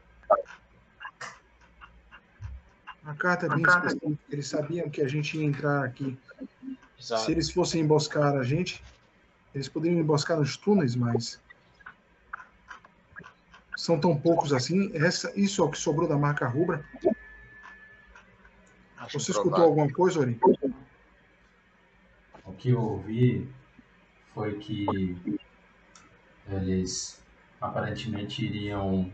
A 3.05 3.13
carta 3.15 3.45
é 3.45 3.49
bem 3.49 3.61
específica, 3.61 4.17
eles 4.29 4.47
sabiam 4.47 4.89
que 4.89 5.01
a 5.01 5.07
gente 5.07 5.37
ia 5.37 5.43
entrar 5.43 5.83
aqui. 5.83 6.17
Exato. 7.03 7.25
Se 7.25 7.31
eles 7.33 7.51
fossem 7.51 7.81
emboscar 7.81 8.33
a 8.33 8.43
gente, 8.43 8.81
eles 9.53 9.67
poderiam 9.67 9.99
emboscar 9.99 10.39
nos 10.39 10.55
túneis, 10.55 10.95
mas 10.95 11.41
são 13.75 13.99
tão 13.99 14.17
poucos 14.17 14.53
assim. 14.53 14.89
Essa, 14.95 15.37
isso 15.37 15.61
é 15.61 15.65
o 15.65 15.69
que 15.69 15.77
sobrou 15.77 16.07
da 16.07 16.17
marca 16.17 16.47
rubra. 16.47 16.85
Acho 18.95 19.19
Você 19.19 19.31
escutou 19.31 19.65
alguma 19.65 19.91
coisa, 19.91 20.21
Ori? 20.21 20.39
O 22.45 22.53
que 22.53 22.69
eu 22.69 22.81
ouvi 22.81 23.51
foi 24.33 24.57
que 24.59 24.85
eles 26.47 27.21
aparentemente 27.59 28.45
iriam 28.45 29.11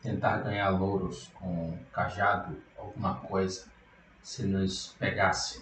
tentar 0.00 0.38
ganhar 0.38 0.70
louros 0.70 1.30
com 1.34 1.78
cajado, 1.92 2.56
alguma 2.78 3.16
coisa, 3.16 3.66
se 4.22 4.42
nos 4.44 4.94
pegasse. 4.98 5.60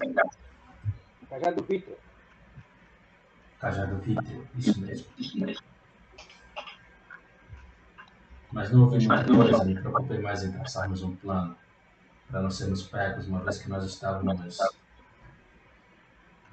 Cajado 1.30 1.62
Vitor. 1.64 1.96
Cajado 3.60 3.96
Vitor, 3.98 4.44
isso 4.56 4.80
mesmo. 4.80 5.06
Isso 5.18 5.38
mesmo. 5.38 5.66
Mas 8.50 8.70
não 8.70 8.84
ouvi 8.84 9.06
muita 9.06 9.24
coisa, 9.24 9.64
me 9.64 9.78
preocupei 9.78 10.18
mais 10.20 10.42
em 10.42 10.52
traçarmos 10.52 11.02
um 11.02 11.14
plano 11.16 11.56
para 12.30 12.40
não 12.42 12.50
sermos 12.50 12.82
pegos, 12.82 13.26
uma 13.26 13.40
vez 13.40 13.58
que 13.58 13.68
nós 13.68 13.84
estávamos. 13.84 14.58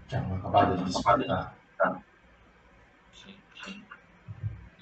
Tínhamos 0.08 0.40
acabado 0.40 0.78
de 0.78 0.84
despertar. 0.86 1.56
Sim, 3.14 3.36
sim. 3.64 3.84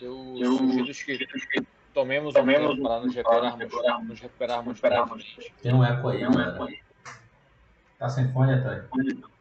Eu, 0.01 0.35
eu 0.37 0.57
sugiro 0.93 1.27
que 1.27 1.65
tomemos, 1.93 2.33
tomemos 2.33 2.79
um 2.79 2.83
para 2.83 2.99
nos 3.01 3.15
recuperarmos, 3.15 4.07
nos 4.07 4.19
recuperarmos. 4.19 5.37
Tem 5.61 5.73
um 5.73 5.83
eco 5.83 6.07
aí, 6.09 6.21
galera. 6.21 6.67
Tá 7.99 8.09
sem 8.09 8.31
fone, 8.33 8.53
Antônio? 8.53 9.32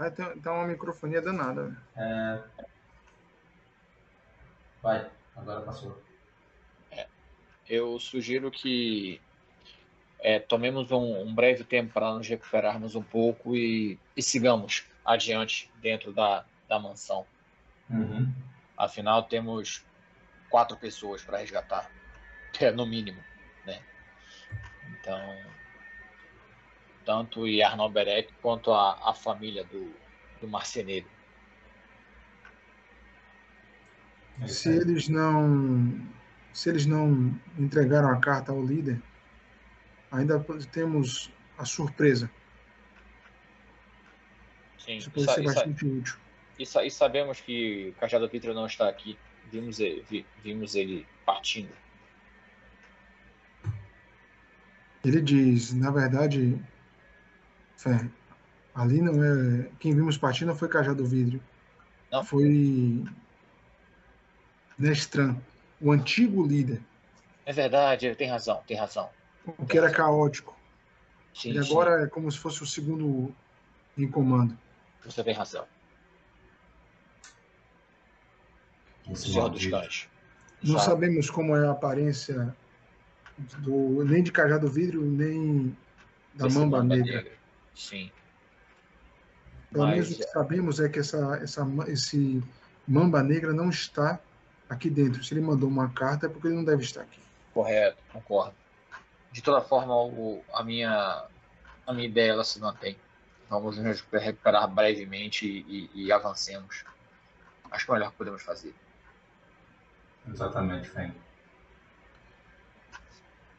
Vai 0.00 0.10
ter, 0.10 0.48
uma 0.48 0.66
microfonia 0.66 1.20
danada. 1.20 1.76
É... 1.94 2.42
Vai, 4.82 5.10
agora 5.36 5.60
passou 5.60 6.02
eu 7.70 8.00
sugiro 8.00 8.50
que 8.50 9.20
é, 10.18 10.40
tomemos 10.40 10.90
um, 10.90 11.22
um, 11.22 11.32
breve 11.32 11.62
tempo 11.62 11.92
para 11.92 12.12
nos 12.12 12.28
recuperarmos 12.28 12.96
um 12.96 13.02
pouco 13.02 13.56
e, 13.56 13.96
e 14.16 14.20
sigamos 14.20 14.84
adiante 15.04 15.70
dentro 15.80 16.12
da, 16.12 16.44
da 16.68 16.80
mansão. 16.80 17.24
Uhum. 17.88 18.30
Afinal, 18.76 19.22
temos 19.22 19.84
quatro 20.50 20.76
pessoas 20.76 21.22
para 21.22 21.38
resgatar, 21.38 21.88
é, 22.60 22.72
no 22.72 22.84
mínimo. 22.84 23.22
Né? 23.64 23.80
Então, 24.90 25.38
tanto 27.04 27.42
o 27.42 27.64
Arnold 27.64 27.94
Berek 27.94 28.32
quanto 28.42 28.72
a, 28.72 29.10
a 29.10 29.14
família 29.14 29.64
do, 29.64 29.92
do 30.40 30.48
marceneiro. 30.48 31.06
Se 34.46 34.70
eles 34.70 35.08
não 35.08 36.08
se 36.52 36.68
eles 36.68 36.86
não 36.86 37.38
entregaram 37.58 38.10
a 38.10 38.16
carta 38.16 38.52
ao 38.52 38.64
líder, 38.64 39.00
ainda 40.10 40.44
temos 40.72 41.30
a 41.56 41.64
surpresa. 41.64 42.30
Sim, 44.78 44.96
Isso 44.96 45.10
pode 45.10 45.32
ser 45.32 45.44
bastante 45.44 45.86
útil. 45.86 46.16
E, 46.58 46.62
e, 46.62 46.90
sabemos 46.90 47.40
que 47.40 47.90
o 47.90 48.00
Cajado 48.00 48.28
Pitra 48.28 48.52
não 48.52 48.66
está 48.66 48.88
aqui. 48.88 49.16
Vimos 49.50 49.78
ele, 49.78 50.04
vi, 50.08 50.26
vimos 50.42 50.74
ele 50.74 51.06
partindo. 51.24 51.70
Ele 55.04 55.22
diz, 55.22 55.72
na 55.72 55.90
verdade, 55.90 56.60
Fé, 57.80 58.06
ali 58.74 59.00
não 59.00 59.24
é. 59.24 59.70
Quem 59.78 59.94
vimos 59.94 60.18
partindo 60.18 60.48
não 60.48 60.54
foi 60.54 60.68
Cajado 60.68 61.02
Vidro. 61.02 61.40
Não. 62.12 62.22
Foi 62.22 63.02
Nestran 64.78 65.34
o 65.80 65.90
antigo 65.90 66.46
líder. 66.46 66.82
É 67.46 67.54
verdade, 67.54 68.14
tem 68.16 68.28
razão, 68.28 68.62
tem 68.66 68.76
razão. 68.76 69.08
O 69.56 69.64
que 69.64 69.78
era 69.78 69.90
caótico. 69.90 70.54
Sim, 71.34 71.50
Ele 71.50 71.60
agora 71.60 72.00
sim. 72.00 72.04
é 72.04 72.06
como 72.06 72.30
se 72.30 72.36
fosse 72.36 72.62
o 72.62 72.66
segundo 72.66 73.34
em 73.96 74.06
comando. 74.10 74.58
Você 75.02 75.24
tem 75.24 75.32
razão. 75.32 75.64
O 79.08 79.16
Senhor 79.16 79.48
dos 79.48 79.66
Cães. 79.66 80.06
Não 80.62 80.74
Sabe? 80.74 80.84
sabemos 80.84 81.30
como 81.30 81.56
é 81.56 81.66
a 81.66 81.70
aparência 81.70 82.54
do, 83.60 84.04
nem 84.04 84.22
de 84.22 84.30
Cajado 84.30 84.68
Vidro, 84.68 85.02
nem 85.02 85.74
da 86.34 86.46
Esse 86.46 86.58
Mamba, 86.58 86.78
Mamba 86.82 86.96
negra. 86.96 87.16
negra. 87.22 87.39
Sim. 87.74 88.10
Pelo 89.70 89.84
Mas, 89.86 89.94
menos 89.94 90.10
o 90.10 90.16
que 90.16 90.22
sabemos 90.24 90.80
é 90.80 90.88
que 90.88 90.98
essa, 90.98 91.38
essa, 91.42 91.66
esse 91.86 92.42
Mamba 92.86 93.22
Negra 93.22 93.52
não 93.52 93.70
está 93.70 94.18
aqui 94.68 94.90
dentro. 94.90 95.22
Se 95.22 95.34
ele 95.34 95.40
mandou 95.40 95.68
uma 95.68 95.90
carta, 95.90 96.26
é 96.26 96.28
porque 96.28 96.48
ele 96.48 96.56
não 96.56 96.64
deve 96.64 96.82
estar 96.82 97.02
aqui. 97.02 97.20
Correto, 97.54 97.98
concordo. 98.12 98.54
De 99.32 99.42
toda 99.42 99.60
forma, 99.60 99.94
o, 99.94 100.42
a, 100.52 100.64
minha, 100.64 101.24
a 101.86 101.92
minha 101.92 102.06
ideia 102.06 102.32
ela 102.32 102.44
se 102.44 102.58
mantém. 102.60 102.96
Vamos 103.48 103.78
nos 103.78 104.00
recuperar 104.12 104.68
brevemente 104.68 105.46
e, 105.46 105.88
e, 105.94 106.06
e 106.06 106.12
avancemos. 106.12 106.84
Acho 107.70 107.84
que 107.84 107.90
é 107.90 107.94
o 107.94 107.96
melhor 107.96 108.10
que 108.10 108.18
podemos 108.18 108.42
fazer. 108.42 108.74
Exatamente, 110.28 110.88
Fen. 110.88 111.14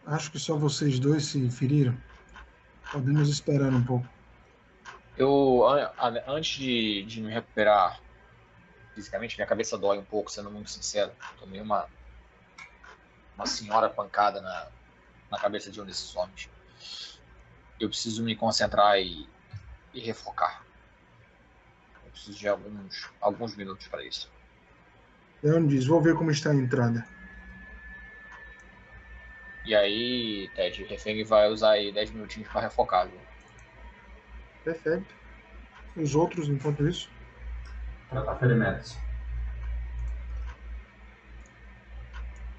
Acho 0.05 0.31
que 0.31 0.39
só 0.39 0.57
vocês 0.57 0.99
dois 0.99 1.25
se 1.25 1.49
feriram. 1.49 1.97
Podemos 2.91 3.29
esperar 3.29 3.73
um 3.73 3.83
pouco. 3.83 4.05
Eu, 5.17 5.63
antes 6.27 6.57
de, 6.57 7.03
de 7.03 7.21
me 7.21 7.31
recuperar 7.31 8.01
fisicamente, 8.93 9.37
minha 9.37 9.47
cabeça 9.47 9.77
dói 9.77 9.97
um 9.97 10.03
pouco, 10.03 10.31
sendo 10.31 10.51
muito 10.51 10.69
sincero. 10.69 11.11
Tomei 11.39 11.61
uma, 11.61 11.87
uma 13.35 13.45
senhora 13.45 13.89
pancada 13.89 14.41
na, 14.41 14.67
na 15.29 15.39
cabeça 15.39 15.71
de 15.71 15.81
um 15.81 15.85
desses 15.85 16.15
homens. 16.15 16.49
Eu 17.79 17.89
preciso 17.89 18.23
me 18.23 18.35
concentrar 18.35 18.99
e, 18.99 19.27
e 19.93 19.99
refocar. 19.99 20.63
Eu 22.05 22.11
preciso 22.11 22.37
de 22.37 22.47
alguns, 22.47 23.09
alguns 23.19 23.55
minutos 23.55 23.87
para 23.87 24.03
isso. 24.03 24.29
Leon 25.41 25.65
diz: 25.67 25.87
Vou 25.87 26.01
ver 26.01 26.15
como 26.15 26.29
está 26.29 26.51
a 26.51 26.55
entrada. 26.55 27.07
E 29.63 29.75
aí, 29.75 30.49
Ted, 30.55 30.83
o 30.83 30.87
Refeng 30.87 31.23
vai 31.23 31.47
usar 31.47 31.71
aí 31.71 31.91
10 31.91 32.11
minutinhos 32.11 32.49
para 32.49 32.61
refocar. 32.61 33.07
Viu? 33.07 33.19
Perfeito. 34.63 35.13
Os 35.95 36.15
outros, 36.15 36.49
enquanto 36.49 36.87
isso? 36.87 37.09
Tratar 38.09 38.35
ferimentos. 38.37 38.97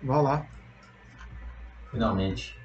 Vá 0.03 0.20
lá. 0.20 0.47
Finalmente. 1.91 2.59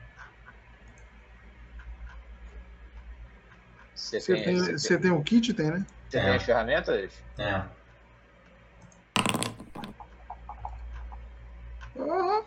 Você 3.96 4.20
tem, 4.22 4.44
tem, 4.44 4.78
você 4.78 4.98
tem 4.98 5.12
o 5.12 5.24
kit? 5.24 5.54
Tem, 5.54 5.72
né? 5.72 5.86
tem 6.10 6.30
as 6.30 6.44
ferramentas? 6.44 7.12
É. 7.38 7.64
Ah, 12.00 12.44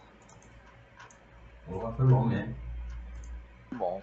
Boa, 1.70 1.89
foi 2.00 2.08
bom 2.08 2.26
mesmo. 2.26 2.54
Bom. 3.72 4.00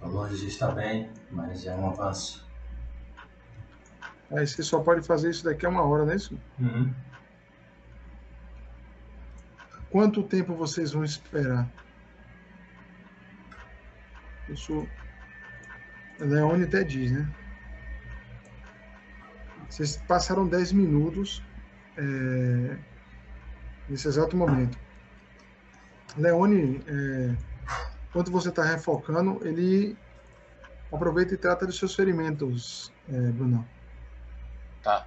Tô 0.00 0.06
longe 0.06 0.46
estar 0.46 0.72
bem, 0.72 1.10
mas 1.30 1.66
é 1.66 1.74
um 1.74 1.90
avanço. 1.90 2.48
aí 4.30 4.46
você 4.46 4.62
só 4.62 4.80
pode 4.80 5.06
fazer 5.06 5.28
isso 5.28 5.44
daqui 5.44 5.66
a 5.66 5.68
uma 5.68 5.82
hora, 5.82 6.06
não 6.06 6.12
é 6.12 6.16
isso? 6.16 6.40
Uhum. 6.58 6.94
Quanto 9.90 10.22
tempo 10.22 10.54
vocês 10.54 10.92
vão 10.92 11.04
esperar? 11.04 11.68
Isso. 14.48 14.88
Leone 16.18 16.64
até 16.64 16.82
diz, 16.82 17.12
né? 17.12 17.30
Vocês 19.68 19.98
passaram 20.08 20.48
10 20.48 20.72
minutos 20.72 21.42
é, 21.98 22.78
nesse 23.88 24.08
exato 24.08 24.34
momento. 24.34 24.83
Leone, 26.16 26.82
é, 26.86 27.34
enquanto 28.08 28.30
você 28.30 28.48
está 28.48 28.62
refocando, 28.64 29.40
ele 29.46 29.96
aproveita 30.92 31.34
e 31.34 31.36
trata 31.36 31.66
dos 31.66 31.78
seus 31.78 31.94
ferimentos, 31.94 32.92
é, 33.08 33.18
Bruno. 33.32 33.66
Tá. 34.82 35.06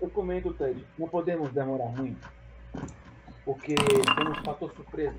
Eu 0.00 0.08
comento, 0.10 0.52
Ted, 0.54 0.84
não 0.98 1.08
podemos 1.08 1.52
demorar 1.52 1.88
muito. 1.88 2.28
Porque 3.44 3.74
temos 3.74 4.38
fator 4.44 4.72
surpresa. 4.74 5.16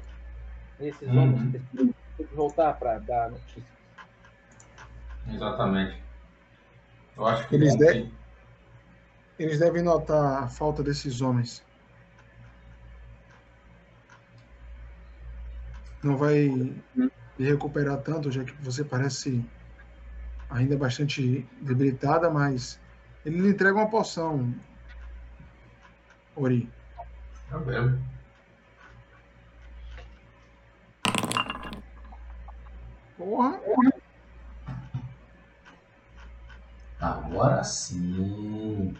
Esses 0.79 1.07
Uhum. 1.09 1.23
homens 1.35 1.51
têm 1.51 1.91
que 2.27 2.35
voltar 2.35 2.73
para 2.73 2.99
dar 2.99 3.31
notícias. 3.31 3.65
Exatamente. 5.27 6.01
Eu 7.19 7.25
acho 7.27 7.47
que 7.49 7.55
Eles 7.55 7.73
bom 7.75 7.79
de- 7.85 7.93
que- 8.03 8.13
Eles 9.37 9.59
devem 9.59 9.83
notar 9.83 10.43
a 10.43 10.47
falta 10.47 10.81
desses 10.81 11.19
homens. 11.21 11.61
Não 16.01 16.15
vai 16.15 16.47
lhe 16.47 16.81
recuperar 17.37 17.97
tanto, 18.01 18.31
já 18.31 18.41
que 18.45 18.53
você 18.61 18.85
parece 18.85 19.43
ainda 20.49 20.77
bastante 20.77 21.45
debilitada, 21.61 22.29
mas 22.29 22.79
ele 23.25 23.41
lhe 23.41 23.49
entrega 23.49 23.75
uma 23.77 23.89
poção, 23.89 24.53
Ori. 26.37 26.69
Eu 27.51 27.59
bebo. 27.65 27.99
Porra! 33.17 33.59
Agora 36.99 37.63
sim. 37.63 38.95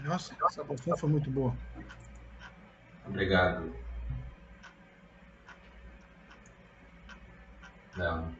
Nossa, 0.00 0.34
essa 0.50 0.64
poção 0.64 0.96
foi 0.98 1.08
muito 1.08 1.30
boa. 1.30 1.56
Obrigado. 3.06 3.74
Não. 7.96 8.32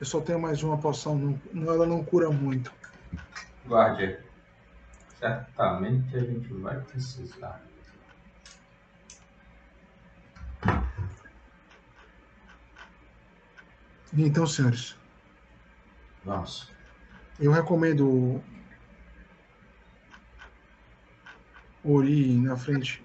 Eu 0.00 0.04
só 0.06 0.20
tenho 0.20 0.38
mais 0.40 0.62
uma 0.62 0.76
poção, 0.76 1.16
não, 1.16 1.40
não- 1.52 1.72
ela 1.72 1.86
não 1.86 2.04
cura 2.04 2.30
muito. 2.30 2.70
Guarde. 3.64 4.18
Certamente 5.18 6.16
a 6.16 6.20
gente 6.20 6.52
vai 6.54 6.78
precisar. 6.80 7.62
Então, 14.16 14.46
senhores, 14.46 14.96
Vamos. 16.24 16.72
eu 17.40 17.50
recomendo 17.50 18.40
Ori 21.84 22.38
na 22.38 22.56
frente, 22.56 23.04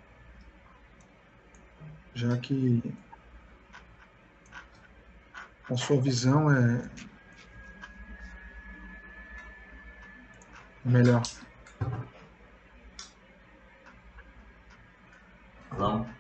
já 2.14 2.38
que 2.38 2.95
a 5.72 5.76
sua 5.76 5.99
visão 5.99 6.52
é 6.52 6.88
melhor. 10.86 11.23
Vamos. 15.72 16.19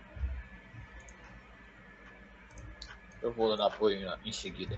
Eu 3.21 3.31
vou 3.31 3.55
dar 3.55 3.67
apoio 3.67 3.99
em 4.25 4.31
seguida. 4.31 4.77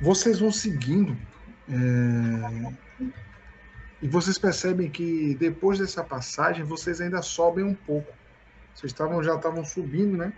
Vocês 0.00 0.40
vão 0.40 0.50
seguindo 0.50 1.16
é, 1.68 2.72
e 4.02 4.08
vocês 4.08 4.38
percebem 4.38 4.90
que 4.90 5.34
depois 5.34 5.78
dessa 5.78 6.02
passagem 6.02 6.64
vocês 6.64 7.00
ainda 7.00 7.22
sobem 7.22 7.64
um 7.64 7.74
pouco. 7.74 8.12
Vocês 8.74 8.92
estavam 8.92 9.22
já 9.22 9.34
estavam 9.34 9.64
subindo, 9.64 10.16
né? 10.16 10.32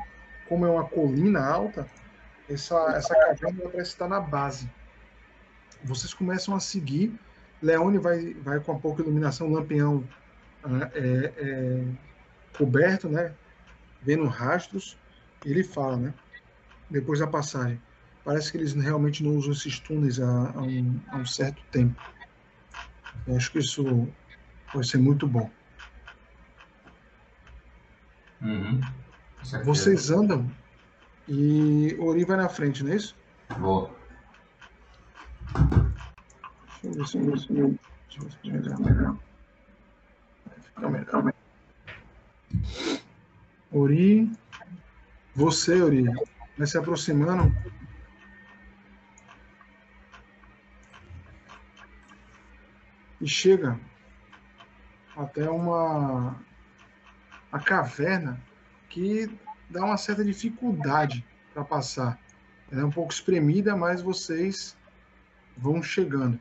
Como 0.49 0.67
é 0.67 0.71
uma 0.71 0.85
colina 0.85 1.45
alta, 1.45 1.87
essa 2.49 2.77
essa 2.97 3.15
caverna 3.15 3.69
parece 3.71 3.91
estar 3.91 4.09
na 4.09 4.21
base. 4.21 4.69
Vocês 5.85 6.13
começam 6.13 6.55
a 6.55 6.61
seguir. 6.61 7.19
Leone 7.61 7.99
vai 7.99 8.35
vai 8.35 8.61
com 8.61 8.73
a 8.73 8.79
pouca 8.79 9.03
iluminação, 9.03 9.53
lampião 9.53 10.05
ah, 10.65 10.91
é, 10.95 11.33
é, 11.37 11.85
coberto, 12.57 13.09
né? 13.09 13.33
Vendo 14.03 14.27
rastros. 14.27 14.99
Ele 15.45 15.63
fala, 15.63 15.97
né? 15.97 16.15
Depois 16.93 17.19
da 17.19 17.27
passagem. 17.27 17.81
Parece 18.23 18.53
que 18.53 18.59
eles 18.59 18.75
realmente 18.75 19.25
não 19.25 19.35
usam 19.37 19.53
esses 19.53 19.81
túneis 19.81 20.21
há, 20.21 20.51
há 20.51 20.63
um, 20.63 21.01
há 21.09 21.17
um 21.17 21.27
certo 21.27 21.61
tempo. 21.73 21.99
Eu 23.27 23.37
acho 23.37 23.51
que 23.51 23.59
isso 23.59 24.07
vai 24.75 24.85
ser 24.85 24.99
muito 24.99 25.27
bom. 25.27 25.51
Uhum. 28.43 28.81
Vocês 29.65 30.11
andam 30.11 30.49
e 31.27 31.97
Ori 31.99 32.25
vai 32.25 32.37
na 32.37 32.49
frente, 32.49 32.85
não 32.85 32.93
é 32.93 32.97
isso? 32.97 33.17
Vou. 33.59 33.97
Deixa 36.83 37.19
eu 37.19 37.25
ver 37.25 37.39
se 37.39 37.49
eu- 37.51 37.79
se 38.11 38.19
eu- 38.19 38.21
deixa 38.21 38.21
eu 38.21 38.25
ver 38.25 38.31
se 38.31 38.37
fica 38.39 38.79
melhor. 38.79 39.17
Fica 40.61 40.89
melhor. 40.91 41.35
Ori. 43.73 44.31
Você, 45.35 45.81
Ori, 45.81 46.05
vai 46.57 46.67
se 46.67 46.79
aproximando. 46.79 47.55
E 53.21 53.29
chega 53.29 53.79
até 55.17 55.49
uma 55.49 56.37
a 57.53 57.61
caverna 57.61 58.41
que 58.89 59.31
dá 59.69 59.85
uma 59.85 59.97
certa 59.97 60.25
dificuldade 60.25 61.25
para 61.53 61.65
passar. 61.65 62.19
Ela 62.71 62.81
é 62.81 62.85
um 62.85 62.91
pouco 62.91 63.13
espremida, 63.13 63.77
mas 63.77 64.01
vocês 64.01 64.77
vão 65.57 65.83
chegando. 65.83 66.41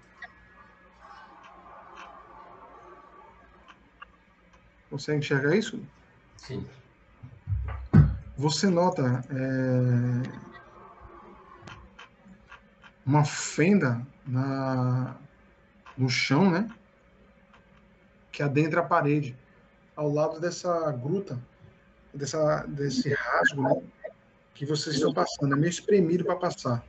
Consegue 4.90 5.20
enxergar 5.20 5.56
isso? 5.56 5.82
Sim. 6.38 6.68
Você 8.42 8.72
nota 8.72 9.24
é, 9.30 10.24
uma 13.06 13.24
fenda 13.24 14.02
na, 14.26 15.16
no 15.96 16.10
chão, 16.10 16.50
né? 16.50 16.68
Que 18.32 18.42
adentra 18.42 18.82
a 18.82 18.84
parede, 18.84 19.38
ao 19.96 20.12
lado 20.12 20.40
dessa 20.40 20.92
gruta, 20.92 21.40
dessa, 22.12 22.66
desse 22.66 23.14
rasgo, 23.14 23.62
né? 23.62 23.84
que 24.56 24.66
vocês 24.66 24.96
estão 24.96 25.14
passando. 25.14 25.54
É 25.54 25.56
meio 25.56 25.70
espremido 25.70 26.26
para 26.26 26.36
passar. 26.36 26.84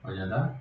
Pode 0.00 0.20
andar? 0.20 0.56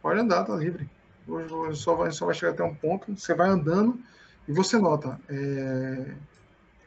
Pode 0.00 0.20
andar, 0.20 0.44
tá 0.44 0.54
livre. 0.54 0.88
Hoje 1.26 1.82
só 1.82 1.96
vai, 1.96 2.12
só 2.12 2.26
vai 2.26 2.34
chegar 2.36 2.52
até 2.52 2.62
um 2.62 2.76
ponto. 2.76 3.12
Você 3.12 3.34
vai 3.34 3.48
andando 3.48 4.00
e 4.46 4.52
você 4.52 4.78
nota. 4.78 5.20
É, 5.28 6.14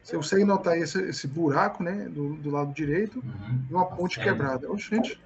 você 0.04 0.16
consegue 0.16 0.44
notar 0.44 0.76
esse, 0.78 1.00
esse 1.02 1.26
buraco, 1.26 1.82
né? 1.82 2.08
Do, 2.08 2.36
do 2.36 2.50
lado 2.50 2.72
direito 2.74 3.18
Uhum. 3.20 3.66
e 3.70 3.72
uma 3.74 3.86
ponte 3.86 4.16
Sério? 4.16 4.32
quebrada. 4.32 4.70
Ô, 4.70 4.76
gente, 4.76 5.20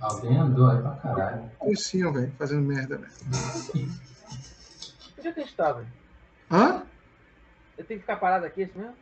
Alguém 0.00 0.36
andou 0.36 0.68
aí 0.68 0.80
pra 0.82 0.92
caralho. 0.96 1.50
coicinho, 1.58 2.12
velho, 2.12 2.32
fazendo 2.38 2.62
merda, 2.62 2.96
velho. 2.98 3.12
Onde 5.18 5.28
é 5.28 5.32
que 5.32 5.40
a 5.40 5.44
gente 5.44 5.54
tá, 5.56 5.72
velho? 5.72 5.88
Hã? 6.50 6.82
Eu 7.78 7.84
tenho 7.84 8.00
que 8.00 8.06
ficar 8.06 8.16
parado 8.16 8.44
aqui, 8.44 8.62
é 8.62 8.64
isso 8.64 8.76
mesmo? 8.78 8.96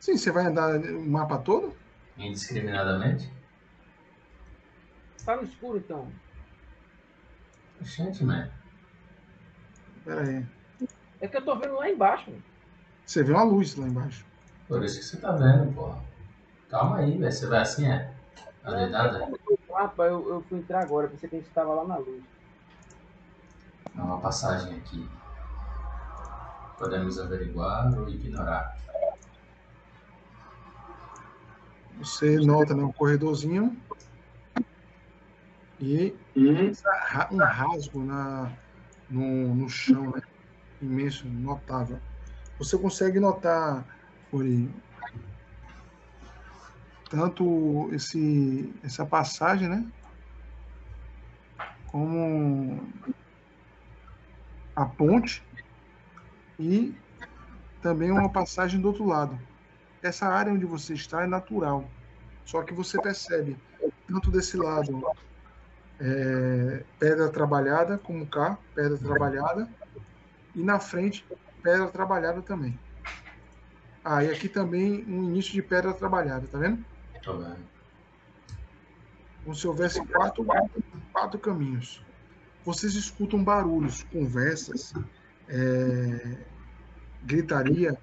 Sim, 0.00 0.16
você 0.16 0.30
vai 0.32 0.46
andar 0.46 0.76
o 0.76 1.06
mapa 1.08 1.38
todo? 1.38 1.74
Indiscriminadamente? 2.18 3.32
Tá 5.24 5.36
no 5.36 5.44
escuro, 5.44 5.78
então. 5.78 6.10
Gente, 7.80 8.24
man. 8.24 8.50
Pera 10.04 10.20
aí. 10.22 10.46
É 11.20 11.28
que 11.28 11.36
eu 11.36 11.44
tô 11.44 11.56
vendo 11.56 11.74
lá 11.76 11.88
embaixo, 11.88 12.30
velho. 12.30 12.42
Você 13.06 13.22
vê 13.22 13.32
uma 13.32 13.44
luz 13.44 13.76
lá 13.76 13.86
embaixo. 13.86 14.26
Por 14.66 14.82
isso 14.82 14.98
que 14.98 15.04
você 15.04 15.20
tá 15.20 15.32
vendo, 15.32 15.72
porra. 15.74 16.02
Calma 16.68 16.98
aí, 16.98 17.18
velho. 17.18 17.30
Você 17.32 17.46
vai 17.46 17.60
assim, 17.60 17.86
é? 17.86 18.14
A 18.62 18.70
Não, 18.70 18.78
dedada? 18.78 19.20
como 19.20 19.36
eu 19.36 20.04
eu, 20.04 20.28
eu 20.30 20.42
fui 20.48 20.58
entrar 20.58 20.82
agora, 20.82 21.08
pensei 21.08 21.28
que 21.28 21.36
a 21.36 21.38
gente 21.40 21.50
tava 21.52 21.74
lá 21.74 21.84
na 21.86 21.98
luz. 21.98 22.22
Há 23.96 24.04
uma 24.04 24.20
passagem 24.20 24.76
aqui. 24.78 25.08
Podemos 26.78 27.18
averiguar 27.18 27.96
ou 27.98 28.08
ignorar. 28.08 28.74
Você 31.98 32.36
nota, 32.38 32.74
né, 32.74 32.82
um 32.82 32.92
corredorzinho 32.92 33.80
e 35.78 36.14
ra- 37.08 37.28
um 37.32 37.38
rasgo 37.38 38.04
na, 38.04 38.56
no, 39.08 39.54
no 39.54 39.68
chão, 39.68 40.10
né? 40.10 40.20
Imenso, 40.80 41.28
notável. 41.28 42.00
Você 42.58 42.78
consegue 42.78 43.18
notar, 43.18 43.84
Ori, 44.32 44.70
tanto 47.10 47.88
esse, 47.92 48.72
essa 48.82 49.04
passagem, 49.04 49.68
né? 49.68 49.86
Como 51.88 52.88
a 54.74 54.84
ponte 54.84 55.42
e 56.58 56.94
também 57.80 58.10
uma 58.10 58.28
passagem 58.28 58.80
do 58.80 58.88
outro 58.88 59.04
lado. 59.04 59.38
Essa 60.02 60.26
área 60.26 60.52
onde 60.52 60.64
você 60.64 60.94
está 60.94 61.22
é 61.22 61.26
natural, 61.26 61.88
só 62.44 62.62
que 62.62 62.74
você 62.74 63.00
percebe 63.00 63.56
tanto 64.06 64.30
desse 64.30 64.56
lado 64.56 65.02
é, 66.00 66.84
pedra 66.98 67.28
trabalhada, 67.30 67.98
como 67.98 68.26
cá, 68.26 68.58
pedra 68.74 68.98
trabalhada, 68.98 69.68
e 70.54 70.62
na 70.62 70.78
frente 70.78 71.26
pedra 71.64 71.88
trabalhada 71.88 72.42
também. 72.42 72.78
Ah, 74.04 74.22
e 74.22 74.30
aqui 74.30 74.50
também 74.50 75.02
um 75.08 75.24
início 75.24 75.54
de 75.54 75.62
pedra 75.62 75.94
trabalhada, 75.94 76.46
tá 76.46 76.58
vendo? 76.58 76.84
Tô 77.22 77.38
vendo. 77.38 77.64
Como 79.42 79.54
se 79.54 79.66
houvesse 79.66 80.04
quatro, 80.06 80.46
quatro 81.10 81.38
caminhos. 81.40 82.04
Vocês 82.64 82.94
escutam 82.94 83.42
barulhos, 83.42 84.02
conversas, 84.04 84.92
é, 85.48 86.38
gritaria, 87.22 87.98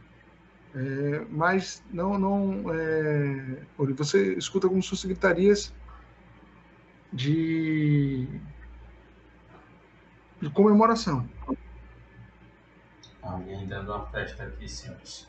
é, 0.74 1.26
mas 1.30 1.84
não, 1.92 2.18
não, 2.18 2.64
é, 2.74 3.64
você 3.96 4.34
escuta 4.36 4.68
como 4.68 4.82
se 4.82 4.90
fossem 4.90 5.10
gritarias 5.10 5.72
de, 7.14 8.28
de 10.42 10.50
comemoração. 10.50 11.30
Alguém 13.22 13.68
dando 13.68 13.93
uma 13.93 14.06
festa 14.07 14.43
aqui, 14.43 14.68
senhores. 14.68 15.27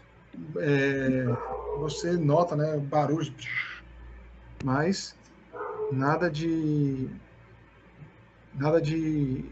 É, 0.56 1.24
você 1.78 2.12
nota, 2.12 2.56
né, 2.56 2.78
barulhos, 2.78 3.82
mas 4.64 5.14
nada 5.92 6.30
de 6.30 7.10
nada 8.54 8.80
de 8.80 9.44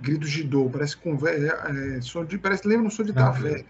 gritos 0.00 0.30
de 0.30 0.44
dor. 0.44 0.70
Parece 0.70 0.96
conver, 0.96 1.44
é, 1.44 2.00
som 2.00 2.24
de, 2.24 2.38
parece 2.38 2.68
lembra 2.68 2.86
um 2.86 2.90
som 2.90 3.02
de 3.02 3.12
taverna. 3.12 3.64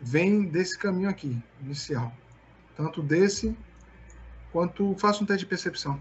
Vem 0.00 0.44
desse 0.44 0.78
caminho 0.78 1.08
aqui 1.08 1.40
inicial, 1.60 2.12
tanto 2.76 3.02
desse 3.02 3.56
quanto 4.50 4.94
faça 4.96 5.22
um 5.22 5.26
teste 5.26 5.44
de 5.44 5.48
percepção. 5.48 6.00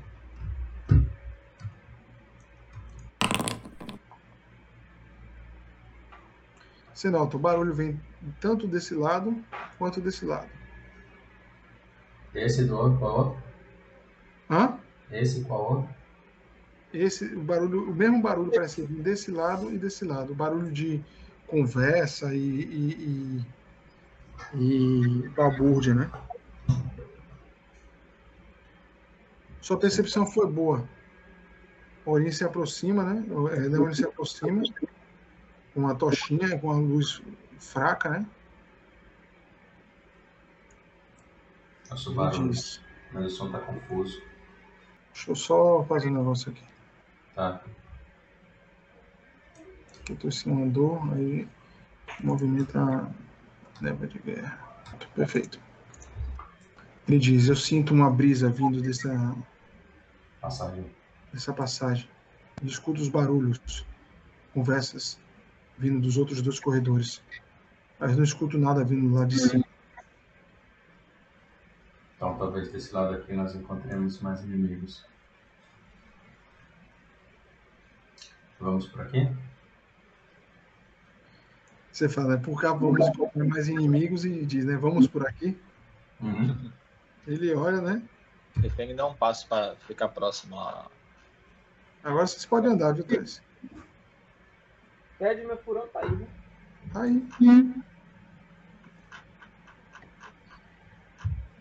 Você 7.02 7.10
nota, 7.10 7.36
o 7.36 7.40
barulho 7.40 7.74
vem 7.74 8.00
tanto 8.40 8.68
desse 8.68 8.94
lado 8.94 9.36
quanto 9.80 10.00
desse 10.00 10.24
lado. 10.24 10.48
Esse 12.36 12.64
do 12.64 12.78
outro 12.78 13.00
qual 13.00 13.18
outro? 13.18 13.44
Hã? 14.48 14.78
Esse 15.12 15.44
qual 15.46 15.78
outro? 15.78 15.96
Esse, 16.94 17.26
o 17.34 17.42
barulho, 17.42 17.90
o 17.90 17.96
mesmo 17.96 18.22
barulho 18.22 18.52
parece 18.52 18.84
vir 18.84 19.02
desse 19.02 19.32
lado 19.32 19.74
e 19.74 19.80
desse 19.80 20.06
lado. 20.06 20.34
O 20.34 20.36
barulho 20.36 20.72
de 20.72 21.04
conversa 21.48 22.36
e, 22.36 22.38
e, 22.38 23.46
e, 24.54 25.24
e 25.26 25.30
babúrdia, 25.30 25.96
né? 25.96 26.12
Sua 29.60 29.80
percepção 29.80 30.28
foi 30.28 30.46
boa. 30.46 30.88
Orin 32.06 32.32
se 32.32 32.44
aproxima, 32.44 33.04
né? 33.04 33.26
O 33.34 33.50
é, 33.50 33.56
Leone 33.56 33.96
se 33.96 34.06
aproxima 34.06 34.62
com 35.74 35.88
a 35.88 35.96
tochinha, 35.96 36.60
com 36.60 36.72
a 36.72 36.76
luz 36.76 37.22
fraca, 37.60 38.10
né? 38.10 38.26
Barulho. 42.16 42.50
diz, 42.52 42.82
Mas 43.12 43.26
o 43.26 43.30
som 43.30 43.52
tá 43.52 43.60
confuso. 43.60 44.22
deixa 45.14 45.32
eu 45.32 45.36
só 45.36 45.84
fazer 45.84 46.10
um 46.10 46.18
negócio 46.18 46.52
aqui. 46.52 46.64
Tá. 47.36 47.62
que 50.06 50.16
tu 50.16 50.32
se 50.32 50.50
mandou, 50.50 51.02
aí 51.14 51.48
movimenta 52.20 52.80
a 52.80 53.12
leva 53.82 54.08
de 54.08 54.20
guerra. 54.20 54.60
Perfeito. 55.16 55.60
Ele 57.08 57.20
diz: 57.20 57.48
Eu 57.48 57.56
sinto 57.56 57.94
uma 57.94 58.10
brisa 58.10 58.50
vindo 58.50 58.82
dessa, 58.82 59.36
Passagem. 60.40 60.86
dessa 61.34 61.54
passagem. 61.54 62.10
Eu 62.62 62.68
escuto 62.68 63.02
os 63.02 63.10
barulhos, 63.10 63.86
conversas 64.54 65.20
vindo 65.78 66.00
dos 66.00 66.18
outros 66.18 66.42
dois 66.42 66.60
corredores. 66.60 67.22
Mas 68.00 68.16
não 68.16 68.24
escuto 68.24 68.58
nada 68.58 68.84
vindo 68.84 69.14
lá 69.14 69.26
de 69.26 69.40
cima. 69.40 69.64
Então 72.16 72.38
talvez 72.38 72.72
desse 72.72 72.94
lado 72.94 73.16
aqui 73.16 73.34
nós 73.34 73.56
encontremos 73.56 74.20
mais 74.22 74.42
inimigos. 74.42 75.04
Vamos 78.60 78.88
por 78.88 79.02
aqui? 79.02 79.28
Você 81.92 82.08
fala, 82.08 82.36
né? 82.36 82.38
Por 82.38 82.62
cá 82.62 82.74
vamos 82.74 83.06
encontrar 83.08 83.44
mais 83.46 83.68
inimigos 83.68 84.24
e 84.24 84.46
diz, 84.46 84.66
né? 84.66 84.78
Vamos 84.78 85.08
por 85.08 85.28
aqui. 85.28 85.58
Uhum. 86.22 86.72
Ele 87.28 87.54
olha, 87.56 87.82
né? 87.82 88.02
Ele 88.58 88.70
tem 88.70 88.88
que 88.88 88.94
dar 88.94 89.08
um 89.08 89.16
passo 89.16 89.48
para 89.48 89.76
ficar 89.88 90.10
próximo 90.10 90.60
a. 90.60 90.90
Agora 92.04 92.28
vocês 92.28 92.46
podem 92.46 92.72
andar, 92.72 92.94
viu, 92.94 93.04
Thales? 93.04 93.42
Ted, 95.22 95.46
meu 95.46 95.56
furão 95.58 95.88
tá 95.90 96.00
aí, 96.00 96.16
né? 96.16 96.28
Tá 96.92 97.02
aí. 97.04 97.24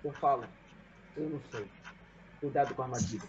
Eu 0.03 0.12
falo. 0.15 0.47
Eu 1.15 1.28
não 1.28 1.41
sei. 1.51 1.70
Cuidado 2.41 2.74
com 2.74 2.81
a 2.81 2.85
armadilha. 2.87 3.23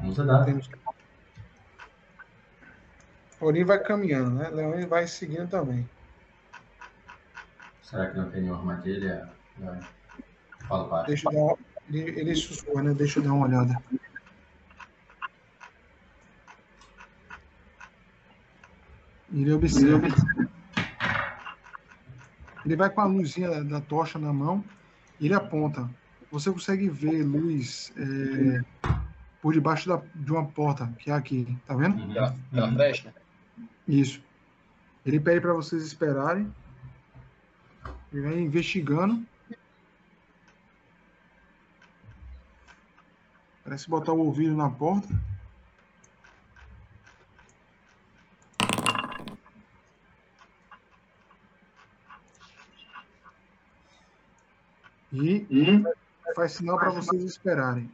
Vamos 0.00 0.18
andar. 0.18 0.46
Temos... 0.46 0.68
Orin 3.40 3.62
vai 3.62 3.78
caminhando, 3.78 4.30
né? 4.30 4.48
Leone 4.50 4.84
vai 4.84 5.06
seguindo 5.06 5.48
também. 5.48 5.88
Será 7.82 8.10
que 8.10 8.16
não 8.16 8.28
tem 8.32 8.42
nenhuma 8.42 8.58
armadilha? 8.58 9.32
Não. 9.58 9.80
Fala 10.66 10.88
baixo. 10.88 11.06
Deixa 11.06 11.28
eu 11.28 11.32
dar 11.32 11.38
uma... 11.38 11.58
ele, 11.88 12.20
ele 12.20 12.34
sussurra, 12.34 12.82
né? 12.82 12.94
Deixa 12.94 13.20
eu 13.20 13.22
dar 13.22 13.32
uma 13.32 13.46
olhada. 13.46 13.80
Ele 19.38 19.52
observa. 19.52 20.06
Ele 22.64 22.76
vai 22.76 22.90
com 22.90 23.00
a 23.00 23.04
luzinha 23.04 23.48
da, 23.48 23.62
da 23.62 23.80
tocha 23.80 24.18
na 24.18 24.32
mão 24.32 24.64
e 25.20 25.26
ele 25.26 25.34
aponta. 25.34 25.88
Você 26.30 26.50
consegue 26.50 26.88
ver 26.90 27.22
luz 27.22 27.92
é, 27.96 28.60
por 29.40 29.52
debaixo 29.54 29.88
da, 29.88 30.02
de 30.14 30.32
uma 30.32 30.44
porta 30.44 30.92
que 30.98 31.10
é 31.10 31.14
aqui, 31.14 31.56
tá 31.66 31.74
vendo? 31.74 31.96
Pela 32.50 32.68
Uhum. 32.68 32.74
fresta? 32.74 33.14
Isso. 33.86 34.20
Ele 35.06 35.20
pede 35.20 35.40
para 35.40 35.54
vocês 35.54 35.82
esperarem. 35.84 36.52
Ele 38.12 38.22
vai 38.22 38.38
investigando. 38.40 39.24
Parece 43.64 43.88
botar 43.88 44.12
o 44.12 44.18
ouvido 44.18 44.56
na 44.56 44.68
porta. 44.68 45.08
E 55.12 55.46
hum? 55.50 55.84
faz 56.34 56.52
sinal 56.52 56.78
para 56.78 56.90
vocês 56.90 57.22
esperarem. 57.24 57.90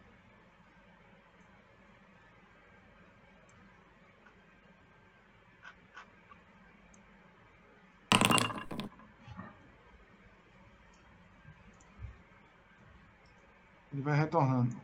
Ele 13.93 14.03
vai 14.03 14.19
retornando. 14.19 14.77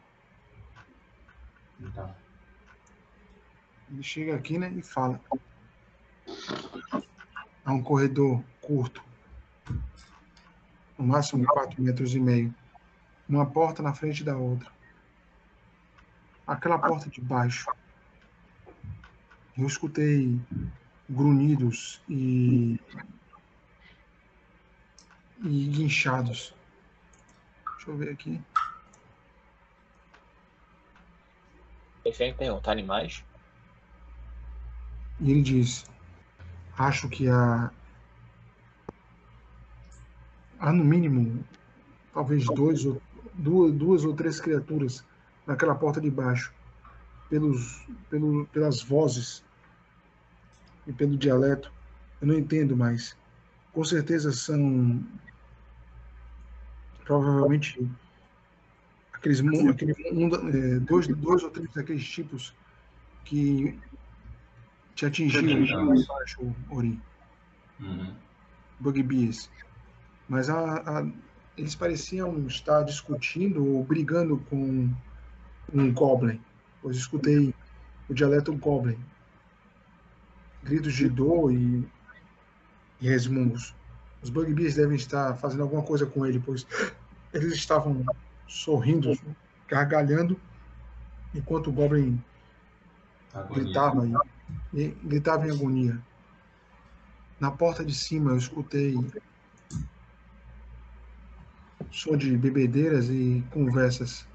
Então. 1.80 2.14
Ele 3.90 4.02
chega 4.04 4.36
aqui, 4.36 4.56
né, 4.56 4.70
e 4.70 4.82
fala. 4.82 5.20
É 7.66 7.70
um 7.70 7.82
corredor 7.82 8.40
curto 8.60 9.02
no 11.00 11.06
máximo 11.06 11.46
4 11.46 11.82
metros 11.82 12.14
e 12.14 12.20
meio, 12.20 12.54
uma 13.26 13.46
porta 13.46 13.82
na 13.82 13.94
frente 13.94 14.22
da 14.22 14.36
outra. 14.36 14.70
Aquela 16.46 16.78
porta 16.78 17.08
de 17.08 17.20
baixo. 17.22 17.66
Eu 19.56 19.66
escutei 19.66 20.38
grunhidos 21.08 22.02
e 22.08 22.78
e 25.42 25.68
guinchados. 25.68 26.54
Deixa 27.76 27.90
eu 27.90 27.96
ver 27.96 28.10
aqui. 28.10 28.38
Esse 32.04 32.24
aí 32.24 32.34
perguntar 32.34 32.72
animais? 32.72 33.24
E 35.18 35.30
ele 35.30 35.42
diz: 35.42 35.86
Acho 36.76 37.08
que 37.08 37.26
a 37.28 37.70
há 40.60 40.72
no 40.72 40.84
mínimo 40.84 41.42
talvez 42.12 42.44
dois 42.44 42.84
ou, 42.84 43.00
duas, 43.34 43.72
duas 43.72 44.04
ou 44.04 44.14
três 44.14 44.40
criaturas 44.40 45.04
naquela 45.46 45.74
porta 45.74 46.00
de 46.00 46.10
baixo, 46.10 46.52
pelos, 47.28 47.86
pelo, 48.08 48.46
pelas 48.46 48.82
vozes 48.82 49.42
e 50.86 50.92
pelo 50.92 51.16
dialeto. 51.16 51.72
Eu 52.20 52.28
não 52.28 52.34
entendo 52.34 52.76
mais. 52.76 53.16
Com 53.72 53.82
certeza 53.84 54.30
são 54.32 55.02
provavelmente 57.04 57.88
aqueles 59.12 59.40
aquele, 59.40 59.92
é, 59.92 60.78
dois, 60.80 61.08
dois 61.08 61.42
ou 61.42 61.50
três 61.50 61.72
daqueles 61.72 62.06
tipos 62.06 62.54
que 63.24 63.78
te 64.94 65.06
atingiram 65.06 66.04
baixo. 66.06 66.54
Uhum. 67.80 68.14
Bugbears 68.78 69.48
mas 70.30 70.48
a, 70.48 70.76
a, 70.76 71.06
eles 71.58 71.74
pareciam 71.74 72.46
estar 72.46 72.84
discutindo 72.84 73.66
ou 73.66 73.82
brigando 73.82 74.38
com 74.48 74.88
um 75.74 75.92
goblin. 75.92 76.40
Pois 76.80 76.96
escutei 76.96 77.52
o 78.08 78.14
dialeto 78.14 78.56
goblin. 78.56 78.96
Gritos 80.62 80.94
de 80.94 81.08
dor 81.08 81.52
e, 81.52 81.84
e 83.00 83.08
resmungos. 83.08 83.74
Os 84.22 84.30
bugbears 84.30 84.76
devem 84.76 84.94
estar 84.94 85.34
fazendo 85.34 85.64
alguma 85.64 85.82
coisa 85.82 86.06
com 86.06 86.24
ele, 86.24 86.38
pois 86.38 86.64
eles 87.34 87.54
estavam 87.54 88.04
sorrindo, 88.46 89.18
gargalhando, 89.66 90.40
enquanto 91.34 91.70
o 91.70 91.72
goblin 91.72 92.22
agonia. 93.34 93.64
gritava, 93.64 94.06
e, 94.72 94.80
e, 94.80 94.88
gritava 95.02 95.48
em 95.48 95.50
agonia. 95.50 96.00
Na 97.40 97.50
porta 97.50 97.84
de 97.84 97.94
cima 97.94 98.30
eu 98.30 98.36
escutei 98.36 98.94
som 101.90 102.16
de 102.16 102.36
bebedeiras 102.36 103.08
e 103.08 103.44
conversas. 103.50 104.26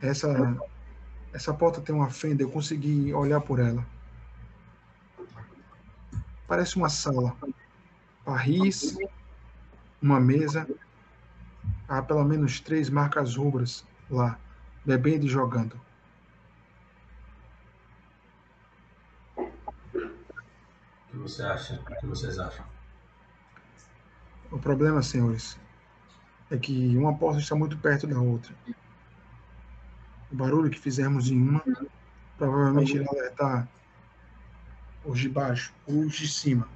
Essa, 0.00 0.56
essa 1.32 1.52
porta 1.52 1.80
tem 1.80 1.94
uma 1.94 2.10
fenda, 2.10 2.42
eu 2.42 2.50
consegui 2.50 3.12
olhar 3.12 3.40
por 3.40 3.58
ela. 3.58 3.84
Parece 6.46 6.76
uma 6.76 6.88
sala. 6.88 7.36
Barris, 8.24 8.96
uma 10.00 10.20
mesa. 10.20 10.66
Há 11.88 12.02
pelo 12.02 12.24
menos 12.24 12.60
três 12.60 12.88
marcas 12.88 13.36
rubras 13.36 13.84
lá, 14.10 14.38
bebendo 14.84 15.26
e 15.26 15.28
jogando. 15.28 15.78
O 19.36 21.10
que 21.10 21.16
você 21.16 21.42
acha? 21.42 21.74
O 21.74 22.00
que 22.00 22.06
vocês 22.06 22.38
acham? 22.38 22.64
O 24.50 24.58
problema, 24.58 25.02
senhores, 25.02 25.58
é 26.50 26.56
que 26.56 26.96
uma 26.96 27.16
porta 27.16 27.40
está 27.40 27.54
muito 27.54 27.76
perto 27.78 28.06
da 28.06 28.18
outra. 28.18 28.54
O 30.30 30.36
barulho 30.36 30.70
que 30.70 30.78
fizermos 30.78 31.30
em 31.30 31.40
uma 31.40 31.62
provavelmente 32.36 32.96
irá 32.96 33.06
alertar 33.10 33.68
os 35.04 35.18
de 35.18 35.28
baixo 35.28 35.74
ou 35.86 36.00
os 36.00 36.14
de 36.14 36.28
cima. 36.28 36.68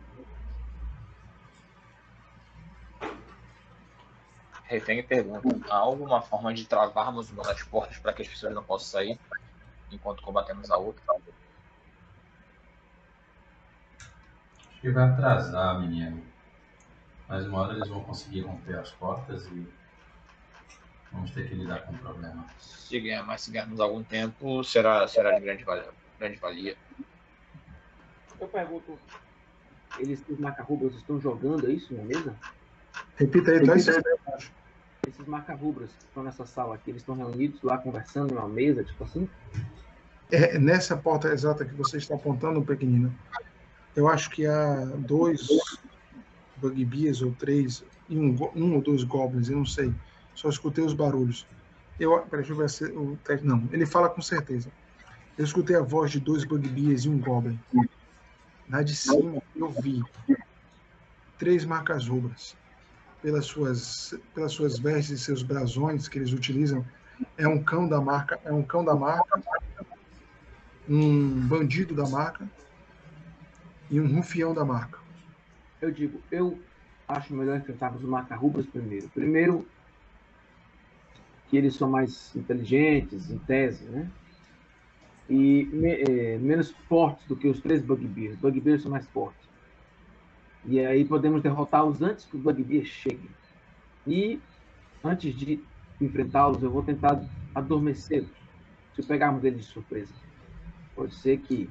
Refém 4.64 5.02
pergunta: 5.02 5.72
há 5.72 5.76
alguma 5.76 6.20
forma 6.22 6.52
de 6.54 6.66
travarmos 6.66 7.30
uma 7.30 7.42
das 7.42 7.62
portas 7.62 7.98
para 7.98 8.12
que 8.12 8.22
as 8.22 8.28
pessoas 8.28 8.54
não 8.54 8.64
possam 8.64 9.00
sair 9.00 9.18
enquanto 9.90 10.22
combatemos 10.22 10.70
a 10.70 10.76
outra? 10.78 11.02
Acho 13.98 14.80
que 14.80 14.90
vai 14.90 15.04
atrasar, 15.04 15.80
menino. 15.80 16.31
Mas 17.28 17.46
uma 17.46 17.60
hora 17.60 17.74
eles 17.74 17.88
vão 17.88 18.02
conseguir 18.04 18.40
romper 18.42 18.78
as 18.78 18.90
portas 18.92 19.46
e 19.46 19.66
vamos 21.12 21.30
ter 21.30 21.48
que 21.48 21.54
lidar 21.54 21.82
com 21.82 21.92
o 21.92 21.98
problema. 21.98 22.46
Se 22.58 23.00
ganhar, 23.00 23.24
mas 23.24 23.42
se 23.42 23.50
ganharmos 23.50 23.80
algum 23.80 24.02
tempo, 24.02 24.62
será, 24.64 25.06
será 25.08 25.32
de 25.32 25.40
grande 25.40 25.64
valia. 25.64 25.88
Grande 26.18 26.36
valia. 26.36 26.76
Eu 28.40 28.48
pergunto, 28.48 28.98
eles, 29.98 30.22
os 30.28 30.38
macarrubras 30.38 30.94
estão 30.94 31.20
jogando, 31.20 31.68
é 31.68 31.72
isso 31.72 31.94
na 31.94 32.02
mesa? 32.02 32.34
Repita 33.16 33.52
aí, 33.52 33.64
tá? 33.64 33.76
Esses 33.76 35.26
macarrubras 35.26 35.90
que 35.90 36.04
estão 36.04 36.22
nessa 36.22 36.46
sala 36.46 36.76
aqui, 36.76 36.90
eles 36.90 37.02
estão 37.02 37.16
reunidos 37.16 37.60
lá 37.62 37.78
conversando 37.78 38.34
numa 38.34 38.48
mesa, 38.48 38.84
tipo 38.84 39.04
assim? 39.04 39.28
É, 40.30 40.58
nessa 40.58 40.96
porta 40.96 41.28
exata 41.28 41.64
que 41.64 41.74
você 41.74 41.98
está 41.98 42.14
apontando, 42.14 42.62
pequenino, 42.62 43.14
eu 43.94 44.08
acho 44.08 44.30
que 44.30 44.46
há 44.46 44.84
dois 44.96 45.46
bugbears 46.62 47.20
ou 47.22 47.32
três, 47.32 47.84
e 48.08 48.16
um, 48.16 48.36
um 48.54 48.74
ou 48.76 48.80
dois 48.80 49.02
goblins, 49.04 49.48
eu 49.48 49.56
não 49.56 49.66
sei. 49.66 49.92
Só 50.34 50.48
escutei 50.48 50.84
os 50.84 50.94
barulhos. 50.94 51.46
Eu, 51.98 52.18
peraí, 52.20 52.44
deixa 52.44 52.52
eu 52.52 52.56
ver 52.56 52.70
se 52.70 52.84
o 52.84 53.18
teste. 53.24 53.46
Não, 53.46 53.68
ele 53.72 53.84
fala 53.84 54.08
com 54.08 54.22
certeza. 54.22 54.70
Eu 55.36 55.44
escutei 55.44 55.76
a 55.76 55.82
voz 55.82 56.10
de 56.10 56.20
dois 56.20 56.44
bugbears 56.44 57.04
e 57.04 57.08
um 57.08 57.18
goblin. 57.18 57.58
Na 58.68 58.82
de 58.82 58.94
cima, 58.94 59.42
eu 59.54 59.70
vi 59.70 60.02
três 61.38 61.64
marcas 61.64 62.06
rubras. 62.06 62.56
Pelas 63.20 63.46
suas, 63.46 64.14
pelas 64.34 64.52
suas 64.52 64.78
vestes 64.78 65.20
e 65.20 65.24
seus 65.24 65.42
brasões 65.44 66.08
que 66.08 66.18
eles 66.18 66.32
utilizam, 66.32 66.84
é 67.36 67.46
um 67.46 67.62
cão 67.62 67.88
da 67.88 68.00
marca, 68.00 68.40
é 68.44 68.52
um 68.52 68.64
cão 68.64 68.84
da 68.84 68.96
marca, 68.96 69.40
um 70.88 71.46
bandido 71.46 71.94
da 71.94 72.08
marca 72.08 72.48
e 73.88 74.00
um 74.00 74.16
rufião 74.16 74.52
da 74.52 74.64
marca 74.64 75.01
eu 75.82 75.90
digo, 75.90 76.20
eu 76.30 76.58
acho 77.08 77.34
melhor 77.34 77.58
enfrentarmos 77.58 78.02
os 78.02 78.08
macarrubras 78.08 78.64
primeiro. 78.66 79.08
Primeiro, 79.08 79.66
que 81.50 81.56
eles 81.56 81.74
são 81.74 81.90
mais 81.90 82.34
inteligentes, 82.36 83.30
em 83.30 83.38
tese, 83.38 83.84
né? 83.84 84.08
E 85.28 85.64
me, 85.72 85.90
é, 85.90 86.38
menos 86.38 86.70
fortes 86.88 87.26
do 87.26 87.36
que 87.36 87.48
os 87.48 87.60
três 87.60 87.82
bugbears. 87.82 88.38
Bugbears 88.38 88.82
são 88.82 88.90
mais 88.90 89.06
fortes. 89.08 89.42
E 90.64 90.78
aí 90.78 91.04
podemos 91.04 91.42
derrotá-los 91.42 92.00
antes 92.00 92.24
que 92.24 92.36
os 92.36 92.42
bugbears 92.42 92.88
cheguem. 92.88 93.30
E 94.06 94.40
antes 95.02 95.34
de 95.34 95.60
enfrentá-los, 96.00 96.62
eu 96.62 96.70
vou 96.70 96.82
tentar 96.82 97.20
adormecê-los. 97.54 98.30
Se 98.94 99.02
pegarmos 99.02 99.42
eles 99.42 99.66
de 99.66 99.72
surpresa. 99.72 100.12
Pode 100.94 101.14
ser 101.14 101.38
que 101.38 101.68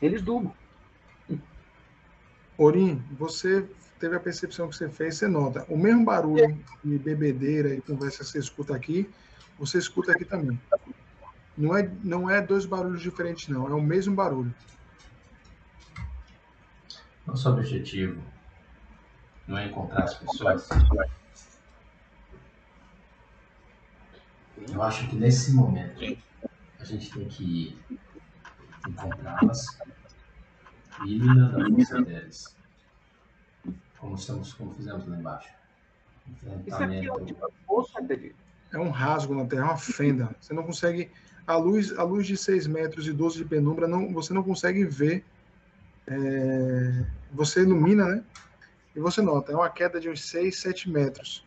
eles 0.00 0.22
durmam. 0.22 0.59
Orim, 2.60 3.02
você 3.12 3.66
teve 3.98 4.14
a 4.16 4.20
percepção 4.20 4.68
que 4.68 4.76
você 4.76 4.86
fez, 4.90 5.16
você 5.16 5.26
nota. 5.26 5.64
O 5.66 5.78
mesmo 5.78 6.04
barulho 6.04 6.62
de 6.84 6.98
bebedeira 6.98 7.74
e 7.74 7.80
conversa 7.80 8.18
que 8.18 8.24
você 8.26 8.38
escuta 8.38 8.76
aqui, 8.76 9.08
você 9.58 9.78
escuta 9.78 10.12
aqui 10.12 10.26
também. 10.26 10.60
Não 11.56 11.74
é, 11.74 11.90
não 12.04 12.28
é 12.28 12.42
dois 12.42 12.66
barulhos 12.66 13.00
diferentes, 13.00 13.48
não. 13.48 13.66
É 13.66 13.72
o 13.72 13.80
mesmo 13.80 14.14
barulho. 14.14 14.54
Nosso 17.26 17.48
objetivo 17.48 18.20
Não 19.46 19.56
é 19.56 19.66
encontrar 19.66 20.04
as 20.04 20.18
pessoas? 20.18 20.68
Eu 24.70 24.82
acho 24.82 25.08
que 25.08 25.16
nesse 25.16 25.54
momento 25.54 26.18
a 26.78 26.84
gente 26.84 27.10
tem 27.10 27.26
que 27.26 27.78
encontrá-las 28.86 29.78
e 31.04 31.14
eliminando 31.14 31.62
a 31.62 31.70
força 31.70 32.02
deles. 32.02 32.56
Como, 33.98 34.14
estamos, 34.14 34.52
como 34.54 34.74
fizemos 34.74 35.06
lá 35.06 35.16
embaixo. 35.16 35.48
Isso 36.66 36.82
aqui 36.82 37.06
é 37.06 37.12
um 37.12 37.24
tipo 37.24 37.52
poço, 37.66 37.92
É 38.72 38.78
um 38.78 38.90
rasgo 38.90 39.34
na 39.34 39.44
terra, 39.46 39.62
é 39.62 39.64
uma 39.64 39.76
fenda. 39.76 40.34
Você 40.40 40.54
não 40.54 40.62
consegue. 40.62 41.10
A 41.46 41.56
luz, 41.56 41.96
a 41.98 42.02
luz 42.02 42.26
de 42.26 42.36
6 42.36 42.66
metros 42.66 43.08
e 43.08 43.12
12 43.12 43.38
de 43.38 43.44
penumbra, 43.44 43.88
não, 43.88 44.12
você 44.12 44.32
não 44.32 44.42
consegue 44.42 44.84
ver. 44.84 45.24
É, 46.06 47.04
você 47.32 47.62
ilumina, 47.62 48.06
né? 48.06 48.24
E 48.94 49.00
você 49.00 49.20
nota, 49.20 49.52
é 49.52 49.54
uma 49.54 49.70
queda 49.70 50.00
de 50.00 50.08
uns 50.08 50.22
6, 50.22 50.56
7 50.56 50.90
metros. 50.90 51.44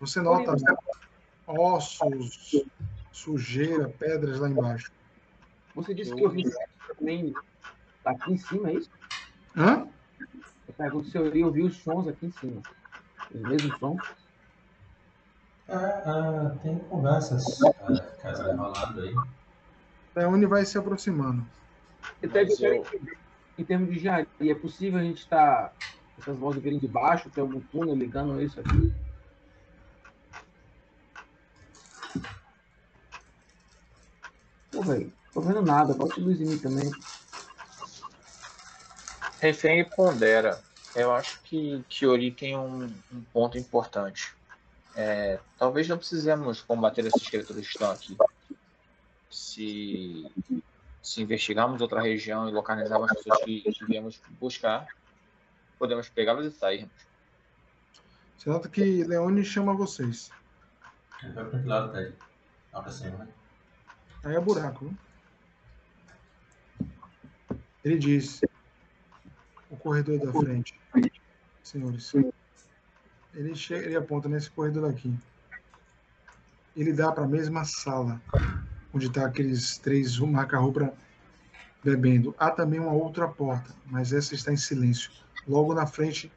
Você 0.00 0.20
nota 0.20 0.54
ossos, 1.46 2.64
sujeira, 3.12 3.88
pedras 3.88 4.40
lá 4.40 4.48
embaixo. 4.48 4.92
Você 5.74 5.94
disse 5.94 6.14
que 6.14 6.24
eu 6.24 6.30
vi 6.30 6.44
também 6.88 7.32
aqui 8.04 8.32
em 8.32 8.36
cima, 8.36 8.70
é 8.70 8.74
isso? 8.74 8.90
Hã? 9.56 9.86
Eu 10.66 10.74
pergunto 10.74 11.08
se 11.08 11.18
eu 11.18 11.46
ouvi 11.46 11.62
os 11.62 11.76
sons 11.76 12.08
aqui 12.08 12.26
em 12.26 12.32
cima. 12.32 12.62
Os 13.34 13.40
mesmos 13.40 13.78
sons? 13.78 14.02
Ah, 15.68 16.02
ah, 16.04 16.58
tem 16.62 16.78
conversas 16.78 17.62
ah, 17.62 18.00
casas 18.20 18.56
rolando 18.56 19.00
aí. 19.00 19.14
É 20.14 20.26
onde 20.26 20.46
vai 20.46 20.64
se 20.64 20.76
aproximando. 20.76 21.46
Então, 22.22 22.42
eu... 22.60 22.86
Em 23.58 23.64
termos 23.64 23.90
de 23.90 23.96
engenharia, 23.96 24.52
é 24.52 24.54
possível 24.54 24.98
a 24.98 25.02
gente 25.02 25.18
estar 25.18 25.68
tá, 25.68 25.72
essas 26.18 26.36
vozes 26.38 26.62
virem 26.62 26.78
de 26.78 26.88
baixo, 26.88 27.30
tem 27.30 27.42
algum 27.42 27.60
túnel 27.60 27.94
ligando 27.94 28.40
isso 28.40 28.58
aqui? 28.58 28.92
Pô, 34.70 34.82
velho, 34.82 35.12
tô 35.34 35.40
vendo 35.42 35.62
nada, 35.62 35.92
bota 35.92 36.18
luz 36.18 36.40
em 36.40 36.46
mim 36.46 36.58
também. 36.58 36.90
Refém 39.42 39.80
e 39.80 39.84
pondera. 39.84 40.62
Eu 40.94 41.12
acho 41.12 41.42
que 41.42 41.84
Kiori 41.88 42.30
tem 42.30 42.56
um, 42.56 42.84
um 43.12 43.22
ponto 43.32 43.58
importante. 43.58 44.32
É, 44.94 45.40
talvez 45.58 45.88
não 45.88 45.98
precisemos 45.98 46.60
combater 46.60 47.04
essas 47.04 47.26
criaturas 47.26 47.66
que 47.66 47.72
estão 47.72 47.90
aqui. 47.90 48.16
Se, 49.28 50.30
se 51.02 51.22
investigarmos 51.22 51.80
outra 51.80 52.00
região 52.00 52.48
e 52.48 52.52
localizarmos 52.52 53.10
as 53.10 53.16
pessoas 53.16 53.44
que, 53.44 53.62
que 53.62 53.84
viemos 53.84 54.20
buscar, 54.38 54.86
podemos 55.76 56.08
pegá-las 56.08 56.46
e 56.46 56.56
sairmos. 56.56 56.92
Você 58.38 58.48
nota 58.48 58.68
que 58.68 59.02
Leone 59.02 59.44
chama 59.44 59.74
vocês. 59.74 60.30
Vai 61.34 61.44
para 61.44 61.58
que 61.58 61.66
lado, 61.66 61.92
Ted? 61.92 62.14
Lá 62.72 62.80
para 62.80 62.92
cima, 62.92 63.18
né? 63.18 63.28
Aí 64.22 64.36
é 64.36 64.40
buraco. 64.40 64.84
Viu? 64.84 64.96
Ele 67.84 67.98
diz: 67.98 68.40
corredor 69.82 70.18
da 70.18 70.32
frente, 70.32 70.78
senhores. 71.62 72.12
Ele, 73.34 73.54
chega, 73.54 73.86
ele 73.86 73.96
aponta 73.96 74.28
nesse 74.28 74.50
corredor 74.50 74.88
aqui. 74.88 75.12
Ele 76.76 76.92
dá 76.92 77.10
para 77.12 77.24
a 77.24 77.28
mesma 77.28 77.64
sala 77.64 78.20
onde 78.94 79.06
está 79.06 79.26
aqueles 79.26 79.78
três 79.78 80.18
marca-roupa 80.18 80.92
bebendo. 81.82 82.34
Há 82.38 82.50
também 82.50 82.78
uma 82.78 82.92
outra 82.92 83.26
porta, 83.26 83.74
mas 83.86 84.12
essa 84.12 84.34
está 84.34 84.52
em 84.52 84.56
silêncio. 84.56 85.10
Logo 85.46 85.74
na 85.74 85.86
frente 85.86 86.30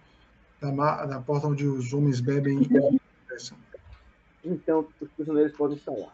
da, 0.60 1.06
da 1.06 1.22
porta 1.22 1.48
onde 1.48 1.66
os 1.66 1.94
homens 1.94 2.20
bebem 2.20 2.64
e 2.64 2.68
conversam. 2.68 3.58
Então, 4.44 4.88
os 5.00 5.10
prisioneiros 5.10 5.56
podem 5.56 5.78
estar 5.78 5.92
lá. 5.92 6.12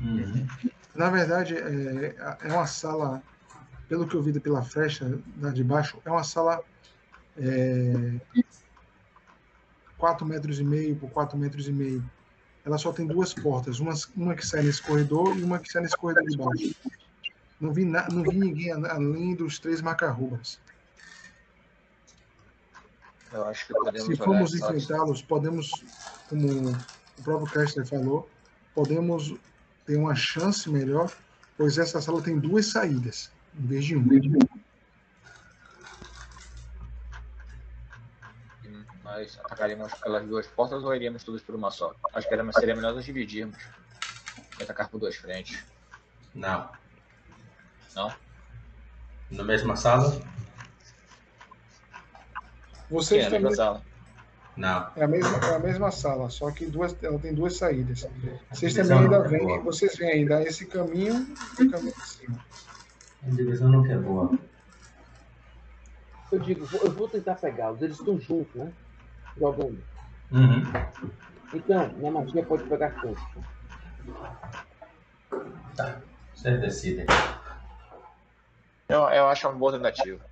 Uhum. 0.00 0.46
Na 0.94 1.10
verdade, 1.10 1.56
é, 1.56 2.16
é 2.42 2.52
uma 2.52 2.66
sala 2.66 3.22
pelo 3.88 4.06
que 4.06 4.14
eu 4.14 4.22
vi 4.22 4.38
pela 4.40 4.62
frecha 4.62 5.18
lá 5.40 5.50
de 5.50 5.62
baixo, 5.62 5.98
é 6.04 6.10
uma 6.10 6.24
sala 6.24 6.62
é, 7.36 8.14
4 9.98 10.26
metros 10.26 10.58
e 10.58 10.64
meio 10.64 10.96
por 10.96 11.10
4 11.10 11.36
metros 11.36 11.68
e 11.68 11.72
meio. 11.72 12.04
Ela 12.64 12.78
só 12.78 12.92
tem 12.92 13.06
duas 13.06 13.34
portas, 13.34 13.78
uma, 13.78 13.92
uma 14.16 14.34
que 14.34 14.46
sai 14.46 14.62
nesse 14.62 14.82
corredor 14.82 15.36
e 15.36 15.42
uma 15.42 15.58
que 15.58 15.70
sai 15.70 15.82
nesse 15.82 15.96
corredor 15.96 16.24
de 16.24 16.36
baixo. 16.36 16.74
Não 17.60 17.72
vi, 17.72 17.84
na, 17.84 18.08
não 18.08 18.22
vi 18.22 18.38
ninguém 18.38 18.72
além 18.72 19.34
dos 19.34 19.58
três 19.58 19.80
macarrubas. 19.82 20.58
Eu 23.32 23.44
acho 23.44 23.66
que 23.66 23.74
podemos 23.74 24.06
Se 24.06 24.16
formos 24.16 24.54
enfrentá-los, 24.54 25.22
podemos, 25.22 25.70
como 26.28 26.70
o 26.70 27.22
próprio 27.22 27.52
Kessler 27.52 27.86
falou, 27.86 28.30
podemos 28.74 29.34
ter 29.84 29.96
uma 29.96 30.14
chance 30.14 30.70
melhor, 30.70 31.12
pois 31.56 31.76
essa 31.76 32.00
sala 32.00 32.22
tem 32.22 32.38
duas 32.38 32.66
saídas 32.66 33.33
em 33.58 33.66
vez 33.66 33.84
de 33.84 33.96
um. 33.96 34.04
Nós 39.02 39.38
atacaríamos 39.44 39.92
pelas 39.94 40.26
duas 40.26 40.46
portas 40.46 40.82
ou 40.82 40.94
iríamos 40.94 41.22
todos 41.22 41.42
por 41.42 41.54
uma 41.54 41.70
só? 41.70 41.94
Acho 42.14 42.28
que 42.28 42.52
seria 42.52 42.74
melhor 42.74 42.94
nós 42.94 43.04
dividirmos. 43.04 43.58
E 44.58 44.62
atacar 44.62 44.88
por 44.88 44.98
duas 44.98 45.14
frentes. 45.14 45.64
Não. 46.34 46.68
Não? 47.94 48.12
Na 49.30 49.44
mesma 49.44 49.76
sala? 49.76 50.20
Vocês 52.90 53.24
Sim, 53.24 53.28
é 53.28 53.38
também... 53.38 53.54
sala. 53.54 53.82
Não. 54.56 54.90
É 54.96 55.04
a 55.04 55.08
mesma, 55.08 55.36
é 55.38 55.54
a 55.56 55.58
mesma 55.58 55.90
sala, 55.90 56.30
só 56.30 56.50
que 56.50 56.66
duas, 56.66 56.96
ela 57.02 57.18
tem 57.18 57.34
duas 57.34 57.56
saídas. 57.56 58.06
Vocês 58.50 58.74
também 58.74 58.98
ainda 58.98 59.20
vêm, 59.20 59.60
vocês 59.62 59.96
vêm 59.96 60.10
ainda 60.10 60.42
esse 60.42 60.66
caminho 60.66 61.26
e 61.58 61.64
o 61.64 61.70
caminho 61.70 61.94
de 61.94 62.06
cima. 62.06 62.44
A 63.26 63.30
divisão 63.30 63.70
não 63.70 63.86
é 63.86 63.96
boa. 63.96 64.38
Eu 66.30 66.38
digo, 66.40 66.66
eu 66.82 66.90
vou 66.92 67.08
tentar 67.08 67.36
pegá-los, 67.36 67.80
eles 67.80 67.98
estão 67.98 68.20
juntos, 68.20 68.54
né? 68.54 68.72
Jogando. 69.38 69.82
Uhum. 70.30 70.62
Então, 71.52 71.92
minha 71.94 72.10
magia 72.10 72.44
pode 72.44 72.64
pegar 72.64 72.90
todos. 73.00 73.22
Tá, 75.76 76.00
você 76.34 76.56
decide. 76.58 77.06
Eu, 78.88 79.00
eu 79.08 79.28
acho 79.28 79.48
uma 79.48 79.58
boa 79.58 79.72
tentativa. 79.72 80.24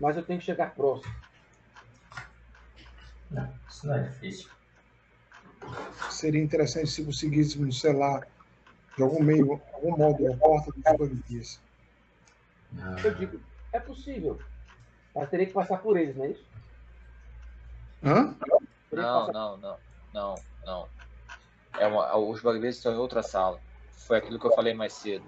Mas 0.00 0.16
eu 0.16 0.22
tenho 0.22 0.38
que 0.38 0.44
chegar 0.44 0.74
próximo. 0.74 1.12
Não, 3.30 3.52
isso 3.68 3.86
não 3.86 3.94
é 3.94 4.02
difícil. 4.02 4.50
Seria 6.10 6.42
interessante 6.42 6.90
se 6.90 7.04
conseguíssemos 7.04 7.80
selar 7.80 8.26
de 8.96 9.02
algum 9.02 9.22
meio, 9.22 9.60
algum 9.72 9.96
modo, 9.96 10.32
a 10.32 10.36
porta 10.36 10.72
dos 10.72 10.82
bandidos. 10.98 11.60
Eu 13.04 13.14
digo, 13.14 13.40
é 13.72 13.80
possível. 13.80 14.38
Mas 15.14 15.28
teria 15.28 15.46
que 15.46 15.52
passar 15.52 15.78
por 15.78 15.96
eles, 15.96 16.16
não 16.16 16.24
é 16.24 16.30
isso? 16.30 16.44
Hã? 18.02 18.36
Não, 18.92 19.26
não, 19.28 19.56
não, 19.56 19.78
não, 20.12 20.34
não. 20.64 20.88
É 21.78 21.86
uma, 21.86 22.16
os 22.16 22.40
bugbears 22.40 22.76
estão 22.76 22.92
em 22.92 22.98
outra 22.98 23.22
sala. 23.22 23.60
Foi 24.06 24.18
aquilo 24.18 24.38
que 24.38 24.46
eu 24.46 24.52
falei 24.52 24.74
mais 24.74 24.92
cedo. 24.94 25.24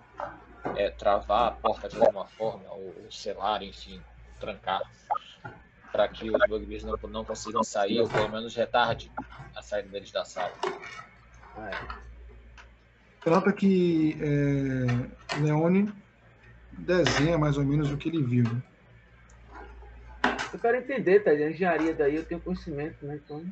É 0.76 0.90
travar 0.90 1.48
a 1.48 1.50
porta 1.52 1.88
de 1.88 1.96
alguma 1.96 2.26
forma, 2.26 2.70
ou, 2.72 3.04
ou 3.04 3.10
selar, 3.10 3.62
enfim, 3.62 4.02
trancar. 4.38 4.80
Para 5.90 6.08
que 6.08 6.30
os 6.30 6.48
bugbears 6.48 6.84
não, 6.84 6.96
não 7.08 7.24
consigam 7.24 7.62
sair, 7.62 8.00
ou 8.00 8.08
pelo 8.08 8.28
menos 8.28 8.54
retarde 8.54 9.12
a 9.54 9.62
saída 9.62 9.88
deles 9.88 10.10
da 10.10 10.24
sala. 10.24 10.54
Ah, 11.56 11.70
é. 11.70 12.02
Nota 13.30 13.52
que 13.52 14.18
é, 14.20 15.40
Leone 15.40 16.01
desenha 16.78 17.38
mais 17.38 17.56
ou 17.56 17.64
menos 17.64 17.90
o 17.90 17.96
que 17.96 18.08
ele 18.08 18.22
viu. 18.22 18.44
Né? 18.44 18.62
Eu 20.52 20.58
quero 20.58 20.76
entender, 20.76 21.20
tá? 21.20 21.30
A 21.30 21.50
engenharia 21.50 21.94
daí 21.94 22.16
eu 22.16 22.24
tenho 22.24 22.40
conhecimento, 22.40 23.04
né? 23.04 23.18
Então. 23.24 23.44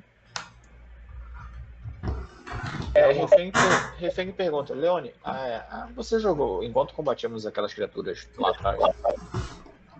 É, 2.92 3.12
refém, 3.12 3.52
refém 3.98 4.32
pergunta, 4.32 4.74
Leone, 4.74 5.14
ah, 5.24 5.88
você 5.94 6.18
jogou, 6.18 6.62
enquanto 6.62 6.92
combatíamos 6.92 7.47
aquelas 7.47 7.72
criaturas 7.72 8.28
lá 8.36 8.51
atrás, 8.51 8.78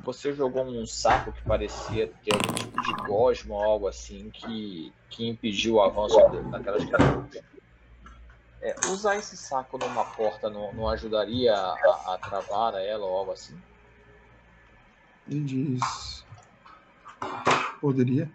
você 0.03 0.33
jogou 0.33 0.65
um 0.65 0.85
saco 0.87 1.31
que 1.31 1.43
parecia 1.43 2.11
ter 2.25 2.35
algum 2.35 2.53
tipo 2.55 2.83
de 2.83 2.95
gosma 3.07 3.55
ou 3.55 3.63
algo 3.63 3.87
assim 3.87 4.29
que, 4.31 4.93
que 5.09 5.29
impediu 5.29 5.75
o 5.75 5.83
avanço 5.83 6.19
daquelas 6.51 6.85
criaturas? 6.85 7.43
É, 8.63 8.75
usar 8.89 9.17
esse 9.17 9.37
saco 9.37 9.79
numa 9.79 10.05
porta 10.05 10.51
não, 10.51 10.73
não 10.75 10.89
ajudaria 10.89 11.55
a, 11.55 12.15
a, 12.15 12.19
travar 12.19 12.75
ela 12.75 13.07
ou 13.07 13.19
algo 13.19 13.33
assim? 13.33 13.59
Ele 15.27 15.45
diz. 15.45 16.25
Poderia. 17.81 18.31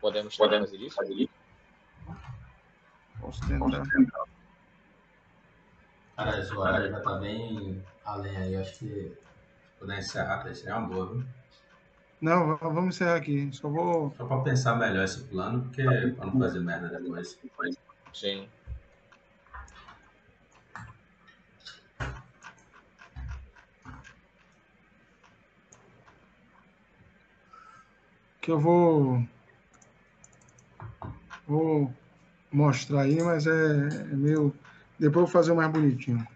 Podemos, 0.00 0.36
podemos 0.36 0.70
fazer 0.94 1.14
isso? 1.14 1.30
Posso 3.20 3.40
tentar. 3.48 3.84
Cara, 6.16 6.38
esse 6.38 6.54
horário 6.54 6.90
já 6.90 7.00
tá 7.00 7.14
bem 7.14 7.82
além 8.04 8.36
aí. 8.36 8.56
Acho 8.56 8.78
que 8.80 9.16
puder 9.78 10.00
encerrar, 10.00 10.42
seria 10.54 10.76
uma 10.76 10.88
boa, 10.88 11.14
viu? 11.14 11.24
Não, 12.20 12.56
vamos 12.56 12.94
encerrar 12.94 13.16
aqui. 13.16 13.50
Só 13.52 13.68
vou. 13.68 14.14
Só 14.16 14.26
para 14.26 14.42
pensar 14.42 14.76
melhor 14.76 15.04
esse 15.04 15.24
plano, 15.24 15.62
porque 15.62 15.82
para 15.82 16.26
não 16.26 16.38
fazer 16.38 16.60
merda 16.60 16.88
depois. 17.00 17.38
Sim. 18.12 18.48
Que 28.40 28.50
eu 28.50 28.58
vou. 28.58 29.26
Vou 31.46 31.94
mostrar 32.52 33.02
aí, 33.02 33.22
mas 33.22 33.46
é, 33.46 33.50
é 33.50 34.16
meio. 34.16 34.54
Depois 34.98 35.02
eu 35.02 35.12
vou 35.12 35.26
fazer 35.26 35.52
o 35.52 35.56
mais 35.56 35.70
bonitinho. 35.70 36.26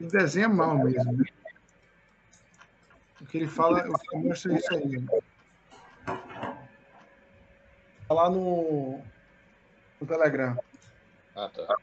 E 0.00 0.04
desenha 0.06 0.48
mal 0.48 0.78
mesmo. 0.78 1.12
Né? 1.12 1.24
O 3.20 3.26
que 3.26 3.38
ele 3.38 3.48
fala, 3.48 3.80
eu 3.80 4.18
mostro 4.18 4.54
isso 4.54 4.74
aí. 4.74 5.04
Tá 8.06 8.14
lá 8.14 8.28
no, 8.28 9.02
no 10.04 10.06
Telegram. 10.06 10.56
Ah, 11.34 11.48
tá. 11.48 11.76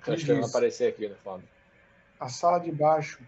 Então 0.00 0.14
acho 0.14 0.24
que 0.24 0.32
vai 0.32 0.42
aparecer 0.42 0.88
aqui 0.88 1.08
no 1.08 1.14
fundo. 1.16 1.44
A 2.18 2.28
sala 2.28 2.58
de 2.58 2.72
baixo, 2.72 3.20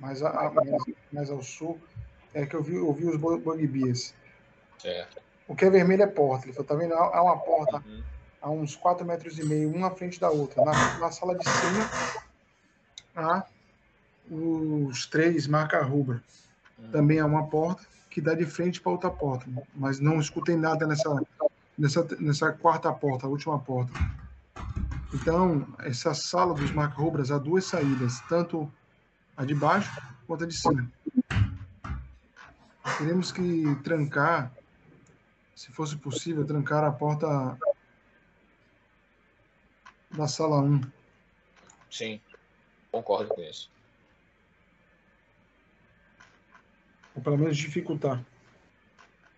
mais, 0.00 0.22
a, 0.22 0.50
mais, 0.50 0.70
mais 1.12 1.30
ao 1.30 1.42
sul, 1.42 1.78
é 2.34 2.44
que 2.44 2.54
eu 2.54 2.62
vi, 2.62 2.76
eu 2.76 2.92
vi 2.92 3.06
os 3.06 3.16
bugbears. 3.16 4.14
Certo. 4.78 5.22
O 5.46 5.54
que 5.54 5.64
é 5.64 5.70
vermelho 5.70 6.02
é 6.02 6.06
porta. 6.06 6.46
Ele 6.46 6.52
falou, 6.52 6.66
tá 6.66 6.74
vendo? 6.74 6.94
Há 6.94 7.22
uma 7.22 7.38
porta 7.38 7.82
uhum. 7.86 8.02
a 8.42 8.50
uns 8.50 8.74
4 8.74 9.06
metros 9.06 9.38
e 9.38 9.44
meio, 9.44 9.72
uma 9.72 9.88
à 9.88 9.90
frente 9.90 10.18
da 10.18 10.30
outra. 10.30 10.64
Na, 10.64 10.98
na 10.98 11.10
sala 11.12 11.36
de 11.36 11.44
cima, 11.48 11.90
há 13.14 13.46
os 14.30 15.06
três 15.06 15.46
marca 15.46 15.82
rubra. 15.82 16.22
Uhum. 16.78 16.90
Também 16.90 17.20
há 17.20 17.26
uma 17.26 17.46
porta 17.46 17.86
que 18.10 18.20
dá 18.20 18.34
de 18.34 18.44
frente 18.44 18.80
para 18.80 18.92
outra 18.92 19.10
porta. 19.10 19.46
Mas 19.74 20.00
não 20.00 20.18
escutei 20.18 20.56
nada 20.56 20.86
nessa, 20.86 21.08
nessa, 21.78 22.06
nessa 22.18 22.52
quarta 22.52 22.92
porta, 22.92 23.26
a 23.26 23.30
última 23.30 23.58
porta. 23.58 23.92
Então, 25.14 25.66
essa 25.80 26.14
sala 26.14 26.54
dos 26.54 26.70
marca 26.72 26.96
rubras 26.96 27.30
há 27.30 27.38
duas 27.38 27.64
saídas, 27.64 28.20
tanto 28.28 28.70
a 29.36 29.44
de 29.44 29.54
baixo 29.54 29.90
quanto 30.26 30.44
a 30.44 30.46
de 30.46 30.54
cima. 30.54 30.90
Teremos 32.98 33.30
que 33.32 33.74
trancar 33.82 34.52
se 35.56 35.72
fosse 35.72 35.96
possível, 35.96 36.44
trancar 36.44 36.84
a 36.84 36.92
porta 36.92 37.58
da 40.10 40.28
sala 40.28 40.60
1. 40.60 40.82
Sim, 41.90 42.20
concordo 42.92 43.34
com 43.34 43.40
isso. 43.40 43.70
Ou 47.14 47.22
pelo 47.22 47.38
menos 47.38 47.56
dificultar. 47.56 48.22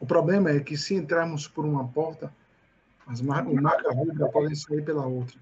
O 0.00 0.06
problema 0.06 0.50
é 0.50 0.60
que 0.60 0.76
se 0.76 0.94
entrarmos 0.94 1.48
por 1.48 1.64
uma 1.64 1.88
porta, 1.88 2.32
as 3.06 3.20
mar 3.20 3.44
o 3.46 4.30
podem 4.30 4.54
sair 4.54 4.82
pela 4.82 5.06
outra. 5.06 5.38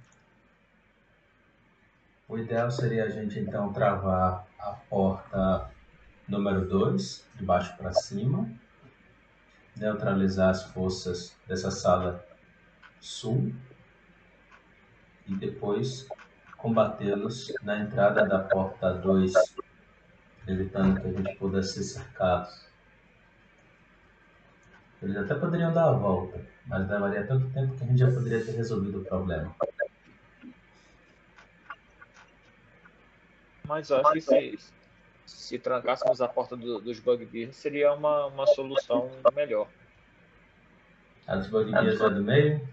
O 2.28 2.38
ideal 2.38 2.70
seria 2.70 3.04
a 3.04 3.08
gente 3.08 3.38
então 3.38 3.72
travar 3.72 4.46
a 4.58 4.72
porta 4.72 5.70
número 6.26 6.66
2, 6.66 7.24
de 7.36 7.44
baixo 7.44 7.76
para 7.76 7.92
cima, 7.92 8.50
neutralizar 9.76 10.50
as 10.50 10.64
forças 10.64 11.36
dessa 11.46 11.70
sala 11.70 12.24
sul 13.00 13.52
e 15.28 15.34
depois 15.36 16.08
combatê-los 16.56 17.52
na 17.62 17.78
entrada 17.78 18.26
da 18.26 18.40
porta 18.40 18.92
2, 18.94 19.32
evitando 20.48 21.00
que 21.00 21.06
a 21.06 21.12
gente 21.12 21.36
pudesse 21.36 21.84
ser 21.84 22.00
cercado. 22.00 22.65
Eles 25.06 25.18
até 25.18 25.36
poderiam 25.36 25.72
dar 25.72 25.90
a 25.90 25.92
volta, 25.92 26.44
mas 26.66 26.88
levaria 26.90 27.24
tanto 27.24 27.48
tempo 27.50 27.76
que 27.76 27.84
a 27.84 27.86
gente 27.86 27.98
já 27.98 28.10
poderia 28.10 28.44
ter 28.44 28.50
resolvido 28.56 29.02
o 29.02 29.04
problema. 29.04 29.54
Mas 33.68 33.88
eu 33.88 33.98
acho 33.98 34.12
que 34.14 34.20
se, 34.20 34.58
se 35.24 35.58
trancássemos 35.60 36.20
a 36.20 36.26
porta 36.26 36.56
do, 36.56 36.80
dos 36.80 36.98
bugbears, 36.98 37.54
seria 37.54 37.92
uma, 37.92 38.26
uma 38.26 38.48
solução 38.48 39.08
melhor. 39.32 39.68
A 41.28 41.36
dos 41.36 41.46
bugbears 41.46 42.00
é 42.00 42.10
do 42.10 42.24
meio? 42.24 42.68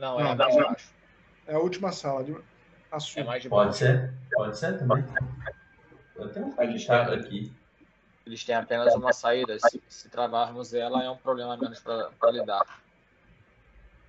Não, 0.00 0.18
é 0.18 0.32
a 0.32 0.34
mais 0.34 0.56
baixo. 0.56 0.92
É 1.46 1.54
a 1.54 1.60
última 1.60 1.92
sala. 1.92 2.24
De... 2.24 2.36
A 2.90 2.98
É 3.14 3.22
mais 3.22 3.42
de 3.44 3.48
Pode 3.48 3.66
baixo. 3.66 3.78
ser, 3.78 4.12
pode 4.32 4.58
ser 4.58 4.76
também. 4.76 5.04
Eu 6.16 6.28
tenho 6.30 6.46
um 6.46 6.62
listado 6.64 7.12
aqui. 7.12 7.52
Eles 8.24 8.44
têm 8.44 8.54
apenas 8.54 8.94
uma 8.94 9.12
saída. 9.12 9.58
Se, 9.58 9.82
se 9.88 10.08
travarmos 10.08 10.72
ela, 10.72 11.02
é 11.02 11.10
um 11.10 11.16
problema 11.16 11.56
menos 11.56 11.80
para 11.80 12.30
lidar. 12.30 12.82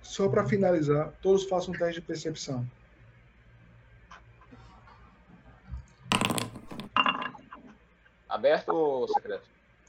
Só 0.02 0.28
para 0.28 0.46
finalizar, 0.46 1.12
todos 1.22 1.44
façam 1.44 1.74
um 1.74 1.78
teste 1.78 2.00
de 2.00 2.06
percepção. 2.06 2.68
Aberto 8.28 8.68
ou 8.70 9.08
secreto? 9.08 9.48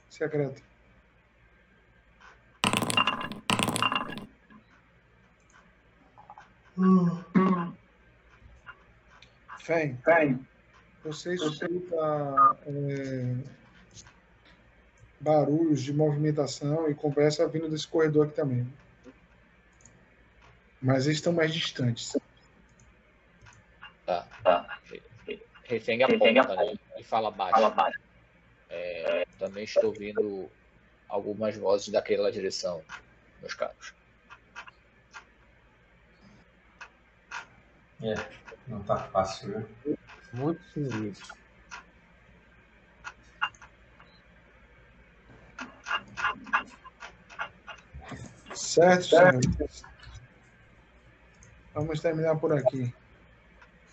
Secreto. 0.09 0.61
Fem, 9.59 9.97
Fem, 9.97 10.47
você 11.03 11.35
escuta 11.35 11.95
é, 12.67 13.35
barulhos 15.19 15.81
de 15.81 15.93
movimentação 15.93 16.89
e 16.89 16.95
conversa 16.95 17.47
vindo 17.47 17.69
desse 17.69 17.87
corredor 17.87 18.27
aqui 18.27 18.35
também. 18.35 18.71
Mas 20.81 21.05
eles 21.05 21.17
estão 21.17 21.33
mais 21.33 21.53
distantes. 21.53 22.15
Tá, 24.05 24.27
tá. 24.43 24.79
Refém 25.63 26.03
aponta 26.03 26.55
né? 26.55 26.75
e 26.97 27.03
fala 27.03 27.31
baixo. 27.31 27.53
Fala 27.53 27.69
baixo. 27.71 27.99
É, 28.69 29.25
também 29.39 29.63
estou 29.63 29.85
ouvindo 29.85 30.49
algumas 31.09 31.55
vozes 31.57 31.89
daquela 31.89 32.31
direção, 32.31 32.83
meus 33.41 33.53
caros. 33.53 33.93
É, 38.01 38.13
não 38.67 38.83
tá 38.83 38.97
fácil, 39.07 39.49
né? 39.49 39.97
Muito 40.33 40.61
sinistro. 40.71 41.44
Certo, 48.55 49.03
certo. 49.03 49.49
Vamos 51.73 51.99
terminar 51.99 52.35
por 52.37 52.53
aqui. 52.53 52.93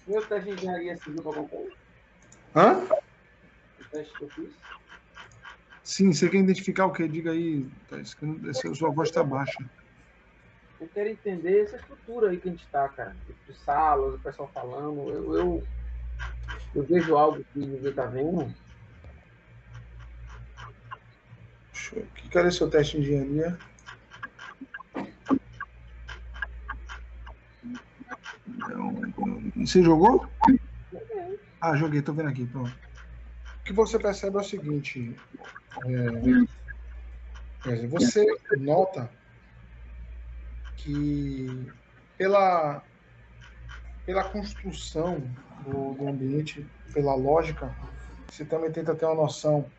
Meu 0.07 0.25
teste 0.27 0.51
de 0.51 0.57
engenharia 0.57 0.97
civil 0.99 1.23
para 1.23 1.33
concluir? 1.33 1.73
Hã? 2.55 2.87
teste 3.91 4.17
que 4.17 4.25
eu 4.25 4.31
fiz? 4.31 4.53
Sim, 5.85 6.13
você 6.13 6.29
quer 6.29 6.39
identificar 6.39 6.87
o 6.87 6.93
que? 6.93 7.07
Diga 7.07 7.33
aí, 7.33 7.69
Thais, 7.89 8.15
que 8.15 8.75
sua 8.75 8.91
voz 8.91 9.09
está 9.09 9.23
baixa. 9.23 9.59
Eu 10.81 10.89
quero 10.89 11.11
entender 11.11 11.65
essa 11.65 11.77
estrutura 11.77 12.31
aí 12.31 12.39
que 12.39 12.49
a 12.49 12.53
gente 12.53 12.65
está, 12.65 12.89
cara. 12.89 13.15
Tipo 13.27 13.53
de 13.53 13.59
salas, 13.59 14.15
o 14.15 14.19
pessoal 14.19 14.51
falando. 14.53 15.11
Eu, 15.11 15.35
eu, 15.37 15.67
eu 16.75 16.83
vejo 16.85 17.17
algo 17.17 17.45
que 17.53 17.59
ninguém 17.59 17.91
está 17.91 18.07
vendo. 18.07 18.53
Deixa 21.73 21.97
eu... 21.97 22.07
Cadê 22.31 22.51
seu 22.51 22.71
teste 22.71 23.01
de 23.01 23.15
engenharia? 23.15 23.59
Você 29.57 29.83
jogou? 29.83 30.27
Ah, 31.61 31.77
joguei, 31.77 32.03
tô 32.03 32.13
vendo 32.13 32.29
aqui, 32.29 32.47
pronto 32.47 32.73
o 33.63 33.65
que 33.65 33.73
você 33.73 33.99
percebe 33.99 34.37
é 34.37 34.41
o 34.41 34.45
seguinte: 34.45 35.17
é, 37.65 37.87
você 37.87 38.27
nota 38.59 39.09
que 40.77 41.71
pela, 42.19 42.83
pela 44.05 44.25
construção 44.25 45.23
do, 45.65 45.95
do, 45.95 46.09
ambiente, 46.09 46.67
pela 46.93 47.15
lógica, 47.15 47.73
você 48.29 48.45
também 48.45 48.73
tenta 48.73 48.97
ter 48.97 49.07
uma 49.07 49.15
noção 49.15 49.71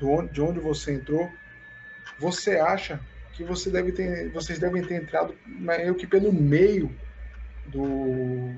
do, 0.00 0.22
de 0.28 0.40
onde 0.40 0.58
você 0.58 0.94
entrou. 0.94 1.30
Você 2.18 2.56
acha 2.56 2.98
que 3.34 3.44
você 3.44 3.70
deve 3.70 3.92
ter, 3.92 4.30
vocês 4.32 4.58
devem 4.58 4.82
ter 4.82 5.02
entrado 5.02 5.36
meio 5.46 5.94
que 5.94 6.06
pelo 6.06 6.32
meio 6.32 6.94
do 7.66 8.54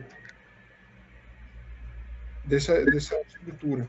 dessa, 2.45 2.85
dessa 2.85 3.21
estrutura 3.23 3.89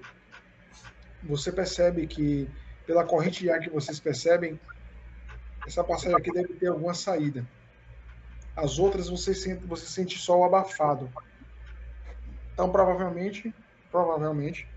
você 1.24 1.52
percebe 1.52 2.06
que, 2.08 2.50
pela 2.86 3.04
corrente 3.04 3.40
de 3.40 3.50
ar 3.50 3.60
que 3.60 3.70
vocês 3.70 4.00
percebem, 4.00 4.60
essa 5.66 5.84
passagem 5.84 6.16
aqui 6.16 6.32
deve 6.32 6.54
ter 6.54 6.68
alguma 6.68 6.94
saída. 6.94 7.46
As 8.56 8.78
outras 8.78 9.10
você 9.10 9.34
sente, 9.34 9.66
você 9.66 9.86
sente 9.88 10.18
só 10.18 10.40
o 10.40 10.44
abafado. 10.44 11.12
Então, 12.54 12.72
provavelmente, 12.72 13.54
provavelmente, 13.92 14.68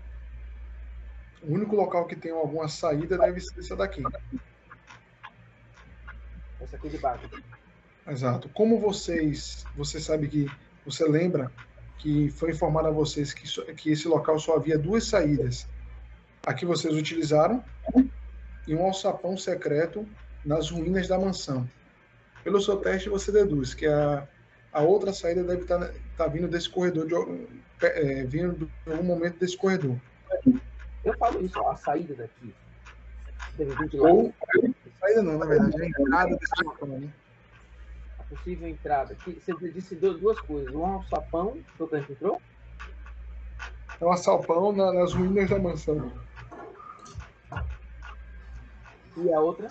O 1.41 1.53
único 1.53 1.75
local 1.75 2.05
que 2.05 2.17
tem 2.17 2.31
alguma 2.31 2.67
saída 2.67 3.17
deve 3.17 3.39
ser 3.39 3.59
essa 3.59 3.75
daqui. 3.75 4.03
Essa 6.59 6.75
aqui 6.75 6.89
de 6.89 6.97
baixo. 6.97 7.29
Exato. 8.09 8.49
Como 8.49 8.79
vocês, 8.79 9.65
você 9.75 9.99
sabe 9.99 10.27
que, 10.27 10.51
você 10.85 11.07
lembra 11.07 11.51
que 11.99 12.29
foi 12.31 12.51
informado 12.51 12.87
a 12.87 12.91
vocês 12.91 13.33
que, 13.33 13.45
que 13.73 13.91
esse 13.91 14.07
local 14.07 14.39
só 14.39 14.55
havia 14.55 14.77
duas 14.77 15.05
saídas. 15.05 15.67
A 16.45 16.53
que 16.53 16.65
vocês 16.65 16.95
utilizaram 16.95 17.63
e 18.67 18.73
um 18.73 18.83
alçapão 18.83 19.37
secreto 19.37 20.07
nas 20.43 20.71
ruínas 20.71 21.07
da 21.07 21.19
mansão. 21.19 21.69
Pelo 22.43 22.61
seu 22.61 22.77
teste, 22.77 23.09
você 23.09 23.31
deduz 23.31 23.73
que 23.73 23.85
a, 23.85 24.27
a 24.71 24.81
outra 24.81 25.11
saída 25.11 25.43
deve 25.43 25.63
estar 25.63 25.79
tá, 25.79 25.93
tá 26.17 26.27
vindo 26.27 26.47
desse 26.47 26.69
corredor, 26.69 27.05
de, 27.05 27.13
é, 27.85 28.23
vindo 28.23 28.69
em 28.87 28.91
algum 28.91 29.03
momento 29.03 29.37
desse 29.37 29.57
corredor. 29.57 29.97
Eu 31.03 31.17
falo 31.17 31.43
isso, 31.43 31.59
a 31.67 31.75
saída 31.75 32.15
daqui. 32.15 32.53
Ou, 33.99 34.33
saída 34.99 35.21
não, 35.21 35.37
na 35.37 35.45
verdade, 35.45 35.81
é 35.81 35.85
a 35.85 35.89
entrada 35.89 36.37
desse 36.37 36.63
local, 36.63 36.87
né? 36.87 37.09
Possível 38.29 38.67
entrada. 38.67 39.15
Você 39.25 39.71
disse 39.71 39.95
duas 39.95 40.39
coisas. 40.41 40.73
Um 40.73 40.85
alçapão, 40.85 41.57
o 41.79 41.87
que 41.87 41.95
a 41.95 41.99
gente 41.99 42.11
entrou? 42.13 42.41
É 43.99 44.05
um 44.05 44.11
alçapão 44.11 44.71
nas 44.71 45.13
ruínas 45.13 45.49
da 45.49 45.59
mansão. 45.59 46.11
E 49.17 49.33
a 49.33 49.39
outra? 49.39 49.67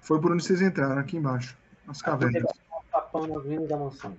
Foi 0.00 0.20
por 0.20 0.32
onde 0.32 0.44
vocês 0.44 0.62
entraram, 0.62 0.98
aqui 0.98 1.16
embaixo, 1.16 1.56
nas 1.86 2.00
cavernas. 2.00 2.44
Um 2.44 2.74
alçapão 2.74 3.26
nas 3.26 3.44
ruínas 3.44 3.68
da 3.68 3.76
mansão. 3.76 4.16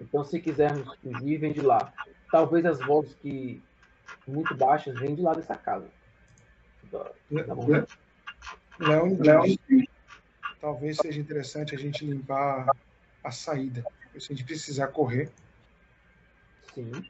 Então, 0.00 0.24
se 0.24 0.40
quisermos 0.40 0.94
fugir, 0.96 1.38
vem 1.38 1.52
de 1.52 1.60
lá. 1.60 1.92
Talvez 2.30 2.64
as 2.66 2.78
vozes 2.80 3.14
que 3.14 3.62
muito 4.26 4.54
baixas 4.54 4.98
vêm 4.98 5.14
de 5.14 5.22
lá 5.22 5.34
dessa 5.34 5.56
casa. 5.56 5.88
Da, 6.92 7.10
da 7.30 7.54
Leão, 8.78 9.16
Leão, 9.18 9.44
talvez 10.60 10.96
seja 10.96 11.20
interessante 11.20 11.74
a 11.74 11.78
gente 11.78 12.04
limpar 12.04 12.66
a 13.22 13.30
saída. 13.30 13.84
Se 14.18 14.32
a 14.32 14.36
gente 14.36 14.44
precisar 14.44 14.88
correr. 14.88 15.30
Sim. 16.74 17.04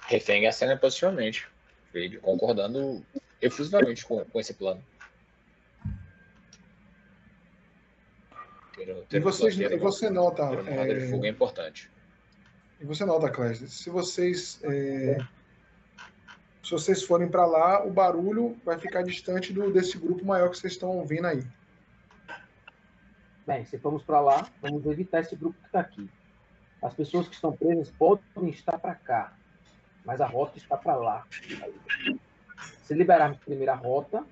Refém 0.00 0.46
a 0.46 0.52
cena 0.52 0.76
positivamente. 0.76 1.48
Concordando 2.20 3.04
efusivamente 3.40 4.04
com, 4.04 4.24
com 4.24 4.40
esse 4.40 4.54
plano. 4.54 4.82
Ter, 8.74 8.94
ter 9.08 9.16
e, 9.18 9.20
vocês, 9.20 9.58
e 9.58 9.76
você 9.76 10.10
nota. 10.10 10.42
É, 10.66 10.94
de 10.94 11.10
fogo 11.10 11.26
é 11.26 11.28
importante. 11.28 11.90
E 12.80 12.84
você 12.84 13.04
nota, 13.04 13.30
Clésia, 13.30 13.68
se 13.68 13.90
vocês. 13.90 14.58
É, 14.64 15.18
se 16.64 16.70
vocês 16.70 17.02
forem 17.02 17.28
para 17.28 17.44
lá, 17.44 17.84
o 17.84 17.90
barulho 17.90 18.56
vai 18.64 18.78
ficar 18.78 19.02
distante 19.02 19.52
do, 19.52 19.70
desse 19.72 19.98
grupo 19.98 20.24
maior 20.24 20.48
que 20.48 20.58
vocês 20.58 20.72
estão 20.72 20.90
ouvindo 20.90 21.26
aí. 21.26 21.44
Bem, 23.46 23.64
se 23.64 23.78
formos 23.78 24.02
para 24.02 24.20
lá, 24.20 24.46
vamos 24.60 24.86
evitar 24.86 25.20
esse 25.20 25.34
grupo 25.34 25.58
que 25.58 25.66
está 25.66 25.80
aqui. 25.80 26.08
As 26.82 26.94
pessoas 26.94 27.28
que 27.28 27.34
estão 27.34 27.52
presas 27.56 27.90
podem 27.90 28.48
estar 28.48 28.78
para 28.78 28.94
cá, 28.94 29.32
mas 30.04 30.20
a 30.20 30.26
rota 30.26 30.58
está 30.58 30.76
para 30.76 30.96
lá. 30.96 31.26
Se 32.84 32.94
liberarmos 32.94 33.38
a 33.38 33.44
primeira 33.44 33.74
rota, 33.74 34.24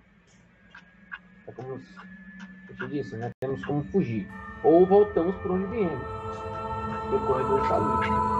é 1.47 1.53
como 1.53 1.81
eu 2.69 2.77
te 2.77 2.87
disse, 2.89 3.17
né? 3.17 3.31
temos 3.41 3.65
como 3.65 3.83
fugir. 3.85 4.29
Ou 4.63 4.87
voltamos 4.87 5.35
por 5.37 5.53
onde 5.53 5.67
viemos. 5.67 6.07
O 7.13 7.27
corredor 7.27 7.63
está. 7.63 8.40